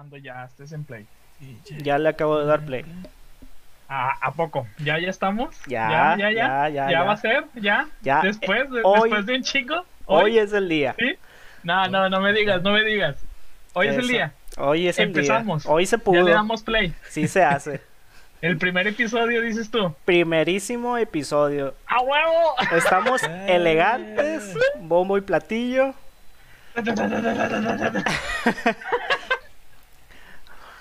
cuando 0.00 0.16
ya 0.16 0.44
estés 0.46 0.72
en 0.72 0.82
play. 0.84 1.04
Ya 1.82 1.98
le 1.98 2.08
acabo 2.08 2.38
de 2.40 2.46
dar 2.46 2.64
play. 2.64 2.86
¿A, 3.86 4.12
a 4.28 4.32
poco? 4.32 4.66
¿Ya 4.78 4.98
ya 4.98 5.10
estamos? 5.10 5.54
Ya, 5.66 6.16
ya, 6.18 6.30
ya. 6.30 6.32
ya, 6.32 6.68
ya, 6.70 6.90
ya. 6.90 7.02
va 7.02 7.12
a 7.12 7.16
ser? 7.18 7.44
¿Ya? 7.54 7.86
Ya. 8.00 8.22
¿Después, 8.22 8.70
de- 8.70 8.80
Hoy- 8.82 9.10
después 9.10 9.26
de 9.26 9.34
un 9.36 9.42
chico? 9.42 9.84
Hoy 10.06 10.38
es 10.38 10.54
el 10.54 10.70
día. 10.70 10.94
¿Sí? 10.98 11.18
No, 11.64 11.86
no, 11.88 12.08
no 12.08 12.18
me 12.22 12.32
digas, 12.32 12.62
no 12.62 12.72
me 12.72 12.82
digas. 12.82 13.16
Hoy 13.74 13.88
es 13.88 13.96
el 13.98 14.08
día. 14.08 14.32
Hoy 14.56 14.88
es 14.88 14.98
el 14.98 15.08
Empezamos. 15.08 15.64
día. 15.64 15.72
Hoy 15.72 15.84
se 15.84 15.98
Ya 15.98 16.02
pudo. 16.02 16.22
le 16.22 16.30
damos 16.32 16.62
play. 16.62 16.94
Sí 17.10 17.28
se 17.28 17.44
hace. 17.44 17.82
El 18.40 18.56
primer 18.56 18.86
episodio, 18.86 19.42
dices 19.42 19.70
tú. 19.70 19.94
Primerísimo 20.06 20.96
episodio. 20.96 21.74
¡A 21.86 22.00
huevo! 22.00 22.54
Estamos 22.74 23.22
Eh. 23.28 23.46
elegantes, 23.50 24.56
bombo 24.80 25.18
y 25.18 25.20
platillo. 25.20 25.92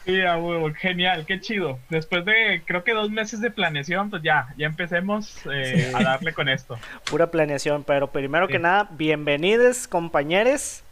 Sí, 0.09 0.22
a 0.22 0.38
huevo, 0.38 0.72
genial, 0.73 1.26
qué 1.27 1.40
chido. 1.40 1.77
Después 1.90 2.26
de, 2.26 2.62
creo 2.66 2.84
que 2.84 2.94
dos 2.94 3.09
meses 3.12 3.41
de 3.41 3.52
planeación, 3.52 4.09
pues 4.09 4.23
ya, 4.23 4.48
ya 4.58 4.66
empecemos 4.66 5.38
eh, 5.52 5.88
Sí. 5.90 5.95
a 5.95 6.04
darle 6.04 6.34
con 6.34 6.49
esto. 6.49 6.77
Pura 7.09 7.30
planeación, 7.30 7.84
pero 7.84 8.08
primero 8.12 8.48
Sí. 8.48 8.54
que 8.54 8.59
nada, 8.59 8.88
bienvenidos 8.91 9.88
compañeros. 9.88 10.84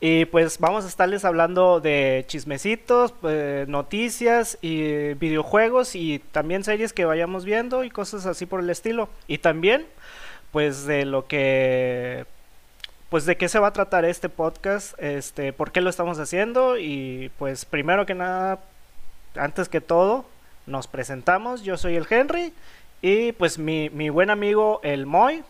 Y 0.00 0.24
pues 0.26 0.58
vamos 0.58 0.84
a 0.84 0.88
estarles 0.88 1.24
hablando 1.24 1.80
de 1.80 2.24
chismecitos, 2.28 3.14
eh, 3.24 3.64
noticias 3.68 4.58
y 4.60 5.14
videojuegos 5.14 5.94
y 5.94 6.18
también 6.32 6.62
series 6.64 6.92
que 6.92 7.04
vayamos 7.04 7.44
viendo 7.44 7.84
y 7.84 7.90
cosas 7.90 8.26
así 8.26 8.44
por 8.46 8.60
el 8.60 8.68
estilo. 8.70 9.08
Y 9.28 9.38
también 9.38 9.86
pues 10.50 10.84
de 10.86 11.04
lo 11.04 11.26
que 11.26 12.26
pues 13.14 13.26
de 13.26 13.36
qué 13.36 13.48
se 13.48 13.60
va 13.60 13.68
a 13.68 13.72
tratar 13.72 14.04
este 14.04 14.28
podcast, 14.28 15.00
este, 15.00 15.52
por 15.52 15.70
qué 15.70 15.80
lo 15.80 15.88
estamos 15.88 16.18
haciendo 16.18 16.78
y 16.78 17.30
pues 17.38 17.64
primero 17.64 18.06
que 18.06 18.14
nada, 18.16 18.58
antes 19.36 19.68
que 19.68 19.80
todo, 19.80 20.28
nos 20.66 20.88
presentamos, 20.88 21.62
yo 21.62 21.76
soy 21.76 21.94
el 21.94 22.08
Henry 22.10 22.52
y 23.02 23.30
pues 23.30 23.56
mi, 23.56 23.88
mi 23.90 24.08
buen 24.08 24.30
amigo 24.30 24.80
el 24.82 25.06
Moy, 25.06 25.44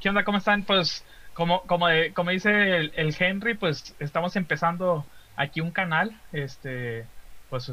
¿Qué 0.00 0.08
onda? 0.08 0.24
¿Cómo 0.24 0.38
están? 0.38 0.62
Pues, 0.62 1.04
como, 1.34 1.60
como, 1.64 1.88
de- 1.88 2.14
como 2.14 2.30
dice 2.30 2.78
el, 2.78 3.14
Henry, 3.18 3.52
pues 3.52 3.94
estamos 3.98 4.36
empezando 4.36 5.04
aquí 5.36 5.60
un 5.60 5.72
canal. 5.72 6.18
Este, 6.32 7.04
pues 7.50 7.70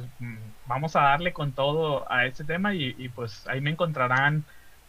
vamos 0.66 0.98
a 0.98 1.04
darle 1.04 1.32
con 1.32 1.54
todo 1.54 2.06
a 2.12 2.26
este 2.26 2.44
tema 2.44 2.74
y, 2.76 3.08
pues 3.16 3.48
ahí 3.48 3.62
me 3.62 3.70
encontrarán 3.70 4.44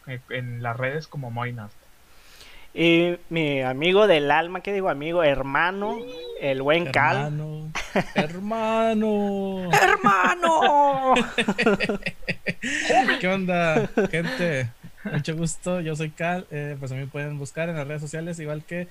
eh, 0.05 0.19
en 0.31 0.61
las 0.61 0.75
redes 0.75 1.07
como 1.07 1.31
Moinast. 1.31 1.78
Y 2.73 3.17
mi 3.29 3.61
amigo 3.61 4.07
del 4.07 4.29
alma, 4.31 4.61
¿qué 4.61 4.73
digo 4.73 4.89
amigo? 4.89 5.23
Hermano, 5.23 5.97
el 6.39 6.61
buen 6.61 6.85
Cal. 6.91 7.17
Hermano. 7.17 7.71
Hermano. 8.13 9.69
¡Hermano! 9.81 11.13
¿Qué 13.19 13.27
onda, 13.27 13.89
gente? 14.11 14.69
Mucho 15.03 15.35
gusto, 15.35 15.81
yo 15.81 15.95
soy 15.95 16.11
Cal. 16.11 16.45
eh, 16.51 16.75
pues 16.79 16.91
a 16.91 16.95
mí 16.95 17.05
pueden 17.05 17.37
buscar 17.37 17.69
en 17.69 17.75
las 17.75 17.87
redes 17.87 18.01
sociales, 18.01 18.39
igual 18.39 18.63
que, 18.63 18.87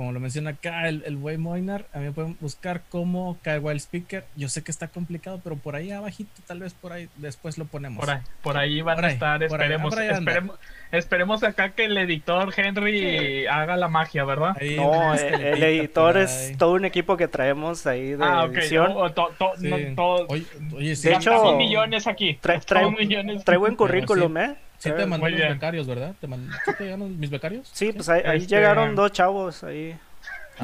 como 0.00 0.12
lo 0.12 0.20
menciona 0.20 0.52
acá 0.52 0.88
el, 0.88 1.02
el 1.04 1.18
güey 1.18 1.36
Moinar, 1.36 1.84
a 1.92 1.98
mí 1.98 2.06
me 2.06 2.12
pueden 2.12 2.34
buscar 2.40 2.80
como 2.88 3.36
Kai 3.42 3.58
Wild 3.58 3.80
Speaker. 3.80 4.24
Yo 4.34 4.48
sé 4.48 4.62
que 4.64 4.70
está 4.70 4.88
complicado, 4.88 5.42
pero 5.44 5.56
por 5.56 5.76
ahí 5.76 5.90
abajito, 5.90 6.30
tal 6.46 6.60
vez 6.60 6.72
por 6.72 6.94
ahí 6.94 7.10
después 7.16 7.58
lo 7.58 7.66
ponemos. 7.66 8.00
Por 8.00 8.08
ahí, 8.14 8.22
por 8.42 8.56
ahí 8.56 8.80
van 8.80 8.96
Por 8.96 9.04
a 9.04 9.08
ahí, 9.08 9.12
estar, 9.12 9.42
esperemos, 9.42 9.94
ahí 9.98 10.08
esperemos, 10.08 10.58
esperemos 10.90 11.42
acá 11.42 11.72
que 11.72 11.84
el 11.84 11.98
editor 11.98 12.50
Henry 12.56 13.46
haga 13.46 13.76
la 13.76 13.88
magia, 13.88 14.24
¿verdad? 14.24 14.56
Ahí 14.58 14.76
No, 14.76 14.88
una 14.90 15.16
el, 15.16 15.34
el 15.42 15.62
editor 15.64 16.16
es 16.16 16.54
todo 16.56 16.72
un 16.72 16.86
equipo 16.86 17.18
que 17.18 17.28
traemos 17.28 17.86
ahí 17.86 18.12
de 18.12 18.24
Ah, 18.24 18.48
edición. 18.50 18.92
o- 18.92 19.00
o 19.02 19.12
to- 19.12 19.34
to- 19.38 19.52
Sí. 19.58 19.68
no, 19.68 19.76
todo- 19.94 20.24
Oye, 20.30 20.46
oye, 20.74 20.96
sí, 20.96 21.08
De 21.10 21.14
hecho, 21.16 21.56
millones 21.58 22.06
aquí. 22.06 22.38
trae- 22.40 22.56
gastamos 22.56 22.94
trae- 22.94 22.98
millones. 23.06 23.44
Trae 23.44 23.58
buen 23.58 23.76
currículum, 23.76 24.34
sí. 24.34 24.42
¿eh? 24.44 24.54
Sí 24.80 24.90
te 24.90 24.96
Trae- 24.96 25.06
mandó 25.06 25.26
bien. 25.26 25.48
becarios, 25.54 25.86
¿verdad? 25.86 26.14
¿Te 26.20 26.26
¿Sí 26.26 26.74
te 26.76 26.84
llegaron 26.84 27.18
mis 27.20 27.30
becarios? 27.30 27.70
Sí, 27.72 27.92
pues 27.92 28.08
ahí, 28.08 28.22
ahí 28.24 28.38
Este- 28.38 28.56
llegaron 28.56 28.94
dos 28.96 29.12
chavos 29.12 29.62
ahí. 29.62 29.96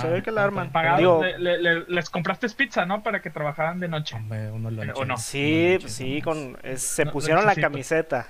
Se 0.01 0.07
Ah, 0.07 0.11
ve 0.11 0.23
que 0.23 0.31
la 0.31 0.45
arman. 0.45 0.73
Pagados, 0.73 0.99
Digo, 0.99 1.23
le- 1.25 1.39
le- 1.39 1.59
le- 1.59 1.85
les 1.89 2.11
compraste 2.11 2.49
pizza, 2.51 2.85
¿no? 2.85 3.03
Para 3.03 3.23
que 3.23 3.31
trabajaran 3.31 3.81
de 3.81 3.89
noche. 3.89 4.17
Hombre, 4.17 4.51
uno 4.51 4.71
lo 4.71 4.83
¿O 4.95 5.05
no? 5.07 5.17
sí, 5.17 5.79
pues 5.81 5.93
sí, 5.93 6.21
con, 6.21 6.59
es- 6.63 6.83
se 6.83 7.05
No, 7.07 7.13
pusieron 7.13 7.47
la 7.47 7.55
camiseta. 7.55 8.27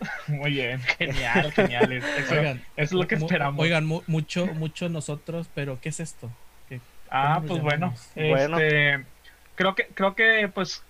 Muy 0.26 0.50
bien, 0.50 0.80
genial, 0.98 1.52
genial. 1.54 1.90
Es- 1.92 2.04
Eso, 2.18 2.34
Oigan, 2.34 2.56
eso 2.58 2.64
es 2.76 2.92
lo 2.92 3.06
que 3.06 3.14
esperamos. 3.14 3.62
Oigan, 3.62 3.86
mu- 3.86 4.02
mucho, 4.06 4.46
mucho 4.46 4.90
nosotros, 4.90 5.48
pero 5.54 5.78
¿qué 5.80 5.88
es 5.88 6.00
esto? 6.00 6.30
¿Qué- 6.68 6.80
ah, 7.10 7.36
¿cómo 7.36 7.48
pues 7.48 7.62
bueno, 7.62 7.94
llamamos? 7.94 8.10
Bueno. 8.14 8.58
este, 8.58 9.04
creo 9.54 9.74
que, 9.74 9.86
creo 9.94 10.14
que, 10.14 10.50
pues, 10.52 10.82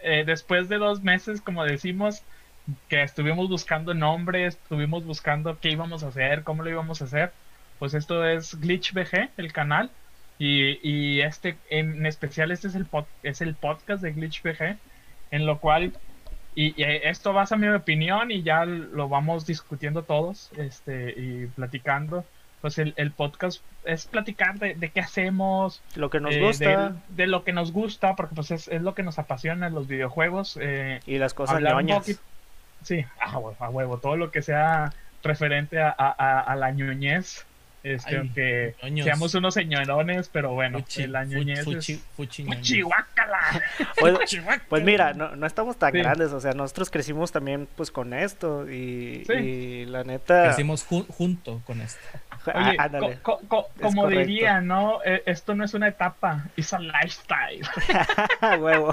eh, 0.00 0.24
después 0.26 0.70
de 0.70 0.78
dos 0.78 1.02
meses, 1.02 1.42
como 1.42 1.62
decimos, 1.64 2.22
que 2.88 3.02
estuvimos 3.02 3.48
buscando 3.48 3.94
nombres, 3.94 4.54
estuvimos 4.54 5.04
buscando 5.04 5.58
qué 5.60 5.70
íbamos 5.70 6.02
a 6.02 6.08
hacer, 6.08 6.42
cómo 6.42 6.62
lo 6.62 6.70
íbamos 6.70 7.02
a 7.02 7.04
hacer, 7.04 7.32
pues 7.78 7.94
esto 7.94 8.24
es 8.26 8.58
Glitch 8.60 8.92
BG, 8.92 9.30
el 9.36 9.52
canal, 9.52 9.90
y, 10.38 10.78
y 10.82 11.20
este, 11.20 11.56
en 11.70 12.06
especial, 12.06 12.50
este 12.50 12.68
es 12.68 12.74
el, 12.74 12.90
pod- 12.90 13.06
es 13.22 13.40
el 13.40 13.54
podcast 13.54 14.02
de 14.02 14.12
Glitch 14.12 14.42
BG, 14.42 14.76
en 15.30 15.46
lo 15.46 15.58
cual 15.58 15.92
Y, 16.56 16.68
y 16.80 16.84
esto 16.84 17.32
basa 17.32 17.56
mi 17.56 17.66
opinión 17.68 18.30
y 18.30 18.42
ya 18.44 18.64
lo 18.64 19.08
vamos 19.08 19.44
discutiendo 19.44 20.04
todos 20.04 20.50
este, 20.56 21.12
y 21.16 21.46
platicando. 21.46 22.24
Pues 22.60 22.78
el, 22.78 22.94
el 22.96 23.10
podcast 23.10 23.60
es 23.84 24.06
platicar 24.06 24.58
de, 24.60 24.74
de 24.74 24.88
qué 24.90 25.00
hacemos, 25.00 25.82
Lo 25.96 26.08
que 26.10 26.20
nos 26.20 26.32
eh, 26.34 26.40
gusta 26.40 26.90
De, 26.90 26.94
de 27.08 27.26
lo 27.26 27.42
que 27.42 27.52
nos 27.52 27.72
gusta, 27.72 28.14
porque 28.14 28.36
pues 28.36 28.52
es, 28.52 28.68
es 28.68 28.82
lo 28.82 28.94
que 28.94 29.02
nos 29.02 29.18
apasiona 29.18 29.66
en 29.66 29.74
los 29.74 29.88
videojuegos. 29.88 30.56
eh, 30.60 31.00
y 31.06 31.18
las 31.18 31.34
cosas 31.34 31.56
ñoñas. 31.60 32.06
Sí, 32.84 33.04
a 33.20 33.38
huevo, 33.38 33.56
a 33.58 33.68
huevo, 33.70 33.98
todo 33.98 34.16
lo 34.16 34.30
que 34.30 34.42
sea 34.42 34.92
referente 35.22 35.80
a, 35.80 35.88
a, 35.96 36.14
a- 36.16 36.40
a 36.40 36.54
la 36.56 36.70
ñoñez. 36.70 37.44
Este, 37.82 38.10
Ay, 38.12 38.16
aunque 38.16 38.74
ñoños. 38.82 39.04
seamos 39.04 39.34
unos 39.34 39.52
señorones, 39.52 40.30
pero 40.32 40.52
bueno, 40.54 40.78
Fuchi, 40.78 41.06
la 41.06 41.24
ñoñez 41.26 41.64
fuchi. 41.64 42.00
Pues, 43.98 44.40
pues 44.70 44.82
mira, 44.84 45.12
no, 45.12 45.36
no 45.36 45.46
estamos 45.46 45.76
tan 45.78 45.92
Sí. 45.92 45.98
grandes, 45.98 46.32
o 46.32 46.40
sea, 46.40 46.52
nosotros 46.52 46.88
crecimos 46.88 47.30
también 47.30 47.68
pues 47.76 47.90
con 47.90 48.14
esto 48.14 48.66
y, 48.70 49.24
Sí. 49.26 49.32
y 49.34 49.84
la 49.84 50.02
neta... 50.02 50.44
Crecimos 50.44 50.88
ju- 50.88 51.06
junto 51.08 51.60
con 51.66 51.80
esto. 51.82 52.00
Ah, 52.46 52.68
Oye, 52.68 52.76
ándale. 52.78 53.18
co- 53.22 53.38
co- 53.38 53.48
co- 53.48 53.68
Es 53.76 53.80
como 53.82 54.02
correcto. 54.02 54.26
diría, 54.26 54.60
¿no? 54.60 55.00
Eh, 55.02 55.22
Esto 55.24 55.54
no 55.54 55.64
es 55.64 55.72
una 55.72 55.88
etapa, 55.88 56.44
es 56.58 56.74
a 56.74 56.78
lifestyle. 56.78 57.62
Huevo. 58.60 58.92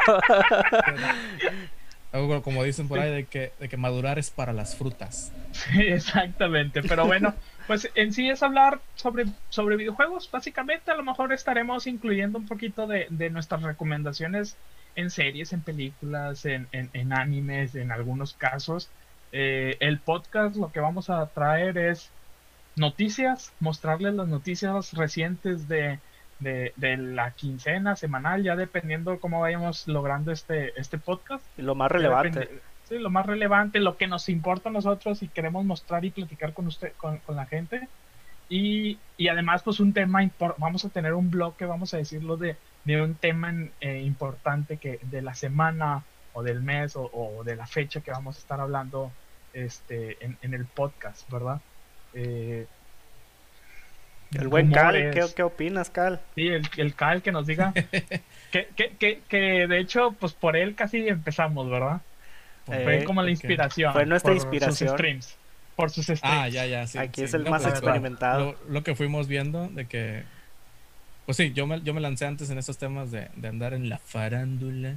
Algo 2.11 2.41
como 2.41 2.63
dicen 2.63 2.87
por 2.87 2.99
ahí 2.99 3.11
de 3.11 3.25
que, 3.25 3.53
de 3.59 3.69
que 3.69 3.77
madurar 3.77 4.19
es 4.19 4.29
para 4.29 4.51
las 4.51 4.75
frutas. 4.75 5.31
Sí, 5.51 5.81
exactamente. 5.81 6.83
Pero 6.83 7.05
bueno, 7.05 7.33
pues 7.67 7.89
en 7.95 8.13
sí 8.13 8.29
es 8.29 8.43
hablar 8.43 8.81
sobre, 8.95 9.25
sobre 9.49 9.77
videojuegos. 9.77 10.29
Básicamente, 10.29 10.91
a 10.91 10.95
lo 10.95 11.03
mejor 11.03 11.31
estaremos 11.31 11.87
incluyendo 11.87 12.37
un 12.37 12.47
poquito 12.47 12.85
de, 12.85 13.07
de 13.09 13.29
nuestras 13.29 13.61
recomendaciones 13.63 14.57
en 14.95 15.09
series, 15.09 15.53
en 15.53 15.61
películas, 15.61 16.45
en, 16.45 16.67
en, 16.73 16.89
en 16.93 17.13
animes, 17.13 17.75
en 17.75 17.91
algunos 17.91 18.33
casos. 18.33 18.89
Eh, 19.31 19.77
el 19.79 19.99
podcast 19.99 20.57
lo 20.57 20.71
que 20.71 20.81
vamos 20.81 21.09
a 21.09 21.25
traer 21.27 21.77
es 21.77 22.09
noticias, 22.75 23.53
mostrarles 23.61 24.13
las 24.15 24.27
noticias 24.27 24.93
recientes 24.93 25.69
de, 25.69 25.99
de, 26.41 26.73
de 26.75 26.97
la 26.97 27.31
quincena 27.31 27.95
semanal, 27.95 28.43
ya 28.43 28.55
dependiendo 28.55 29.19
cómo 29.19 29.39
vayamos 29.39 29.87
logrando 29.87 30.31
este, 30.31 30.79
este 30.79 30.97
podcast. 30.97 31.45
Lo 31.57 31.75
más 31.75 31.91
relevante. 31.91 32.49
sí, 32.89 32.97
lo 32.97 33.09
más 33.09 33.25
relevante, 33.25 33.79
lo 33.79 33.95
que 33.95 34.07
nos 34.07 34.27
importa 34.27 34.69
a 34.69 34.71
nosotros 34.73 35.23
y 35.23 35.29
queremos 35.29 35.63
mostrar 35.63 36.03
y 36.03 36.09
platicar 36.09 36.53
con 36.53 36.67
usted, 36.67 36.91
con, 36.97 37.19
con 37.19 37.35
la 37.35 37.45
gente. 37.45 37.87
Y, 38.49 38.97
y 39.15 39.29
además, 39.29 39.63
pues 39.63 39.79
un 39.79 39.93
tema, 39.93 40.19
vamos 40.57 40.83
a 40.83 40.89
tener 40.89 41.13
un 41.13 41.31
bloque, 41.31 41.65
vamos 41.65 41.93
a 41.93 41.97
decirlo, 41.97 42.35
de, 42.35 42.57
de 42.83 43.01
un 43.01 43.15
tema 43.15 43.53
eh, 43.79 44.01
importante 44.01 44.75
que 44.75 44.99
de 45.03 45.21
la 45.21 45.35
semana 45.35 46.03
o 46.33 46.43
del 46.43 46.61
mes 46.61 46.95
o, 46.95 47.09
o 47.13 47.43
de 47.45 47.55
la 47.55 47.65
fecha 47.65 48.01
que 48.01 48.11
vamos 48.11 48.35
a 48.35 48.39
estar 48.39 48.59
hablando 48.59 49.11
este, 49.53 50.23
en, 50.25 50.37
en 50.41 50.53
el 50.53 50.65
podcast, 50.65 51.29
¿verdad? 51.31 51.61
Eh, 52.13 52.67
El 54.33 54.47
buen 54.47 54.71
Cal. 54.71 55.11
¿qué, 55.11 55.25
qué 55.35 55.43
opinas, 55.43 55.89
Cal? 55.89 56.21
Sí, 56.35 56.47
el, 56.47 56.63
el 56.77 56.95
Cal 56.95 57.21
que 57.21 57.31
nos 57.31 57.45
diga. 57.47 57.73
que, 58.51 58.67
que, 58.75 58.95
que, 58.97 59.21
que 59.27 59.67
de 59.67 59.79
hecho, 59.79 60.15
pues 60.19 60.33
por 60.33 60.55
él 60.55 60.75
casi 60.75 61.07
empezamos, 61.07 61.69
¿verdad? 61.69 62.01
Fue 62.65 62.99
Eh, 62.99 63.03
como 63.03 63.21
la 63.23 63.31
inspiración. 63.31 63.91
Fue 63.93 64.05
nuestra 64.05 64.29
por 64.31 64.37
inspiración. 64.37 64.89
Sus 64.89 64.97
streams. 64.97 65.35
Por 65.75 65.89
sus 65.89 66.05
streams. 66.05 66.21
Ah, 66.23 66.47
ya, 66.47 66.65
ya, 66.65 66.87
sí. 66.87 66.97
Aquí 66.97 67.21
sí. 67.21 67.25
es 67.25 67.33
el 67.33 67.43
No, 67.43 67.51
más 67.51 67.63
pues, 67.63 67.73
experimentado. 67.73 68.55
Lo, 68.67 68.73
lo 68.73 68.83
que 68.83 68.95
fuimos 68.95 69.27
viendo 69.27 69.67
de 69.67 69.85
que. 69.87 70.23
Pues 71.25 71.37
sí, 71.37 71.53
yo 71.53 71.67
me, 71.67 71.81
yo 71.81 71.93
me 71.93 72.01
lancé 72.01 72.25
antes 72.25 72.49
en 72.49 72.57
esos 72.57 72.77
temas 72.77 73.11
de, 73.11 73.29
de 73.35 73.47
andar 73.47 73.73
en 73.73 73.89
la 73.89 73.97
farándula. 73.97 74.95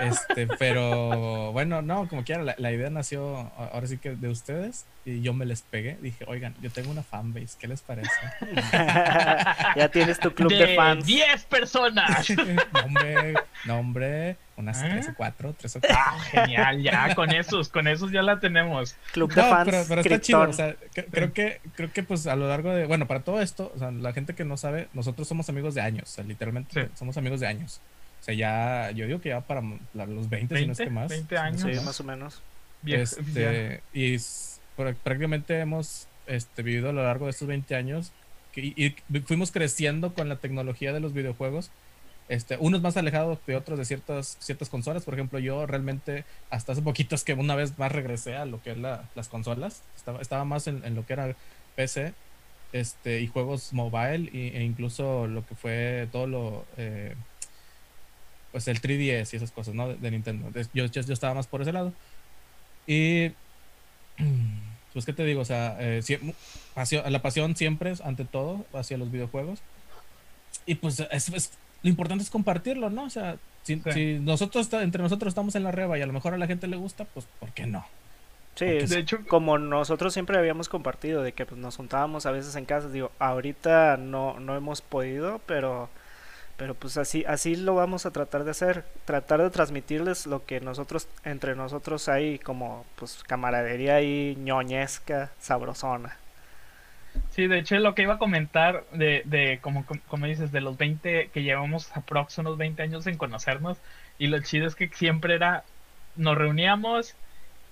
Este, 0.00 0.46
pero 0.58 1.52
bueno, 1.52 1.82
no, 1.82 2.08
como 2.08 2.24
quiera, 2.24 2.42
la, 2.42 2.54
la, 2.58 2.72
idea 2.72 2.90
nació 2.90 3.50
ahora 3.56 3.86
sí 3.86 3.98
que 3.98 4.10
de 4.10 4.28
ustedes 4.28 4.86
y 5.04 5.22
yo 5.22 5.32
me 5.32 5.46
les 5.46 5.62
pegué. 5.62 5.96
Dije, 6.00 6.24
oigan, 6.26 6.54
yo 6.60 6.70
tengo 6.70 6.90
una 6.90 7.02
fanbase, 7.02 7.56
¿qué 7.58 7.68
les 7.68 7.80
parece? 7.80 8.10
ya 9.76 9.88
tienes 9.90 10.18
tu 10.18 10.34
club 10.34 10.52
de, 10.52 10.74
fans. 10.74 11.06
10 11.06 11.44
personas. 11.44 12.28
nombre, 12.72 13.34
nombre, 13.64 14.36
unas 14.56 14.80
3 14.80 15.08
o 15.08 15.14
4, 15.14 15.54
3 15.58 15.76
o 15.76 15.80
4. 15.80 15.98
Ah, 15.98 16.18
genial, 16.30 16.82
ya 16.82 17.14
con 17.14 17.30
esos, 17.32 17.68
con 17.68 17.88
esos 17.88 18.10
ya 18.10 18.22
la 18.22 18.40
tenemos. 18.40 18.96
Club 19.12 19.32
de 19.32 19.42
fans. 19.42 19.70
Pero, 19.70 19.84
pero 19.88 20.00
está 20.02 20.20
chido, 20.20 20.40
o 20.40 20.52
sea, 20.52 20.74
creo 21.10 21.32
que, 21.32 21.60
creo 21.74 21.92
que 21.92 22.02
pues 22.02 22.26
a 22.26 22.36
lo 22.36 22.48
largo 22.48 22.70
de, 22.70 22.86
bueno, 22.86 23.06
para 23.06 23.20
todo 23.20 23.40
esto, 23.40 23.72
o 23.74 23.78
sea, 23.78 23.90
la 23.90 24.12
gente 24.12 24.34
que 24.34 24.44
no 24.44 24.56
sabe, 24.56 24.88
nosotros 24.92 25.26
somos 25.26 25.48
amigos 25.48 25.74
de 25.74 25.80
años, 25.80 26.10
o 26.10 26.14
sea, 26.14 26.24
literalmente 26.24 26.84
sí. 26.84 26.90
somos 26.94 27.16
amigos 27.16 27.40
de 27.40 27.46
años. 27.46 27.80
O 28.20 28.22
sea, 28.22 28.34
ya, 28.34 28.90
yo 28.90 29.06
digo 29.06 29.20
que 29.20 29.30
ya 29.30 29.40
para 29.40 29.62
los 29.94 30.28
20, 30.28 30.54
20 30.54 30.58
si 30.58 30.66
no 30.66 30.72
es 30.72 30.78
que 30.78 30.90
más. 30.90 31.08
20 31.08 31.38
años. 31.38 31.62
Sí, 31.62 31.84
más 31.84 32.00
o 32.00 32.04
menos. 32.04 32.42
Bien, 32.82 33.00
este, 33.00 33.82
y 33.92 34.16
prácticamente 34.76 35.58
hemos 35.58 36.06
este, 36.26 36.62
vivido 36.62 36.90
a 36.90 36.92
lo 36.92 37.02
largo 37.02 37.26
de 37.26 37.32
estos 37.32 37.48
20 37.48 37.74
años 37.74 38.12
que, 38.52 38.60
y 38.60 38.94
fuimos 39.20 39.52
creciendo 39.52 40.14
con 40.14 40.28
la 40.28 40.36
tecnología 40.36 40.92
de 40.92 41.00
los 41.00 41.12
videojuegos. 41.12 41.70
Este, 42.28 42.56
unos 42.60 42.80
más 42.80 42.96
alejados 42.96 43.40
que 43.44 43.56
otros 43.56 43.76
de 43.76 43.84
ciertas, 43.84 44.36
ciertas 44.38 44.68
consolas. 44.68 45.04
Por 45.04 45.14
ejemplo, 45.14 45.38
yo 45.40 45.66
realmente 45.66 46.24
hasta 46.48 46.72
hace 46.72 46.82
poquito 46.82 47.16
es 47.16 47.24
que 47.24 47.34
una 47.34 47.56
vez 47.56 47.76
más 47.78 47.90
regresé 47.90 48.36
a 48.36 48.44
lo 48.44 48.62
que 48.62 48.70
es 48.70 48.78
la, 48.78 49.08
las 49.16 49.28
consolas. 49.28 49.82
Estaba, 49.96 50.20
estaba 50.20 50.44
más 50.44 50.68
en, 50.68 50.84
en, 50.84 50.94
lo 50.94 51.04
que 51.04 51.14
era 51.14 51.34
PC 51.74 52.14
este, 52.72 53.20
y 53.20 53.26
juegos 53.26 53.72
mobile 53.72 54.30
y, 54.32 54.56
e 54.56 54.62
incluso 54.62 55.26
lo 55.26 55.44
que 55.44 55.54
fue 55.56 56.08
todo 56.12 56.26
lo... 56.28 56.64
Eh, 56.76 57.16
pues 58.52 58.68
el 58.68 58.80
3DS 58.80 59.32
y 59.32 59.36
esas 59.36 59.52
cosas, 59.52 59.74
¿no? 59.74 59.88
De, 59.88 59.96
de 59.96 60.10
Nintendo. 60.10 60.50
Yo, 60.74 60.86
yo, 60.86 61.02
yo, 61.02 61.12
estaba 61.12 61.34
más 61.34 61.46
por 61.46 61.62
ese 61.62 61.72
lado. 61.72 61.92
Y 62.86 63.32
pues 64.92 65.04
qué 65.04 65.12
te 65.12 65.24
digo, 65.24 65.40
o 65.40 65.44
sea, 65.44 65.76
eh, 65.80 66.02
pasión, 66.74 67.12
la 67.12 67.22
pasión 67.22 67.56
siempre 67.56 67.90
es 67.90 68.00
ante 68.00 68.24
todo 68.24 68.66
hacia 68.72 68.98
los 68.98 69.10
videojuegos. 69.10 69.60
Y 70.66 70.76
pues 70.76 71.00
es, 71.00 71.28
es, 71.28 71.52
lo 71.82 71.90
importante 71.90 72.24
es 72.24 72.30
compartirlo, 72.30 72.90
¿no? 72.90 73.04
O 73.04 73.10
sea, 73.10 73.36
si, 73.62 73.76
sí. 73.76 73.92
si 73.92 74.18
nosotros 74.18 74.72
entre 74.72 75.02
nosotros 75.02 75.30
estamos 75.30 75.54
en 75.54 75.64
la 75.64 75.70
reba 75.70 75.98
y 75.98 76.02
a 76.02 76.06
lo 76.06 76.12
mejor 76.12 76.34
a 76.34 76.38
la 76.38 76.46
gente 76.46 76.66
le 76.66 76.76
gusta, 76.76 77.04
pues 77.04 77.26
¿por 77.38 77.50
qué 77.52 77.66
no? 77.66 77.86
Sí, 78.56 78.66
de 78.66 78.98
hecho, 78.98 79.20
como 79.26 79.58
nosotros 79.58 80.12
siempre 80.12 80.36
habíamos 80.36 80.68
compartido 80.68 81.22
de 81.22 81.32
que 81.32 81.46
pues, 81.46 81.58
nos 81.58 81.76
juntábamos 81.76 82.26
a 82.26 82.30
veces 82.30 82.56
en 82.56 82.66
casa, 82.66 82.88
digo, 82.88 83.10
ahorita 83.18 83.96
no, 83.96 84.38
no 84.38 84.56
hemos 84.56 84.82
podido, 84.82 85.40
pero 85.46 85.88
pero 86.60 86.74
pues 86.74 86.98
así 86.98 87.24
así 87.26 87.56
lo 87.56 87.74
vamos 87.74 88.04
a 88.04 88.10
tratar 88.10 88.44
de 88.44 88.50
hacer 88.50 88.84
tratar 89.06 89.40
de 89.40 89.48
transmitirles 89.48 90.26
lo 90.26 90.44
que 90.44 90.60
nosotros 90.60 91.08
entre 91.24 91.56
nosotros 91.56 92.06
hay 92.10 92.38
como 92.38 92.84
pues 92.96 93.24
camaradería 93.26 94.02
y 94.02 94.36
ñoñesca 94.36 95.30
sabrosona. 95.38 96.18
Sí 97.30 97.46
de 97.46 97.60
hecho 97.60 97.78
lo 97.78 97.94
que 97.94 98.02
iba 98.02 98.14
a 98.14 98.18
comentar 98.18 98.84
de, 98.92 99.22
de 99.24 99.58
como, 99.62 99.86
como 100.06 100.26
dices 100.26 100.52
de 100.52 100.60
los 100.60 100.76
20 100.76 101.30
que 101.32 101.42
llevamos 101.42 101.96
aprox 101.96 102.36
unos 102.36 102.58
20 102.58 102.82
años 102.82 103.06
en 103.06 103.16
conocernos 103.16 103.78
y 104.18 104.26
lo 104.26 104.38
chido 104.42 104.66
es 104.66 104.74
que 104.74 104.88
siempre 104.88 105.36
era 105.36 105.64
nos 106.14 106.36
reuníamos 106.36 107.16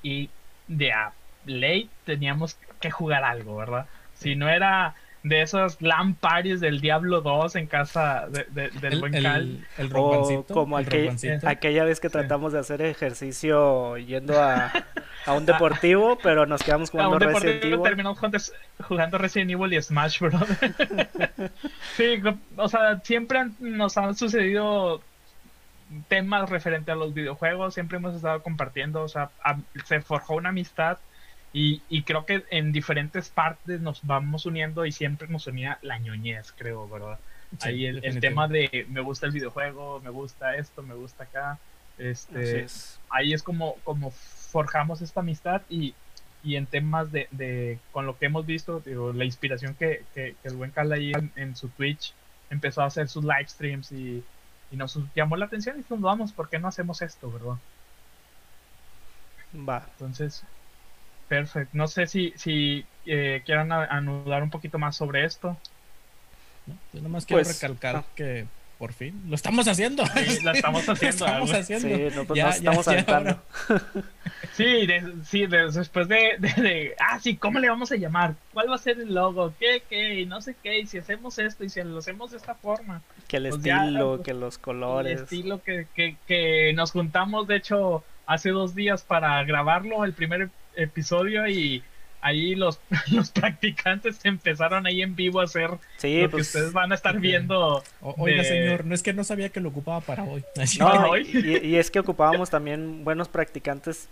y 0.03 0.31
de 0.67 0.93
a 0.93 1.13
ley 1.45 1.91
teníamos 2.07 2.57
que 2.81 2.91
jugar 2.91 3.23
algo 3.23 3.55
verdad 3.55 3.85
si 4.15 4.35
no 4.35 4.49
era 4.49 4.95
de 5.23 5.43
esos 5.43 5.81
LAN 5.83 6.15
parties 6.15 6.61
del 6.61 6.81
Diablo 6.81 7.21
2 7.21 7.57
en 7.57 7.67
casa 7.67 8.29
de, 8.29 8.45
de, 8.51 8.71
del 8.71 8.93
el, 8.95 9.01
buen 9.01 9.15
el, 9.15 9.23
Cal. 9.23 9.67
El 9.77 9.91
o 9.95 10.45
como 10.49 10.77
aquel, 10.77 11.17
aquella 11.45 11.85
vez 11.85 12.01
que 12.01 12.09
tratamos 12.09 12.53
sí. 12.53 12.55
de 12.55 12.61
hacer 12.61 12.83
ejercicio 12.83 13.97
yendo 13.99 14.41
a, 14.41 14.73
a, 15.27 15.33
un 15.33 15.45
deportivo, 15.47 16.19
pero 16.23 16.47
nos 16.47 16.63
quedamos 16.63 16.91
jugando 16.91 17.15
a 17.15 17.17
un 17.17 17.35
Resident 17.35 17.65
Evil. 17.65 17.83
Terminamos 17.83 18.19
jugando 18.81 19.19
Resident 19.19 19.51
Evil 19.51 19.73
y 19.73 19.83
Smash 19.83 20.21
Bros. 20.21 20.41
sí, 21.97 22.23
o 22.57 22.69
sea, 22.69 23.01
siempre 23.01 23.49
nos 23.59 23.99
han 23.99 24.15
sucedido 24.15 25.03
temas 26.09 26.49
referente 26.49 26.93
a 26.93 26.95
los 26.95 27.15
videojuegos, 27.15 27.75
siempre 27.75 27.97
hemos 27.97 28.15
estado 28.15 28.43
compartiendo, 28.43 29.03
o 29.03 29.09
sea, 29.09 29.31
a, 29.43 29.59
se 29.85 30.01
forjó 30.01 30.35
una 30.35 30.51
amistad 30.51 30.99
y, 31.53 31.83
y, 31.89 32.03
creo 32.03 32.27
que 32.27 32.45
en 32.51 32.73
diferentes 32.73 33.31
partes 33.31 33.81
nos 33.81 34.07
vamos 34.07 34.45
uniendo 34.45 34.85
y 34.85 34.93
siempre 34.93 35.29
nos 35.29 35.47
unía 35.47 35.79
la 35.83 35.99
ñoñez, 35.99 36.53
creo, 36.53 36.89
¿verdad? 36.89 37.19
Sí, 37.59 37.69
Ahí 37.69 37.87
el, 37.87 38.05
el, 38.05 38.21
tema 38.21 38.49
de 38.49 38.87
me 38.91 39.01
gusta 39.01 39.27
el 39.27 39.33
videojuego, 39.33 40.01
me 40.01 40.11
gusta 40.11 40.57
esto, 40.57 40.83
me 40.83 40.95
gusta 40.95 41.25
acá. 41.25 41.59
Este, 41.97 42.65
es. 42.65 43.01
Ahí 43.11 43.33
es 43.33 43.43
como, 43.43 43.77
como 43.85 44.11
forjamos 44.11 45.01
esta 45.01 45.21
amistad 45.21 45.63
y, 45.71 45.95
y 46.45 46.57
en 46.57 46.67
temas 46.67 47.11
de, 47.11 47.29
de, 47.31 47.79
con 47.93 48.07
lo 48.07 48.19
que 48.19 48.27
hemos 48.27 48.45
visto, 48.45 48.81
digo, 48.81 49.13
la 49.13 49.25
inspiración 49.25 49.75
que, 49.75 50.05
que, 50.15 50.37
que 50.43 50.49
el 50.49 50.57
buen 50.57 50.71
Cal 50.71 50.93
ahí 50.93 51.13
en, 51.13 51.33
en, 51.37 51.57
su 51.57 51.69
Twitch 51.69 52.13
empezó 52.51 52.83
a 52.83 52.87
hacer 52.87 53.09
sus 53.09 53.25
live 53.25 53.49
streams 53.49 53.91
y, 53.93 54.23
y 54.71 54.77
nos 54.77 54.99
llamó 55.15 55.37
la 55.37 55.47
atención 55.47 55.77
y 55.77 55.79
dijimos, 55.79 56.03
vamos, 56.03 56.33
¿por 56.33 56.49
qué 56.49 56.59
no 56.59 56.69
hacemos 56.69 57.01
esto, 57.03 57.31
verdad? 57.31 57.59
Va. 59.69 59.87
Entonces, 59.93 60.45
Perfecto. 61.29 61.77
No 61.77 61.87
sé 61.89 62.07
si, 62.07 62.33
si 62.37 62.85
eh, 63.07 63.43
quieran 63.45 63.71
anudar 63.71 64.43
un 64.43 64.51
poquito 64.51 64.79
más 64.79 64.97
sobre 64.97 65.25
esto. 65.25 65.57
No, 66.67 66.77
yo 66.93 67.03
nomás 67.03 67.27
quiero 67.27 67.43
pues, 67.43 67.61
recalcar 67.61 67.95
no. 67.97 68.05
que 68.15 68.47
por 68.79 68.93
fin 68.93 69.21
lo 69.29 69.35
estamos 69.35 69.67
haciendo. 69.67 70.07
Sí, 70.07 70.41
lo 70.43 70.53
estamos 70.53 70.89
haciendo. 70.89 71.27
lo 71.27 71.27
estamos 71.27 71.53
haciendo. 71.53 71.89
Sí, 71.89 72.17
no, 72.17 72.25
pues 72.25 72.37
ya, 72.37 72.47
nos 72.47 72.57
estamos 72.57 72.87
ya, 72.87 73.05
ya 73.05 73.43
sí, 74.53 74.87
de, 74.87 75.15
sí 75.25 75.47
de, 75.47 75.71
después 75.71 76.09
de, 76.09 76.37
de, 76.39 76.63
de, 76.63 76.95
ah, 76.99 77.19
sí, 77.21 77.37
¿cómo 77.37 77.59
le 77.59 77.69
vamos 77.69 77.93
a 77.93 77.97
llamar? 77.97 78.37
¿Cuál 78.55 78.71
va 78.71 78.77
a 78.77 78.79
ser 78.79 79.01
el 79.01 79.15
logo? 79.15 79.53
¿Qué, 79.59 79.83
qué? 79.91 80.25
No 80.27 80.41
sé 80.41 80.55
qué. 80.63 80.79
Y 80.79 80.87
si 80.87 80.99
hacemos 80.99 81.39
esto 81.39 81.65
y 81.65 81.69
si 81.69 81.83
lo 81.83 81.99
hacemos 81.99 82.31
de 82.31 82.37
esta 82.39 82.55
forma. 82.55 83.03
Que 83.27 83.39
el 83.39 83.49
pues 83.49 83.57
estilo, 83.57 84.19
ya, 84.19 84.23
que 84.23 84.33
los 84.33 84.59
colores. 84.59 85.19
El 85.19 85.25
estilo 85.25 85.63
que, 85.63 85.87
que, 85.95 86.17
que 86.27 86.73
nos 86.75 86.93
juntamos, 86.93 87.49
de 87.49 87.57
hecho, 87.57 88.05
hace 88.27 88.51
dos 88.51 88.75
días 88.75 89.03
para 89.03 89.43
grabarlo, 89.43 90.05
el 90.05 90.13
primer 90.13 90.51
episodio 90.79 91.47
y 91.47 91.83
ahí 92.21 92.55
los, 92.55 92.81
los 93.11 93.31
practicantes 93.31 94.21
empezaron 94.25 94.87
ahí 94.87 95.03
en 95.03 95.15
vivo 95.15 95.41
a 95.41 95.45
hacer 95.45 95.71
sí, 95.97 96.23
lo 96.23 96.31
pues, 96.31 96.53
que 96.53 96.59
ustedes 96.59 96.73
van 96.73 96.93
a 96.93 96.95
estar 96.95 97.19
viendo. 97.19 97.83
O, 98.01 98.15
oiga, 98.19 98.43
de... 98.43 98.49
señor, 98.49 98.85
no 98.85 98.95
es 98.95 99.03
que 99.03 99.13
no 99.13 99.25
sabía 99.25 99.49
que 99.51 99.61
lo 99.61 99.69
ocupaba 99.71 100.01
para 100.01 100.25
hoy. 100.25 100.45
No, 100.79 101.17
y, 101.17 101.61
y, 101.63 101.77
es 101.77 101.91
que 101.91 101.99
ocupábamos 101.99 102.51
también 102.51 103.05
buenos 103.05 103.29
practicantes, 103.29 104.09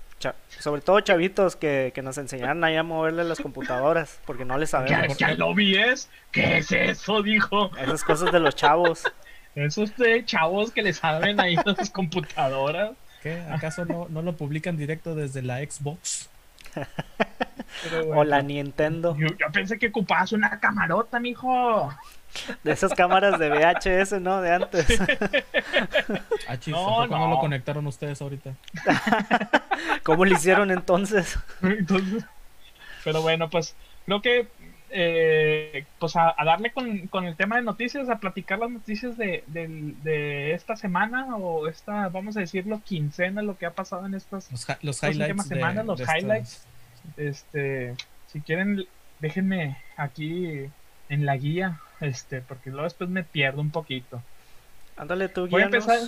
sobre 0.59 0.81
todo 0.81 1.01
chavitos 1.01 1.57
que, 1.57 1.93
que 1.95 2.03
nos 2.03 2.19
enseñaran 2.19 2.63
ahí 2.65 2.77
a 2.77 2.83
moverle 2.83 3.25
las 3.25 3.41
computadoras, 3.41 4.19
porque 4.27 4.45
no 4.45 4.57
les 4.59 4.71
sabemos. 4.71 5.17
¿Ya, 5.19 5.29
ya 5.29 5.35
lo 5.35 5.55
vi 5.55 5.77
es? 5.77 6.09
¿Qué 6.33 6.59
es 6.59 6.73
eso? 6.73 7.23
Dijo. 7.23 7.71
Esas 7.77 8.05
cosas 8.05 8.33
de 8.33 8.41
los 8.41 8.57
chavos. 8.57 9.05
Esos 9.55 9.97
de 9.97 10.25
chavos 10.25 10.71
que 10.71 10.83
le 10.83 10.93
saben 10.93 11.41
ahí 11.41 11.57
las 11.65 11.91
computadoras. 11.91 12.93
¿Qué? 13.23 13.41
¿Acaso 13.51 13.85
no, 13.85 14.07
no 14.09 14.23
lo 14.23 14.37
publican 14.37 14.77
directo 14.77 15.15
desde 15.15 15.43
la 15.43 15.59
Xbox? 15.59 16.29
Bueno, 17.91 18.21
o 18.21 18.25
la 18.25 18.43
Nintendo. 18.43 19.15
Yo, 19.19 19.29
yo, 19.29 19.53
pensé 19.53 19.79
que 19.79 19.89
ocupabas 19.89 20.33
una 20.33 20.59
camarota, 20.61 21.21
mijo. 21.21 21.93
De 22.63 22.73
esas 22.73 22.95
cámaras 22.95 23.39
de 23.39 23.51
VHS, 23.51 24.21
¿no? 24.21 24.41
De 24.41 24.53
antes. 24.53 24.87
ah, 26.49 26.57
chis, 26.59 26.73
no, 26.73 27.07
no. 27.07 27.29
lo 27.29 27.39
conectaron 27.39 27.87
ustedes 27.87 28.21
ahorita? 28.23 28.55
¿Cómo 30.03 30.25
lo 30.25 30.33
hicieron 30.33 30.71
entonces? 30.71 31.39
entonces? 31.63 32.25
Pero 33.05 33.23
bueno, 33.23 33.49
pues 33.51 33.77
creo 34.07 34.23
que 34.23 34.49
eh, 34.91 35.85
pues 35.99 36.17
a, 36.17 36.35
a 36.37 36.45
darle 36.45 36.71
con, 36.71 37.09
con, 37.09 37.25
el 37.25 37.37
tema 37.37 37.57
de 37.57 37.63
noticias, 37.63 38.09
a 38.09 38.19
platicar 38.19 38.59
las 38.59 38.71
noticias 38.71 39.17
de, 39.17 39.43
de, 39.49 39.95
de, 40.03 40.53
esta 40.53 40.77
semana 40.77 41.37
o 41.37 41.69
esta, 41.69 42.09
vamos 42.09 42.37
a 42.37 42.41
decirlo, 42.41 42.81
quincena, 42.85 43.43
lo 43.43 43.59
que 43.59 43.67
ha 43.67 43.73
pasado 43.73 44.07
en 44.07 44.15
estas 44.15 44.51
los, 44.51 44.67
los 44.83 45.03
highlights 45.03 45.47
semanas, 45.47 45.87
los 45.87 46.01
highlights. 46.01 46.67
Este, 47.17 47.95
si 48.27 48.41
quieren, 48.41 48.87
déjenme 49.21 49.77
aquí 49.97 50.69
en 51.09 51.27
la 51.27 51.37
guía, 51.37 51.81
este, 52.01 52.41
porque 52.41 52.71
luego 52.71 52.85
después 52.85 53.11
me 53.11 53.25
pierdo 53.25 53.61
un 53.61 53.71
poquito. 53.71 54.23
Ándale 54.97 55.29
tú, 55.29 55.49
Voy 55.49 55.63
a 55.63 55.67
empezar. 55.67 55.99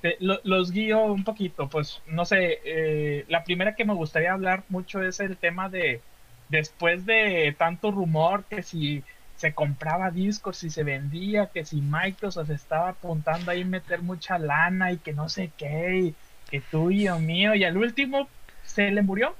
Te, 0.00 0.16
lo, 0.20 0.38
los 0.44 0.70
guío 0.70 1.02
un 1.04 1.24
poquito, 1.24 1.68
pues 1.68 2.02
no 2.06 2.24
sé, 2.24 2.60
eh, 2.64 3.24
la 3.28 3.44
primera 3.44 3.74
que 3.74 3.86
me 3.86 3.94
gustaría 3.94 4.32
hablar 4.32 4.64
mucho 4.68 5.02
es 5.02 5.20
el 5.20 5.36
tema 5.36 5.68
de 5.68 6.02
después 6.48 7.06
de 7.06 7.54
tanto 7.58 7.90
rumor 7.90 8.44
que 8.44 8.62
si 8.62 9.02
se 9.36 9.52
compraba 9.52 10.10
discos, 10.10 10.56
si 10.58 10.70
se 10.70 10.84
vendía, 10.84 11.46
que 11.46 11.64
si 11.64 11.80
Microsoft 11.80 12.50
estaba 12.50 12.90
apuntando 12.90 13.50
ahí 13.50 13.64
meter 13.64 14.02
mucha 14.02 14.38
lana 14.38 14.92
y 14.92 14.98
que 14.98 15.12
no 15.12 15.28
sé 15.28 15.50
qué, 15.56 15.98
y 15.98 16.14
que 16.50 16.60
tuyo 16.60 17.18
mío, 17.18 17.54
y 17.54 17.64
al 17.64 17.76
último 17.76 18.28
se 18.64 18.90
le 18.90 19.02
murió, 19.02 19.34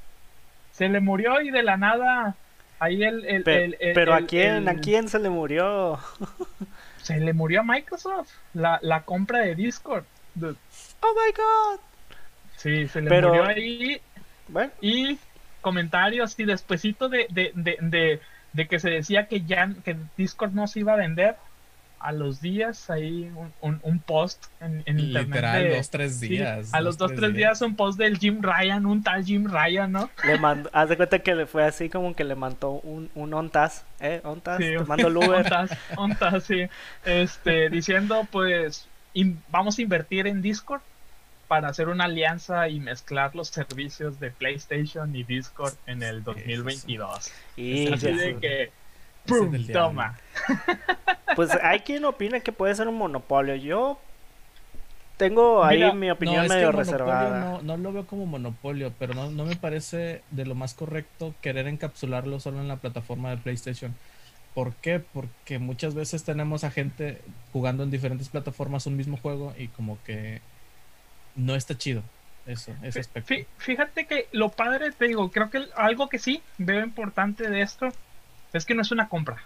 se 0.73 0.89
le 0.89 1.01
murió 1.01 1.41
y 1.41 1.51
de 1.51 1.63
la 1.63 1.77
nada 1.77 2.35
ahí 2.81 3.03
el... 3.05 3.25
el, 3.25 3.43
pero, 3.45 3.65
el, 3.65 3.77
el 3.81 3.95
pero 3.95 4.15
a 4.15 4.23
quién, 4.23 4.69
a 4.69 4.75
quién 4.77 5.09
se 5.09 5.19
le 5.21 5.31
murió? 5.31 5.99
se 7.03 7.19
le 7.21 7.33
murió 7.33 7.61
a 7.61 7.65
Microsoft 7.65 8.31
la, 8.53 8.79
la 8.83 9.03
compra 9.03 9.41
de 9.41 9.55
Discord. 9.55 10.05
Dude. 10.35 10.57
Oh 11.01 11.15
my 11.15 11.33
god. 11.37 11.81
Sí, 12.57 12.89
se 12.89 13.01
le 13.01 13.09
Pero- 13.09 13.29
murió 13.29 13.45
ahí. 13.47 14.01
Bueno, 14.49 14.73
Y 14.81 15.19
comentarios 15.65 16.39
y 16.39 16.45
despuesito 16.45 17.09
de, 17.09 17.27
de, 17.31 17.51
de, 17.57 17.77
de, 17.81 18.21
de 18.53 18.69
que 18.69 18.79
se 18.79 18.91
decía 18.91 19.27
que 19.27 19.41
ya 19.43 19.69
que 19.85 19.97
Discord 20.17 20.53
no 20.53 20.69
se 20.69 20.79
iba 20.81 20.93
a 20.93 20.97
vender, 20.97 21.35
a 21.99 22.13
los 22.13 22.43
días 22.43 22.91
ahí 22.91 23.33
un, 23.35 23.51
un, 23.63 23.81
un 23.83 23.99
post 23.99 24.45
en, 24.61 24.83
en 24.85 25.01
internet. 25.01 25.27
Literal, 25.27 25.63
de- 25.65 25.77
dos, 25.77 25.89
tres 25.89 26.19
sí, 26.19 26.29
días. 26.29 26.75
a 26.75 26.83
los 26.83 26.99
dos, 26.99 27.15
tres 27.15 27.33
días 27.33 27.63
un 27.63 27.77
post 27.77 27.99
del 27.99 28.19
Jim 28.19 28.43
Ryan, 28.43 28.85
un 28.85 29.03
tal 29.03 29.25
Jim 29.25 29.47
Ryan, 29.51 29.91
¿no? 29.91 30.11
le 30.23 30.39
mandó, 30.39 30.69
haz 30.75 30.91
de 30.91 30.99
cuenta 30.99 31.21
que 31.21 31.35
le 31.35 31.47
fue 31.47 31.65
así 31.65 31.89
como 31.89 32.15
que 32.15 32.25
le 32.25 32.35
mandó 32.35 32.73
un, 32.73 33.09
un 33.15 33.33
ontas, 33.33 33.87
¿eh? 34.01 34.21
Ontas, 34.23 34.59
Sí, 34.59 34.65
te 34.77 34.85
mando 34.85 35.09
el 35.09 35.17
Uber. 35.17 35.31
Ontas, 35.47 35.71
ontas, 35.97 36.45
sí. 36.45 36.67
Este, 37.07 37.71
diciendo, 37.71 38.29
pues, 38.31 38.87
in- 39.15 39.41
vamos 39.49 39.79
a 39.79 39.83
invertir 39.83 40.27
en 40.27 40.43
Discord 40.43 40.83
para 41.49 41.69
hacer 41.69 41.89
una 41.89 42.05
alianza 42.05 42.69
y 42.69 42.81
mezclar 42.81 43.35
los 43.35 43.49
servicios 43.49 44.21
de 44.21 44.31
PlayStation 44.31 45.15
y 45.15 45.25
Discord 45.25 45.75
en 45.87 46.03
el 46.03 46.25
2022. 46.25 47.33
Y 47.57 47.93
Así 47.93 48.13
de 48.13 48.37
que, 48.37 48.71
¡pum! 49.27 49.53
toma. 49.73 50.19
Pues 51.37 51.51
hay 51.63 51.81
quien 51.81 52.05
opina 52.05 52.39
que 52.39 52.53
puede 52.53 52.77
ser 52.77 52.87
un 52.87 52.97
monopolio. 52.97 53.57
Yo 53.57 53.99
tengo 55.17 55.65
ahí 55.65 55.79
Mira, 55.79 55.95
mi 55.95 56.11
opinión 56.11 56.47
medio 56.47 56.71
reservada. 56.71 57.41
No, 57.41 57.63
no 57.63 57.77
lo 57.77 57.93
veo 57.93 58.07
como 58.07 58.27
monopolio, 58.27 58.93
pero 58.99 59.15
no, 59.15 59.31
no 59.31 59.45
me 59.45 59.57
parece 59.57 60.23
de 60.31 60.47
lo 60.47 60.55
más 60.55 60.75
correcto 60.75 61.35
querer 61.41 61.67
encapsularlo 61.67 62.41
solo 62.41 62.61
en 62.61 62.69
la 62.69 62.77
plataforma 62.77 63.31
de 63.31 63.39
PlayStation. 63.39 63.95
¿Por 64.55 64.75
qué? 64.75 65.01
Porque 65.01 65.59
muchas 65.59 65.95
veces 65.95 66.23
tenemos 66.23 66.63
a 66.63 66.71
gente 66.71 67.21
jugando 67.53 67.83
en 67.83 67.91
diferentes 67.91 68.29
plataformas 68.29 68.87
un 68.87 68.97
mismo 68.97 69.17
juego 69.17 69.53
y 69.59 69.69
como 69.69 69.99
que 70.05 70.41
no 71.37 71.55
está 71.55 71.77
chido 71.77 72.03
eso, 72.47 72.73
ese 72.83 73.01
aspecto. 73.01 73.35
Fí- 73.35 73.47
Fíjate 73.59 74.07
que 74.07 74.29
lo 74.33 74.51
padre, 74.51 74.93
te 74.93 75.07
digo, 75.09 75.31
creo 75.31 75.51
que 75.51 75.65
algo 75.77 76.09
que 76.09 76.19
sí 76.19 76.43
veo 76.59 76.83
importante 76.85 77.49
de 77.49 77.63
esto 77.63 77.89
es 78.53 78.65
que 78.65 78.75
no 78.75 78.83
es 78.83 78.91
una 78.91 79.09
compra. 79.09 79.39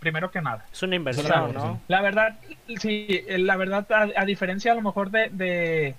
Primero 0.00 0.30
que 0.30 0.40
nada. 0.40 0.64
Es 0.72 0.82
una 0.82 0.94
inversión, 0.96 1.52
¿no? 1.54 1.80
La 1.88 2.00
verdad, 2.00 2.38
sí, 2.80 3.24
la 3.28 3.56
verdad, 3.56 3.90
a, 3.92 4.08
a 4.20 4.24
diferencia 4.24 4.72
a 4.72 4.74
lo 4.76 4.82
mejor 4.82 5.10
de 5.10 5.94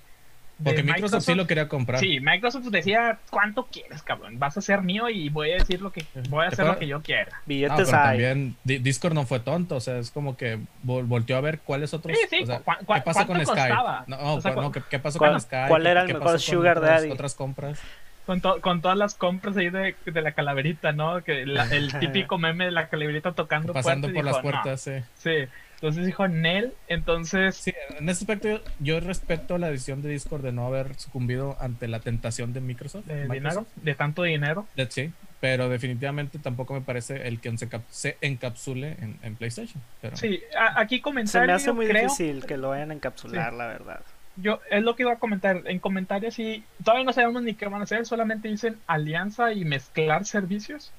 Porque 0.63 0.83
Microsoft, 0.83 1.23
sí 1.23 1.35
lo 1.35 1.47
quería 1.47 1.67
comprar. 1.69 1.99
Sí, 2.01 2.19
Microsoft 2.19 2.65
decía, 2.65 3.19
¿cuánto 3.29 3.67
quieres, 3.67 4.01
cabrón? 4.03 4.39
Vas 4.39 4.57
a 4.57 4.61
ser 4.61 4.81
mío 4.81 5.07
y 5.09 5.29
voy 5.29 5.51
a 5.51 5.55
decir 5.55 5.81
lo 5.81 5.91
que 5.91 6.03
voy 6.29 6.45
a 6.45 6.49
¿Te 6.49 6.55
hacer 6.55 6.65
lo 6.65 6.77
que 6.77 6.87
yo 6.87 7.01
quiera. 7.01 7.31
No, 7.31 7.37
Billetes 7.45 7.85
pero 7.89 7.97
hay. 7.97 8.07
también 8.09 8.55
Di- 8.65 8.79
Discord 8.79 9.13
no 9.13 9.25
fue 9.25 9.39
tonto, 9.39 9.77
o 9.77 9.79
sea, 9.79 9.97
es 9.97 10.11
como 10.11 10.35
que 10.35 10.57
vol- 10.85 11.07
volteó 11.07 11.37
a 11.37 11.41
ver 11.41 11.59
cuáles 11.59 11.93
otros. 11.93 12.17
Sí, 12.17 12.25
sí, 12.29 12.43
o 12.43 12.45
sea, 12.45 12.59
cu- 12.59 12.73
cu- 12.85 12.93
¿Qué 12.93 13.01
pasó 13.01 13.19
con 13.25 13.37
¿cuánto 13.37 13.51
Skype? 13.53 13.75
No, 14.07 14.33
O 14.35 14.41
sea, 14.41 14.53
cu- 14.53 14.61
no, 14.61 14.71
¿qué, 14.73 14.81
qué 14.89 14.99
pasó 14.99 15.17
¿Cuál- 15.17 15.31
con 15.31 15.41
Skype? 15.41 15.67
cuál 15.69 15.87
era 15.87 16.01
el 16.01 16.07
¿Qué 16.07 16.13
mejor 16.13 16.33
pasó 16.33 16.45
con 16.51 16.55
Sugar 16.57 16.77
otras- 16.79 17.01
Daddy? 17.01 17.11
Otras 17.11 17.35
compras. 17.35 17.79
Con, 18.25 18.41
to- 18.41 18.61
con 18.61 18.81
todas 18.81 18.97
las 18.97 19.15
compras 19.15 19.55
ahí 19.57 19.69
de, 19.69 19.95
de 20.05 20.21
la 20.21 20.33
calaverita, 20.33 20.91
¿no? 20.91 21.23
Que 21.23 21.45
la- 21.45 21.63
el 21.73 21.91
típico 21.99 22.37
meme 22.37 22.65
de 22.65 22.71
la 22.71 22.89
calaverita 22.89 23.31
tocando 23.31 23.71
Pasando 23.73 24.07
puertas 24.09 24.15
por 24.15 24.25
las 24.25 24.35
"No". 24.35 24.41
puertas, 24.41 24.81
sí. 24.81 24.91
Sí, 25.15 25.47
entonces 25.81 26.05
dijo 26.05 26.27
Nel, 26.27 26.74
entonces 26.88 27.55
Sí, 27.55 27.74
en 27.98 28.09
ese 28.09 28.24
aspecto 28.24 28.50
yo, 28.50 28.59
yo 28.79 29.00
respeto 29.00 29.57
la 29.57 29.69
decisión 29.71 30.01
de 30.01 30.09
Discord 30.09 30.43
de 30.43 30.51
no 30.51 30.65
haber 30.67 30.95
sucumbido 31.00 31.55
ante 31.59 31.88
la 31.88 32.00
tentación 32.01 32.51
de 32.53 32.59
Microsoft. 32.62 33.05
de 33.05 33.27
dinero, 33.27 33.65
de 33.77 33.95
tanto 33.95 34.24
dinero. 34.24 34.67
Sí, 34.89 35.12
pero 35.39 35.69
definitivamente 35.69 36.38
tampoco 36.38 36.74
me 36.74 36.81
parece 36.81 37.27
el 37.27 37.39
que 37.39 37.57
se, 37.57 37.69
cap- 37.69 37.83
se 37.89 38.17
encapsule 38.19 38.98
en, 39.00 39.17
en 39.24 39.36
PlayStation. 39.38 39.81
Pero 40.01 40.17
Sí, 40.17 40.41
a- 40.57 40.81
aquí 40.81 40.98
Se 40.98 41.01
comentario, 41.01 41.48
me 41.48 41.53
hace 41.53 41.71
muy 41.71 41.88
creo, 41.88 42.03
difícil 42.03 42.45
que 42.45 42.57
lo 42.57 42.69
vayan 42.69 42.91
a 42.91 42.95
encapsular, 42.95 43.53
la 43.53 43.67
verdad. 43.67 44.01
yo 44.36 44.59
es 44.69 44.83
lo 44.83 44.98
que 44.98 45.03
iba 45.03 45.13
a 45.13 45.19
comentar, 45.19 45.62
en 45.65 45.79
comentarios 45.79 46.33
sí, 46.36 46.63
todavía 46.83 47.05
no 47.05 47.13
sabemos 47.13 47.41
ni 47.43 47.53
qué 47.53 47.67
van 47.67 47.79
a 47.79 47.83
hacer, 47.86 48.05
solamente 48.05 48.50
dicen 48.50 48.77
alianza 48.86 49.53
y 49.53 49.63
mezclar 49.63 50.25
servicios. 50.25 50.91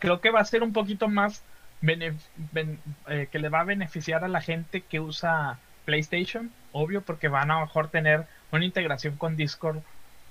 Creo 0.00 0.20
que 0.20 0.28
va 0.30 0.40
a 0.40 0.44
ser 0.44 0.62
un 0.62 0.74
poquito 0.74 1.08
más 1.08 1.42
eh, 1.82 3.28
que 3.30 3.38
le 3.38 3.48
va 3.48 3.60
a 3.60 3.64
beneficiar 3.64 4.24
a 4.24 4.28
la 4.28 4.40
gente 4.40 4.82
que 4.82 5.00
usa 5.00 5.60
PlayStation, 5.84 6.52
obvio, 6.72 7.02
porque 7.04 7.28
van 7.28 7.50
a 7.50 7.60
mejor 7.60 7.90
tener 7.90 8.26
una 8.50 8.64
integración 8.64 9.16
con 9.16 9.36
Discord 9.36 9.82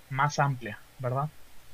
más 0.09 0.39
amplia, 0.39 0.79
¿verdad? 0.99 1.29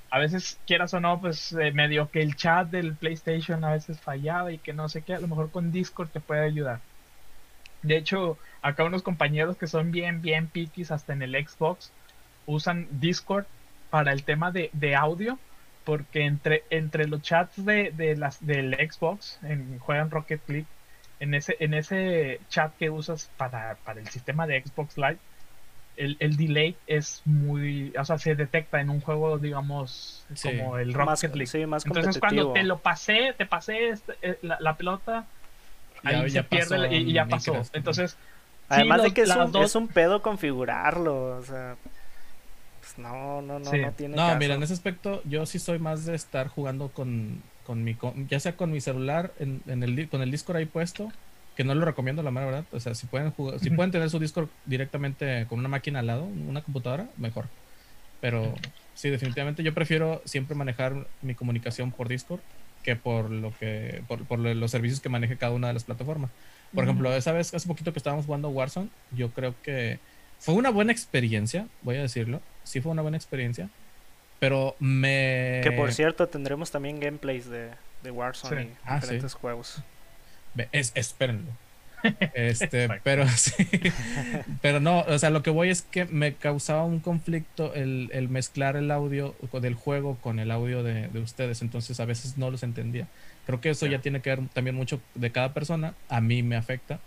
A 0.10 0.20
veces, 0.20 0.60
quieras 0.68 0.94
o 0.94 1.00
no, 1.00 1.22
pues 1.22 1.52
eh, 1.54 1.72
medio 1.72 2.12
que 2.12 2.22
el 2.22 2.36
chat 2.36 2.70
del 2.70 2.98
PlayStation 2.98 3.64
a 3.64 3.72
veces 3.72 4.02
fallaba 4.02 4.52
y 4.52 4.60
que 4.60 4.74
no 4.74 4.90
sé 4.90 5.04
qué, 5.04 5.14
a 5.16 5.20
lo 5.20 5.28
mejor 5.28 5.52
con 5.52 5.72
Discord 5.72 6.10
te 6.12 6.22
puede 6.22 6.42
ayudar. 6.42 6.82
De 7.82 7.98
hecho, 7.98 8.40
acá 8.62 8.84
unos 8.84 9.04
compañeros 9.04 9.58
que 9.58 9.68
son 9.68 9.92
bien, 9.92 10.22
bien 10.22 10.50
piquis 10.50 10.92
hasta 10.92 11.14
en 11.14 11.22
el 11.22 11.34
Xbox 11.34 11.96
usan 12.46 12.88
Discord 12.92 13.48
para 13.90 14.12
el 14.14 14.24
tema 14.26 14.52
de, 14.52 14.70
de 14.74 14.96
audio, 14.96 15.40
porque 15.86 16.26
entre, 16.26 16.64
entre 16.70 17.08
los 17.08 17.22
chats 17.22 17.66
de, 17.66 17.92
de 17.92 18.16
las, 18.16 18.46
del 18.46 18.74
Xbox, 18.76 19.40
en, 19.44 19.80
juegan 19.80 20.12
Rocket 20.12 20.42
League, 20.48 20.68
en 21.20 21.34
ese, 21.34 21.56
en 21.60 21.74
ese 21.74 22.40
chat 22.50 22.76
que 22.78 22.90
usas 22.90 23.30
para, 23.38 23.76
para 23.86 24.00
el 24.00 24.08
sistema 24.08 24.48
de 24.48 24.62
Xbox 24.64 24.98
Live, 24.98 25.18
el, 25.98 26.18
el 26.20 26.38
delay 26.38 26.76
es 26.88 27.22
muy, 27.26 27.94
o 27.98 28.06
sea, 28.06 28.18
se 28.18 28.34
detecta 28.36 28.80
en 28.82 28.90
un 28.90 29.02
juego, 29.02 29.38
digamos, 29.38 30.26
Sí. 30.34 30.50
como 30.58 30.78
el 30.78 30.94
Más, 30.96 31.22
Rocket 31.22 31.36
League. 31.36 31.48
sí, 31.48 31.66
más 31.66 31.86
Entonces 31.86 32.18
cuando 32.18 32.54
te 32.54 32.64
lo 32.64 32.80
pasé, 32.80 33.34
te 33.38 33.46
pasé 33.46 33.90
este, 33.90 34.14
eh, 34.22 34.38
la, 34.42 34.58
la 34.62 34.76
pelota, 34.78 35.26
ahí 36.04 36.14
Ya- 36.16 36.22
se 36.30 36.30
ya 36.36 36.44
pierde 36.44 36.96
y, 36.96 37.10
y 37.10 37.14
ya 37.14 37.26
pasó. 37.28 37.62
Entonces, 37.74 38.18
Además 38.70 39.02
sí, 39.02 39.10
de 39.10 39.14
que 39.14 39.22
es 39.24 39.36
un, 39.36 39.52
dos- 39.52 39.66
es 39.66 39.76
un 39.76 39.88
pedo 39.90 40.22
configurarlo, 40.22 41.38
o 41.38 41.42
sea, 41.44 41.76
pues 42.96 42.98
no, 43.08 43.42
no, 43.42 43.60
no, 43.60 43.72
Sí. 43.72 43.78
no 43.80 43.92
tiene 43.94 44.16
No, 44.16 44.28
caso. 44.28 44.40
mira, 44.40 44.56
en 44.56 44.64
ese 44.64 44.74
aspecto 44.74 45.22
yo 45.26 45.46
sí 45.46 45.60
soy 45.60 45.80
más 45.80 46.06
de 46.06 46.16
estar 46.16 46.48
jugando 46.48 46.90
con, 46.90 47.42
con 47.66 47.84
mi, 47.84 47.94
con- 47.96 48.28
ya 48.28 48.40
sea 48.40 48.56
con 48.56 48.72
mi 48.72 48.82
celular, 48.82 49.32
en, 49.40 49.62
en 49.68 49.84
el, 49.84 50.10
con 50.10 50.22
el 50.22 50.32
Discord 50.32 50.58
ahí 50.58 50.66
puesto, 50.66 51.12
que 51.56 51.64
no 51.64 51.76
lo 51.76 51.86
recomiendo 51.86 52.24
la 52.24 52.32
mera 52.32 52.46
verdad, 52.46 52.66
o 52.72 52.80
sea, 52.80 52.96
si 52.96 53.08
pueden 53.08 53.32
jugar, 53.32 53.60
si 53.60 53.70
pueden 53.70 53.92
tener 53.92 54.10
su 54.10 54.20
Discord 54.20 54.48
directamente 54.66 55.46
con 55.50 55.60
una 55.60 55.68
máquina 55.70 56.00
al 56.00 56.08
lado, 56.08 56.24
una 56.26 56.62
computadora, 56.62 57.08
mejor. 57.18 57.46
Pero 58.20 58.54
sí, 58.94 59.10
definitivamente 59.10 59.64
yo 59.64 59.74
prefiero 59.74 60.22
siempre 60.26 60.56
manejar 60.56 61.08
mi 61.22 61.34
comunicación 61.36 61.92
por 61.92 62.08
Discord 62.08 62.40
que 62.84 62.96
por 62.96 63.30
lo 63.30 63.54
que, 63.60 64.02
por, 64.08 64.26
por 64.26 64.40
lo- 64.40 64.54
los 64.54 64.72
servicios 64.72 65.00
que 65.02 65.10
maneje 65.10 65.38
cada 65.38 65.54
una 65.54 65.68
de 65.68 65.74
las 65.74 65.84
plataformas. 65.84 66.32
Por 66.74 66.84
ejemplo, 66.86 67.14
esa 67.14 67.32
vez, 67.32 67.54
hace 67.54 67.68
poquito 67.68 67.92
que 67.92 68.00
estábamos 68.00 68.26
jugando 68.26 68.50
Warzone, 68.50 68.90
yo 69.12 69.30
creo 69.30 69.54
que 69.62 70.00
fue 70.40 70.56
una 70.56 70.70
buena 70.70 70.92
experiencia, 70.92 71.68
voy 71.84 71.98
a 71.98 72.02
decirlo. 72.02 72.40
Sí 72.64 72.82
fue 72.82 72.92
una 72.92 73.02
buena 73.02 73.18
experiencia. 73.18 73.70
Pero 74.40 74.76
me... 74.80 75.62
Que 75.64 75.72
por 75.72 75.94
cierto, 75.94 76.28
tendremos 76.28 76.72
también 76.72 77.00
gameplays 77.00 77.48
de, 77.50 77.70
de 78.04 78.12
Warzone 78.12 78.64
Sí. 78.64 78.68
y 78.70 78.76
Ah, 78.86 78.96
sí. 78.98 79.02
diferentes 79.02 79.34
juegos. 79.36 79.84
Es, 80.72 80.92
espérenlo. 80.96 81.52
Este, 82.34 82.90
pero 83.04 83.28
sí. 83.36 83.54
Pero 84.64 84.80
no, 84.80 85.02
o 85.02 85.20
sea, 85.20 85.30
lo 85.30 85.44
que 85.44 85.52
voy 85.52 85.70
es 85.70 85.84
que 85.84 86.06
me 86.06 86.34
causaba 86.34 86.84
un 86.84 87.00
conflicto 87.00 87.76
el, 87.76 88.10
el 88.12 88.28
mezclar 88.28 88.76
el 88.76 88.90
audio 88.90 89.36
del 89.62 89.76
juego 89.76 90.18
con 90.18 90.40
el 90.40 90.50
audio 90.50 90.82
de, 90.82 91.10
de 91.10 91.20
ustedes. 91.20 91.62
Entonces 91.62 92.00
a 92.00 92.06
veces 92.06 92.40
no 92.40 92.50
los 92.50 92.64
entendía. 92.64 93.08
Creo 93.46 93.62
que 93.62 93.70
eso 93.70 93.86
ya 93.86 94.00
tiene 94.02 94.22
que 94.22 94.32
ver 94.32 94.48
también 94.52 94.76
mucho 94.76 95.00
de 95.14 95.32
cada 95.32 95.54
persona. 95.54 95.94
A 96.10 96.22
mí 96.22 96.42
me 96.42 96.56
afecta. 96.56 97.00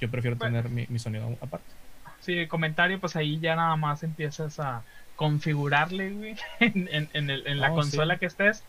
Yo 0.00 0.08
prefiero 0.08 0.36
Bueno. 0.36 0.56
tener 0.62 0.70
mi, 0.70 0.86
mi 0.88 1.00
sonido 1.00 1.36
aparte. 1.40 1.66
Sí, 2.20 2.46
comentario, 2.46 2.98
pues 3.00 3.16
ahí 3.16 3.38
ya 3.38 3.56
nada 3.56 3.76
más 3.76 4.02
empiezas 4.02 4.58
a 4.60 4.82
configurarle, 5.16 6.10
güey, 6.10 6.36
en, 6.60 6.88
en- 6.92 7.10
en 7.12 7.30
el- 7.30 7.46
en 7.46 7.60
la 7.60 7.72
Oh, 7.72 7.76
consola 7.76 8.14
sí. 8.14 8.20
que 8.20 8.26
estés. 8.26 8.64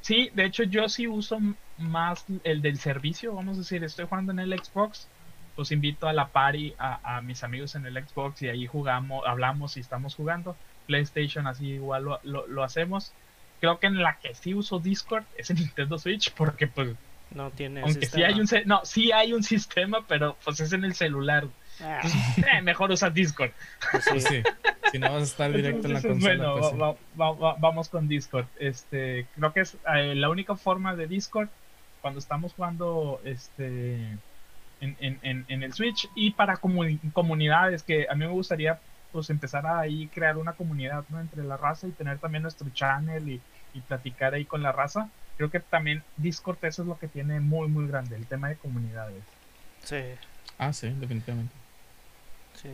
Sí, 0.00 0.30
de 0.34 0.44
hecho 0.44 0.62
yo 0.62 0.88
sí 0.88 1.08
uso 1.08 1.38
más 1.78 2.24
el 2.44 2.62
del 2.62 2.78
servicio, 2.78 3.34
vamos 3.34 3.56
a 3.56 3.60
decir, 3.60 3.82
estoy 3.82 4.06
jugando 4.06 4.32
en 4.32 4.38
el 4.38 4.56
Xbox, 4.58 5.08
pues 5.56 5.72
invito 5.72 6.06
a 6.06 6.12
la 6.12 6.28
party 6.28 6.74
a, 6.78 7.16
a 7.16 7.20
mis 7.22 7.42
amigos 7.42 7.74
en 7.74 7.86
el 7.86 7.94
Xbox 8.06 8.42
y 8.42 8.48
ahí 8.48 8.66
jugamos, 8.66 9.24
hablamos 9.26 9.76
y 9.76 9.80
estamos 9.80 10.14
jugando. 10.14 10.56
PlayStation 10.86 11.46
así 11.48 11.66
igual 11.70 12.04
lo, 12.04 12.20
lo- 12.22 12.46
lo 12.46 12.62
hacemos. 12.62 13.12
Creo 13.60 13.80
que 13.80 13.86
en 13.88 14.00
la 14.02 14.18
que 14.18 14.34
sí 14.34 14.54
uso 14.54 14.78
Discord 14.78 15.24
es 15.38 15.50
en 15.50 15.56
Nintendo 15.56 15.98
Switch, 15.98 16.30
porque 16.32 16.66
pues, 16.68 16.90
No 17.30 17.50
tiene 17.50 17.80
aunque 17.80 17.94
sí 17.94 18.00
sistema. 18.02 18.26
hay 18.28 18.40
un, 18.40 18.46
no, 18.66 18.84
sí 18.84 19.10
hay 19.12 19.32
un 19.32 19.42
sistema, 19.54 20.04
pero 20.06 20.36
pues 20.44 20.60
es 20.60 20.72
en 20.72 20.84
el 20.84 20.94
celular. 20.94 21.46
Ah, 21.82 22.00
eh, 22.54 22.62
mejor 22.62 22.90
usar 22.90 23.12
Discord. 23.12 23.50
pues 23.92 24.04
sí. 24.04 24.20
Sí, 24.20 24.42
si 24.92 24.98
no 24.98 25.10
vas 25.12 25.20
a 25.20 25.24
estar 25.24 25.52
directo 25.52 25.86
en 25.88 25.94
la 25.94 26.02
consola. 26.02 26.36
bueno, 26.36 26.56
pues 26.58 26.70
sí. 26.72 26.76
va- 26.78 26.94
va- 27.20 27.32
va- 27.38 27.56
vamos 27.58 27.88
con 27.88 28.08
Discord. 28.08 28.46
Este, 28.58 29.26
creo 29.34 29.52
que 29.52 29.60
es 29.60 29.76
eh, 29.94 30.14
la 30.14 30.28
única 30.30 30.56
forma 30.56 30.94
de 30.94 31.06
Discord 31.06 31.48
cuando 32.00 32.18
estamos 32.20 32.52
jugando 32.54 33.20
este 33.24 33.96
en, 34.80 34.96
en- 35.00 35.18
en- 35.22 35.44
en 35.48 35.62
el 35.62 35.72
Switch 35.72 36.08
y 36.14 36.30
para 36.32 36.56
comuni- 36.60 37.00
comunidades 37.12 37.82
que 37.82 38.06
a 38.08 38.14
mí 38.14 38.20
me 38.26 38.30
gustaría 38.30 38.78
pues 39.12 39.30
empezar 39.30 39.66
a 39.66 39.80
ahí 39.80 40.08
crear 40.08 40.36
una 40.36 40.52
comunidad 40.52 41.04
¿no? 41.08 41.20
entre 41.20 41.42
la 41.42 41.56
raza 41.56 41.86
y 41.86 41.92
tener 41.92 42.18
también 42.18 42.42
nuestro 42.42 42.68
channel 42.70 43.28
y, 43.28 43.40
y 43.74 43.80
platicar 43.80 44.34
ahí 44.34 44.44
con 44.44 44.62
la 44.62 44.72
raza. 44.72 45.08
Creo 45.36 45.50
que 45.50 45.60
también 45.60 46.02
Discord 46.16 46.58
eso 46.62 46.82
es 46.82 46.88
lo 46.88 46.98
que 46.98 47.08
tiene 47.08 47.40
muy 47.40 47.68
muy 47.68 47.86
grande, 47.86 48.16
el 48.16 48.26
tema 48.26 48.48
de 48.48 48.56
comunidades. 48.56 49.22
Sí. 49.82 49.96
Ah, 50.58 50.72
sí, 50.72 50.88
definitivamente. 50.98 51.54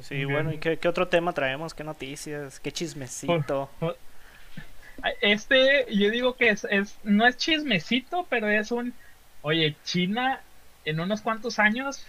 Sí, 0.00 0.02
sí, 0.02 0.24
bueno, 0.24 0.52
¿y 0.52 0.58
qué, 0.58 0.78
qué, 0.78 0.88
otro 0.88 1.08
tema 1.08 1.32
traemos? 1.32 1.74
¿Qué 1.74 1.84
noticias? 1.84 2.60
¿Qué 2.60 2.72
chismecito? 2.72 3.70
Este, 5.20 5.86
yo 5.90 6.10
digo 6.10 6.36
que 6.36 6.50
es, 6.50 6.64
es, 6.70 6.96
no 7.02 7.26
es 7.26 7.36
chismecito, 7.36 8.24
pero 8.28 8.48
es 8.48 8.70
un, 8.70 8.94
oye, 9.40 9.74
China 9.82 10.40
en 10.84 11.00
unos 11.00 11.22
cuantos 11.22 11.58
años 11.58 12.06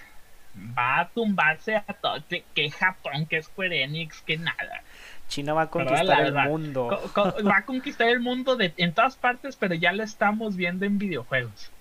va 0.77 0.99
a 0.99 1.09
tumbarse 1.09 1.75
a 1.75 1.81
todo, 1.81 2.23
que, 2.27 2.69
Japón, 2.71 3.25
que 3.25 3.41
Square 3.41 3.83
Enix, 3.83 4.21
que 4.21 4.37
nada. 4.37 4.83
China 5.27 5.53
va 5.53 5.63
a 5.63 5.69
conquistar 5.69 6.25
el 6.25 6.33
mundo. 6.33 6.87
va 7.17 7.57
a 7.57 7.65
conquistar 7.65 8.09
el 8.09 8.19
mundo 8.19 8.55
de, 8.55 8.73
en 8.77 8.93
todas 8.93 9.15
partes, 9.15 9.55
pero 9.55 9.73
ya 9.73 9.91
lo 9.93 10.03
estamos 10.03 10.55
viendo 10.55 10.85
en 10.85 10.99
videojuegos. 10.99 11.71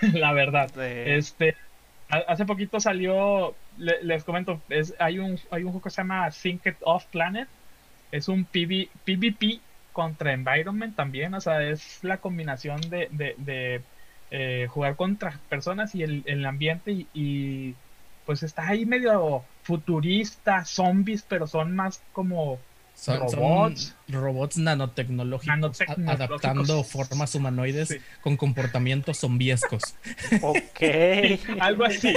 la 0.14 0.32
verdad. 0.32 0.70
Este, 0.80 1.56
hace 2.12 2.44
poquito 2.44 2.80
salió, 2.80 3.54
les 3.76 4.24
comento, 4.24 4.60
es, 4.68 4.94
hay, 4.98 5.18
un, 5.18 5.38
hay 5.50 5.62
un 5.64 5.70
juego 5.72 5.82
que 5.82 5.90
se 5.90 6.02
llama 6.02 6.30
Synced 6.30 6.76
Off 6.82 7.06
Planet. 7.06 7.48
Es 8.10 8.28
un 8.28 8.44
PvP 8.44 9.60
contra 9.92 10.32
Environment 10.32 10.94
también, 10.94 11.34
o 11.34 11.40
sea, 11.40 11.62
es 11.62 12.02
la 12.04 12.18
combinación 12.18 12.80
de, 12.90 13.08
de, 13.10 13.86
eh, 14.30 14.66
jugar 14.70 14.96
contra 14.96 15.40
personas 15.48 15.94
y 15.94 16.02
el, 16.02 16.22
el 16.26 16.44
ambiente 16.46 16.92
y, 17.12 17.74
pues 18.24 18.42
está 18.42 18.68
ahí 18.68 18.86
medio 18.86 19.48
futurista, 19.62 20.64
zombies, 20.64 21.22
pero 21.22 21.46
son 21.46 21.74
más 21.74 22.02
como 22.12 22.66
robots. 23.06 23.94
robots 24.08 24.56
nanotecnológicos, 24.56 25.80
adaptando 26.06 26.84
formas 26.84 27.34
humanoides 27.34 27.98
con 28.20 28.36
comportamientos 28.36 29.18
zombiescos. 29.18 29.82
ok. 30.42 30.80
Algo 31.60 31.84
así. 31.84 32.14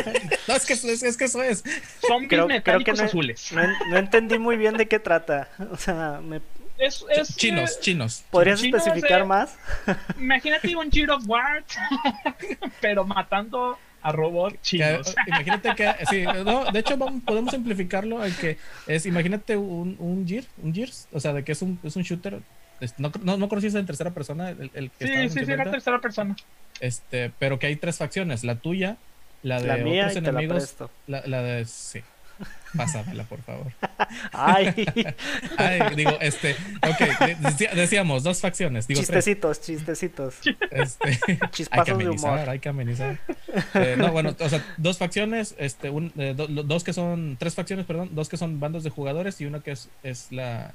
No, 0.47 0.55
es 0.55 0.65
que, 0.65 0.73
es, 0.73 1.17
que 1.17 1.25
eso 1.25 1.43
es. 1.43 1.63
Zombies 2.05 2.29
creo, 2.29 2.47
metálicos 2.47 2.99
azules. 2.99 3.51
No, 3.89 3.97
entendí 3.97 4.37
muy 4.37 4.57
bien 4.57 4.77
de 4.77 4.87
qué 4.87 4.99
trata. 4.99 5.49
O 5.71 5.77
sea, 5.77 6.21
me... 6.23 6.41
Es, 6.77 7.05
chinos, 7.37 7.79
chinos. 7.79 8.25
¿Podrías 8.29 8.61
especificar 8.61 9.25
más? 9.25 9.57
Imagínate 10.19 10.75
un 10.75 10.91
Gear 10.91 11.11
of 11.11 11.23
War, 11.25 11.63
pero 12.81 13.05
matando 13.05 13.79
a 14.05 14.11
robots 14.11 14.61
chinos. 14.61 15.15
imagínate 15.25 15.73
que, 15.75 15.91
sí, 16.09 16.23
no, 16.45 16.71
de 16.71 16.79
hecho 16.79 16.95
podemos 17.25 17.51
simplificarlo 17.51 18.23
en 18.23 18.33
que 18.35 18.57
es, 18.85 19.07
imagínate 19.07 19.57
un, 19.57 19.95
un 19.97 20.27
Gear, 20.27 20.43
un 20.61 20.75
Gears, 20.75 21.07
o 21.11 21.19
sea, 21.19 21.33
de 21.33 21.43
que 21.43 21.53
es 21.53 21.61
un, 21.63 21.79
es 21.83 21.95
un 21.95 22.03
shooter, 22.03 22.39
no, 22.99 23.11
no, 23.23 23.37
no 23.37 23.49
conociste 23.49 23.79
en 23.79 23.85
tercera 23.87 24.11
persona 24.11 24.51
el, 24.51 24.69
el 24.75 24.91
que 24.91 25.07
Sí, 25.07 25.29
sí, 25.39 25.45
sí, 25.45 25.51
era 25.51 25.71
tercera 25.71 25.99
persona. 25.99 26.35
Este, 26.79 27.31
pero 27.39 27.57
que 27.57 27.65
hay 27.65 27.77
tres 27.77 27.97
facciones, 27.97 28.43
la 28.43 28.55
tuya, 28.55 28.97
la 29.41 29.59
de 29.59 29.67
la 29.67 29.77
mía 29.77 30.03
otros 30.03 30.15
y 30.15 30.17
enemigos, 30.19 30.75
la, 31.07 31.23
la, 31.25 31.41
de, 31.41 31.65
sí, 31.65 32.01
Pásamela, 32.75 33.23
por 33.23 33.41
favor. 33.41 33.71
Ay. 34.31 34.73
Ay, 35.57 35.95
digo, 35.95 36.11
este, 36.21 36.55
ok, 36.87 37.39
decíamos, 37.75 38.23
dos 38.23 38.41
facciones. 38.41 38.87
Digo, 38.87 38.99
chistecitos, 38.99 39.61
chistecitos. 39.61 40.35
Este, 40.71 41.19
hay 41.71 41.83
que 41.83 41.91
amenizar, 41.91 42.49
hay 42.49 42.59
que 42.59 42.69
amenizar. 42.69 43.19
Eh, 43.73 43.95
no, 43.97 44.11
bueno, 44.11 44.35
o 44.39 44.49
sea, 44.49 44.63
dos 44.77 44.97
facciones, 44.97 45.55
este, 45.57 45.89
un, 45.89 46.11
eh, 46.17 46.33
dos 46.35 46.83
que 46.83 46.93
son, 46.93 47.37
tres 47.39 47.55
facciones, 47.55 47.85
perdón, 47.85 48.09
dos 48.13 48.29
que 48.29 48.37
son 48.37 48.59
bandos 48.59 48.83
de 48.83 48.89
jugadores 48.89 49.39
y 49.41 49.45
una 49.45 49.61
que 49.61 49.71
es, 49.71 49.89
es 50.03 50.31
la, 50.31 50.73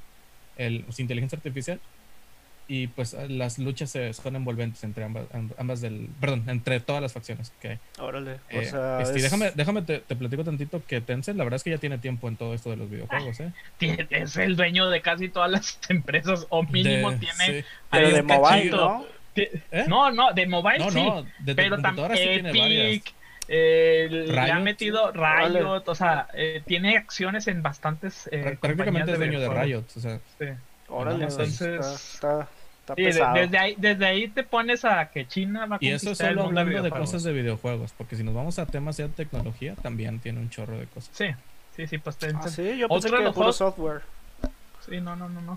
el, 0.57 0.83
pues, 0.83 0.99
inteligencia 0.99 1.35
artificial 1.35 1.79
y 2.67 2.87
pues 2.87 3.15
las 3.27 3.59
luchas 3.59 3.97
son 4.13 4.35
envolventes 4.35 4.83
entre 4.83 5.03
ambas, 5.03 5.25
ambas 5.57 5.81
del, 5.81 6.09
perdón, 6.19 6.43
entre 6.47 6.79
todas 6.79 7.01
las 7.01 7.13
facciones 7.13 7.51
que 7.61 7.69
hay. 7.69 7.79
Órale, 7.99 8.33
o 8.33 8.37
eh, 8.49 8.65
sea, 8.65 9.01
este, 9.01 9.21
déjame, 9.21 9.51
déjame 9.53 9.81
te, 9.81 9.99
platico 9.99 10.43
tantito 10.43 10.81
que 10.85 11.01
Tencent 11.01 11.37
la 11.37 11.43
verdad 11.43 11.57
es 11.57 11.63
que 11.63 11.71
ya 11.71 11.77
tiene 11.77 11.97
tiempo 11.97 12.27
en 12.27 12.37
todo 12.37 12.53
esto 12.53 12.69
de 12.69 12.77
los 12.77 12.89
videojuegos, 12.89 13.39
¿eh? 13.39 13.51
Es 14.09 14.37
el 14.37 14.55
dueño 14.55 14.89
de 14.89 15.01
casi 15.01 15.29
todas 15.29 15.51
las 15.51 15.79
empresas 15.89 16.47
o 16.49 16.63
mínimo 16.63 17.13
tiene 17.13 17.65
pero 17.89 18.09
de 18.09 18.23
mobile, 18.23 18.69
¿no? 18.69 19.05
¿Eh? 19.35 19.85
No, 19.87 20.11
no, 20.11 20.33
de 20.33 20.45
mobile 20.45 20.79
no, 20.79 20.91
sí, 20.91 21.03
no, 21.03 21.25
de, 21.39 21.55
pero 21.55 21.77
también 21.81 22.45
Epic, 22.47 23.13
eh, 23.47 24.07
le 24.09 24.39
ha 24.39 24.59
metido 24.59 25.11
Riot, 25.11 25.83
o 25.85 25.95
sea, 25.95 26.27
eh, 26.33 26.61
tiene 26.65 26.97
acciones 26.97 27.47
en 27.47 27.61
bastantes 27.61 28.29
eh, 28.31 28.57
prácticamente 28.59 29.11
es 29.11 29.17
dueño 29.17 29.39
de, 29.39 29.49
Riot, 29.49 29.85
o 29.95 29.99
sea, 29.99 30.19
sí. 30.39 30.45
Órale, 30.87 31.25
entonces 31.25 31.85
está, 31.85 32.47
desde, 32.95 33.57
ahí, 33.57 33.75
desde 33.77 34.05
ahí 34.05 34.27
te 34.27 34.43
pones 34.43 34.85
a 34.85 35.09
que 35.11 35.27
China 35.27 35.65
va 35.65 35.75
a 35.75 35.79
Y 35.81 35.89
eso 35.89 36.13
solo 36.15 36.43
hablando 36.43 36.81
de, 36.81 36.89
cosas 36.89 37.23
de 37.23 37.31
videojuegos, 37.31 37.93
porque 37.97 38.15
si 38.15 38.23
nos 38.23 38.33
vamos 38.33 38.59
a 38.59 38.65
temas 38.65 38.97
de 38.97 39.07
tecnología, 39.09 39.75
también 39.75 40.19
tiene 40.19 40.39
un 40.39 40.49
chorro 40.49 40.77
de 40.77 40.87
cosas. 40.87 41.11
Sí, 41.13 41.27
sí, 41.75 41.87
sí, 41.87 41.97
pues 41.97 42.17
ah, 42.33 42.47
sí, 42.49 42.77
yo 42.77 42.89
pensé 42.89 43.09
que 43.09 43.31
puro 43.31 43.53
software. 43.53 44.01
Sí, 44.87 44.99
no, 44.99 45.15
no, 45.15 45.29
no, 45.29 45.41
no. 45.41 45.55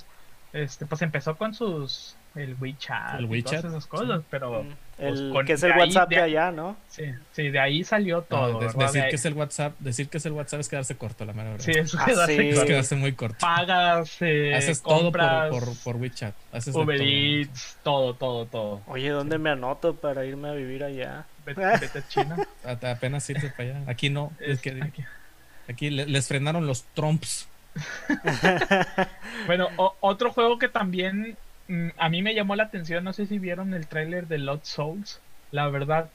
Este, 0.53 0.87
pues 0.87 1.03
empezó 1.03 1.37
con 1.37 1.55
sus 1.55 2.17
el 2.35 2.57
WeChat, 2.61 3.21
el 3.21 3.27
WeChat, 3.27 3.61
todas 3.61 3.65
esas 3.65 3.87
cosas, 3.87 4.23
pero 4.29 4.63
mm. 4.63 4.69
pues, 4.97 5.21
el, 5.21 5.45
que 5.47 5.53
es 5.53 5.63
el 5.63 5.73
WhatsApp 5.73 6.09
de, 6.09 6.21
allá, 6.21 6.51
¿no? 6.51 6.77
Sí, 6.89 7.05
sí, 7.33 7.49
de 7.49 7.59
ahí 7.59 7.85
salió 7.85 8.23
todo. 8.23 8.59
decir 8.59 9.05
que 9.09 9.17
es 9.17 9.25
el 9.25 9.35
WhatsApp, 9.35 9.79
decir 9.79 10.09
que 10.09 10.19
es 10.19 10.27
el 10.27 10.33
WhatsApp 10.33 10.61
es 10.61 10.69
quedarse 10.69 10.97
corto, 10.97 11.25
la 11.25 11.33
mera 11.33 11.51
verdad. 11.51 11.65
Sí, 11.65 11.73
es 11.73 11.95
ah, 11.95 12.05
quedarse, 12.05 12.51
es 12.51 12.65
quedarse 12.65 12.97
muy 12.97 13.13
corto. 13.13 13.39
Pagas, 13.41 14.17
eh, 14.21 14.55
haces 14.55 14.81
compras, 14.81 15.51
todo 15.51 15.61
por, 15.61 15.79
por, 15.79 15.97
WeChat, 15.97 16.35
haces 16.53 16.75
Uber 16.75 17.01
Eats, 17.01 17.79
todo, 17.83 18.15
todo, 18.15 18.47
todo. 18.47 18.83
Oye, 18.87 19.11
¿dónde 19.11 19.39
me 19.39 19.51
anoto 19.51 19.95
para 19.95 20.25
irme 20.25 20.49
a 20.49 20.53
vivir 20.53 20.83
allá? 20.83 21.27
Vete, 21.47 21.61
vete 21.61 21.99
a 21.99 22.09
China. 22.09 22.37
Apenas 22.83 23.29
irse 23.31 23.51
para 23.51 23.71
allá. 23.71 23.83
Aquí 23.87 24.11
no, 24.11 24.33
es, 24.41 24.61
que 24.61 24.71
aquí, 24.83 25.05
aquí 25.69 25.91
les 25.91 26.27
frenaron 26.27 26.67
los 26.67 26.85
trumps. 26.95 27.49
bueno, 29.47 29.69
otro 30.01 30.33
juego 30.33 30.59
que 30.59 30.69
también 30.69 31.37
a 31.97 32.09
mí 32.09 32.23
me 32.23 32.35
llamó 32.35 32.57
la 32.57 32.65
atención, 32.65 33.05
no 33.05 33.13
sé 33.13 33.27
si 33.27 33.39
vieron 33.39 33.75
el 33.75 33.87
tráiler 33.87 34.27
de 34.29 34.39
Lost 34.39 34.67
Souls. 34.67 35.21
La 35.51 35.69
verdad, 35.69 36.11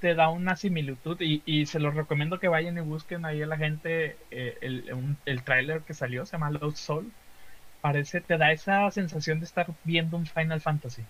te 0.00 0.14
da 0.14 0.28
una 0.28 0.56
similitud 0.56 1.20
y, 1.20 1.42
y, 1.44 1.66
se 1.66 1.80
los 1.80 1.94
recomiendo 1.94 2.38
que 2.38 2.48
vayan 2.48 2.78
y 2.78 2.80
busquen 2.80 3.24
ahí 3.24 3.42
a 3.42 3.46
la 3.46 3.56
gente 3.56 4.16
eh, 4.30 4.56
el, 4.60 5.16
el 5.26 5.42
tráiler 5.42 5.82
que 5.82 5.94
salió, 5.94 6.26
se 6.26 6.32
llama 6.32 6.50
Lost 6.50 6.78
Soul. 6.78 7.12
Parece, 7.80 8.20
te 8.20 8.38
da 8.38 8.50
esa 8.50 8.90
sensación 8.90 9.38
de 9.38 9.46
estar 9.46 9.66
viendo 9.84 10.16
un 10.16 10.26
Final 10.26 10.60
Fantasy. 10.60 11.02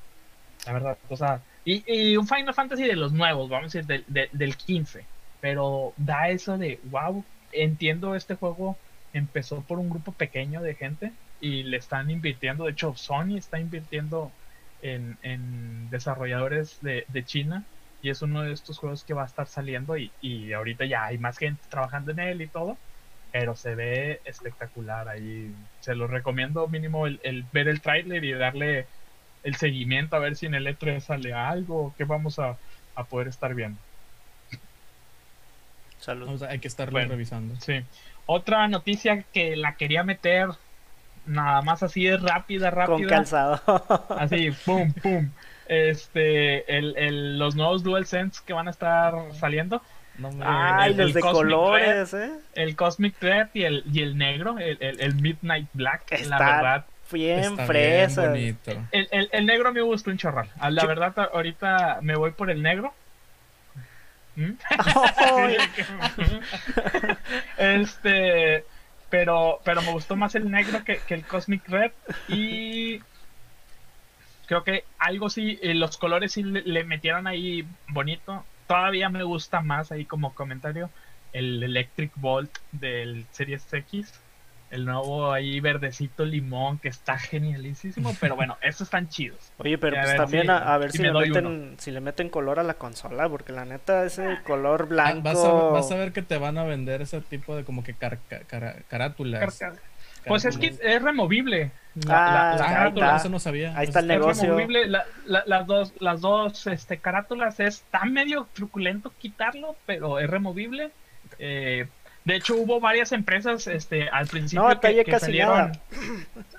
La 0.66 0.72
verdad, 0.72 0.98
o 1.09 1.16
sea, 1.16 1.40
y, 1.64 1.83
y 1.87 2.16
un 2.16 2.27
Final 2.27 2.55
Fantasy 2.55 2.85
de 2.85 2.96
los 2.96 3.12
nuevos, 3.12 3.48
vamos 3.48 3.74
a 3.74 3.79
decir, 3.79 4.05
del 4.07 4.57
15. 4.57 5.05
Pero 5.40 5.94
da 5.96 6.29
eso 6.29 6.59
de, 6.59 6.81
wow, 6.90 7.24
entiendo 7.53 8.14
este 8.14 8.35
juego 8.35 8.77
empezó 9.12 9.62
por 9.62 9.79
un 9.79 9.88
grupo 9.88 10.12
pequeño 10.12 10.61
de 10.61 10.74
gente 10.74 11.12
y 11.40 11.62
le 11.62 11.77
están 11.77 12.11
invirtiendo, 12.11 12.64
de 12.64 12.72
hecho 12.72 12.94
Sony 12.96 13.37
está 13.37 13.59
invirtiendo 13.59 14.33
en, 14.83 15.88
desarrolladores 15.90 16.79
de, 16.83 17.24
China 17.24 17.64
y 18.03 18.11
es 18.11 18.22
uno 18.22 18.42
de 18.42 18.53
estos 18.53 18.79
juegos 18.79 19.05
que 19.05 19.14
va 19.14 19.24
a 19.24 19.27
estar 19.27 19.46
saliendo 19.46 19.96
y, 19.96 20.11
y, 20.20 20.53
ahorita 20.53 20.85
ya 20.85 21.07
hay 21.07 21.18
más 21.18 21.38
gente 21.38 21.62
trabajando 21.68 22.12
en 22.12 22.20
él 22.20 22.42
y 22.42 22.46
todo, 22.46 22.77
pero 23.33 23.57
se 23.57 23.74
ve 23.74 24.20
espectacular 24.24 25.09
ahí. 25.09 25.55
Se 25.81 25.94
lo 25.94 26.07
recomiendo 26.07 26.66
mínimo 26.68 27.07
el, 27.07 27.44
ver 27.53 27.68
el 27.68 27.81
tráiler 27.81 28.24
y 28.24 28.33
darle 28.33 28.87
el 29.42 29.57
seguimiento 29.57 30.16
a 30.16 30.20
ver 30.20 30.37
si 30.37 30.46
en 30.46 30.55
el 30.55 30.66
E3 30.66 31.01
sale 31.01 31.33
algo 31.33 31.94
que 31.96 32.05
vamos 32.05 32.38
a, 32.38 32.57
poder 33.11 33.29
estar 33.29 33.55
viendo. 33.55 33.79
Saludos. 36.01 36.42
hay 36.42 36.59
que 36.59 36.66
estarlo 36.66 36.98
revisando. 36.98 37.55
Sí. 37.61 37.85
Otra 38.27 38.66
noticia 38.66 39.22
que 39.33 39.55
la 39.55 39.77
quería 39.77 40.03
meter 40.03 40.48
nada 41.28 41.62
más 41.62 41.82
así 41.82 42.04
de 42.04 42.16
rápida, 42.16 42.70
rápida. 42.70 42.96
Con 42.96 43.06
calzado. 43.06 43.60
así, 44.18 44.50
pum, 44.64 44.92
pum. 44.94 45.30
Este, 45.66 46.76
el, 46.76 46.96
el, 46.96 47.38
los 47.38 47.54
nuevos 47.54 47.82
DualSense 47.82 48.40
que 48.44 48.52
van 48.52 48.68
a 48.68 48.70
estar 48.70 49.14
saliendo. 49.34 49.82
Ay, 50.40 50.94
los 50.94 51.14
de 51.14 51.20
colores, 51.20 52.12
¿eh? 52.14 52.32
El 52.54 52.74
Cosmic 52.74 53.14
Red 53.20 53.48
y 53.54 53.62
el, 53.62 53.84
y 53.92 54.02
el 54.02 54.18
negro, 54.18 54.58
el, 54.58 54.78
el, 54.80 55.14
Midnight 55.14 55.68
Black, 55.74 56.10
Está 56.10 56.38
la 56.38 56.38
verdad. 56.38 56.86
Bien 57.12 57.56
fresa. 57.56 58.34
El, 58.34 58.56
el, 58.92 59.28
el, 59.32 59.46
negro 59.46 59.72
me 59.72 59.80
gustó 59.80 60.10
un 60.10 60.18
chorral. 60.18 60.50
Ah, 60.58 60.70
la 60.70 60.84
verdad, 60.84 61.14
ahorita 61.32 62.00
me 62.02 62.16
voy 62.16 62.32
por 62.32 62.50
el 62.50 62.62
negro. 62.62 62.92
¿Mm? 64.36 64.52
este 67.58 68.64
pero, 69.11 69.61
pero 69.64 69.83
me 69.83 69.92
gustó 69.92 70.16
más 70.16 70.35
el 70.35 70.51
negro 70.51 70.85
que, 70.85 71.01
el 71.09 71.25
Cosmic 71.25 71.66
Red. 71.68 71.92
Y 72.29 73.01
creo 74.47 74.64
que 74.64 74.85
algo 74.99 75.31
sí, 75.31 75.59
eh, 75.62 75.75
los 75.75 75.97
colores 75.97 76.33
sí 76.33 76.42
le, 76.42 76.85
metieron 76.85 77.27
ahí 77.27 77.66
bonito. 77.88 78.44
Todavía 78.66 79.09
me 79.09 79.23
gusta 79.23 79.61
más 79.61 79.92
ahí 79.92 80.05
como 80.05 80.35
comentario 80.35 80.90
el 81.33 81.62
Electric 81.62 82.12
Bolt 82.16 82.59
del 82.73 83.27
Series 83.31 83.73
X. 83.73 84.21
el 84.70 84.85
nuevo 84.85 85.33
ahí 85.33 85.61
verdecito 85.61 86.24
limón 86.24 86.78
que 86.78 86.88
está 86.88 87.18
genialísimo, 87.18 88.14
pero 88.20 88.37
bueno, 88.37 88.57
estos 88.62 88.87
están 88.88 89.09
chidos. 89.09 89.38
Oye, 89.59 89.78
pero 89.78 89.96
pues 90.00 90.16
también 90.16 90.44
si- 90.44 90.50
a, 90.50 90.74
a 90.74 90.78
ver 90.78 90.90
si 90.92 90.98
si, 90.98 91.02
me 91.04 91.12
le 91.12 91.20
meten, 91.31 91.74
si 91.78 91.90
le 91.90 92.00
meten 92.00 92.28
color 92.28 92.59
a 92.59 92.62
la 92.62 92.74
consola, 92.74 93.28
porque 93.28 93.52
la 93.52 93.64
neta 93.64 94.04
ese 94.04 94.38
color 94.44 94.83
Ah, 94.83 94.87
blanco... 94.87 95.22
Vas 95.22 95.44
a, 95.44 95.52
vas 95.52 95.90
a 95.92 95.96
ver 95.96 96.12
que 96.12 96.22
te 96.22 96.37
van 96.38 96.59
a 96.59 96.64
vender 96.64 97.00
ese 97.02 97.20
tipo 97.22 97.57
de 97.57 97.64
como 97.64 97.83
que 97.83 97.94
car- 97.94 98.18
cara- 98.46 98.76
carátulas. 98.88 99.59
Pues 100.26 100.44
es 100.44 100.59
que 100.59 100.76
es 100.83 101.02
removible. 101.02 101.70
La, 102.07 102.50
Ah, 102.52 102.57
la- 102.57 102.66
carátula 102.66 103.16
eso 103.16 103.28
no 103.31 103.38
sabía. 103.40 103.76
Ahí 103.76 103.87
está 103.87 104.00
el 104.00 104.11
Eso 104.11 104.14
es 104.14 104.20
negocio. 104.42 104.44
removible. 104.50 104.87
La- 104.88 105.04
la- 105.24 105.44
las 105.46 105.66
dos, 105.66 105.94
las 106.00 106.20
dos 106.20 106.66
este, 106.66 106.98
carátulas 106.98 107.59
está 107.61 108.04
medio 108.04 108.46
truculento 108.52 109.12
quitarlo, 109.18 109.76
pero 109.87 110.18
es 110.18 110.28
removible. 110.28 110.90
Eh, 111.38 111.87
de 112.28 112.36
hecho, 112.36 112.56
hubo 112.56 112.78
varias 112.78 113.12
empresas 113.12 113.66
este, 113.66 114.08
al 114.10 114.26
principio 114.26 114.68
No, 114.68 114.78
que, 114.80 115.02
que 115.02 115.18
salieron. 115.18 115.72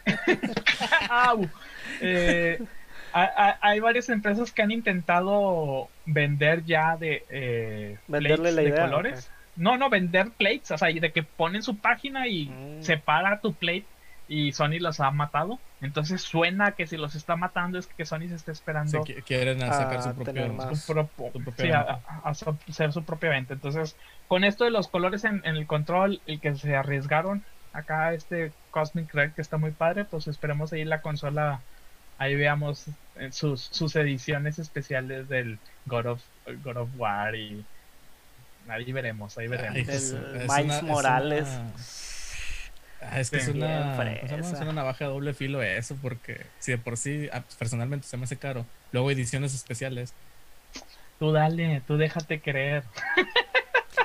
Eh, 2.01 2.59
ha- 3.13 3.57
hay 3.61 3.79
varias 3.79 4.09
empresas 4.09 4.51
que 4.51 4.61
han 4.61 4.71
intentado 4.71 5.89
vender 6.05 6.63
ya 6.65 6.97
de 6.97 7.23
eh, 7.29 7.97
Venderle 8.07 8.51
la 8.51 8.61
de 8.61 8.69
idea, 8.69 8.85
colores. 8.85 9.29
No, 9.55 9.77
no, 9.77 9.89
vender 9.89 10.29
plates, 10.31 10.71
o 10.71 10.77
sea, 10.77 10.87
de 10.89 11.11
que 11.11 11.23
ponen 11.23 11.61
su 11.61 11.77
página 11.77 12.27
y 12.27 12.45
Mm. 12.45 12.81
separa 12.81 13.39
tu 13.41 13.53
plate 13.53 13.85
y 14.29 14.51
Sony 14.53 14.79
los 14.79 14.99
ha 15.01 15.09
matado. 15.11 15.59
Entonces 15.81 16.21
suena 16.21 16.73
que 16.73 16.85
si 16.87 16.95
los 16.97 17.15
está 17.15 17.35
matando 17.35 17.77
es 17.79 17.87
que 17.87 18.05
Sony 18.05 18.27
se 18.29 18.35
está 18.35 18.51
esperando 18.51 19.03
qui- 19.03 19.21
quieren 19.23 19.59
sacar 19.59 19.97
Ah, 19.97 20.01
su 20.03 20.13
propio. 20.23 20.53
más. 20.53 20.69
su 20.79 20.85
Su 20.85 20.93
propia 21.43 21.65
sí, 21.65 21.71
a, 21.71 21.79
a- 21.81 22.01
a 22.23 22.29
hacer 22.29 22.93
su 22.93 23.03
propia 23.03 23.31
venta. 23.31 23.53
Entonces, 23.55 23.95
con 24.27 24.43
esto 24.43 24.63
de 24.65 24.71
los 24.71 24.87
colores 24.87 25.23
en, 25.25 25.41
en 25.45 25.55
el 25.57 25.65
control, 25.65 26.21
el 26.27 26.39
que 26.39 26.53
se 26.55 26.75
arriesgaron 26.75 27.43
acá 27.73 28.13
este 28.13 28.51
Cosmic 28.71 29.13
Red 29.13 29.31
que 29.33 29.41
está 29.41 29.57
muy 29.57 29.71
padre, 29.71 30.05
pues 30.05 30.27
esperemos 30.27 30.71
ahí 30.73 30.85
la 30.85 31.01
consola, 31.01 31.61
ahí 32.19 32.35
veamos 32.35 32.85
eh, 33.15 33.31
sus, 33.31 33.61
sus 33.61 33.95
ediciones 33.95 34.59
especiales 34.59 35.27
del 35.29 35.57
God 35.87 36.05
of, 36.05 36.21
God 36.63 36.77
of 36.77 36.89
War 36.97 37.33
y 37.35 37.65
ahí 38.67 38.91
veremos, 38.91 39.37
ahí 39.37 39.47
veremos. 39.47 39.75
Ay, 39.75 39.81
El 39.83 39.89
es- 39.89 40.11
es 40.11 40.47
Miles 40.47 40.63
una- 40.65 40.75
es 40.77 40.83
Morales. 40.83 41.47
una- 41.47 41.71
Ah, 43.01 43.19
es 43.19 43.29
que 43.29 43.37
es 43.37 43.47
una, 43.47 43.97
una 44.61 44.73
navaja 44.73 45.05
de 45.05 45.11
doble 45.11 45.33
filo 45.33 45.61
eso, 45.63 45.95
porque 46.01 46.41
si 46.59 46.71
de 46.71 46.77
por 46.77 46.97
sí 46.97 47.29
ah, 47.31 47.43
personalmente 47.57 48.07
se 48.07 48.17
me 48.17 48.25
hace 48.25 48.37
caro, 48.37 48.65
luego 48.91 49.09
ediciones 49.11 49.53
especiales. 49.53 50.13
Tú 51.17 51.31
dale, 51.31 51.81
tú 51.87 51.97
déjate 51.97 52.39
creer. 52.41 52.83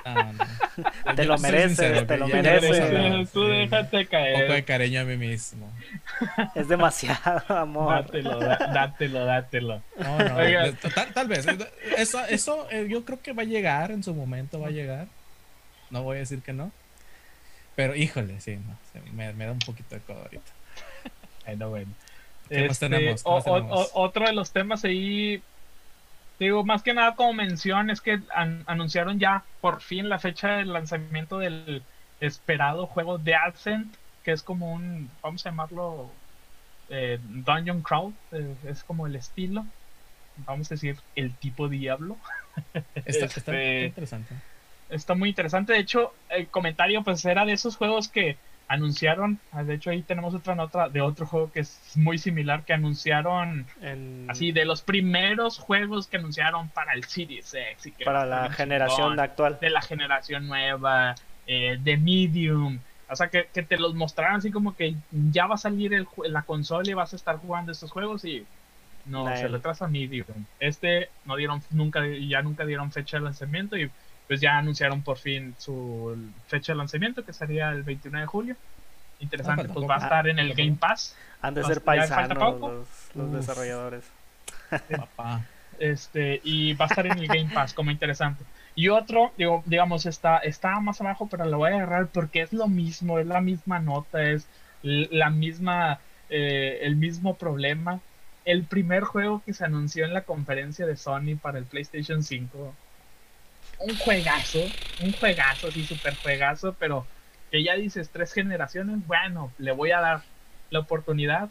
ah, 0.05 0.33
no. 0.33 0.45
Te 1.15 1.23
Yo 1.23 1.29
lo 1.29 1.39
mereces, 1.39 1.69
sincero, 1.77 2.07
te 2.07 2.17
lo 2.19 2.27
mereces. 2.27 3.31
Tú 3.31 3.45
sí. 3.45 3.49
déjate 3.51 3.97
Un 3.99 4.05
poco 4.05 4.17
de 4.17 4.49
caer. 4.49 4.65
cariño 4.65 5.01
a 5.01 5.05
mí 5.05 5.17
mismo. 5.17 5.71
Es 6.55 6.67
demasiado 6.69 7.43
amor. 7.57 7.95
Dátelo, 8.05 8.39
da- 8.41 8.59
dátelo, 8.73 9.25
dátelo. 9.25 9.83
No, 9.99 10.19
no, 10.19 10.77
tal 11.15 11.29
vez. 11.29 11.47
eh, 11.47 11.59
Eso, 11.97 12.25
eso 12.27 12.67
eh, 12.71 12.87
yo 12.89 13.05
creo 13.05 13.21
que 13.23 13.33
va 13.33 13.43
a 13.43 13.47
llegar 13.47 13.91
en 13.93 14.03
su 14.03 14.15
momento, 14.15 14.61
va 14.61 14.69
a 14.69 14.73
llegar. 14.73 15.07
No 15.91 16.03
voy 16.03 16.17
a 16.17 16.21
decir 16.21 16.41
que 16.43 16.53
no. 16.53 16.73
Pero 17.77 17.95
híjole, 17.97 18.41
sí, 18.41 18.57
no, 18.57 18.79
me, 19.15 19.33
me 19.33 19.47
da 19.47 19.53
un 19.53 19.59
poquito 19.59 19.95
de 19.95 20.01
codo 20.03 20.19
ahorita. 20.23 20.53
Bueno, 21.47 21.69
bueno. 21.69 21.93
¿Qué 22.49 22.63
más 22.63 22.73
Este, 22.73 22.89
tenemos? 22.89 23.23
¿Qué 23.23 23.29
o- 23.29 23.35
más 23.35 23.47
o- 23.47 23.55
tenemos? 23.55 23.91
o- 23.95 24.01
otro 24.01 24.27
de 24.27 24.33
los 24.33 24.51
temas 24.53 24.85
ahí, 24.85 25.43
digo, 26.39 26.65
más 26.65 26.83
que 26.83 26.95
nada 26.95 27.15
como 27.17 27.35
mención, 27.35 27.91
es 27.91 28.01
que 28.01 28.19
an- 28.35 28.65
anunciaron 28.67 29.19
ya 29.19 29.45
por 29.61 29.83
fin 29.83 30.09
la 30.09 30.19
fecha 30.19 30.57
de 30.57 30.65
lanzamiento 30.65 31.39
del 31.39 31.83
esperado 32.21 32.87
juego 32.87 33.19
de 33.19 33.35
Ascent, 33.35 33.95
que 34.23 34.33
es 34.33 34.43
como 34.43 34.73
un, 34.73 35.11
vamos 35.23 35.45
a 35.45 35.51
llamarlo, 35.51 36.11
eh, 36.89 37.19
Dungeon 37.23 37.83
Crawl, 37.83 38.15
eh, 38.33 38.55
es 38.69 38.83
como 38.85 39.07
el 39.07 39.17
estilo, 39.17 39.67
vamos 40.47 40.71
a 40.71 40.75
decir, 40.77 40.97
el 41.15 41.37
tipo 41.37 41.69
Diablo. 41.69 42.17
Está, 42.95 43.27
está 43.27 43.39
este- 43.41 43.87
interesante. 43.87 44.35
Está 44.89 45.15
muy 45.15 45.31
interesante. 45.31 45.73
De 45.73 45.79
hecho, 45.81 46.19
el 46.29 46.51
comentario 46.51 47.03
pues 47.05 47.25
era 47.25 47.45
de 47.45 47.53
esos 47.53 47.77
juegos 47.77 48.09
que 48.09 48.41
anunciaron. 48.67 49.43
ah, 49.51 49.65
De 49.65 49.75
hecho, 49.75 49.91
ahí 49.91 50.03
tenemos 50.05 50.35
otra 50.35 50.55
nota 50.55 50.89
de 50.89 51.01
otro 51.01 51.27
juego 51.27 51.51
que 51.51 51.61
es 51.61 51.97
muy 51.97 52.19
similar 52.19 52.65
que 52.65 52.73
anunciaron 52.75 53.67
En- 53.81 54.29
así 54.29 54.53
de 54.53 54.65
los 54.65 54.83
primeros 54.83 55.59
juegos 55.59 56.09
que 56.09 56.17
anunciaron 56.19 56.71
para 56.71 56.95
el 56.95 57.05
Series 57.05 57.53
X 57.55 57.87
y 57.87 57.95
que 57.95 58.05
para 58.05 58.27
la 58.27 58.51
generación 58.51 59.13
chingón, 59.15 59.21
actual. 59.21 59.59
de 59.61 59.71
la 59.71 59.83
generación 59.83 60.47
nueva, 60.47 61.15
eh, 61.47 61.77
de 61.81 61.97
Medium. 61.97 62.83
O 63.09 63.17
sea, 63.17 63.29
que, 63.31 63.51
que 63.53 63.63
te 63.63 63.77
los 63.79 63.95
mostraran 63.95 64.37
así 64.37 64.51
como 64.51 64.75
que 64.75 64.97
ya 65.11 65.47
va 65.47 65.55
a 65.57 65.59
salir 65.59 65.93
el, 65.95 66.07
la 66.29 66.45
consola 66.45 66.91
y 66.91 66.95
vas 66.95 67.13
a 67.13 67.17
estar 67.17 67.37
jugando 67.39 67.73
estos 67.73 67.91
juegos 67.91 68.25
y 68.25 68.49
no, 69.05 69.37
se 69.37 69.47
el- 69.47 69.53
retrasa 69.53 69.89
Medium. 69.89 70.47
Este 70.59 71.13
no 71.25 71.37
dieron 71.37 71.61
nunca, 71.71 72.01
ya 72.07 72.43
nunca 72.43 72.65
dieron 72.67 72.93
fecha 72.93 73.19
de 73.19 73.25
lanzamiento 73.25 73.77
y 73.77 73.93
pues 74.27 74.41
ya 74.41 74.59
anunciaron 74.59 75.03
por 75.03 75.19
fin 75.19 75.55
su 75.59 76.17
fecha 76.47 76.73
de 76.73 76.79
lanzamiento 76.79 77.25
que 77.25 77.33
sería 77.33 77.71
el 77.71 77.83
29 77.83 78.23
de 78.23 78.27
julio. 78.27 78.57
Interesante, 79.21 79.63
falta 79.63 79.75
pues 79.75 79.89
va 79.89 79.95
a 79.97 79.99
estar 79.99 80.29
en 80.29 80.39
el 80.39 80.55
Game 80.55 80.77
Pass. 80.79 81.17
Han 81.43 81.55
de 81.55 81.65
ser 81.65 81.83
paisanos 81.83 82.39
poco. 82.39 82.71
los, 82.71 82.89
los 83.15 83.33
desarrolladores. 83.33 84.05
Papá. 84.71 85.43
Este, 85.79 86.41
y 86.45 86.75
va 86.75 86.87
a 86.87 86.89
estar 86.89 87.07
en 87.07 87.19
el 87.19 87.27
Game 87.27 87.51
Pass 87.53 87.75
como 87.75 87.91
interesante. 87.91 88.45
Y 88.75 88.89
otro, 88.89 89.33
digo, 89.37 89.63
digamos, 89.67 90.07
está, 90.07 90.39
está 90.39 90.81
más 90.81 91.01
abajo, 91.01 91.29
pero 91.31 91.45
lo 91.45 91.59
voy 91.59 91.71
a 91.71 91.77
agarrar 91.77 92.09
porque 92.09 92.43
es 92.43 92.53
lo 92.53 92.67
mismo, 92.67 93.19
es 93.19 93.27
la 93.27 93.41
misma 93.41 93.79
nota, 93.79 94.23
es 94.23 94.49
la 94.83 95.31
misma, 95.31 96.01
eh, 96.29 96.81
el 96.83 96.97
mismo 96.97 97.35
problema. 97.35 98.01
El 98.45 98.65
primer 98.65 99.05
juego 99.05 99.43
que 99.45 99.55
se 99.55 99.65
anunció 99.65 100.05
en 100.05 100.13
la 100.13 100.23
conferencia 100.23 100.87
de 100.87 100.97
Sony 100.97 101.37
para 101.41 101.59
el 101.59 101.65
PlayStation 101.65 102.23
5. 102.23 102.75
Un 103.81 103.97
juegazo, 103.99 104.61
un 105.01 105.13
juegazo, 105.13 105.69
así 105.69 105.85
súper 105.85 106.15
juegazo, 106.17 106.75
pero 106.79 107.07
que 107.51 107.63
ya 107.63 107.75
dices 107.75 108.11
tres 108.11 108.33
generaciones, 108.33 109.07
bueno, 109.07 109.53
le 109.59 109.73
voy 109.73 109.91
a 109.91 110.01
dar 110.01 110.23
la 110.71 110.81
oportunidad 110.81 111.51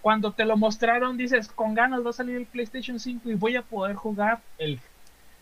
cuando 0.00 0.32
te 0.32 0.44
lo 0.44 0.56
mostraron, 0.56 1.16
dices, 1.16 1.48
con 1.48 1.74
ganas 1.74 2.04
va 2.04 2.10
a 2.10 2.14
salir 2.14 2.36
el 2.36 2.46
PlayStation 2.46 2.98
5 2.98 3.30
y 3.30 3.34
voy 3.34 3.56
a 3.56 3.62
poder 3.62 3.96
jugar 3.96 4.40
el 4.58 4.80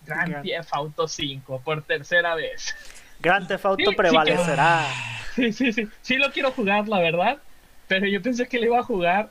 Grand 0.04 0.30
Gran- 0.30 0.42
Theft 0.42 0.68
Auto 0.72 1.06
5 1.06 1.60
por 1.64 1.82
tercera 1.82 2.34
vez. 2.34 2.74
Grand 3.20 3.46
Theft 3.46 3.64
Auto 3.64 3.82
Sí, 3.82 3.86
sí 3.90 3.94
prevalecerá. 3.96 4.86
Sí, 5.34 5.52
sí, 5.52 5.72
sí. 5.72 5.88
Sí 6.00 6.16
lo 6.16 6.32
quiero 6.32 6.50
jugar, 6.52 6.88
la 6.88 6.98
verdad. 6.98 7.38
Pero 7.86 8.06
yo 8.06 8.20
pensé 8.20 8.46
que 8.48 8.58
le 8.58 8.66
iba 8.66 8.78
a 8.80 8.82
jugar 8.82 9.30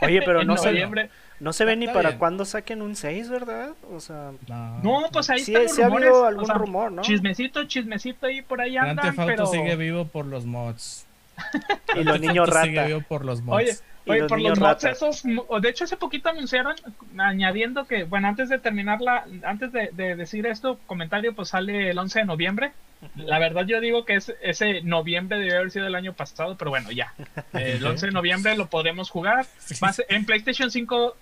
Oye, 0.00 0.22
pero 0.22 0.40
en 0.42 0.46
no 0.46 0.54
noviembre. 0.54 1.04
no 1.04 1.10
se 1.52 1.64
ve 1.64 1.76
ni 1.76 1.86
para 1.86 2.10
bien. 2.10 2.18
cuándo 2.18 2.44
saquen 2.44 2.82
un 2.82 2.96
6, 2.96 3.28
¿verdad? 3.30 3.70
O 3.92 4.00
sea, 4.00 4.32
No, 4.48 4.80
No, 4.82 5.02
pues 5.12 5.30
ahí 5.30 5.38
sí, 5.40 5.52
están 5.52 5.62
los 5.64 5.74
sí 5.74 5.82
ha 5.82 5.86
rumores. 5.86 6.08
habido 6.08 6.22
o 6.22 6.26
algún 6.26 6.46
sea, 6.46 6.54
rumor, 6.56 6.92
¿no? 6.92 7.02
Chismecito, 7.02 7.64
chismecito 7.64 8.26
ahí 8.26 8.42
por 8.42 8.60
ahí 8.60 8.72
Grand 8.74 8.90
andan, 8.90 9.06
Theft 9.06 9.18
Auto 9.20 9.32
pero... 9.32 9.46
sigue 9.46 9.76
vivo 9.76 10.04
por 10.06 10.26
los 10.26 10.44
mods. 10.44 11.06
Y 11.94 12.04
los 12.04 12.20
niños 12.20 12.48
Auto 12.48 12.62
sigue 12.62 12.76
rata. 12.76 12.86
vivo 12.88 13.00
por 13.08 13.24
los 13.24 13.40
mods. 13.42 13.56
Oye, 13.56 13.72
Oye, 14.06 14.20
los 14.20 14.28
por 14.28 14.40
los 14.40 14.58
mods 14.58 14.82
rata. 14.82 14.90
esos, 14.90 15.22
de 15.22 15.68
hecho 15.68 15.84
hace 15.84 15.96
poquito 15.96 16.28
anunciaron, 16.30 16.74
añadiendo 17.18 17.86
que, 17.86 18.04
bueno, 18.04 18.28
antes 18.28 18.48
de 18.48 18.58
terminar 18.58 19.00
la, 19.00 19.24
antes 19.44 19.70
de, 19.72 19.90
de 19.92 20.16
decir 20.16 20.46
esto, 20.46 20.78
comentario, 20.86 21.34
pues 21.34 21.48
sale 21.50 21.90
el 21.90 21.98
11 21.98 22.20
de 22.20 22.24
noviembre. 22.24 22.72
La 23.14 23.38
verdad 23.38 23.64
yo 23.64 23.80
digo 23.80 24.04
que 24.04 24.14
es, 24.16 24.34
ese 24.42 24.82
noviembre 24.82 25.38
debe 25.38 25.56
haber 25.56 25.70
sido 25.70 25.86
el 25.86 25.94
año 25.94 26.14
pasado, 26.14 26.56
pero 26.56 26.70
bueno, 26.70 26.90
ya. 26.90 27.14
El 27.52 27.86
11 27.86 28.06
de 28.06 28.12
noviembre 28.12 28.56
lo 28.56 28.66
podremos 28.66 29.08
jugar. 29.10 29.46
Sí. 29.58 29.76
Va 29.82 29.90
a 29.90 29.92
ser- 29.92 30.06
en 30.08 30.24
PlayStation 30.24 30.68
5, 30.70 31.16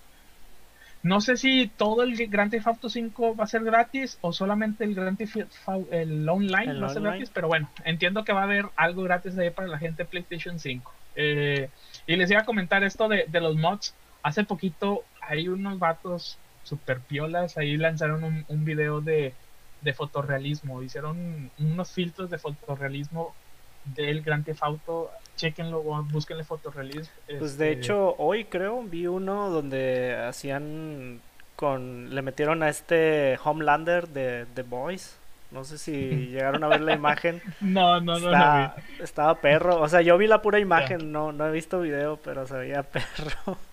no 1.03 1.21
sé 1.21 1.37
si 1.37 1.67
todo 1.67 2.03
el 2.03 2.15
Grand 2.27 2.51
Theft 2.51 2.67
Auto 2.67 2.89
5 2.89 3.35
va 3.35 3.43
a 3.43 3.47
ser 3.47 3.63
gratis 3.63 4.17
o 4.21 4.33
solamente 4.33 4.83
el 4.83 4.95
Grand 4.95 5.17
Theft 5.17 5.37
el 5.91 6.27
online 6.27 6.71
El 6.71 6.83
va 6.83 6.87
a 6.87 6.93
ser 6.93 7.01
gratis, 7.01 7.31
pero 7.33 7.47
bueno, 7.47 7.69
entiendo 7.85 8.23
que 8.23 8.33
va 8.33 8.41
a 8.41 8.43
haber 8.43 8.65
algo 8.75 9.03
gratis 9.03 9.37
ahí 9.37 9.49
para 9.51 9.67
la 9.67 9.77
gente 9.77 10.03
de 10.03 10.09
PlayStation 10.09 10.59
5. 10.59 10.93
Eh, 11.15 11.69
y 12.05 12.15
les 12.15 12.29
iba 12.31 12.41
a 12.41 12.45
comentar 12.45 12.83
esto 12.83 13.07
de, 13.07 13.25
de 13.27 13.41
los 13.41 13.55
mods. 13.55 13.95
Hace 14.23 14.43
poquito 14.43 15.03
hay 15.21 15.47
unos 15.47 15.79
vatos 15.79 16.37
super 16.63 16.99
piolas, 16.99 17.57
ahí 17.57 17.77
lanzaron 17.77 18.23
un, 18.23 18.45
un 18.47 18.65
video 18.65 18.99
de, 19.01 19.33
de 19.81 19.93
fotorrealismo, 19.93 20.83
hicieron 20.83 21.51
unos 21.59 21.91
filtros 21.91 22.29
de 22.29 22.37
fotorrealismo 22.37 23.33
del 23.85 24.21
Grand 24.21 24.43
Theft 24.43 24.63
Auto, 24.63 25.11
chequenlo, 25.37 25.81
búsquenle 25.81 26.43
fotorrealismo. 26.43 27.13
Pues 27.39 27.57
de 27.57 27.71
este, 27.71 27.71
hecho, 27.71 28.15
hoy 28.17 28.43
creo 28.45 28.83
vi 28.83 29.07
uno 29.07 29.49
donde 29.49 30.15
hacían 30.27 31.21
con 31.55 32.13
le 32.13 32.21
metieron 32.21 32.61
a 32.63 32.69
este 32.69 33.39
Homelander 33.43 34.09
de 34.09 34.45
The 34.53 34.63
Boys. 34.63 35.17
No 35.51 35.63
sé 35.63 35.77
si 35.77 35.93
llegaron 36.31 36.63
a 36.63 36.67
ver 36.67 36.81
la 36.81 36.93
imagen. 36.93 37.41
No, 37.61 38.01
no, 38.01 38.19
no, 38.19 38.31
no. 38.31 38.33
Está- 38.33 38.75
estaba 38.99 39.35
perro. 39.35 39.79
O 39.79 39.87
sea, 39.87 40.01
yo 40.01 40.17
vi 40.17 40.27
la 40.27 40.41
pura 40.41 40.59
imagen, 40.59 41.11
no, 41.13 41.31
no 41.31 41.47
he 41.47 41.51
visto 41.51 41.79
video, 41.79 42.17
pero 42.17 42.45
se 42.45 42.55
veía 42.57 42.83
perro. 42.83 43.57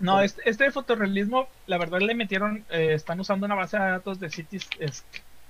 No, 0.00 0.20
este, 0.20 0.48
este 0.48 0.70
fotorrealismo, 0.70 1.48
la 1.66 1.76
verdad 1.76 1.98
le 2.00 2.14
metieron, 2.14 2.64
eh, 2.70 2.92
están 2.94 3.18
usando 3.18 3.46
una 3.46 3.56
base 3.56 3.76
de 3.80 3.82
datos 3.90 4.20
de 4.20 4.30
Cities 4.30 4.68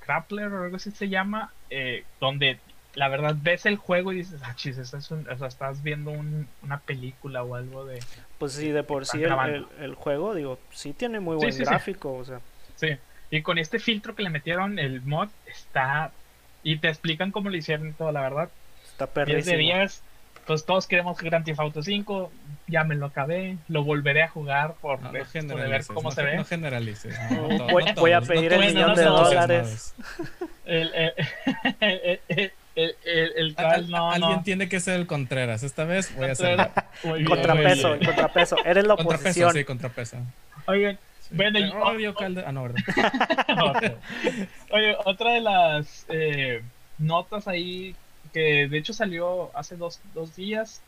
Scrappler 0.01 0.47
o 0.51 0.65
algo 0.65 0.77
así 0.77 0.91
se 0.91 1.11
llama, 1.11 1.53
eh, 1.69 2.05
donde 2.19 2.59
la 2.99 3.09
verdad 3.09 3.37
ves 3.41 3.65
el 3.65 3.77
juego 3.77 4.13
y 4.13 4.17
dices, 4.17 4.41
ah, 4.45 4.55
chis, 4.57 4.77
es 4.77 5.11
un, 5.13 5.25
o 5.31 5.39
sea, 5.39 5.47
estás 5.47 5.83
viendo 5.85 6.11
un, 6.11 6.49
una 6.63 6.81
película 6.81 7.45
o 7.45 7.55
algo 7.55 7.85
de... 7.85 8.01
Pues 8.39 8.53
sí, 8.55 8.71
de 8.73 8.83
por 8.83 9.07
sí 9.07 9.23
el, 9.23 9.33
el, 9.33 9.67
el, 9.81 9.95
juego, 9.95 10.35
digo, 10.35 10.59
sí 10.73 10.93
tiene 10.95 11.21
muy 11.21 11.37
buen 11.37 11.53
Sí, 11.53 11.59
sí, 11.61 11.65
gráfico, 11.65 12.13
o 12.15 12.25
sea. 12.25 12.41
Sí, 12.75 12.97
y 13.31 13.43
con 13.43 13.59
este 13.59 13.79
filtro 13.79 14.17
que 14.17 14.25
le 14.25 14.31
metieron, 14.31 14.79
el 14.81 15.01
mod 15.03 15.29
está... 15.47 16.11
Y 16.65 16.79
te 16.79 16.89
explican 16.89 17.31
cómo 17.31 17.51
lo 17.51 17.57
hicieron 17.57 17.89
y 17.89 17.93
todo, 17.93 18.11
la 18.11 18.21
verdad. 18.21 18.49
Está 18.85 19.07
10 19.07 19.15
perrísimo. 19.15 19.57
de 19.57 19.63
10. 19.63 20.03
Pues 20.45 20.65
todos 20.65 20.87
queremos 20.89 21.19
Grand 21.19 21.45
Theft 21.45 21.61
Auto 21.61 21.83
5. 21.83 22.33
Ya 22.67 22.83
me 22.83 22.95
lo 22.97 23.07
acabé. 23.07 23.59
Lo 23.69 23.85
volveré 23.85 24.23
a 24.25 24.29
jugar 24.29 24.75
por, 24.81 25.01
No, 25.01 25.13
no 25.13 25.19
esto 25.19 25.39
de 25.41 25.55
ver 25.69 25.85
cómo 25.87 26.09
no, 26.09 26.11
se 26.11 26.23
ve. 26.25 26.37
no 26.37 26.45
generalices. 26.45 27.15
no, 27.31 27.43
Voy- 27.43 27.59
no 27.59 27.59
to- 27.59 27.73
voy- 27.73 27.85
no 27.85 27.95
voy 28.01 28.13
a 28.13 28.21
pedir 28.23 28.51
no 28.51 28.63
el 28.63 28.75
millón 28.75 28.95
de 28.97 29.05
dólares. 29.05 29.95
El, 30.65 30.93
el, 31.81 32.21
el, 32.29 32.53
el, 32.83 32.95
el, 33.05 33.19
el- 33.19 33.33
el 33.37 33.47
Al- 33.49 33.55
tal, 33.57 33.73
al- 33.75 33.91
no, 33.91 34.11
alguien 34.13 34.31
no. 34.39 34.43
tiene 34.43 34.69
que 34.69 34.81
ser 34.81 34.95
el 35.01 35.07
Contreras. 35.07 35.63
Esta 35.63 35.85
vez 35.85 36.15
voy 36.17 36.29
a 36.31 36.35
bien, 37.15 37.25
Contrapeso, 37.27 37.93
bien. 37.95 38.05
contrapeso. 38.07 38.57
Eres 38.65 38.87
la 38.87 38.97
contrapeso, 38.97 39.29
oposición. 39.29 39.53
sí, 39.55 39.65
contrapeso. 39.65 40.17
Oigan, 40.67 40.99
Sí. 41.21 41.35
Bueno, 41.37 41.59
Calde- 42.15 42.43
Ah, 42.47 42.53
no, 42.53 42.63
¿verdad? 42.63 42.79
Oye, 44.71 44.97
otra 45.05 45.33
de 45.33 45.41
las 45.41 46.07
eh, 46.09 46.63
notas 46.99 47.47
ahí 47.49 47.95
que 48.33 48.67
de 48.69 48.79
hecho 48.79 48.93
salió 48.93 49.51
hace 49.57 49.77
dos, 49.77 50.01
dos 50.15 50.35
días, 50.37 50.81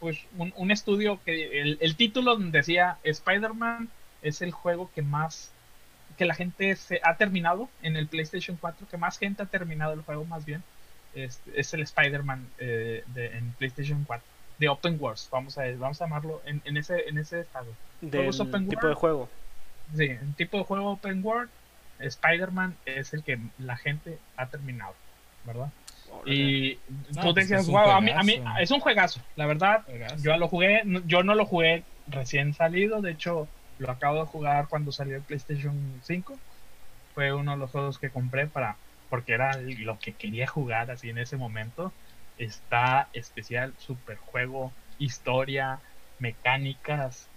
pues 0.00 0.18
un, 0.36 0.52
un 0.56 0.70
estudio 0.70 1.20
que 1.24 1.60
el, 1.60 1.78
el 1.80 1.96
título 1.96 2.36
decía 2.36 2.98
Spider-Man 3.04 3.88
es 4.22 4.42
el 4.42 4.50
juego 4.52 4.90
que 4.94 5.02
más 5.02 5.50
que 6.18 6.24
la 6.24 6.34
gente 6.34 6.74
se 6.76 7.00
ha 7.02 7.16
terminado 7.16 7.68
en 7.82 7.96
el 7.96 8.06
PlayStation 8.06 8.56
4, 8.60 8.86
que 8.88 8.96
más 8.96 9.18
gente 9.18 9.42
ha 9.42 9.46
terminado 9.46 9.92
el 9.92 10.02
juego 10.02 10.24
más 10.24 10.44
bien, 10.44 10.62
es, 11.14 11.40
es 11.54 11.74
el 11.74 11.82
Spider-Man 11.82 12.46
eh, 12.58 13.02
de- 13.08 13.36
en 13.36 13.52
PlayStation 13.52 14.04
4 14.04 14.26
de 14.58 14.68
Open 14.68 14.96
Wars, 15.00 15.28
vamos 15.32 15.58
a 15.58 15.64
vamos 15.76 16.00
a 16.00 16.04
llamarlo 16.04 16.40
en, 16.46 16.60
en 16.64 16.76
ese 16.76 17.08
en 17.08 17.18
ese 17.18 17.40
estado. 17.40 17.66
Del 18.00 18.10
Juegos 18.12 18.40
open 18.40 18.68
tipo 18.68 18.82
world. 18.82 18.94
de 18.94 19.00
juego. 19.00 19.28
Sí, 19.96 20.08
un 20.22 20.34
tipo 20.34 20.58
de 20.58 20.64
juego 20.64 20.90
open 20.92 21.24
world, 21.24 21.50
Spider-Man 21.98 22.76
es 22.86 23.12
el 23.14 23.22
que 23.22 23.38
la 23.58 23.76
gente 23.76 24.18
ha 24.36 24.46
terminado, 24.46 24.94
¿verdad? 25.44 25.70
Y 26.26 26.78
No, 27.14 27.20
tú 27.22 27.32
pues 27.34 27.34
decías, 27.34 27.62
es 27.62 27.68
un 27.68 27.74
wow, 27.74 27.90
a 27.90 28.00
mí, 28.00 28.10
a 28.10 28.22
mí 28.22 28.40
es 28.60 28.70
un 28.70 28.80
juegazo, 28.80 29.20
la 29.36 29.46
verdad. 29.46 29.82
Juegazo. 29.84 30.16
Yo 30.22 30.36
lo 30.36 30.48
jugué, 30.48 30.82
no- 30.84 31.02
yo 31.06 31.22
no 31.22 31.34
lo 31.34 31.44
jugué 31.46 31.82
recién 32.08 32.54
salido, 32.54 33.00
de 33.00 33.10
hecho 33.12 33.48
lo 33.78 33.90
acabo 33.90 34.20
de 34.20 34.26
jugar 34.26 34.68
cuando 34.68 34.92
salió 34.92 35.16
el 35.16 35.22
PlayStation 35.22 35.74
5. 36.02 36.38
Fue 37.14 37.32
uno 37.32 37.52
de 37.52 37.58
los 37.58 37.70
juegos 37.70 37.98
que 37.98 38.10
compré 38.10 38.46
para 38.46 38.76
porque 39.08 39.34
era 39.34 39.60
lo 39.60 39.98
que 39.98 40.16
quería 40.16 40.46
jugar 40.46 40.90
así 40.90 41.10
en 41.10 41.18
ese 41.18 41.36
momento. 41.36 41.96
Está 42.36 43.10
especial, 43.12 43.74
super 43.78 44.16
juego, 44.18 44.76
historia, 44.98 45.82
mecánicas. 46.18 47.32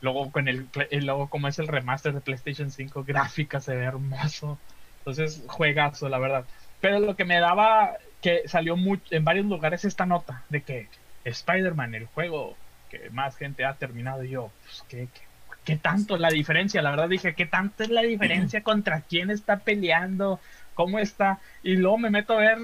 Luego 0.00 0.32
con 0.32 0.48
el, 0.48 0.68
pla- 0.70 0.88
y 0.90 1.00
luego 1.00 1.30
como 1.30 1.48
es 1.48 1.58
el 1.58 1.68
remaster 1.68 2.12
de 2.12 2.20
PlayStation 2.20 2.70
5, 2.70 3.04
gráfica 3.04 3.60
se 3.60 3.76
ve 3.76 3.84
hermoso. 3.84 4.62
Entonces, 4.98 5.44
juegazo, 5.48 6.08
la 6.08 6.18
verdad. 6.18 6.48
Pero 6.80 7.00
lo 7.00 7.16
que 7.16 7.24
me 7.24 7.40
daba 7.40 7.96
que 8.20 8.42
salió 8.48 8.76
mucho 8.76 9.14
en 9.14 9.24
varios 9.24 9.46
lugares 9.46 9.84
esta 9.84 10.06
nota 10.06 10.46
de 10.48 10.64
que 10.64 10.90
Spider-Man, 11.24 11.94
el 11.94 12.06
juego 12.06 12.60
que 12.88 13.10
más 13.10 13.36
gente 13.36 13.64
ha 13.64 13.78
terminado, 13.78 14.24
y 14.24 14.30
yo, 14.30 14.56
pues, 14.60 14.84
¿qué, 14.88 15.10
qué, 15.12 15.22
qué 15.64 15.76
tanto 15.76 16.16
la 16.18 16.30
diferencia? 16.30 16.82
La 16.82 16.90
verdad 16.90 17.08
dije, 17.08 17.34
¿qué 17.34 17.46
tanto 17.46 17.82
es 17.84 17.90
la 17.90 18.02
diferencia 18.02 18.62
contra 18.64 19.02
quién 19.02 19.30
está 19.30 19.62
peleando? 19.64 20.40
¿Cómo 20.74 20.98
está? 20.98 21.38
Y 21.62 21.76
luego 21.76 21.98
me 21.98 22.10
meto 22.10 22.34
a 22.34 22.36
ver 22.40 22.58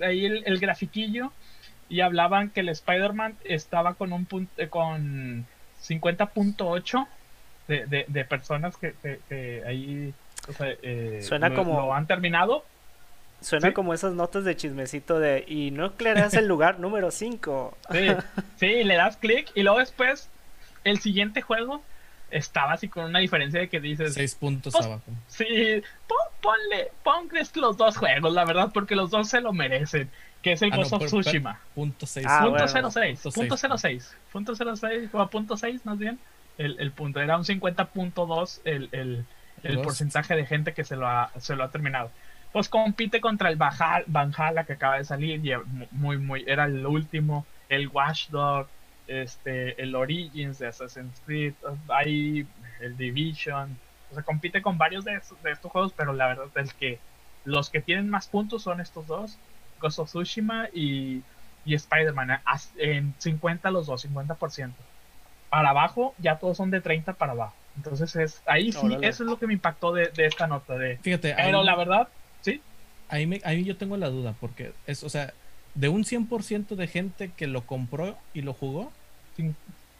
ahí 0.00 0.24
el, 0.26 0.42
el 0.46 0.58
grafiquillo 0.58 1.32
y 1.88 2.00
hablaban 2.00 2.50
que 2.50 2.60
el 2.60 2.68
Spider-Man 2.68 3.36
estaba 3.44 3.94
con 3.94 4.12
un 4.12 4.24
punto, 4.24 4.50
eh, 4.62 4.68
con 4.68 5.46
50.8 5.82 7.06
de, 7.68 7.86
de, 7.86 8.04
de 8.08 8.24
personas 8.24 8.76
que, 8.76 8.94
que- 9.02 9.20
que 9.28 9.62
ahí 9.66 10.12
o 10.48 10.52
sea, 10.52 10.68
eh, 10.82 11.20
Suena 11.22 11.48
lo- 11.48 11.56
como- 11.56 11.80
lo 11.80 11.94
han 11.94 12.06
terminado. 12.06 12.64
Suena 13.40 13.68
Sí. 13.68 13.72
como 13.74 13.94
esas 13.94 14.12
notas 14.12 14.44
de 14.44 14.54
chismecito 14.56 15.18
de 15.18 15.44
y 15.46 15.70
no 15.70 15.92
es 15.98 16.34
el 16.34 16.46
lugar 16.48 16.78
número 16.78 17.10
5. 17.10 17.76
Sí, 17.90 18.08
sí, 18.56 18.84
le 18.84 18.94
das 18.96 19.16
clic 19.16 19.50
y 19.54 19.62
luego 19.62 19.78
después 19.78 20.28
el 20.84 20.98
siguiente 21.00 21.40
juego 21.42 21.82
estaba 22.30 22.72
así 22.72 22.88
con 22.88 23.04
una 23.04 23.18
diferencia 23.18 23.60
de 23.60 23.68
que 23.68 23.80
dices, 23.80 24.14
Seis 24.14 24.34
puntos 24.34 24.72
Pues- 24.72 24.86
abajo. 24.86 25.02
sí, 25.28 25.44
pon- 26.06 26.18
ponle, 26.40 26.90
ponles 27.02 27.54
los 27.56 27.76
dos 27.76 27.96
juegos, 27.96 28.32
la 28.32 28.44
verdad, 28.44 28.70
porque 28.72 28.94
los 28.96 29.10
dos 29.10 29.28
se 29.28 29.40
lo 29.40 29.52
merecen, 29.52 30.10
que 30.42 30.52
es 30.52 30.62
el 30.62 30.72
Ah, 30.72 30.76
no, 30.76 30.82
Ghost 30.82 30.92
of 30.94 30.98
pero- 31.00 31.10
Tsushima. 31.22 31.60
Punto 31.74 32.06
seis. 32.06 32.26
Ah, 32.28 32.40
punto 32.44 32.50
bueno. 32.64 32.90
06, 32.90 33.20
Punto 33.22 33.34
punto 33.34 33.56
seis. 33.56 33.80
06, 33.80 34.16
punto 34.32 34.54
06, 34.54 35.10
o 35.12 35.20
a 35.20 35.28
punto 35.30 35.56
6 35.56 35.84
más 35.84 35.98
bien, 35.98 36.18
el, 36.58 36.76
el 36.80 36.92
punto, 36.92 37.20
era 37.20 37.36
un 37.36 37.44
50.2 37.44 38.60
el, 38.64 38.88
el, 38.92 39.24
el 39.62 39.74
Ghost. 39.76 39.84
porcentaje 39.84 40.34
de 40.36 40.46
gente 40.46 40.72
que 40.72 40.84
se 40.84 40.96
lo 40.96 41.06
ha, 41.08 41.30
se 41.38 41.56
lo 41.56 41.64
ha 41.64 41.70
terminado. 41.70 42.10
Pues 42.52 42.68
compite 42.68 43.20
contra 43.20 43.48
el 43.48 43.56
Valhalla 43.56 44.64
que 44.64 44.72
acaba 44.72 44.96
de 44.98 45.04
salir, 45.04 45.44
y 45.44 45.52
muy, 45.92 46.18
muy, 46.18 46.44
era 46.46 46.64
el 46.64 46.84
último, 46.84 47.46
el 47.68 47.88
Watchdog, 47.88 48.66
este, 49.10 49.80
el 49.82 49.94
Origins 49.94 50.58
de 50.58 50.68
Assassin's 50.68 51.20
Creed, 51.26 51.54
hay 51.88 52.46
el 52.80 52.96
Division, 52.96 53.76
o 54.10 54.14
sea, 54.14 54.22
compite 54.22 54.62
con 54.62 54.78
varios 54.78 55.04
de, 55.04 55.14
estos- 55.16 55.42
de 55.42 55.50
estos 55.52 55.70
juegos, 55.70 55.92
pero 55.96 56.12
la 56.12 56.28
verdad 56.28 56.46
es 56.56 56.72
que 56.74 56.98
los 57.44 57.70
que 57.70 57.80
tienen 57.80 58.08
más 58.08 58.28
puntos 58.28 58.62
son 58.62 58.80
estos 58.80 59.06
dos, 59.06 59.38
Ghost 59.80 59.98
of 59.98 60.08
Tsushima 60.08 60.68
y, 60.72 61.22
y 61.64 61.74
Spider-Man, 61.74 62.40
en 62.76 63.14
50 63.18 63.70
los 63.70 63.86
dos, 63.86 64.02
50%. 64.02 64.72
Para 65.48 65.70
abajo, 65.70 66.14
ya 66.18 66.38
todos 66.38 66.56
son 66.56 66.70
de 66.70 66.80
30 66.80 67.14
para 67.14 67.32
abajo. 67.32 67.56
Entonces, 67.76 68.14
es 68.16 68.42
ahí 68.46 68.70
sí, 68.72 68.86
Órale. 68.86 69.08
eso 69.08 69.24
es 69.24 69.30
lo 69.30 69.38
que 69.38 69.46
me 69.46 69.54
impactó 69.54 69.92
de, 69.92 70.08
de 70.08 70.26
esta 70.26 70.46
nota. 70.46 70.74
De, 70.76 70.98
Fíjate, 70.98 71.34
pero 71.34 71.60
ahí, 71.60 71.66
la 71.66 71.76
verdad, 71.76 72.08
sí, 72.42 72.62
ahí, 73.08 73.26
me- 73.26 73.40
ahí 73.44 73.64
yo 73.64 73.76
tengo 73.76 73.96
la 73.96 74.08
duda, 74.10 74.34
porque 74.40 74.72
es, 74.86 75.02
o 75.02 75.08
sea, 75.08 75.32
de 75.74 75.88
un 75.88 76.04
100% 76.04 76.76
de 76.76 76.86
gente 76.86 77.32
que 77.32 77.46
lo 77.46 77.62
compró 77.66 78.18
y 78.34 78.42
lo 78.42 78.52
jugó, 78.52 78.92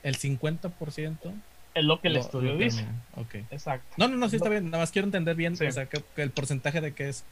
el 0.02 0.16
50% 0.16 1.16
es 1.74 1.84
lo 1.84 2.00
que 2.00 2.08
el 2.08 2.14
lo- 2.14 2.20
estudio 2.20 2.52
lo 2.52 2.58
dice. 2.58 2.78
termina. 2.78 3.02
Ok. 3.16 3.34
Exacto. 3.50 3.86
No, 3.96 4.08
no, 4.08 4.16
no, 4.16 4.28
sí 4.28 4.36
está 4.36 4.48
Lo- 4.48 4.52
bien. 4.52 4.70
Nada 4.70 4.82
más 4.82 4.90
quiero 4.90 5.06
entender 5.06 5.36
bien, 5.36 5.56
Sí. 5.56 5.66
o 5.66 5.72
sea, 5.72 5.86
que, 5.86 6.02
que 6.16 6.22
el 6.22 6.30
porcentaje 6.30 6.80
de 6.80 6.92
que 6.92 7.08
es. 7.08 7.24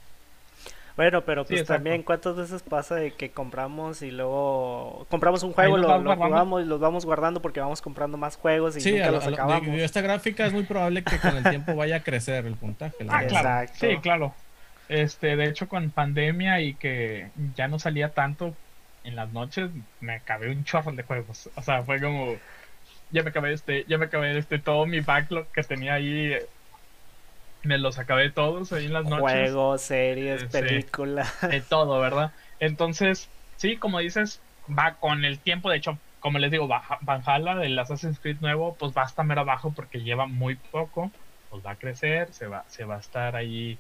Bueno, 0.97 1.21
pero 1.23 1.45
Sí, 1.45 1.51
pues 1.51 1.61
exacto. 1.61 1.77
también 1.77 2.03
cuántas 2.03 2.35
veces 2.37 2.61
pasa 2.63 2.97
de 2.97 3.13
que 3.13 3.31
compramos 3.31 4.03
y 4.03 4.11
luego 4.11 5.07
compramos 5.09 5.45
un 5.45 5.53
juego, 5.53 5.77
lo, 5.77 5.97
lo 6.01 6.17
jugamos 6.17 6.63
y 6.63 6.67
los 6.67 6.81
vamos 6.81 7.05
guardando 7.07 7.41
porque 7.41 7.61
vamos 7.61 7.81
comprando 7.81 8.19
más 8.19 8.37
juegos 8.37 8.77
y 8.77 8.81
Sí, 8.81 8.91
nunca 8.91 9.05
a 9.05 9.11
lo- 9.11 9.17
los 9.19 9.27
a 9.27 9.31
acabamos. 9.31 9.69
esta 9.79 10.01
gráfica 10.01 10.45
es 10.47 10.53
muy 10.53 10.65
probable 10.65 11.05
que 11.05 11.19
con 11.19 11.37
el 11.37 11.45
tiempo 11.51 11.77
vaya 11.77 11.97
a 11.97 12.01
crecer 12.01 12.47
el 12.47 12.55
puntaje. 12.57 13.05
la 13.05 13.13
Ah, 13.13 13.23
verdad. 13.23 13.29
claro. 13.41 13.61
Exacto. 13.63 13.87
Sí, 13.87 13.97
claro. 13.99 14.35
Este, 14.89 15.37
de 15.37 15.45
hecho, 15.45 15.69
con 15.69 15.91
pandemia 15.91 16.61
y 16.63 16.75
que 16.75 17.29
ya 17.55 17.69
no 17.69 17.79
salía 17.79 18.09
tanto 18.09 18.57
en 19.05 19.17
las 19.17 19.33
noches, 19.33 19.71
me 20.01 20.15
acabé 20.15 20.51
un 20.51 20.65
chorro 20.65 20.93
de 20.93 21.03
juegos. 21.03 21.49
O 21.55 21.63
sea, 21.63 21.83
fue 21.83 22.01
como, 22.01 22.37
ya 23.11 23.23
me 23.23 23.31
acabé 23.31 23.53
este, 23.53 23.85
ya 23.89 23.99
me 23.99 24.07
acabé 24.07 24.37
este, 24.39 24.59
todo 24.59 24.87
mi 24.87 25.01
backlog 25.01 25.47
que 25.53 25.63
tenía 25.63 25.95
ahí, 25.95 26.37
me 27.63 27.79
los 27.79 27.99
acabé 27.99 28.31
todos 28.31 28.73
ahí 28.73 28.87
en 28.87 28.93
las 28.93 29.05
noches. 29.05 29.21
Juegos, 29.21 29.83
series, 29.83 30.45
películas. 30.45 31.41
de 31.43 31.61
todo, 31.61 32.01
¿verdad? 32.01 32.33
Entonces, 32.61 33.29
sí, 33.57 33.77
como 33.77 33.99
dices, 33.99 34.41
va 34.77 34.95
con 34.95 35.25
el 35.25 35.39
tiempo, 35.39 35.71
de 35.71 35.79
hecho, 35.79 35.99
como 36.21 36.39
les 36.39 36.51
digo, 36.51 36.69
Valhalla 37.01 37.55
del 37.57 37.79
Assassin's 37.79 38.19
Creed 38.19 38.39
nuevo, 38.41 38.75
pues 38.79 38.93
va 38.97 39.03
a 39.03 39.07
estar 39.07 39.25
mero 39.25 39.43
abajo 39.43 39.73
porque 39.75 40.01
lleva 40.01 40.27
muy 40.27 40.57
poco, 40.57 41.11
pues 41.51 41.65
va 41.65 41.71
a 41.73 41.77
crecer, 41.77 42.33
se 42.33 42.47
va, 42.47 42.65
se 42.69 42.85
va 42.85 42.97
a 42.97 43.01
estar 43.01 43.35
ahí. 43.37 43.73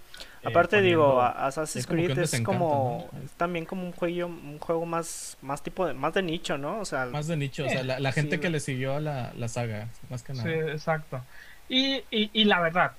eh, 0.42 0.48
Aparte 0.48 0.80
digo, 0.80 1.16
poniendo- 1.16 1.38
Assassin's 1.40 1.76
es 1.84 1.86
como 1.86 1.98
que 2.00 2.04
Creed 2.12 2.18
es 2.24 2.40
como 2.40 3.08
¿no? 3.12 3.20
es 3.24 3.32
también 3.32 3.64
como 3.66 3.82
un 3.84 3.92
juego 3.92 4.26
un 4.26 4.58
juego 4.58 4.86
más 4.86 5.36
más 5.42 5.62
tipo 5.62 5.86
de 5.86 5.92
más 5.94 6.14
de 6.14 6.22
nicho, 6.22 6.56
¿no? 6.58 6.80
O 6.80 6.84
sea, 6.84 7.06
Más 7.06 7.26
de 7.26 7.36
nicho, 7.36 7.64
o 7.66 7.68
sea, 7.68 7.80
Eh, 7.80 7.84
la, 7.84 8.00
la 8.00 8.12
gente 8.12 8.36
sí. 8.36 8.40
que 8.40 8.50
le 8.50 8.60
siguió 8.60 8.94
a 8.96 9.00
la, 9.00 9.32
la 9.36 9.48
saga, 9.48 9.88
más 10.08 10.22
que 10.22 10.32
nada. 10.32 10.44
Sí, 10.48 10.54
exacto. 10.54 11.20
Y, 11.68 11.96
y, 12.10 12.30
y 12.32 12.44
la 12.44 12.60
verdad, 12.60 12.92